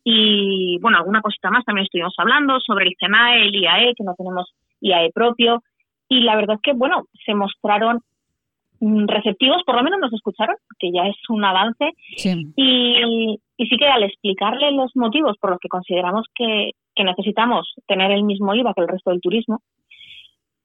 Y 0.04 0.78
bueno, 0.80 0.98
alguna 0.98 1.20
cosita 1.20 1.50
más 1.50 1.64
también 1.64 1.84
estuvimos 1.84 2.14
hablando 2.16 2.60
sobre 2.60 2.86
el 2.86 2.94
CENAE, 2.98 3.48
el 3.48 3.54
IAE, 3.54 3.94
que 3.94 4.04
no 4.04 4.14
tenemos 4.16 4.52
IAE 4.80 5.10
propio. 5.12 5.62
Y 6.08 6.20
la 6.20 6.36
verdad 6.36 6.56
es 6.56 6.62
que, 6.62 6.72
bueno, 6.72 7.04
se 7.26 7.34
mostraron 7.34 8.00
mm, 8.80 9.06
receptivos, 9.08 9.62
por 9.66 9.74
lo 9.74 9.82
menos 9.82 9.98
nos 10.00 10.12
escucharon, 10.12 10.56
que 10.78 10.92
ya 10.92 11.06
es 11.06 11.16
un 11.28 11.44
avance. 11.44 11.92
Sí. 12.16 12.52
Y, 12.56 13.40
y 13.56 13.66
sí 13.66 13.76
que 13.76 13.86
al 13.86 14.04
explicarle 14.04 14.70
los 14.72 14.94
motivos 14.94 15.36
por 15.40 15.50
los 15.50 15.58
que 15.58 15.68
consideramos 15.68 16.26
que, 16.34 16.70
que 16.94 17.04
necesitamos 17.04 17.74
tener 17.86 18.12
el 18.12 18.22
mismo 18.22 18.54
IVA 18.54 18.72
que 18.74 18.82
el 18.82 18.88
resto 18.88 19.10
del 19.10 19.20
turismo, 19.20 19.60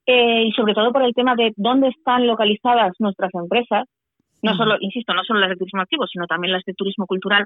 eh, 0.05 0.43
y 0.47 0.51
sobre 0.51 0.73
todo 0.73 0.91
por 0.91 1.03
el 1.03 1.13
tema 1.13 1.35
de 1.35 1.53
dónde 1.55 1.87
están 1.87 2.27
localizadas 2.27 2.93
nuestras 2.99 3.33
empresas, 3.33 3.87
no 4.43 4.55
solo, 4.55 4.75
insisto, 4.79 5.13
no 5.13 5.23
solo 5.23 5.39
las 5.39 5.49
de 5.49 5.55
turismo 5.55 5.81
activo, 5.81 6.05
sino 6.07 6.27
también 6.27 6.51
las 6.53 6.63
de 6.65 6.73
turismo 6.73 7.05
cultural 7.07 7.45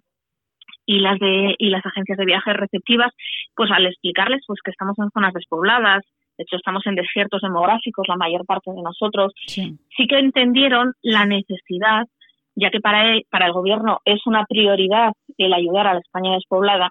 y 0.85 0.99
las 0.99 1.19
de 1.19 1.55
y 1.57 1.69
las 1.69 1.85
agencias 1.85 2.17
de 2.17 2.25
viajes 2.25 2.55
receptivas, 2.55 3.13
pues 3.55 3.71
al 3.71 3.85
explicarles 3.85 4.43
pues 4.47 4.59
que 4.63 4.71
estamos 4.71 4.97
en 4.99 5.09
zonas 5.11 5.33
despobladas, 5.33 6.03
de 6.37 6.43
hecho 6.43 6.55
estamos 6.57 6.85
en 6.87 6.95
desiertos 6.95 7.41
demográficos 7.41 8.07
la 8.07 8.15
mayor 8.17 8.45
parte 8.45 8.71
de 8.71 8.81
nosotros, 8.81 9.31
Sí. 9.47 9.77
sí 9.95 10.07
que 10.07 10.17
entendieron 10.19 10.93
la 11.01 11.25
necesidad, 11.25 12.05
ya 12.55 12.69
que 12.71 12.79
para 12.79 13.13
el, 13.13 13.25
para 13.29 13.45
el 13.47 13.53
gobierno 13.53 13.99
es 14.05 14.25
una 14.25 14.45
prioridad 14.45 15.13
el 15.37 15.53
ayudar 15.53 15.87
a 15.87 15.93
la 15.93 15.99
España 15.99 16.33
despoblada, 16.33 16.89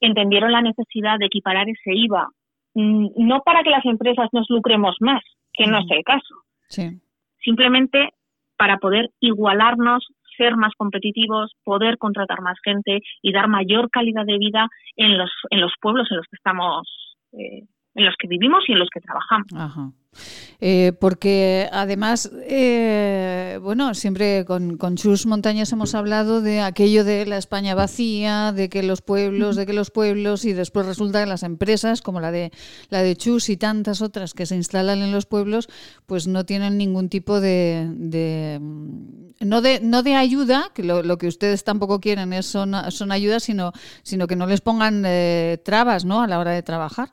entendieron 0.00 0.52
la 0.52 0.62
necesidad 0.62 1.18
de 1.18 1.26
equiparar 1.26 1.68
ese 1.68 1.94
IVA, 1.94 2.28
mm, 2.74 3.08
no 3.16 3.40
para 3.44 3.62
que 3.62 3.70
las 3.70 3.84
empresas 3.84 4.28
nos 4.32 4.48
lucremos 4.50 4.96
más, 5.00 5.22
que 5.52 5.66
no 5.66 5.78
es 5.78 5.86
el 5.90 6.04
caso, 6.04 6.34
Sí. 6.68 7.00
simplemente 7.42 8.10
para 8.58 8.78
poder 8.78 9.10
igualarnos, 9.20 10.06
ser 10.36 10.56
más 10.56 10.72
competitivos, 10.76 11.52
poder 11.64 11.96
contratar 11.96 12.42
más 12.42 12.58
gente 12.62 13.00
y 13.22 13.32
dar 13.32 13.48
mayor 13.48 13.88
calidad 13.90 14.26
de 14.26 14.38
vida 14.38 14.68
en 14.96 15.16
los 15.16 15.30
en 15.50 15.60
los 15.60 15.72
pueblos 15.80 16.08
en 16.10 16.18
los 16.18 16.26
que 16.26 16.36
estamos, 16.36 17.16
eh, 17.32 17.62
en 17.94 18.04
los 18.04 18.14
que 18.18 18.28
vivimos 18.28 18.64
y 18.68 18.72
en 18.72 18.80
los 18.80 18.88
que 18.92 19.00
trabajamos. 19.00 19.94
Eh, 20.60 20.92
porque 20.98 21.68
además, 21.70 22.30
eh, 22.42 23.60
bueno, 23.62 23.94
siempre 23.94 24.44
con, 24.44 24.76
con 24.76 24.96
Chus 24.96 25.24
Montañas 25.24 25.70
hemos 25.72 25.94
hablado 25.94 26.40
de 26.42 26.60
aquello 26.60 27.04
de 27.04 27.26
la 27.26 27.38
España 27.38 27.76
vacía, 27.76 28.52
de 28.52 28.68
que 28.68 28.82
los 28.82 29.00
pueblos, 29.00 29.54
de 29.54 29.66
que 29.66 29.72
los 29.72 29.92
pueblos, 29.92 30.44
y 30.44 30.52
después 30.52 30.84
resulta 30.84 31.20
que 31.22 31.28
las 31.28 31.44
empresas, 31.44 32.02
como 32.02 32.20
la 32.20 32.32
de 32.32 32.50
la 32.90 33.02
de 33.02 33.14
Chus 33.14 33.50
y 33.50 33.56
tantas 33.56 34.02
otras 34.02 34.34
que 34.34 34.46
se 34.46 34.56
instalan 34.56 34.98
en 34.98 35.12
los 35.12 35.26
pueblos, 35.26 35.68
pues 36.06 36.26
no 36.26 36.44
tienen 36.44 36.76
ningún 36.76 37.08
tipo 37.08 37.40
de, 37.40 37.88
de 37.94 38.58
no 38.60 39.62
de 39.62 39.78
no 39.80 40.02
de 40.02 40.16
ayuda, 40.16 40.72
que 40.74 40.82
lo, 40.82 41.04
lo 41.04 41.18
que 41.18 41.28
ustedes 41.28 41.62
tampoco 41.62 42.00
quieren 42.00 42.32
es 42.32 42.46
son, 42.46 42.74
son 42.90 43.12
ayudas, 43.12 43.44
sino, 43.44 43.72
sino 44.02 44.26
que 44.26 44.34
no 44.34 44.46
les 44.46 44.60
pongan 44.60 45.04
eh, 45.06 45.58
trabas, 45.64 46.04
¿no? 46.04 46.20
A 46.20 46.26
la 46.26 46.40
hora 46.40 46.50
de 46.50 46.64
trabajar. 46.64 47.10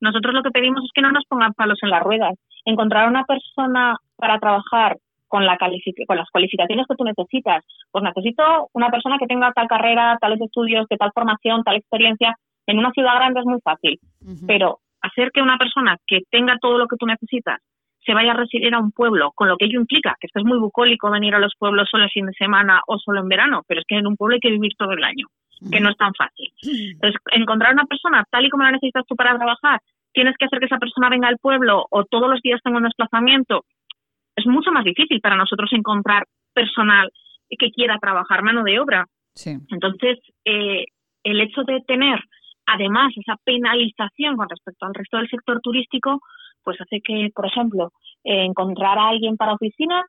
Nosotros 0.00 0.34
lo 0.34 0.42
que 0.42 0.50
pedimos 0.50 0.82
es 0.84 0.90
que 0.94 1.02
no 1.02 1.12
nos 1.12 1.24
pongan 1.26 1.52
palos 1.54 1.78
en 1.82 1.90
las 1.90 2.02
ruedas. 2.02 2.34
Encontrar 2.64 3.08
una 3.08 3.24
persona 3.24 3.96
para 4.16 4.38
trabajar 4.38 4.96
con, 5.28 5.44
la 5.44 5.56
con 5.58 6.16
las 6.16 6.30
cualificaciones 6.30 6.86
que 6.88 6.96
tú 6.96 7.04
necesitas. 7.04 7.64
Pues 7.90 8.04
necesito 8.04 8.68
una 8.72 8.90
persona 8.90 9.16
que 9.18 9.26
tenga 9.26 9.52
tal 9.52 9.66
carrera, 9.66 10.16
tales 10.20 10.40
estudios, 10.40 10.86
de 10.88 10.96
tal 10.96 11.10
formación, 11.12 11.62
tal 11.64 11.76
experiencia. 11.76 12.34
En 12.66 12.78
una 12.78 12.90
ciudad 12.92 13.16
grande 13.16 13.40
es 13.40 13.46
muy 13.46 13.60
fácil. 13.62 13.98
Pero 14.46 14.78
hacer 15.00 15.30
que 15.32 15.42
una 15.42 15.58
persona 15.58 15.96
que 16.06 16.20
tenga 16.30 16.56
todo 16.60 16.78
lo 16.78 16.86
que 16.86 16.96
tú 16.96 17.06
necesitas 17.06 17.60
se 18.04 18.14
vaya 18.14 18.32
a 18.32 18.36
residir 18.36 18.74
a 18.74 18.78
un 18.78 18.92
pueblo, 18.92 19.32
con 19.34 19.48
lo 19.48 19.56
que 19.56 19.64
ello 19.64 19.80
implica, 19.80 20.14
que 20.20 20.26
esto 20.26 20.38
es 20.38 20.44
muy 20.44 20.58
bucólico 20.58 21.10
venir 21.10 21.34
a 21.34 21.38
los 21.38 21.54
pueblos 21.58 21.88
solo 21.90 22.04
el 22.04 22.10
fin 22.10 22.26
de 22.26 22.32
semana 22.34 22.82
o 22.86 22.98
solo 22.98 23.20
en 23.20 23.28
verano, 23.28 23.62
pero 23.66 23.80
es 23.80 23.86
que 23.86 23.96
en 23.96 24.06
un 24.06 24.16
pueblo 24.16 24.34
hay 24.34 24.40
que 24.40 24.50
vivir 24.50 24.72
todo 24.76 24.92
el 24.92 25.02
año, 25.02 25.26
que 25.70 25.80
no 25.80 25.90
es 25.90 25.96
tan 25.96 26.12
fácil. 26.14 26.52
Entonces, 26.62 27.20
encontrar 27.32 27.72
una 27.72 27.84
persona 27.84 28.24
tal 28.30 28.44
y 28.44 28.50
como 28.50 28.64
la 28.64 28.72
necesitas 28.72 29.04
tú 29.06 29.16
para 29.16 29.36
trabajar, 29.36 29.80
tienes 30.12 30.36
que 30.38 30.46
hacer 30.46 30.58
que 30.58 30.66
esa 30.66 30.78
persona 30.78 31.08
venga 31.08 31.28
al 31.28 31.38
pueblo 31.38 31.86
o 31.90 32.04
todos 32.04 32.28
los 32.30 32.40
días 32.40 32.60
tenga 32.62 32.78
un 32.78 32.84
desplazamiento, 32.84 33.64
es 34.36 34.46
mucho 34.46 34.70
más 34.72 34.84
difícil 34.84 35.20
para 35.20 35.36
nosotros 35.36 35.72
encontrar 35.72 36.26
personal 36.52 37.10
que 37.58 37.70
quiera 37.70 37.98
trabajar, 37.98 38.42
mano 38.42 38.62
de 38.64 38.80
obra. 38.80 39.06
Sí. 39.34 39.56
Entonces, 39.70 40.18
eh, 40.44 40.84
el 41.22 41.40
hecho 41.40 41.62
de 41.62 41.80
tener 41.86 42.20
además 42.66 43.12
esa 43.16 43.36
penalización 43.44 44.36
con 44.36 44.48
respecto 44.48 44.86
al 44.86 44.94
resto 44.94 45.18
del 45.18 45.28
sector 45.28 45.60
turístico, 45.60 46.20
pues 46.62 46.80
hace 46.80 47.00
que, 47.02 47.30
por 47.34 47.46
ejemplo, 47.46 47.92
eh, 48.24 48.44
encontrar 48.44 48.98
a 48.98 49.08
alguien 49.08 49.36
para 49.36 49.54
oficina, 49.54 50.02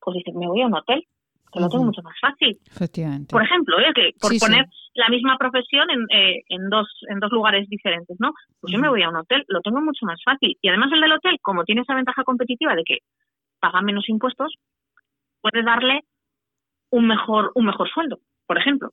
pues 0.00 0.16
dice, 0.16 0.32
me 0.32 0.46
voy 0.46 0.62
a 0.62 0.66
un 0.66 0.74
hotel, 0.74 1.04
que 1.52 1.60
lo 1.60 1.68
tengo 1.68 1.84
mucho 1.84 2.02
más 2.02 2.14
fácil. 2.20 2.58
Efectivamente. 2.66 3.30
Por 3.32 3.42
ejemplo, 3.42 3.78
¿eh? 3.80 3.92
que 3.94 4.10
por 4.20 4.30
Sí, 4.30 4.38
sí. 4.38 4.46
poner 4.46 4.66
la 4.94 5.08
misma 5.08 5.36
profesión 5.38 5.88
en, 5.90 6.02
eh, 6.10 6.42
en, 6.48 6.68
dos, 6.68 6.88
en 7.08 7.20
dos 7.20 7.30
lugares 7.32 7.68
diferentes, 7.68 8.16
¿no? 8.20 8.32
Pues 8.60 8.72
yo 8.72 8.78
me 8.78 8.88
voy 8.88 9.02
a 9.02 9.08
un 9.08 9.16
hotel, 9.16 9.44
lo 9.48 9.60
tengo 9.60 9.80
mucho 9.80 10.04
más 10.06 10.20
fácil. 10.24 10.56
Y 10.60 10.68
además 10.68 10.90
el 10.92 11.00
del 11.00 11.12
hotel, 11.12 11.38
como 11.42 11.64
tiene 11.64 11.82
esa 11.82 11.94
ventaja 11.94 12.24
competitiva 12.24 12.74
de 12.74 12.84
que 12.84 12.98
paga 13.60 13.82
menos 13.82 14.08
impuestos, 14.08 14.54
puede 15.40 15.62
darle 15.62 16.00
un 16.90 17.06
mejor, 17.06 17.52
un 17.54 17.66
mejor 17.66 17.88
sueldo, 17.88 18.18
por 18.50 18.58
ejemplo. 18.58 18.90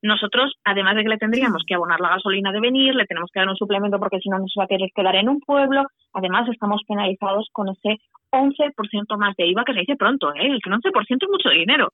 Nosotros, 0.00 0.54
además 0.62 0.94
de 0.94 1.02
que 1.02 1.08
le 1.08 1.18
tendríamos 1.18 1.64
que 1.66 1.74
abonar 1.74 1.98
la 1.98 2.10
gasolina 2.10 2.52
de 2.52 2.60
venir, 2.60 2.94
le 2.94 3.04
tenemos 3.04 3.32
que 3.32 3.40
dar 3.40 3.48
un 3.48 3.56
suplemento 3.56 3.98
porque 3.98 4.20
si 4.20 4.28
no 4.28 4.38
nos 4.38 4.54
va 4.56 4.62
a 4.62 4.68
querer 4.68 4.90
quedar 4.94 5.16
en 5.16 5.28
un 5.28 5.40
pueblo, 5.40 5.82
además 6.12 6.48
estamos 6.48 6.82
penalizados 6.86 7.48
con 7.50 7.68
ese 7.68 7.98
11% 8.30 9.18
más 9.18 9.34
de 9.34 9.48
IVA 9.48 9.64
que 9.64 9.72
se 9.72 9.80
dice 9.80 9.96
pronto, 9.96 10.32
¿eh? 10.36 10.46
El 10.46 10.60
que 10.62 10.70
un 10.70 10.80
11% 10.80 11.16
es 11.20 11.28
mucho 11.28 11.48
dinero. 11.48 11.90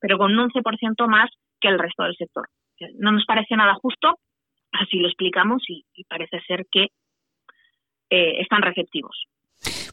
pero 0.00 0.16
con 0.16 0.30
un 0.30 0.48
11% 0.48 1.08
más 1.08 1.28
que 1.60 1.66
el 1.66 1.80
resto 1.80 2.04
del 2.04 2.14
sector. 2.14 2.46
No 3.00 3.10
nos 3.10 3.24
parece 3.26 3.56
nada 3.56 3.74
justo, 3.74 4.14
así 4.70 4.98
lo 5.00 5.08
explicamos 5.08 5.64
y, 5.66 5.84
parece 6.08 6.38
ser 6.46 6.66
que 6.70 6.84
eh, 8.10 8.40
están 8.42 8.62
receptivos. 8.62 9.26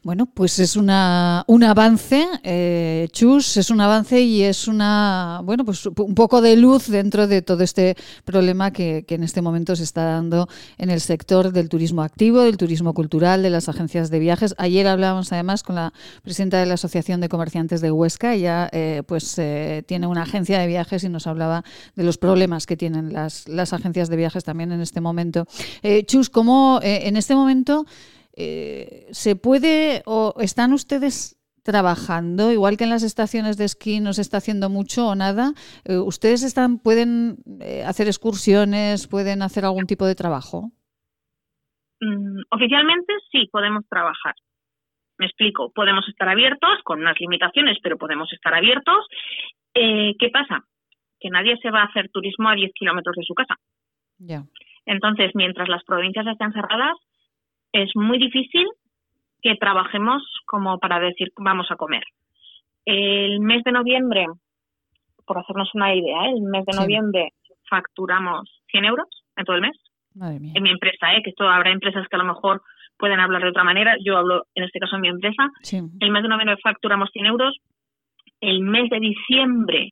Bueno, 0.06 0.28
pues 0.28 0.60
es 0.60 0.76
una, 0.76 1.44
un 1.48 1.64
avance, 1.64 2.28
eh, 2.44 3.08
Chus, 3.12 3.58
es 3.58 3.72
un 3.72 3.82
avance 3.82 4.22
y 4.22 4.44
es 4.44 4.68
una, 4.68 5.42
bueno, 5.44 5.66
pues 5.66 5.84
un 5.88 6.14
poco 6.14 6.44
de 6.44 6.56
luz 6.58 6.90
dentro 6.90 7.26
de 7.26 7.42
todo 7.42 7.64
este 7.64 7.96
problema 8.24 8.70
que, 8.70 9.04
en 9.10 9.24
este 9.24 9.42
momento 9.42 9.76
se 9.76 9.82
está 9.82 10.04
dando 10.04 10.48
en 10.78 10.92
el 10.92 11.02
sector 11.02 11.52
del 11.52 11.70
turismo 11.70 12.04
activo, 12.04 12.42
del 12.42 12.58
turismo 12.58 12.94
cultural, 12.94 13.42
de 13.42 13.50
las 13.50 13.68
agencias 13.68 14.12
de 14.12 14.20
viajes. 14.20 14.54
Ayer 14.60 14.86
hablábamos 14.86 15.34
además 15.34 15.64
con 15.64 15.74
la 15.74 15.92
presidenta 16.22 16.60
de 16.60 16.68
la 16.68 16.76
Asociación 16.76 17.20
de 17.20 17.28
Comerciantes 17.28 17.82
de 17.82 17.90
Huesca, 17.90 18.36
ella 18.36 18.70
eh, 18.74 19.02
pues 19.08 19.40
eh, 19.40 19.84
tiene 19.88 20.06
una 20.06 20.22
agencia 20.22 20.60
de 20.60 20.68
viajes 20.68 21.04
y 21.04 21.10
nos 21.10 21.26
hablaba 21.26 21.64
de 21.96 22.04
los 22.04 22.20
problemas 22.20 22.68
que 22.68 22.78
tienen 22.78 23.12
las, 23.12 23.48
las 23.48 23.74
agencias 23.74 24.08
de 24.10 24.18
viajes 24.18 24.44
también 24.44 24.72
en 24.72 24.82
este 24.82 25.02
momento. 25.02 25.48
Chus, 26.06 26.30
¿cómo 26.30 26.80
en 26.84 27.18
este 27.18 27.34
momento 27.34 27.88
eh, 28.36 29.08
¿Se 29.12 29.36
puede 29.36 30.04
o 30.06 30.36
están 30.40 30.74
ustedes 30.74 31.42
trabajando, 31.64 32.52
igual 32.52 32.78
que 32.78 32.84
en 32.84 32.92
las 32.92 33.04
estaciones 33.04 33.58
de 33.58 33.66
esquí 33.66 34.00
no 34.00 34.14
se 34.14 34.22
está 34.22 34.38
haciendo 34.38 34.70
mucho 34.70 35.08
o 35.08 35.16
nada? 35.16 35.54
Eh, 35.86 35.98
¿Ustedes 35.98 36.44
están, 36.44 36.78
pueden 36.80 37.38
eh, 37.62 37.84
hacer 37.84 38.08
excursiones, 38.08 39.08
pueden 39.08 39.42
hacer 39.42 39.66
algún 39.66 39.88
tipo 39.88 40.06
de 40.06 40.16
trabajo? 40.16 40.72
Mm, 42.02 42.42
oficialmente 42.52 43.14
sí 43.32 43.48
podemos 43.52 43.88
trabajar. 43.90 44.36
Me 45.18 45.28
explico, 45.28 45.72
podemos 45.74 46.06
estar 46.10 46.28
abiertos 46.28 46.78
con 46.84 47.00
unas 47.00 47.20
limitaciones, 47.20 47.78
pero 47.82 47.98
podemos 47.98 48.32
estar 48.34 48.54
abiertos. 48.54 49.08
¿Qué 49.74 50.30
pasa? 50.32 50.66
Que 51.20 51.30
nadie 51.30 51.58
se 51.62 51.72
va 51.72 51.82
a 51.82 51.86
hacer 51.86 52.10
turismo 52.10 52.50
a 52.50 52.56
10 52.56 52.72
kilómetros 52.74 53.16
de 53.16 53.24
su 53.24 53.34
casa. 53.34 53.56
Ya. 54.18 54.44
Entonces, 54.86 55.32
mientras 55.36 55.68
las 55.70 55.84
provincias 55.84 56.28
estén 56.28 56.52
cerradas, 56.54 56.96
es 57.76 57.92
muy 57.96 58.18
difícil 58.18 58.66
que 59.42 59.56
trabajemos 59.56 60.24
como 60.46 60.80
para 60.80 61.00
decir 61.00 61.32
vamos 61.38 61.68
a 61.70 61.76
comer. 61.76 62.04
El 62.86 63.42
mes 63.42 63.64
de 63.64 63.72
noviembre, 63.74 64.28
por 65.26 65.40
hacernos 65.40 65.70
una 65.74 65.94
idea, 65.94 66.26
¿eh? 66.26 66.34
el 66.36 66.44
mes 66.44 66.66
de 66.66 66.78
noviembre 66.78 67.34
facturamos 67.70 68.50
100 68.72 68.86
euros 68.86 69.08
en 69.36 69.46
todo 69.46 69.58
el 69.58 69.62
mes. 69.62 69.78
En 70.22 70.64
mi 70.64 70.70
empresa, 70.70 71.14
¿eh? 71.14 71.22
que 71.22 71.32
esto 71.32 71.50
habrá 71.50 71.72
empresas 71.72 72.08
que 72.08 72.16
a 72.16 72.20
lo 72.20 72.34
mejor 72.34 72.62
pueden 72.98 73.20
hablar 73.20 73.42
de 73.42 73.50
otra 73.50 73.66
manera. 73.66 73.98
Yo 74.02 74.18
hablo 74.18 74.44
en 74.56 74.64
este 74.64 74.80
caso 74.80 74.96
en 74.96 75.02
mi 75.02 75.10
empresa. 75.10 75.50
El 76.00 76.12
mes 76.12 76.24
de 76.24 76.30
noviembre 76.30 76.56
facturamos 76.64 77.10
100 77.12 77.26
euros. 77.26 77.58
El 78.40 78.62
mes 78.62 78.90
de 78.90 79.00
diciembre 79.02 79.90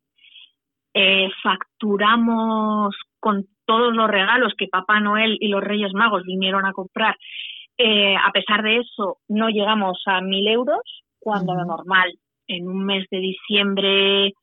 eh, 0.94 1.30
facturamos 1.42 2.96
con 3.20 3.46
todos 3.66 3.94
los 3.94 4.10
regalos 4.10 4.54
que 4.58 4.68
Papá 4.68 5.02
Noel 5.02 5.38
y 5.42 5.50
los 5.50 5.62
Reyes 5.62 5.94
Magos 5.94 6.24
vinieron 6.24 6.66
a 6.66 6.72
comprar 6.72 7.18
eh, 7.78 8.16
a 8.16 8.32
pesar 8.32 8.62
de 8.64 8.78
eso, 8.78 9.18
no 9.28 9.50
llegamos 9.50 10.02
a 10.06 10.22
mil 10.22 10.48
euros, 10.48 10.82
cuando 11.20 11.56
lo 11.56 11.66
normal 11.66 12.14
en 12.48 12.68
un 12.68 12.86
mes 12.86 13.08
de 13.10 13.20
diciembre, 13.20 14.34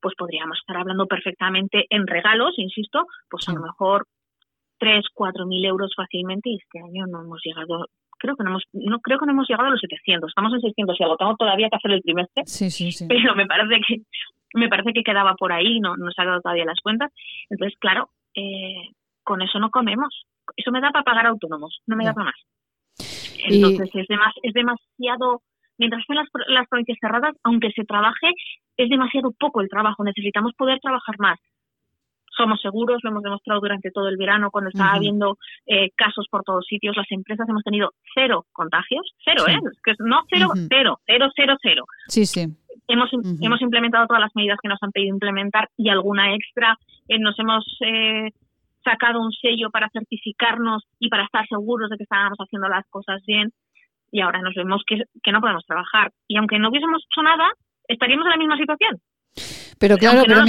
pues 0.00 0.14
podríamos 0.16 0.58
estar 0.58 0.76
hablando 0.76 1.06
perfectamente 1.06 1.86
en 1.90 2.06
regalos, 2.06 2.54
insisto, 2.58 3.06
pues 3.28 3.48
a 3.48 3.52
lo 3.52 3.60
mejor 3.60 4.06
tres, 4.78 5.04
cuatro 5.12 5.46
mil 5.46 5.64
euros 5.64 5.92
fácilmente 5.94 6.50
y 6.50 6.56
este 6.56 6.80
año 6.80 7.06
no 7.06 7.22
hemos 7.22 7.40
llegado 7.44 7.86
creo 8.18 8.36
que 8.36 8.44
no 8.44 8.50
hemos 8.50 8.64
no 8.72 8.98
creo 9.00 9.18
que 9.18 9.26
no 9.26 9.32
hemos 9.32 9.48
llegado 9.48 9.68
a 9.68 9.70
los 9.70 9.80
700 9.80 10.28
estamos 10.28 10.52
en 10.54 10.60
600 10.60 10.98
y 10.98 11.02
algo 11.02 11.16
tengo 11.16 11.36
todavía 11.36 11.68
que 11.68 11.76
hacer 11.76 11.90
el 11.90 12.02
trimestre 12.02 12.42
sí, 12.46 12.70
sí, 12.70 12.92
sí. 12.92 13.06
pero 13.08 13.34
me 13.34 13.46
parece 13.46 13.80
que 13.86 14.02
me 14.54 14.68
parece 14.68 14.92
que 14.92 15.02
quedaba 15.02 15.34
por 15.34 15.52
ahí 15.52 15.80
no 15.80 15.96
no 15.96 16.10
se 16.10 16.20
ha 16.20 16.26
dado 16.26 16.40
todavía 16.40 16.64
las 16.64 16.80
cuentas. 16.82 17.12
Entonces 17.48 17.78
claro 17.78 18.10
eh, 18.34 18.88
con 19.22 19.42
eso 19.42 19.58
no 19.58 19.70
comemos 19.70 20.24
eso 20.56 20.70
me 20.70 20.80
da 20.80 20.90
para 20.90 21.04
pagar 21.04 21.26
autónomos 21.26 21.80
no 21.86 21.96
me 21.96 22.04
da 22.04 22.14
para 22.14 22.26
más 22.26 22.40
entonces 23.48 23.90
es, 23.94 24.08
es 24.42 24.52
demasiado, 24.52 25.42
mientras 25.78 26.00
estén 26.02 26.16
las, 26.16 26.28
las 26.48 26.68
provincias 26.68 26.98
cerradas, 27.00 27.34
aunque 27.42 27.70
se 27.72 27.84
trabaje, 27.84 28.28
es 28.76 28.88
demasiado 28.88 29.32
poco 29.38 29.60
el 29.60 29.68
trabajo. 29.68 30.04
Necesitamos 30.04 30.52
poder 30.54 30.78
trabajar 30.80 31.16
más 31.18 31.38
somos 32.40 32.60
seguros, 32.60 33.00
lo 33.02 33.10
hemos 33.10 33.22
demostrado 33.22 33.60
durante 33.60 33.90
todo 33.90 34.08
el 34.08 34.16
verano 34.16 34.50
cuando 34.50 34.70
estaba 34.70 34.94
habiendo 34.94 35.36
eh, 35.66 35.90
casos 35.94 36.26
por 36.30 36.42
todos 36.42 36.64
sitios. 36.66 36.96
Las 36.96 37.10
empresas 37.10 37.48
hemos 37.48 37.62
tenido 37.62 37.92
cero 38.14 38.46
contagios, 38.52 39.14
cero, 39.24 39.44
¿eh? 39.48 39.58
Que 39.84 39.92
no 39.98 40.22
cero, 40.28 40.48
cero, 40.68 41.00
cero, 41.06 41.28
cero, 41.34 41.56
cero. 41.60 41.84
Sí, 42.08 42.24
sí. 42.26 42.46
Hemos, 42.88 43.10
hemos 43.40 43.60
implementado 43.62 44.06
todas 44.06 44.22
las 44.22 44.34
medidas 44.34 44.58
que 44.62 44.68
nos 44.68 44.82
han 44.82 44.90
pedido 44.90 45.14
implementar 45.14 45.68
y 45.76 45.90
alguna 45.90 46.34
extra. 46.34 46.76
Eh, 47.08 47.18
nos 47.18 47.38
hemos 47.38 47.64
eh, 47.80 48.30
sacado 48.82 49.20
un 49.20 49.32
sello 49.32 49.70
para 49.70 49.88
certificarnos 49.90 50.84
y 50.98 51.08
para 51.08 51.24
estar 51.24 51.46
seguros 51.48 51.90
de 51.90 51.96
que 51.96 52.04
estábamos 52.04 52.38
haciendo 52.38 52.68
las 52.68 52.86
cosas 52.88 53.22
bien 53.26 53.52
y 54.12 54.20
ahora 54.20 54.40
nos 54.42 54.54
vemos 54.54 54.82
que, 54.86 54.96
no 55.32 55.40
podemos 55.40 55.64
trabajar. 55.66 56.12
Y 56.28 56.36
aunque 56.36 56.58
no 56.58 56.68
hubiésemos 56.70 57.02
hecho 57.10 57.22
nada, 57.22 57.48
estaríamos 57.86 58.26
en 58.26 58.30
la 58.30 58.36
misma 58.36 58.56
situación. 58.56 59.00
Pero 59.78 59.96
claro, 59.96 60.22
pero, 60.26 60.44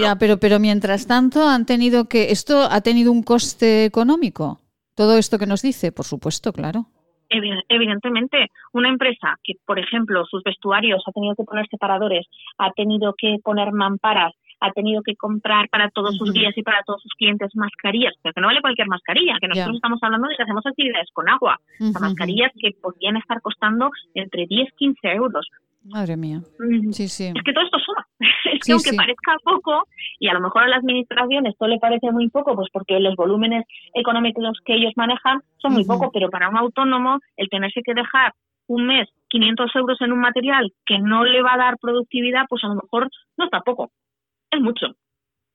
Ya, 0.00 0.16
pero, 0.16 0.38
pero 0.38 0.58
mientras 0.58 1.06
tanto 1.06 1.46
han 1.46 1.66
tenido 1.66 2.08
que 2.08 2.32
esto 2.32 2.66
ha 2.70 2.80
tenido 2.80 3.12
un 3.12 3.22
coste 3.22 3.84
económico. 3.84 4.58
Todo 4.96 5.16
esto 5.18 5.38
que 5.38 5.46
nos 5.46 5.62
dice, 5.62 5.92
por 5.92 6.04
supuesto, 6.04 6.52
claro. 6.52 6.86
Evidentemente, 7.30 8.48
una 8.72 8.88
empresa 8.88 9.36
que, 9.44 9.52
por 9.66 9.78
ejemplo, 9.78 10.24
sus 10.24 10.42
vestuarios 10.42 11.02
ha 11.06 11.12
tenido 11.12 11.34
que 11.36 11.44
poner 11.44 11.68
separadores, 11.68 12.26
ha 12.56 12.72
tenido 12.72 13.14
que 13.16 13.36
poner 13.44 13.70
mamparas, 13.70 14.32
ha 14.60 14.72
tenido 14.72 15.02
que 15.02 15.16
comprar 15.16 15.68
para 15.68 15.90
todos 15.90 16.16
sus 16.16 16.32
guías 16.32 16.56
y 16.56 16.62
para 16.62 16.82
todos 16.84 17.02
sus 17.02 17.12
clientes 17.14 17.50
mascarillas, 17.54 18.14
pero 18.22 18.34
que 18.34 18.40
no 18.40 18.48
vale 18.48 18.60
cualquier 18.60 18.88
mascarilla, 18.88 19.36
que 19.40 19.48
nosotros 19.48 19.76
estamos 19.76 20.02
hablando 20.02 20.28
de 20.28 20.36
que 20.36 20.42
hacemos 20.42 20.66
actividades 20.66 21.08
con 21.12 21.28
agua, 21.28 21.58
mascarillas 22.00 22.52
que 22.58 22.70
podrían 22.80 23.16
estar 23.16 23.40
costando 23.40 23.90
entre 24.14 24.46
10 24.46 24.72
15 24.76 25.08
euros. 25.12 25.48
Madre 25.84 26.16
mía. 26.16 26.40
Sí, 26.90 27.08
sí. 27.08 27.32
Es 27.34 27.42
que 27.44 27.52
todo 27.52 27.64
esto 27.64 27.78
suma. 27.78 28.06
Es 28.52 28.66
que 28.66 28.72
aunque 28.72 28.92
parezca 28.92 29.36
poco, 29.44 29.84
y 30.18 30.28
a 30.28 30.34
lo 30.34 30.40
mejor 30.40 30.64
a 30.64 30.68
la 30.68 30.76
administración 30.76 31.46
esto 31.46 31.66
le 31.68 31.78
parece 31.78 32.10
muy 32.10 32.28
poco, 32.28 32.56
pues 32.56 32.68
porque 32.72 32.98
los 32.98 33.14
volúmenes 33.14 33.64
económicos 33.94 34.58
que 34.64 34.74
ellos 34.74 34.92
manejan 34.96 35.40
son 35.58 35.74
muy 35.74 35.84
poco, 35.84 36.10
pero 36.12 36.28
para 36.28 36.48
un 36.48 36.56
autónomo 36.56 37.20
el 37.36 37.48
tenerse 37.48 37.82
que 37.84 37.94
dejar 37.94 38.32
un 38.66 38.86
mes 38.86 39.08
500 39.28 39.76
euros 39.76 40.00
en 40.00 40.12
un 40.12 40.20
material 40.20 40.72
que 40.84 40.98
no 40.98 41.24
le 41.24 41.42
va 41.42 41.54
a 41.54 41.58
dar 41.58 41.78
productividad, 41.78 42.46
pues 42.48 42.64
a 42.64 42.68
lo 42.68 42.74
mejor 42.74 43.08
no 43.36 43.44
está 43.44 43.60
poco 43.60 43.90
es 44.50 44.60
mucho. 44.60 44.86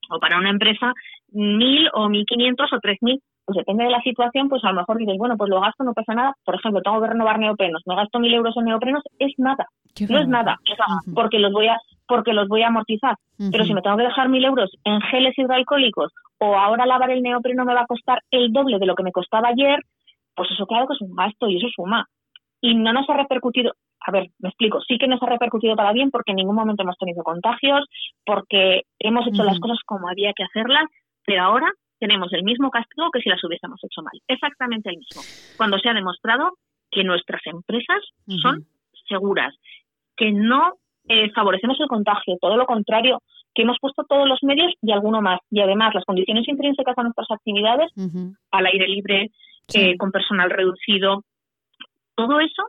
O 0.09 0.19
para 0.19 0.37
una 0.37 0.49
empresa, 0.49 0.93
mil 1.31 1.89
o 1.93 2.09
mil 2.09 2.25
quinientos 2.25 2.71
o 2.73 2.79
tres 2.79 2.97
mil, 3.01 3.21
pues 3.45 3.57
depende 3.57 3.85
de 3.85 3.89
la 3.89 4.01
situación, 4.01 4.47
pues 4.47 4.63
a 4.63 4.69
lo 4.69 4.75
mejor 4.75 4.97
dices, 4.97 5.17
bueno, 5.17 5.35
pues 5.37 5.49
lo 5.49 5.59
gasto, 5.59 5.83
no 5.83 5.93
pasa 5.93 6.13
nada. 6.13 6.33
Por 6.45 6.55
ejemplo, 6.55 6.81
tengo 6.81 7.01
que 7.01 7.07
renovar 7.07 7.39
neoprenos, 7.39 7.81
me 7.85 7.95
gasto 7.95 8.19
mil 8.19 8.33
euros 8.33 8.55
en 8.57 8.65
neoprenos, 8.65 9.03
es 9.19 9.33
nada. 9.37 9.67
no 10.09 10.19
es 10.19 10.27
nada, 10.27 10.57
porque 11.13 11.39
los 11.39 11.51
voy 11.51 11.67
a 11.67 11.77
porque 12.07 12.33
los 12.33 12.47
voy 12.47 12.61
a 12.61 12.67
amortizar. 12.67 13.15
Pero 13.51 13.63
si 13.63 13.73
me 13.73 13.81
tengo 13.81 13.97
que 13.97 14.03
dejar 14.03 14.29
mil 14.29 14.43
euros 14.43 14.71
en 14.83 15.01
geles 15.01 15.37
hidroalcohólicos 15.37 16.11
o 16.39 16.55
ahora 16.55 16.85
lavar 16.85 17.11
el 17.11 17.23
neopreno 17.23 17.65
me 17.65 17.73
va 17.73 17.81
a 17.81 17.87
costar 17.87 18.19
el 18.29 18.51
doble 18.51 18.77
de 18.77 18.85
lo 18.85 18.95
que 18.95 19.03
me 19.03 19.11
costaba 19.11 19.49
ayer, 19.49 19.79
pues 20.35 20.51
eso 20.51 20.65
claro 20.65 20.87
que 20.87 20.93
es 20.93 21.01
un 21.01 21.15
gasto 21.15 21.49
y 21.49 21.57
eso 21.57 21.67
suma. 21.75 22.05
Y 22.65 22.75
no 22.75 22.93
nos 22.93 23.09
ha 23.09 23.17
repercutido, 23.17 23.73
a 23.99 24.09
ver, 24.11 24.29
me 24.39 24.47
explico, 24.47 24.79
sí 24.87 24.97
que 24.97 25.09
nos 25.09 25.21
ha 25.21 25.25
repercutido 25.25 25.75
para 25.75 25.91
bien 25.91 26.09
porque 26.11 26.31
en 26.31 26.37
ningún 26.37 26.55
momento 26.55 26.83
hemos 26.83 26.97
tenido 26.97 27.21
contagios, 27.21 27.85
porque 28.25 28.83
hemos 28.99 29.27
hecho 29.27 29.43
las 29.43 29.59
cosas 29.59 29.79
como 29.85 30.07
había 30.07 30.31
que 30.31 30.45
hacerlas, 30.45 30.85
pero 31.25 31.43
ahora 31.43 31.69
tenemos 31.99 32.31
el 32.31 32.43
mismo 32.43 32.71
castigo 32.71 33.11
que 33.11 33.19
si 33.19 33.27
las 33.27 33.43
hubiésemos 33.43 33.83
hecho 33.83 34.01
mal, 34.01 34.13
exactamente 34.29 34.89
el 34.89 34.97
mismo. 34.99 35.21
Cuando 35.57 35.77
se 35.77 35.89
ha 35.89 35.93
demostrado 35.93 36.53
que 36.89 37.03
nuestras 37.03 37.41
empresas 37.47 37.99
son 38.41 38.65
seguras, 39.09 39.53
que 40.15 40.31
no 40.31 40.75
eh, 41.09 41.31
favorecemos 41.31 41.77
el 41.81 41.87
contagio, 41.87 42.37
todo 42.39 42.55
lo 42.55 42.65
contrario, 42.65 43.21
que 43.53 43.63
hemos 43.63 43.77
puesto 43.81 44.05
todos 44.05 44.25
los 44.25 44.41
medios 44.41 44.71
y 44.81 44.93
alguno 44.93 45.21
más. 45.21 45.41
Y 45.51 45.59
además, 45.59 45.93
las 45.93 46.05
condiciones 46.05 46.47
intrínsecas 46.47 46.97
a 46.97 47.03
nuestras 47.03 47.29
actividades, 47.29 47.91
al 48.51 48.65
aire 48.67 48.87
libre, 48.87 49.31
eh, 49.73 49.97
con 49.97 50.11
personal 50.11 50.49
reducido, 50.49 51.23
todo 52.15 52.39
eso 52.39 52.63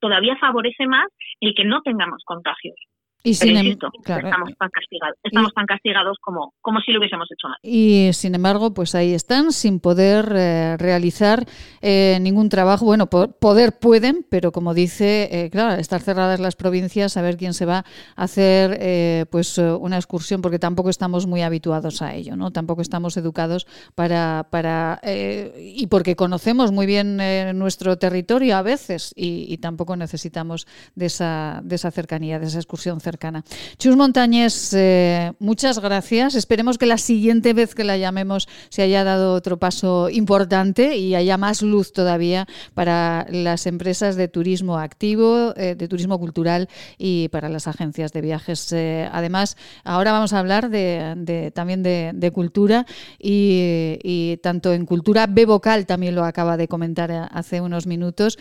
todavía 0.00 0.36
favorece 0.36 0.86
más 0.86 1.06
el 1.40 1.54
que 1.54 1.64
no 1.64 1.82
tengamos 1.82 2.22
contagios. 2.24 2.76
Y 3.24 3.34
sin 3.34 3.56
em- 3.56 3.72
estamos, 3.72 4.54
tan 4.58 4.70
castigados, 4.70 5.16
estamos 5.24 5.52
tan 5.52 5.66
castigados 5.66 6.18
como, 6.20 6.54
como 6.60 6.80
si 6.80 6.92
lo 6.92 7.00
hubiésemos 7.00 7.28
hecho 7.32 7.48
mal. 7.48 7.58
Y 7.62 8.10
sin 8.12 8.36
embargo, 8.36 8.72
pues 8.72 8.94
ahí 8.94 9.12
están, 9.12 9.50
sin 9.50 9.80
poder 9.80 10.32
eh, 10.36 10.76
realizar 10.78 11.44
eh, 11.80 12.18
ningún 12.20 12.48
trabajo. 12.48 12.84
Bueno, 12.84 13.06
poder 13.06 13.72
pueden, 13.80 14.24
pero 14.30 14.52
como 14.52 14.72
dice, 14.72 15.28
eh, 15.32 15.50
claro, 15.50 15.80
estar 15.80 16.00
cerradas 16.00 16.38
las 16.38 16.54
provincias, 16.54 17.16
a 17.16 17.22
ver 17.22 17.36
quién 17.36 17.54
se 17.54 17.66
va 17.66 17.84
a 18.14 18.22
hacer 18.22 19.26
pues 19.30 19.58
una 19.58 19.96
excursión, 19.96 20.40
porque 20.40 20.58
tampoco 20.58 20.90
estamos 20.90 21.26
muy 21.26 21.42
habituados 21.42 22.02
a 22.02 22.14
ello, 22.14 22.36
¿no? 22.36 22.52
Tampoco 22.52 22.82
estamos 22.82 23.16
educados 23.16 23.66
para, 23.94 24.46
para 24.50 25.00
y 25.04 25.86
porque 25.88 26.14
conocemos 26.14 26.70
muy 26.70 26.86
bien 26.86 27.16
nuestro 27.58 27.98
territorio 27.98 28.56
a 28.56 28.62
veces 28.62 29.12
y, 29.16 29.52
y, 29.52 29.58
tampoco 29.58 29.96
necesitamos 29.96 30.66
de 30.94 31.06
esa, 31.06 31.60
de 31.64 31.74
esa 31.74 31.90
cercanía, 31.90 32.38
de 32.38 32.46
esa 32.46 32.58
excursión 32.58 33.00
cercana. 33.08 33.42
Chus 33.78 33.96
Montañés, 33.96 34.74
eh, 34.74 35.32
muchas 35.38 35.78
gracias. 35.78 36.34
Esperemos 36.34 36.76
que 36.76 36.84
la 36.84 36.98
siguiente 36.98 37.54
vez 37.54 37.74
que 37.74 37.82
la 37.82 37.96
llamemos 37.96 38.48
se 38.68 38.82
haya 38.82 39.02
dado 39.02 39.32
otro 39.32 39.58
paso 39.58 40.10
importante 40.10 40.98
y 40.98 41.14
haya 41.14 41.38
más 41.38 41.62
luz 41.62 41.94
todavía 41.94 42.46
para 42.74 43.26
las 43.30 43.66
empresas 43.66 44.16
de 44.16 44.28
turismo 44.28 44.76
activo, 44.76 45.54
eh, 45.56 45.74
de 45.74 45.88
turismo 45.88 46.18
cultural 46.18 46.68
y 46.98 47.28
para 47.28 47.48
las 47.48 47.66
agencias 47.66 48.12
de 48.12 48.20
viajes. 48.20 48.70
Eh, 48.72 49.08
además, 49.10 49.56
ahora 49.84 50.12
vamos 50.12 50.34
a 50.34 50.40
hablar 50.40 50.68
de, 50.68 51.50
también 51.54 51.82
de, 51.82 52.30
cultura 52.34 52.84
y, 53.18 54.36
tanto 54.42 54.74
en 54.74 54.84
cultura 54.84 55.26
B 55.26 55.46
vocal 55.46 55.86
también 55.86 56.14
lo 56.14 56.24
acaba 56.24 56.58
de 56.58 56.68
comentar 56.68 57.10
hace 57.32 57.62
unos 57.62 57.86
minutos. 57.86 58.38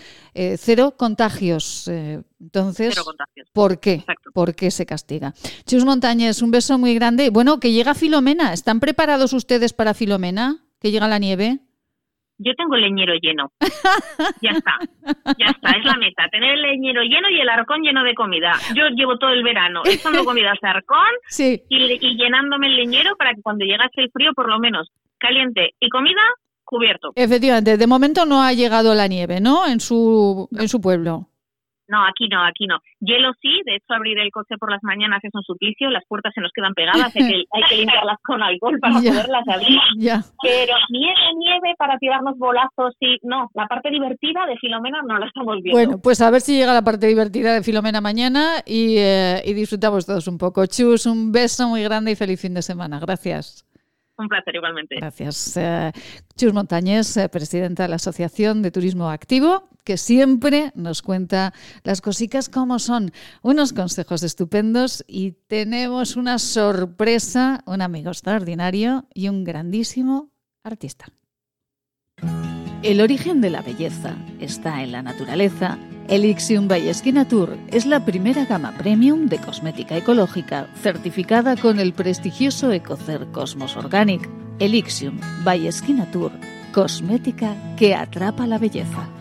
cero 0.57 0.95
contagios. 0.97 1.87
entonces, 1.87 2.95
¿por 3.53 3.79
qué? 3.79 4.03
¿Por 4.33 4.55
qué 4.57 4.71
se 4.71 4.85
castiga? 4.85 5.33
Chus 5.65 5.85
Montañez, 5.85 6.41
un 6.41 6.51
beso 6.51 6.77
muy 6.77 6.93
grande. 6.93 7.29
Bueno, 7.29 7.61
que 7.61 7.71
llega 7.71 7.93
Filomena. 7.93 8.51
¿Están 8.51 8.81
preparados 8.81 9.31
ustedes 9.31 9.71
para 9.71 9.93
Filomena? 9.93 10.57
¿Que 10.81 10.91
llega 10.91 11.07
la 11.07 11.19
nieve? 11.19 11.59
Yo 12.39 12.53
tengo 12.55 12.75
el 12.75 12.81
leñero 12.81 13.13
lleno. 13.15 13.51
Ya 14.41 14.51
está. 14.51 14.77
Ya 15.37 15.47
está, 15.47 15.71
es 15.71 15.85
la 15.85 15.95
meta. 15.95 16.27
Tener 16.29 16.53
el 16.53 16.61
leñero 16.61 17.01
lleno 17.01 17.29
y 17.29 17.39
el 17.39 17.49
arcón 17.49 17.81
lleno 17.81 18.03
de 18.03 18.13
comida. 18.13 18.53
Yo 18.75 18.87
llevo 18.89 19.17
todo 19.17 19.31
el 19.31 19.43
verano 19.43 19.81
echando 19.85 20.25
comida 20.25 20.51
a 20.51 20.69
arcón 20.69 21.13
y, 21.39 22.17
llenándome 22.17 22.67
el 22.67 22.75
leñero 22.75 23.15
para 23.15 23.33
que 23.33 23.41
cuando 23.41 23.65
llegase 23.65 24.01
el 24.01 24.11
frío, 24.11 24.33
por 24.33 24.49
lo 24.49 24.59
menos 24.59 24.91
caliente 25.17 25.73
y 25.79 25.89
comida, 25.89 26.21
cubierto. 26.63 27.11
Efectivamente, 27.15 27.77
de 27.77 27.87
momento 27.87 28.25
no 28.25 28.43
ha 28.43 28.53
llegado 28.53 28.93
la 28.93 29.07
nieve, 29.07 29.39
¿no? 29.39 29.65
En 29.65 29.79
su, 29.79 30.47
en 30.51 30.67
su 30.67 30.81
pueblo. 30.81 31.29
No, 31.87 32.03
aquí 32.05 32.27
no, 32.27 32.43
aquí 32.43 32.67
no. 32.67 32.79
Hielo 32.99 33.31
sí, 33.41 33.61
de 33.65 33.75
hecho 33.75 33.93
abrir 33.93 34.19
el 34.19 34.31
coche 34.31 34.57
por 34.59 34.71
las 34.71 34.83
mañanas 34.83 35.23
es 35.23 35.33
un 35.33 35.43
suplicio, 35.43 35.89
las 35.89 36.03
puertas 36.07 36.33
se 36.33 36.41
nos 36.41 36.51
quedan 36.53 36.73
pegadas, 36.73 37.15
hay 37.15 37.27
que, 37.27 37.43
hay 37.53 37.63
que 37.69 37.77
limpiarlas 37.77 38.17
con 38.23 38.41
alcohol 38.43 38.77
para 38.79 38.95
poderlas 38.95 39.47
abrir. 39.47 39.79
Pero 40.41 40.73
nieve, 40.89 41.19
nieve 41.37 41.75
para 41.77 41.97
tirarnos 41.97 42.37
bolazos, 42.37 42.93
sí, 42.99 43.17
no, 43.23 43.49
la 43.53 43.67
parte 43.67 43.89
divertida 43.89 44.45
de 44.45 44.57
Filomena 44.57 45.01
no 45.07 45.17
la 45.17 45.27
estamos 45.27 45.55
viendo. 45.61 45.79
Bueno, 45.79 46.01
pues 46.01 46.21
a 46.21 46.29
ver 46.29 46.41
si 46.41 46.57
llega 46.57 46.73
la 46.73 46.83
parte 46.83 47.07
divertida 47.07 47.53
de 47.53 47.63
Filomena 47.63 48.01
mañana 48.01 48.55
y, 48.65 48.97
eh, 48.97 49.41
y 49.45 49.53
disfrutamos 49.53 50.05
todos 50.05 50.27
un 50.27 50.37
poco. 50.37 50.65
Chus, 50.65 51.05
un 51.05 51.31
beso 51.31 51.67
muy 51.69 51.83
grande 51.83 52.11
y 52.11 52.15
feliz 52.15 52.41
fin 52.41 52.53
de 52.53 52.61
semana. 52.61 52.99
Gracias. 52.99 53.67
Un 54.17 54.27
placer 54.27 54.55
igualmente. 54.55 54.95
Gracias. 54.95 55.57
Eh, 55.57 55.91
Chus 56.35 56.53
Montañés, 56.53 57.15
eh, 57.17 57.29
presidenta 57.29 57.83
de 57.83 57.89
la 57.89 57.95
Asociación 57.97 58.63
de 58.63 58.71
Turismo 58.71 59.09
Activo, 59.09 59.69
que 59.87 59.95
siempre 59.95 60.73
nos 60.75 61.01
cuenta 61.01 61.53
las 61.83 62.01
cositas 62.01 62.49
como 62.49 62.77
son. 62.77 63.13
Unos 63.41 63.71
consejos 63.71 64.21
estupendos 64.21 65.05
y 65.07 65.31
tenemos 65.47 66.17
una 66.17 66.39
sorpresa, 66.39 67.63
un 67.65 67.81
amigo 67.81 68.09
extraordinario 68.09 69.05
y 69.13 69.29
un 69.29 69.45
grandísimo 69.45 70.29
artista. 70.61 71.05
El 72.83 72.99
origen 72.99 73.39
de 73.39 73.49
la 73.49 73.61
belleza 73.61 74.17
está 74.41 74.83
en 74.83 74.91
la 74.91 75.01
naturaleza 75.01 75.79
Elixium 76.09 76.67
by 76.67 76.91
Tour 77.29 77.57
es 77.69 77.85
la 77.85 78.03
primera 78.03 78.43
gama 78.43 78.73
premium 78.77 79.27
de 79.27 79.37
cosmética 79.37 79.95
ecológica 79.95 80.67
certificada 80.81 81.55
con 81.55 81.79
el 81.79 81.93
prestigioso 81.93 82.73
Ecocer 82.73 83.25
Cosmos 83.31 83.77
Organic. 83.77 84.29
Elixium 84.59 85.17
by 85.45 85.69
Tour, 86.11 86.31
cosmética 86.73 87.55
que 87.77 87.95
atrapa 87.95 88.47
la 88.47 88.57
belleza. 88.57 89.16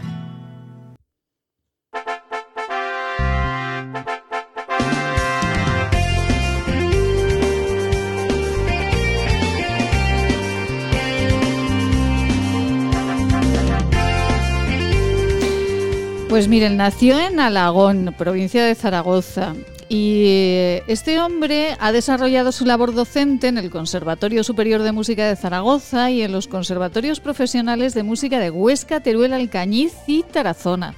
Pues 16.29 16.49
miren, 16.49 16.77
nació 16.77 17.21
en 17.21 17.39
Alagón, 17.39 18.13
provincia 18.19 18.65
de 18.65 18.75
Zaragoza, 18.75 19.55
y 19.89 20.25
eh, 20.27 20.83
este 20.89 21.21
hombre 21.21 21.77
ha 21.79 21.93
desarrollado 21.93 22.51
su 22.51 22.65
labor 22.65 22.93
docente 22.93 23.47
en 23.47 23.57
el 23.57 23.71
Conservatorio 23.71 24.43
Superior 24.43 24.83
de 24.83 24.91
Música 24.91 25.29
de 25.29 25.37
Zaragoza 25.37 26.11
y 26.11 26.23
en 26.23 26.33
los 26.33 26.49
conservatorios 26.49 27.21
profesionales 27.21 27.95
de 27.95 28.03
música 28.03 28.41
de 28.41 28.51
Huesca, 28.51 28.99
Teruel, 28.99 29.33
Alcañiz 29.33 29.95
y 30.09 30.25
Tarazona. 30.25 30.95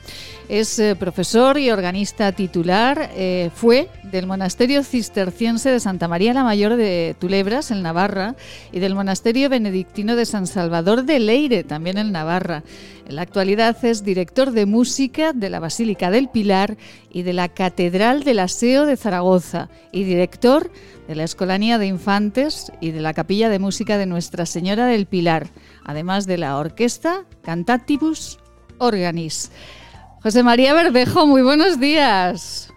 Es 0.49 0.79
eh, 0.79 0.97
profesor 0.97 1.59
y 1.59 1.71
organista 1.71 2.33
titular. 2.33 3.11
Eh, 3.15 3.51
fue 3.55 3.91
del 4.05 4.27
Monasterio 4.27 4.83
Cisterciense 4.83 5.71
de 5.71 5.81
Santa 5.81 6.09
María 6.09 6.33
la 6.33 6.43
Mayor 6.43 6.77
de 6.77 7.15
Tulebras, 7.19 7.71
en 7.71 7.83
Navarra, 7.83 8.35
y 8.73 8.79
del 8.79 8.95
Monasterio 8.95 9.51
Benedictino 9.51 10.17
de 10.17 10.25
San 10.25 10.47
Salvador 10.47 11.05
de 11.05 11.19
Leire, 11.19 11.65
también 11.65 11.99
en 11.99 12.13
Navarra. 12.13 12.63
En 13.09 13.17
la 13.17 13.23
actualidad 13.23 13.83
es 13.87 14.05
director 14.05 14.51
de 14.51 14.67
música 14.67 15.33
de 15.33 15.49
la 15.49 15.61
Basílica 15.61 16.11
del 16.11 16.29
Pilar 16.29 16.77
y 17.11 17.23
de 17.23 17.33
la 17.33 17.49
Catedral 17.49 18.23
del 18.23 18.39
Aseo 18.39 18.85
de 18.85 18.99
Zaragoza, 18.99 19.71
y 19.93 20.05
director 20.05 20.71
de 21.09 21.15
la 21.15 21.25
Escolanía 21.25 21.79
de 21.79 21.87
Infantes 21.87 22.71
y 22.83 22.91
de 22.91 23.01
la 23.01 23.15
Capilla 23.15 23.49
de 23.49 23.59
Música 23.59 23.97
de 23.97 24.05
Nuestra 24.05 24.45
Señora 24.45 24.85
del 24.85 25.07
Pilar, 25.07 25.47
además 25.87 26.27
de 26.27 26.37
la 26.37 26.59
Orquesta 26.59 27.25
Cantatibus 27.43 28.39
Organis. 28.77 29.53
José 30.23 30.43
María 30.43 30.75
Verdejo, 30.75 31.27
muy 31.27 31.41
buenos 31.41 31.81
días. 31.81 32.71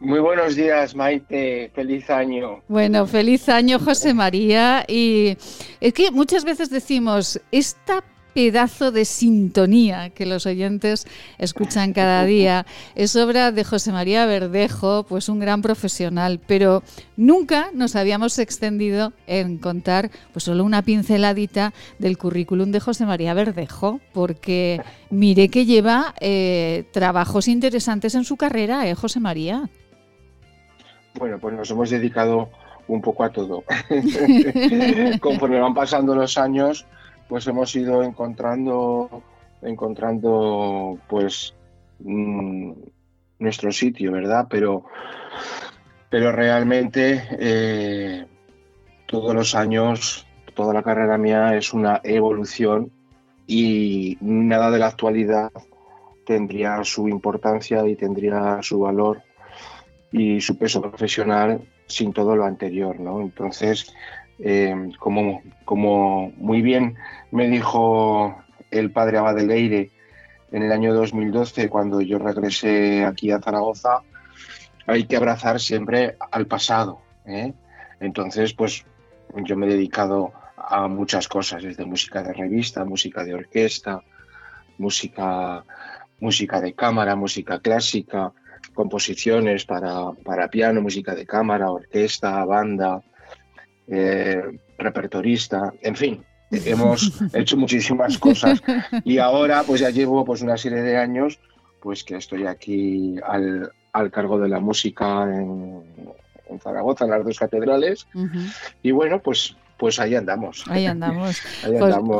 Muy 0.00 0.20
buenos 0.20 0.54
días, 0.54 0.94
Maite. 0.94 1.70
Feliz 1.74 2.10
año. 2.10 2.62
Bueno, 2.68 3.06
feliz 3.06 3.48
año, 3.48 3.78
José 3.78 4.12
María. 4.12 4.84
Y 4.86 5.38
es 5.80 5.94
que 5.94 6.10
muchas 6.10 6.44
veces 6.44 6.68
decimos, 6.68 7.40
esta 7.50 8.04
pedazo 8.36 8.92
de 8.92 9.06
sintonía 9.06 10.10
que 10.10 10.26
los 10.26 10.44
oyentes 10.44 11.06
escuchan 11.38 11.94
cada 11.94 12.22
día. 12.26 12.66
Es 12.94 13.16
obra 13.16 13.50
de 13.50 13.64
José 13.64 13.92
María 13.92 14.26
Verdejo, 14.26 15.06
pues 15.08 15.30
un 15.30 15.38
gran 15.38 15.62
profesional, 15.62 16.38
pero 16.46 16.82
nunca 17.16 17.70
nos 17.72 17.96
habíamos 17.96 18.38
extendido 18.38 19.14
en 19.26 19.56
contar 19.56 20.10
pues 20.34 20.44
solo 20.44 20.64
una 20.64 20.82
pinceladita 20.82 21.72
del 21.98 22.18
currículum 22.18 22.72
de 22.72 22.80
José 22.80 23.06
María 23.06 23.32
Verdejo, 23.32 24.00
porque 24.12 24.82
mire 25.08 25.48
que 25.48 25.64
lleva 25.64 26.14
eh, 26.20 26.84
trabajos 26.92 27.48
interesantes 27.48 28.14
en 28.14 28.24
su 28.24 28.36
carrera, 28.36 28.86
¿eh, 28.86 28.94
José 28.94 29.18
María? 29.18 29.70
Bueno, 31.18 31.38
pues 31.38 31.54
nos 31.54 31.70
hemos 31.70 31.88
dedicado 31.88 32.50
un 32.86 33.00
poco 33.00 33.24
a 33.24 33.30
todo. 33.30 33.64
Conforme 35.20 35.58
van 35.58 35.72
pasando 35.72 36.14
los 36.14 36.36
años, 36.36 36.84
pues 37.28 37.46
hemos 37.46 37.74
ido 37.74 38.02
encontrando, 38.02 39.22
encontrando 39.62 40.98
pues 41.08 41.54
mm, 42.00 42.72
nuestro 43.38 43.72
sitio, 43.72 44.12
¿verdad? 44.12 44.46
Pero, 44.48 44.84
pero 46.10 46.32
realmente 46.32 47.22
eh, 47.38 48.26
todos 49.06 49.34
los 49.34 49.54
años, 49.54 50.26
toda 50.54 50.72
la 50.72 50.82
carrera 50.82 51.18
mía 51.18 51.56
es 51.56 51.72
una 51.72 52.00
evolución 52.04 52.90
y 53.46 54.18
nada 54.20 54.70
de 54.70 54.78
la 54.78 54.88
actualidad 54.88 55.50
tendría 56.24 56.82
su 56.82 57.08
importancia 57.08 57.86
y 57.86 57.94
tendría 57.94 58.58
su 58.62 58.80
valor 58.80 59.22
y 60.10 60.40
su 60.40 60.58
peso 60.58 60.80
profesional 60.80 61.60
sin 61.86 62.12
todo 62.12 62.34
lo 62.34 62.44
anterior, 62.44 62.98
¿no? 62.98 63.20
Entonces, 63.20 63.94
eh, 64.38 64.90
como, 64.98 65.42
como 65.64 66.32
muy 66.36 66.62
bien 66.62 66.96
me 67.30 67.48
dijo 67.48 68.36
el 68.70 68.90
padre 68.90 69.18
Abadeleire 69.18 69.90
en 70.52 70.62
el 70.62 70.72
año 70.72 70.94
2012, 70.94 71.68
cuando 71.68 72.00
yo 72.00 72.18
regresé 72.18 73.04
aquí 73.04 73.30
a 73.30 73.40
Zaragoza, 73.40 74.02
hay 74.86 75.04
que 75.04 75.16
abrazar 75.16 75.60
siempre 75.60 76.16
al 76.30 76.46
pasado. 76.46 77.00
¿eh? 77.26 77.52
Entonces, 78.00 78.54
pues 78.54 78.84
yo 79.44 79.56
me 79.56 79.66
he 79.66 79.70
dedicado 79.70 80.32
a 80.56 80.88
muchas 80.88 81.28
cosas, 81.28 81.62
desde 81.62 81.84
música 81.84 82.22
de 82.22 82.32
revista, 82.32 82.84
música 82.84 83.24
de 83.24 83.34
orquesta, 83.34 84.02
música, 84.78 85.64
música 86.20 86.60
de 86.60 86.74
cámara, 86.74 87.16
música 87.16 87.58
clásica, 87.58 88.32
composiciones 88.74 89.64
para, 89.64 90.12
para 90.24 90.48
piano, 90.48 90.80
música 90.80 91.14
de 91.14 91.26
cámara, 91.26 91.70
orquesta, 91.70 92.44
banda, 92.44 93.02
eh, 93.88 94.42
repertorista, 94.78 95.72
en 95.80 95.96
fin, 95.96 96.24
hemos 96.50 97.20
hecho 97.32 97.56
muchísimas 97.56 98.18
cosas. 98.18 98.62
Y 99.04 99.18
ahora 99.18 99.62
pues 99.66 99.80
ya 99.80 99.90
llevo 99.90 100.24
pues 100.24 100.42
una 100.42 100.56
serie 100.56 100.82
de 100.82 100.96
años 100.96 101.38
pues 101.80 102.04
que 102.04 102.16
estoy 102.16 102.46
aquí 102.46 103.16
al, 103.24 103.70
cargo 104.10 104.38
de 104.38 104.48
la 104.48 104.60
música 104.60 105.22
en, 105.22 105.84
Zaragoza, 106.60 107.04
en 107.04 107.10
las 107.10 107.24
dos 107.24 107.38
catedrales. 107.38 108.06
Y 108.82 108.90
bueno 108.90 109.20
pues 109.20 109.56
pues 109.76 109.98
ahí 109.98 110.14
andamos. 110.14 110.64
Ahí 110.68 110.86
andamos. 110.86 111.40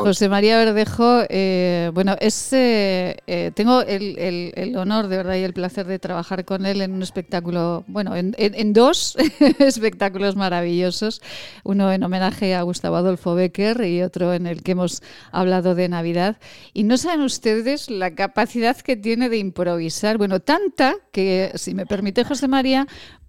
José 0.03 0.29
María 0.29 0.59
Verdejo, 0.59 1.23
eh, 1.29 1.91
bueno, 1.95 2.17
es, 2.21 2.53
eh, 2.53 3.17
eh, 3.27 3.51
tengo 3.55 3.81
el, 3.83 4.75
honor 4.77 5.09
de 5.09 5.17
verdad 5.17 5.37
y 5.37 5.43
el 5.43 5.55
placer 5.55 5.87
de 5.87 5.99
trabajar 5.99 6.45
con 6.45 6.67
él 6.67 6.83
en 6.83 6.93
un 6.93 7.03
espectáculo, 7.03 7.85
bueno, 7.87 8.15
en, 8.15 8.73
dos 8.73 9.17
espectáculos 9.59 10.37
maravillosos, 10.37 11.23
uno 11.65 11.91
en 11.93 12.03
homenaje 12.03 12.55
a 12.55 12.63
Gustavo 12.63 12.97
Adolfo 12.97 13.35
Becker 13.35 13.83
y 13.85 14.03
otro 14.03 14.35
en 14.35 14.47
el 14.47 14.63
que 14.63 14.73
hemos 14.73 15.03
hablado 15.33 15.75
de 15.75 15.89
Navidad. 15.89 16.37
Y 16.75 16.85
no 16.85 16.99
saben 16.99 17.23
ustedes 17.23 17.91
la 17.91 18.15
capacidad 18.15 18.77
que 18.77 18.97
tiene 18.97 19.29
de 19.29 19.39
improvisar, 19.39 20.19
bueno, 20.19 20.41
tanta 20.41 20.97
que, 21.11 21.53
si 21.55 21.75
me 21.75 21.87
permite 21.87 22.25
José 22.25 22.49
María, 22.49 22.87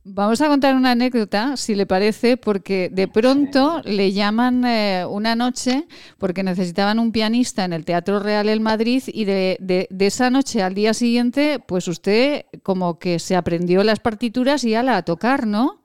Vamos 0.10 0.40
a 0.40 0.48
contar 0.48 0.74
una 0.74 0.92
anécdota, 0.92 1.58
si 1.58 1.76
le 1.76 1.86
parece, 1.86 2.38
porque 2.38 2.90
de 2.90 3.10
pronto 3.10 3.82
le 3.84 4.14
llaman 4.18 4.66
eh, 4.66 5.06
una 5.10 5.36
noche 5.36 5.88
porque 6.18 6.44
necesitaban 6.44 7.00
un 7.00 7.14
pianista 7.14 7.64
en 7.64 7.72
el 7.72 7.86
Teatro 7.86 8.20
Real 8.20 8.50
en 8.50 8.62
Madrid 8.62 9.02
y 9.08 9.24
de, 9.24 9.58
de, 9.62 9.88
esa 10.06 10.30
noche 10.30 10.62
al 10.62 10.74
día 10.74 10.94
siguiente, 10.94 11.64
pues 11.66 11.88
usted 11.88 12.46
como 12.64 13.00
que 13.00 13.20
se 13.20 13.38
aprendió 13.38 13.84
las 13.86 14.02
partituras 14.02 14.66
y 14.66 14.72
ya 14.72 14.84
la 14.84 14.98
a 14.98 15.04
tocar, 15.04 15.48
¿no? 15.48 15.84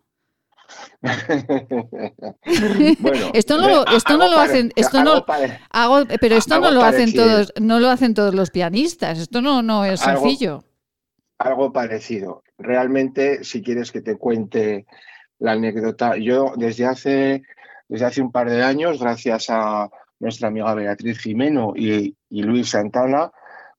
bueno, 2.98 3.30
esto 3.34 3.58
no 3.58 3.68
lo, 3.68 3.86
esto 3.86 4.16
no 4.16 4.28
lo 4.28 4.38
hacen, 4.38 4.72
esto 4.74 5.04
no, 5.04 5.24
hago, 5.70 6.06
pero 6.20 6.34
esto 6.34 6.58
no 6.58 6.72
lo 6.72 6.82
hacen 6.82 7.14
todos, 7.14 7.52
no 7.60 7.78
lo 7.78 7.90
hacen 7.90 8.14
todos 8.14 8.34
los 8.34 8.50
pianistas. 8.50 9.18
Esto 9.18 9.40
no, 9.42 9.62
no 9.62 9.84
es 9.84 10.00
sencillo 10.00 10.64
algo 11.42 11.72
parecido. 11.72 12.42
Realmente, 12.58 13.44
si 13.44 13.62
quieres 13.62 13.92
que 13.92 14.00
te 14.00 14.16
cuente 14.16 14.86
la 15.38 15.52
anécdota, 15.52 16.16
yo 16.16 16.52
desde 16.56 16.86
hace, 16.86 17.42
desde 17.92 18.06
hace 18.06 18.22
un 18.22 18.32
par 18.32 18.48
de 18.48 18.62
años, 18.62 18.98
gracias 18.98 19.50
a 19.50 19.90
nuestra 20.18 20.48
amiga 20.48 20.72
Beatriz 20.72 21.18
Jimeno 21.18 21.74
y, 21.76 22.16
Luis 22.30 22.70
Santana, 22.70 23.30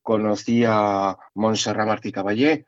conocí 0.03 0.64
a 0.68 1.18
Montserrat 1.34 1.88
Martí 1.88 2.11
Caballé. 2.11 2.68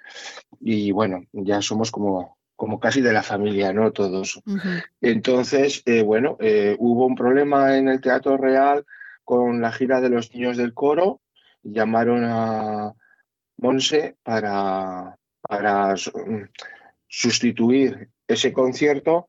Y 0.59 0.91
bueno, 0.91 1.21
ya 1.33 1.61
somos 1.61 1.91
como, 1.91 2.39
como 2.55 2.79
casi 2.79 3.01
de 3.01 3.13
la 3.13 3.21
familia, 3.21 3.71
¿no? 3.73 3.91
Todos. 3.91 4.41
Entonces, 5.01 5.83
eh, 5.85 6.01
bueno, 6.01 6.35
eh, 6.39 6.75
hubo 6.79 7.05
un 7.05 7.13
problema 7.13 7.77
en 7.77 7.89
el 7.89 8.01
Teatro 8.01 8.37
Real 8.37 8.83
con 9.23 9.61
la 9.61 9.71
gira 9.71 10.01
de 10.01 10.09
los 10.09 10.33
niños 10.33 10.57
del 10.57 10.73
coro, 10.73 11.21
llamaron 11.61 12.23
a, 12.23 12.95
Monse 13.57 14.15
para, 14.23 15.15
para 15.41 15.93
mm, 15.93 16.49
sustituir 17.07 18.09
ese 18.27 18.51
concierto 18.51 19.27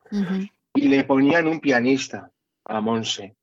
y 0.77 0.89
le 0.89 1.05
ponían 1.05 1.47
un 1.49 1.61
pianista 1.61 2.31
a 2.65 2.81
Monse. 2.81 3.37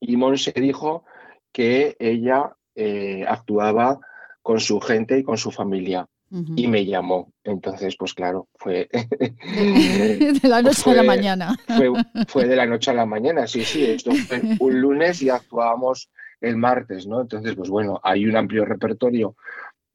Y 0.00 0.16
Monse 0.16 0.52
dijo 0.52 1.04
que 1.52 1.96
ella 1.98 2.54
eh, 2.74 3.24
actuaba 3.26 3.98
con 4.42 4.60
su 4.60 4.80
gente 4.80 5.18
y 5.18 5.22
con 5.22 5.38
su 5.38 5.50
familia. 5.50 6.06
Y 6.28 6.66
me 6.66 6.84
llamó. 6.84 7.32
Entonces, 7.44 7.96
pues 7.96 8.12
claro, 8.12 8.48
fue. 8.56 8.88
de 8.90 10.40
la 10.42 10.60
noche 10.60 10.90
a 10.90 10.94
la 10.94 11.02
mañana. 11.04 11.56
Fue, 11.68 11.88
fue, 12.26 12.46
de 12.46 12.56
la 12.56 12.66
noche 12.66 12.90
a 12.90 12.94
la 12.94 13.06
mañana, 13.06 13.46
sí, 13.46 13.64
sí. 13.64 13.84
Esto 13.84 14.10
fue 14.12 14.42
un 14.58 14.80
lunes 14.80 15.22
y 15.22 15.30
actuábamos 15.30 16.10
el 16.40 16.56
martes, 16.56 17.06
¿no? 17.06 17.20
Entonces, 17.20 17.54
pues 17.54 17.70
bueno, 17.70 18.00
hay 18.02 18.26
un 18.26 18.36
amplio 18.36 18.64
repertorio 18.64 19.36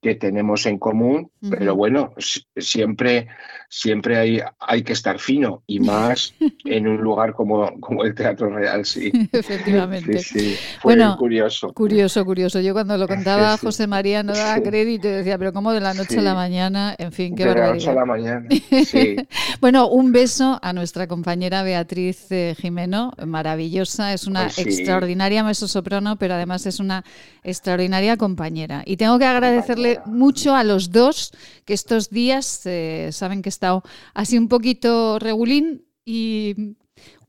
que 0.02 0.16
tenemos 0.16 0.66
en 0.66 0.80
común, 0.80 1.30
pero 1.48 1.76
bueno, 1.76 2.14
siempre, 2.58 3.28
siempre 3.70 4.18
hay, 4.18 4.42
hay 4.60 4.82
que 4.82 4.94
estar 4.94 5.20
fino 5.20 5.62
y 5.68 5.80
más 5.80 6.34
en 6.66 6.88
un 6.88 6.98
lugar 6.98 7.34
como, 7.34 7.80
como 7.80 8.04
el 8.04 8.16
Teatro 8.16 8.50
Real, 8.50 8.84
sí. 8.84 9.12
Efectivamente. 9.32 10.20
Sí, 10.20 10.56
Fue 10.82 10.96
bueno, 10.96 11.16
curioso. 11.18 11.72
Curioso, 11.74 12.26
curioso. 12.26 12.60
Yo 12.62 12.74
cuando 12.74 12.98
lo 12.98 13.08
contaba 13.22 13.56
José 13.58 13.86
María 13.86 14.24
no 14.24 14.34
daba 14.34 14.60
crédito 14.62 15.08
y 15.08 15.12
decía, 15.12 15.38
pero 15.38 15.54
¿cómo 15.54 15.72
de 15.72 15.82
la 15.82 15.94
noche 15.94 16.18
a 16.18 16.24
la 16.24 16.34
mañana? 16.34 16.96
En 16.98 17.12
fin, 17.12 17.36
qué 17.36 17.46
de 17.46 17.56
la 17.56 17.74
noche 17.74 17.90
a 17.92 17.94
la 17.94 18.06
mañana, 18.06 18.48
sí. 18.86 19.18
bueno, 19.60 19.88
un 19.88 20.12
beso 20.12 20.58
a 20.64 20.74
nuestra 20.74 21.06
compañera 21.06 21.62
Beatriz 21.62 22.32
eh, 22.32 22.56
Jimeno, 22.58 23.14
maravillosa, 23.24 24.14
es 24.14 24.26
una 24.26 24.46
pues 24.46 24.58
extraordinaria 24.58 25.44
mesosoprano, 25.44 26.16
pero 26.16 26.34
además 26.34 26.66
es 26.66 26.80
una 26.80 27.04
extraordinaria 27.44 28.18
compañera. 28.18 28.82
Y 28.86 28.98
tengo 28.98 29.20
que 29.20 29.26
agradecerle 29.26 29.91
mucho 30.06 30.56
a 30.56 30.64
los 30.64 30.92
dos, 30.92 31.32
que 31.66 31.74
estos 31.74 32.10
días 32.10 32.66
eh, 32.66 33.10
saben 33.12 33.42
que 33.42 33.50
he 33.50 33.56
estado 33.56 33.84
así 34.14 34.38
un 34.38 34.48
poquito 34.48 35.20
regulín 35.20 35.86
y 36.06 36.76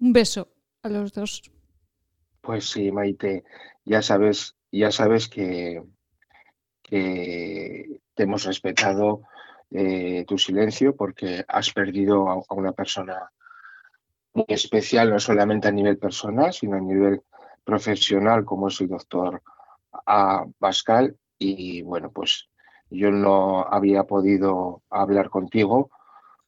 un 0.00 0.12
beso 0.12 0.48
a 0.82 0.88
los 0.88 1.12
dos. 1.12 1.42
Pues 2.40 2.68
sí, 2.70 2.90
Maite, 2.90 3.44
ya 3.84 4.02
sabes, 4.02 4.56
ya 4.70 4.90
sabes 4.90 5.28
que, 5.28 5.82
te 6.82 8.22
hemos 8.22 8.44
respetado 8.44 9.22
eh, 9.70 10.26
tu 10.26 10.36
silencio 10.36 10.94
porque 10.94 11.42
has 11.48 11.72
perdido 11.72 12.28
a, 12.28 12.54
una 12.54 12.72
persona 12.72 13.30
muy 14.34 14.44
especial, 14.48 15.08
no 15.08 15.18
solamente 15.18 15.68
a 15.68 15.72
nivel 15.72 15.96
personal, 15.96 16.52
sino 16.52 16.76
a 16.76 16.80
nivel 16.80 17.22
profesional, 17.64 18.44
como 18.44 18.68
es 18.68 18.80
el 18.80 18.88
doctor 18.88 19.42
a 20.06 20.44
Pascal. 20.58 21.16
Y 21.38 21.82
bueno, 21.82 22.10
pues 22.10 22.48
yo 22.92 23.10
no 23.10 23.66
había 23.68 24.04
podido 24.04 24.82
hablar 24.90 25.30
contigo 25.30 25.90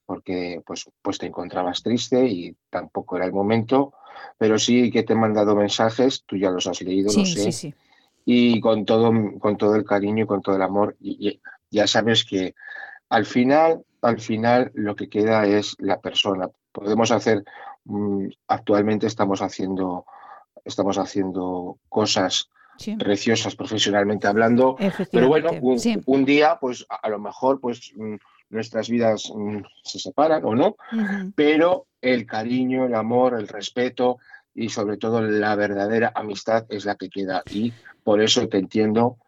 porque 0.07 0.63
pues, 0.67 0.91
pues 1.03 1.19
te 1.19 1.27
encontrabas 1.27 1.83
triste 1.83 2.27
y 2.27 2.57
tampoco 2.71 3.17
era 3.17 3.25
el 3.25 3.33
momento, 3.33 3.95
pero 4.37 4.59
sí 4.59 4.91
que 4.91 5.03
te 5.03 5.15
he 5.15 5.17
mandado 5.17 5.57
mensajes, 5.57 6.25
tú 6.27 6.37
ya 6.37 6.51
los 6.51 6.67
has 6.67 6.83
leído, 6.83 7.11
sí, 7.11 7.21
lo 7.21 7.27
sé, 7.27 7.41
sí, 7.41 7.53
sí. 7.53 7.75
y 8.25 8.61
con 8.61 8.85
todo, 8.85 9.13
con 9.39 9.57
todo 9.57 9.75
el 9.77 9.85
cariño 9.85 10.25
y 10.25 10.27
con 10.27 10.43
todo 10.43 10.57
el 10.57 10.63
amor, 10.63 10.97
y, 11.01 11.41
ya 11.71 11.87
sabes 11.87 12.25
que 12.25 12.55
al 13.09 13.27
final, 13.27 13.85
al 14.03 14.21
final 14.21 14.71
lo 14.75 14.95
que 14.95 15.09
queda 15.09 15.45
es 15.47 15.75
la 15.79 16.01
persona. 16.01 16.49
Podemos 16.71 17.11
hacer, 17.11 17.45
mm, 17.85 18.29
actualmente 18.47 19.07
estamos 19.07 19.43
haciendo, 19.43 20.07
estamos 20.65 20.99
haciendo 20.99 21.79
cosas 21.89 22.51
preciosas 22.99 23.55
profesionalmente 23.55 24.27
hablando, 24.27 24.77
pero 25.11 25.29
bueno, 25.29 25.51
un, 25.61 26.25
día 26.25 26.59
pues 26.61 26.87
a, 26.89 27.09
lo 27.09 27.19
mejor 27.19 27.61
pues 27.61 27.93
mm, 27.95 28.15
nuestras 28.51 28.89
vidas 28.89 29.33
mm, 29.35 29.59
se 29.83 29.99
separan 29.99 30.45
o 30.45 30.55
no, 30.55 30.77
pero 31.35 31.87
el 32.01 32.27
cariño, 32.27 32.87
el 32.87 32.95
amor, 32.95 33.35
el 33.35 33.49
respeto 33.49 34.19
y 34.55 34.69
sobre 34.69 34.97
todo 34.97 35.21
la 35.21 35.55
verdadera 35.57 36.13
amistad 36.15 36.67
es 36.69 36.85
la 36.85 36.95
que 36.95 37.11
queda. 37.11 37.43
Y 37.51 37.73
por 38.03 38.21
eso 38.21 38.49
te 38.49 38.59
entiendo 38.59 39.19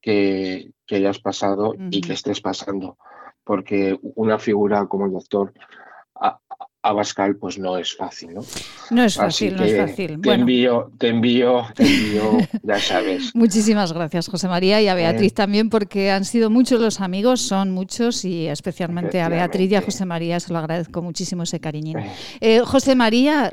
que, 0.00 0.70
que 0.86 0.96
hayas 0.96 1.18
pasado 1.18 1.74
y 1.90 2.00
que 2.00 2.12
estés 2.12 2.40
pasando, 2.40 2.96
porque 3.44 3.98
una 4.02 4.38
figura 4.38 4.86
como 4.86 5.06
el 5.06 5.12
doctor 5.12 5.52
Abascal 6.88 7.36
pues 7.36 7.58
no 7.58 7.76
es 7.76 7.96
fácil, 7.96 8.34
¿no? 8.34 8.42
No 8.90 9.04
es 9.04 9.16
fácil, 9.16 9.56
no 9.56 9.64
es 9.64 9.76
fácil. 9.76 10.20
Te 10.20 10.32
envío, 10.32 10.90
te 10.98 11.08
envío, 11.08 11.66
te 11.74 11.84
envío, 11.84 12.38
ya 12.62 12.78
sabes. 12.78 13.30
Muchísimas 13.34 13.92
gracias, 13.92 14.28
José 14.28 14.48
María, 14.48 14.80
y 14.80 14.88
a 14.88 14.94
Beatriz 14.94 15.34
también, 15.34 15.70
porque 15.70 16.10
han 16.10 16.24
sido 16.24 16.50
muchos 16.50 16.80
los 16.80 17.00
amigos, 17.00 17.40
son 17.40 17.70
muchos, 17.72 18.24
y 18.24 18.46
especialmente 18.46 19.20
a 19.20 19.28
Beatriz 19.28 19.70
y 19.72 19.74
a 19.74 19.82
José 19.82 20.04
María 20.04 20.38
se 20.40 20.52
lo 20.52 20.58
agradezco 20.58 21.02
muchísimo 21.02 21.42
ese 21.42 21.60
cariñín. 21.60 21.98
Eh, 22.40 22.60
José 22.60 22.94
María, 22.94 23.52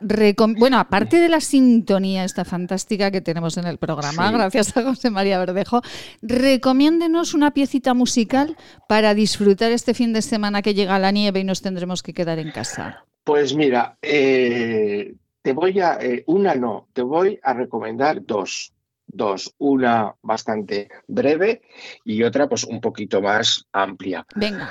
bueno, 0.57 0.77
aparte 0.77 1.17
de 1.17 1.29
la 1.29 1.41
sintonía 1.41 2.23
esta 2.23 2.45
fantástica 2.45 3.11
que 3.11 3.21
tenemos 3.21 3.57
en 3.57 3.65
el 3.65 3.77
programa, 3.77 4.31
gracias 4.31 4.75
a 4.77 4.83
José 4.83 5.09
María 5.09 5.39
Verdejo, 5.39 5.81
recomiéndenos 6.21 7.33
una 7.33 7.51
piecita 7.51 7.93
musical 7.93 8.55
para 8.87 9.13
disfrutar 9.13 9.71
este 9.71 9.93
fin 9.93 10.13
de 10.13 10.21
semana 10.21 10.61
que 10.61 10.73
llega 10.73 10.99
la 10.99 11.11
nieve 11.11 11.39
y 11.39 11.43
nos 11.43 11.61
tendremos 11.61 12.03
que 12.03 12.13
quedar 12.13 12.39
en 12.39 12.51
casa. 12.51 13.05
Pues 13.23 13.55
mira, 13.55 13.97
eh, 14.01 15.15
te 15.41 15.53
voy 15.53 15.79
a, 15.79 15.97
eh, 16.01 16.23
una 16.27 16.55
no, 16.55 16.89
te 16.93 17.01
voy 17.01 17.39
a 17.41 17.53
recomendar 17.53 18.25
dos, 18.25 18.73
dos, 19.07 19.53
una 19.59 20.13
bastante 20.21 20.89
breve 21.07 21.61
y 22.03 22.23
otra 22.23 22.49
pues 22.49 22.65
un 22.65 22.81
poquito 22.81 23.21
más 23.21 23.65
amplia. 23.71 24.25
Venga. 24.35 24.69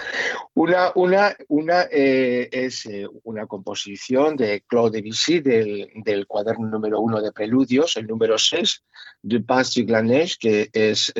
Una, 0.54 0.92
una, 0.94 1.34
una 1.48 1.86
eh, 1.90 2.50
es 2.52 2.86
una 3.24 3.46
composición 3.46 4.36
de 4.36 4.62
Claude 4.66 5.00
Debussy 5.00 5.40
del, 5.40 5.90
del, 6.04 6.26
cuaderno 6.26 6.68
número 6.68 7.00
uno 7.00 7.22
de 7.22 7.32
Preludios, 7.32 7.96
el 7.96 8.06
número 8.06 8.36
6, 8.36 8.82
de 9.22 9.40
Pas 9.40 9.74
du 9.74 9.86
Glaneige, 9.86 10.36
que 10.38 10.70
es 10.72 11.12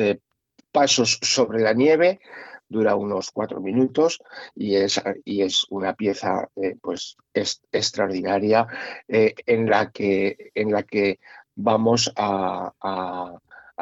Pasos 0.73 1.19
sobre 1.21 1.61
la 1.61 1.73
nieve, 1.73 2.19
dura 2.67 2.95
unos 2.95 3.31
cuatro 3.31 3.59
minutos 3.61 4.19
y 4.55 4.75
es, 4.75 5.01
y 5.25 5.41
es 5.41 5.65
una 5.69 5.93
pieza 5.93 6.49
eh, 6.55 6.75
pues 6.81 7.17
extraordinaria 7.33 8.67
eh, 9.07 9.35
en, 9.45 9.69
la 9.69 9.91
que, 9.91 10.51
en 10.55 10.71
la 10.71 10.83
que 10.83 11.19
vamos 11.55 12.11
a, 12.15 12.71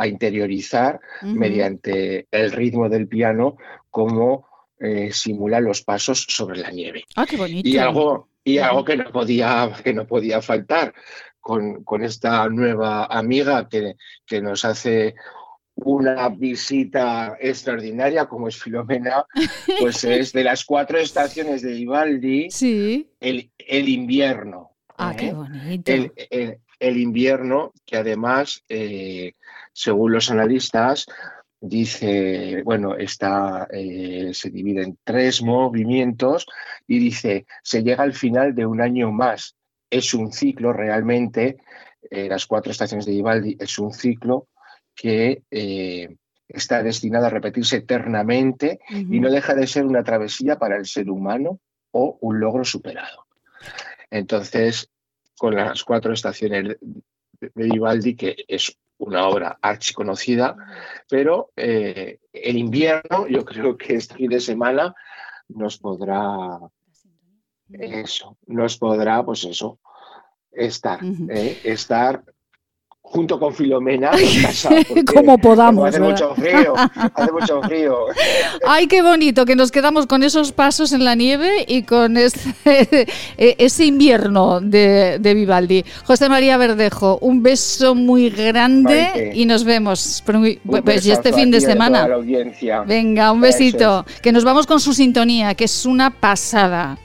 interiorizar 0.03 0.99
mediante 1.21 2.25
el 2.31 2.51
ritmo 2.51 2.89
del 2.89 3.07
piano 3.07 3.57
cómo 3.91 4.47
eh, 4.79 5.11
simula 5.11 5.59
los 5.59 5.83
pasos 5.83 6.25
sobre 6.27 6.59
la 6.59 6.71
nieve. 6.71 7.03
Ah, 7.15 7.27
qué 7.27 7.37
bonito. 7.37 7.69
Y 7.69 7.77
algo, 7.77 8.29
y 8.43 8.57
algo 8.57 8.83
que 8.83 8.97
no 8.97 9.11
podía, 9.11 9.71
que 9.83 9.93
no 9.93 10.07
podía 10.07 10.41
faltar, 10.41 10.95
con, 11.41 11.83
con 11.83 12.03
esta 12.03 12.47
nueva 12.49 13.05
amiga 13.05 13.67
que, 13.67 13.95
que 14.25 14.41
nos 14.41 14.63
hace 14.63 15.15
una 15.83 16.29
visita 16.29 17.37
extraordinaria 17.39 18.25
como 18.25 18.47
es 18.47 18.61
Filomena, 18.61 19.25
pues 19.79 20.03
es 20.03 20.31
de 20.33 20.43
las 20.43 20.63
cuatro 20.65 20.97
estaciones 20.97 21.61
de 21.61 21.73
Vivaldi, 21.73 22.49
el, 23.19 23.51
el, 23.57 23.89
invierno. 23.89 24.71
Ah, 24.97 25.15
qué 25.17 25.29
¿eh? 25.29 25.33
bonito. 25.33 25.91
El, 25.91 26.11
el, 26.29 26.57
el, 26.79 26.97
invierno, 26.97 27.73
que 27.85 27.97
además, 27.97 28.63
eh, 28.69 29.33
según 29.73 30.11
los 30.11 30.29
analistas, 30.29 31.07
dice, 31.59 32.61
bueno, 32.63 32.95
está, 32.95 33.67
eh, 33.71 34.31
se 34.33 34.49
divide 34.49 34.83
en 34.83 34.97
tres 35.03 35.41
movimientos 35.41 36.45
y 36.87 36.99
dice, 36.99 37.45
se 37.63 37.83
llega 37.83 38.03
al 38.03 38.13
final 38.13 38.53
de 38.53 38.65
un 38.65 38.81
año 38.81 39.11
más. 39.11 39.55
Es 39.89 40.13
un 40.13 40.31
ciclo 40.31 40.73
realmente, 40.73 41.57
las 42.09 42.45
cuatro 42.45 42.71
estaciones 42.71 43.05
de 43.05 43.11
Vivaldi 43.11 43.57
es 43.59 43.77
un 43.77 43.93
ciclo 43.93 44.47
que 44.95 45.43
eh, 45.51 46.15
está 46.47 46.83
destinado 46.83 47.27
a 47.27 47.29
repetirse 47.29 47.77
eternamente 47.77 48.79
uh 48.89 48.93
-huh. 48.93 49.15
y 49.15 49.19
no 49.19 49.29
deja 49.29 49.55
de 49.55 49.67
ser 49.67 49.85
una 49.85 50.03
travesía 50.03 50.57
para 50.57 50.77
el 50.77 50.85
ser 50.85 51.09
humano 51.09 51.59
o 51.91 52.17
un 52.21 52.39
logro 52.39 52.63
superado. 52.63 53.25
Entonces, 54.09 54.89
con 55.37 55.55
las 55.55 55.83
cuatro 55.83 56.13
estaciones 56.13 56.77
de 57.39 57.51
Vivaldi, 57.55 58.15
que 58.15 58.35
es 58.47 58.77
una 58.97 59.27
obra 59.27 59.57
archiconocida, 59.61 60.55
pero 61.09 61.51
eh, 61.55 62.19
el 62.31 62.57
invierno, 62.57 63.27
yo 63.27 63.43
creo 63.43 63.75
que 63.75 63.95
este 63.95 64.15
fin 64.15 64.29
de 64.29 64.39
semana 64.39 64.93
nos 65.47 65.79
podrá 65.79 66.59
eso, 67.71 68.37
nos 68.45 68.77
podrá, 68.77 69.23
pues 69.23 69.43
eso, 69.45 69.79
estar, 70.51 70.99
eh, 71.29 71.59
estar 71.63 72.23
junto 73.11 73.37
con 73.39 73.53
Filomena 73.53 74.11
casa, 74.41 74.69
como 75.13 75.37
podamos. 75.37 75.89
Hace 75.89 75.99
¿verdad? 75.99 76.13
mucho 76.13 76.35
frío, 76.35 76.73
hace 77.13 77.31
mucho 77.31 77.61
frío. 77.61 77.97
Ay, 78.65 78.87
qué 78.87 79.01
bonito 79.01 79.45
que 79.45 79.55
nos 79.55 79.71
quedamos 79.71 80.07
con 80.07 80.23
esos 80.23 80.53
pasos 80.53 80.93
en 80.93 81.03
la 81.03 81.13
nieve 81.15 81.65
y 81.67 81.83
con 81.83 82.15
este, 82.15 83.07
ese 83.37 83.85
invierno 83.85 84.61
de, 84.61 85.17
de, 85.19 85.33
Vivaldi. 85.33 85.83
José 86.05 86.29
María 86.29 86.55
Verdejo, 86.57 87.17
un 87.21 87.43
beso 87.43 87.95
muy 87.95 88.29
grande 88.29 89.09
Maite. 89.13 89.31
y 89.35 89.45
nos 89.45 89.65
vemos 89.65 90.23
muy, 90.33 90.55
pues, 90.83 91.05
este 91.05 91.33
fin 91.33 91.51
de 91.51 91.59
semana. 91.59 92.07
Venga, 92.87 93.31
un 93.31 93.41
besito. 93.41 94.05
Que 94.21 94.31
nos 94.31 94.45
vamos 94.45 94.65
con 94.65 94.79
su 94.79 94.93
sintonía, 94.93 95.53
que 95.55 95.65
es 95.65 95.85
una 95.85 96.11
pasada. 96.11 96.97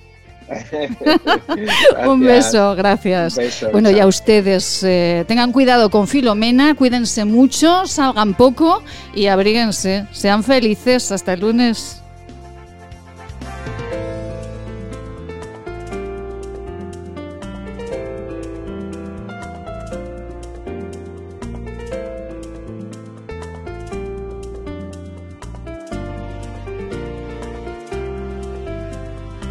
Un 2.06 2.20
beso, 2.20 2.74
gracias. 2.77 3.36
Un 3.36 3.44
beso, 3.44 3.70
bueno, 3.70 3.90
chao. 3.90 3.98
ya 3.98 4.06
ustedes 4.06 4.82
eh, 4.85 5.24
tengan 5.27 5.52
cuidado 5.52 5.90
con 5.90 6.06
Filomena, 6.06 6.74
cuídense 6.74 7.24
mucho, 7.24 7.86
salgan 7.86 8.35
poco 8.35 8.82
y 9.14 9.27
abríguense. 9.27 10.06
Sean 10.12 10.43
felices. 10.43 11.12
Hasta 11.12 11.32
el 11.35 11.40
lunes. 11.40 12.02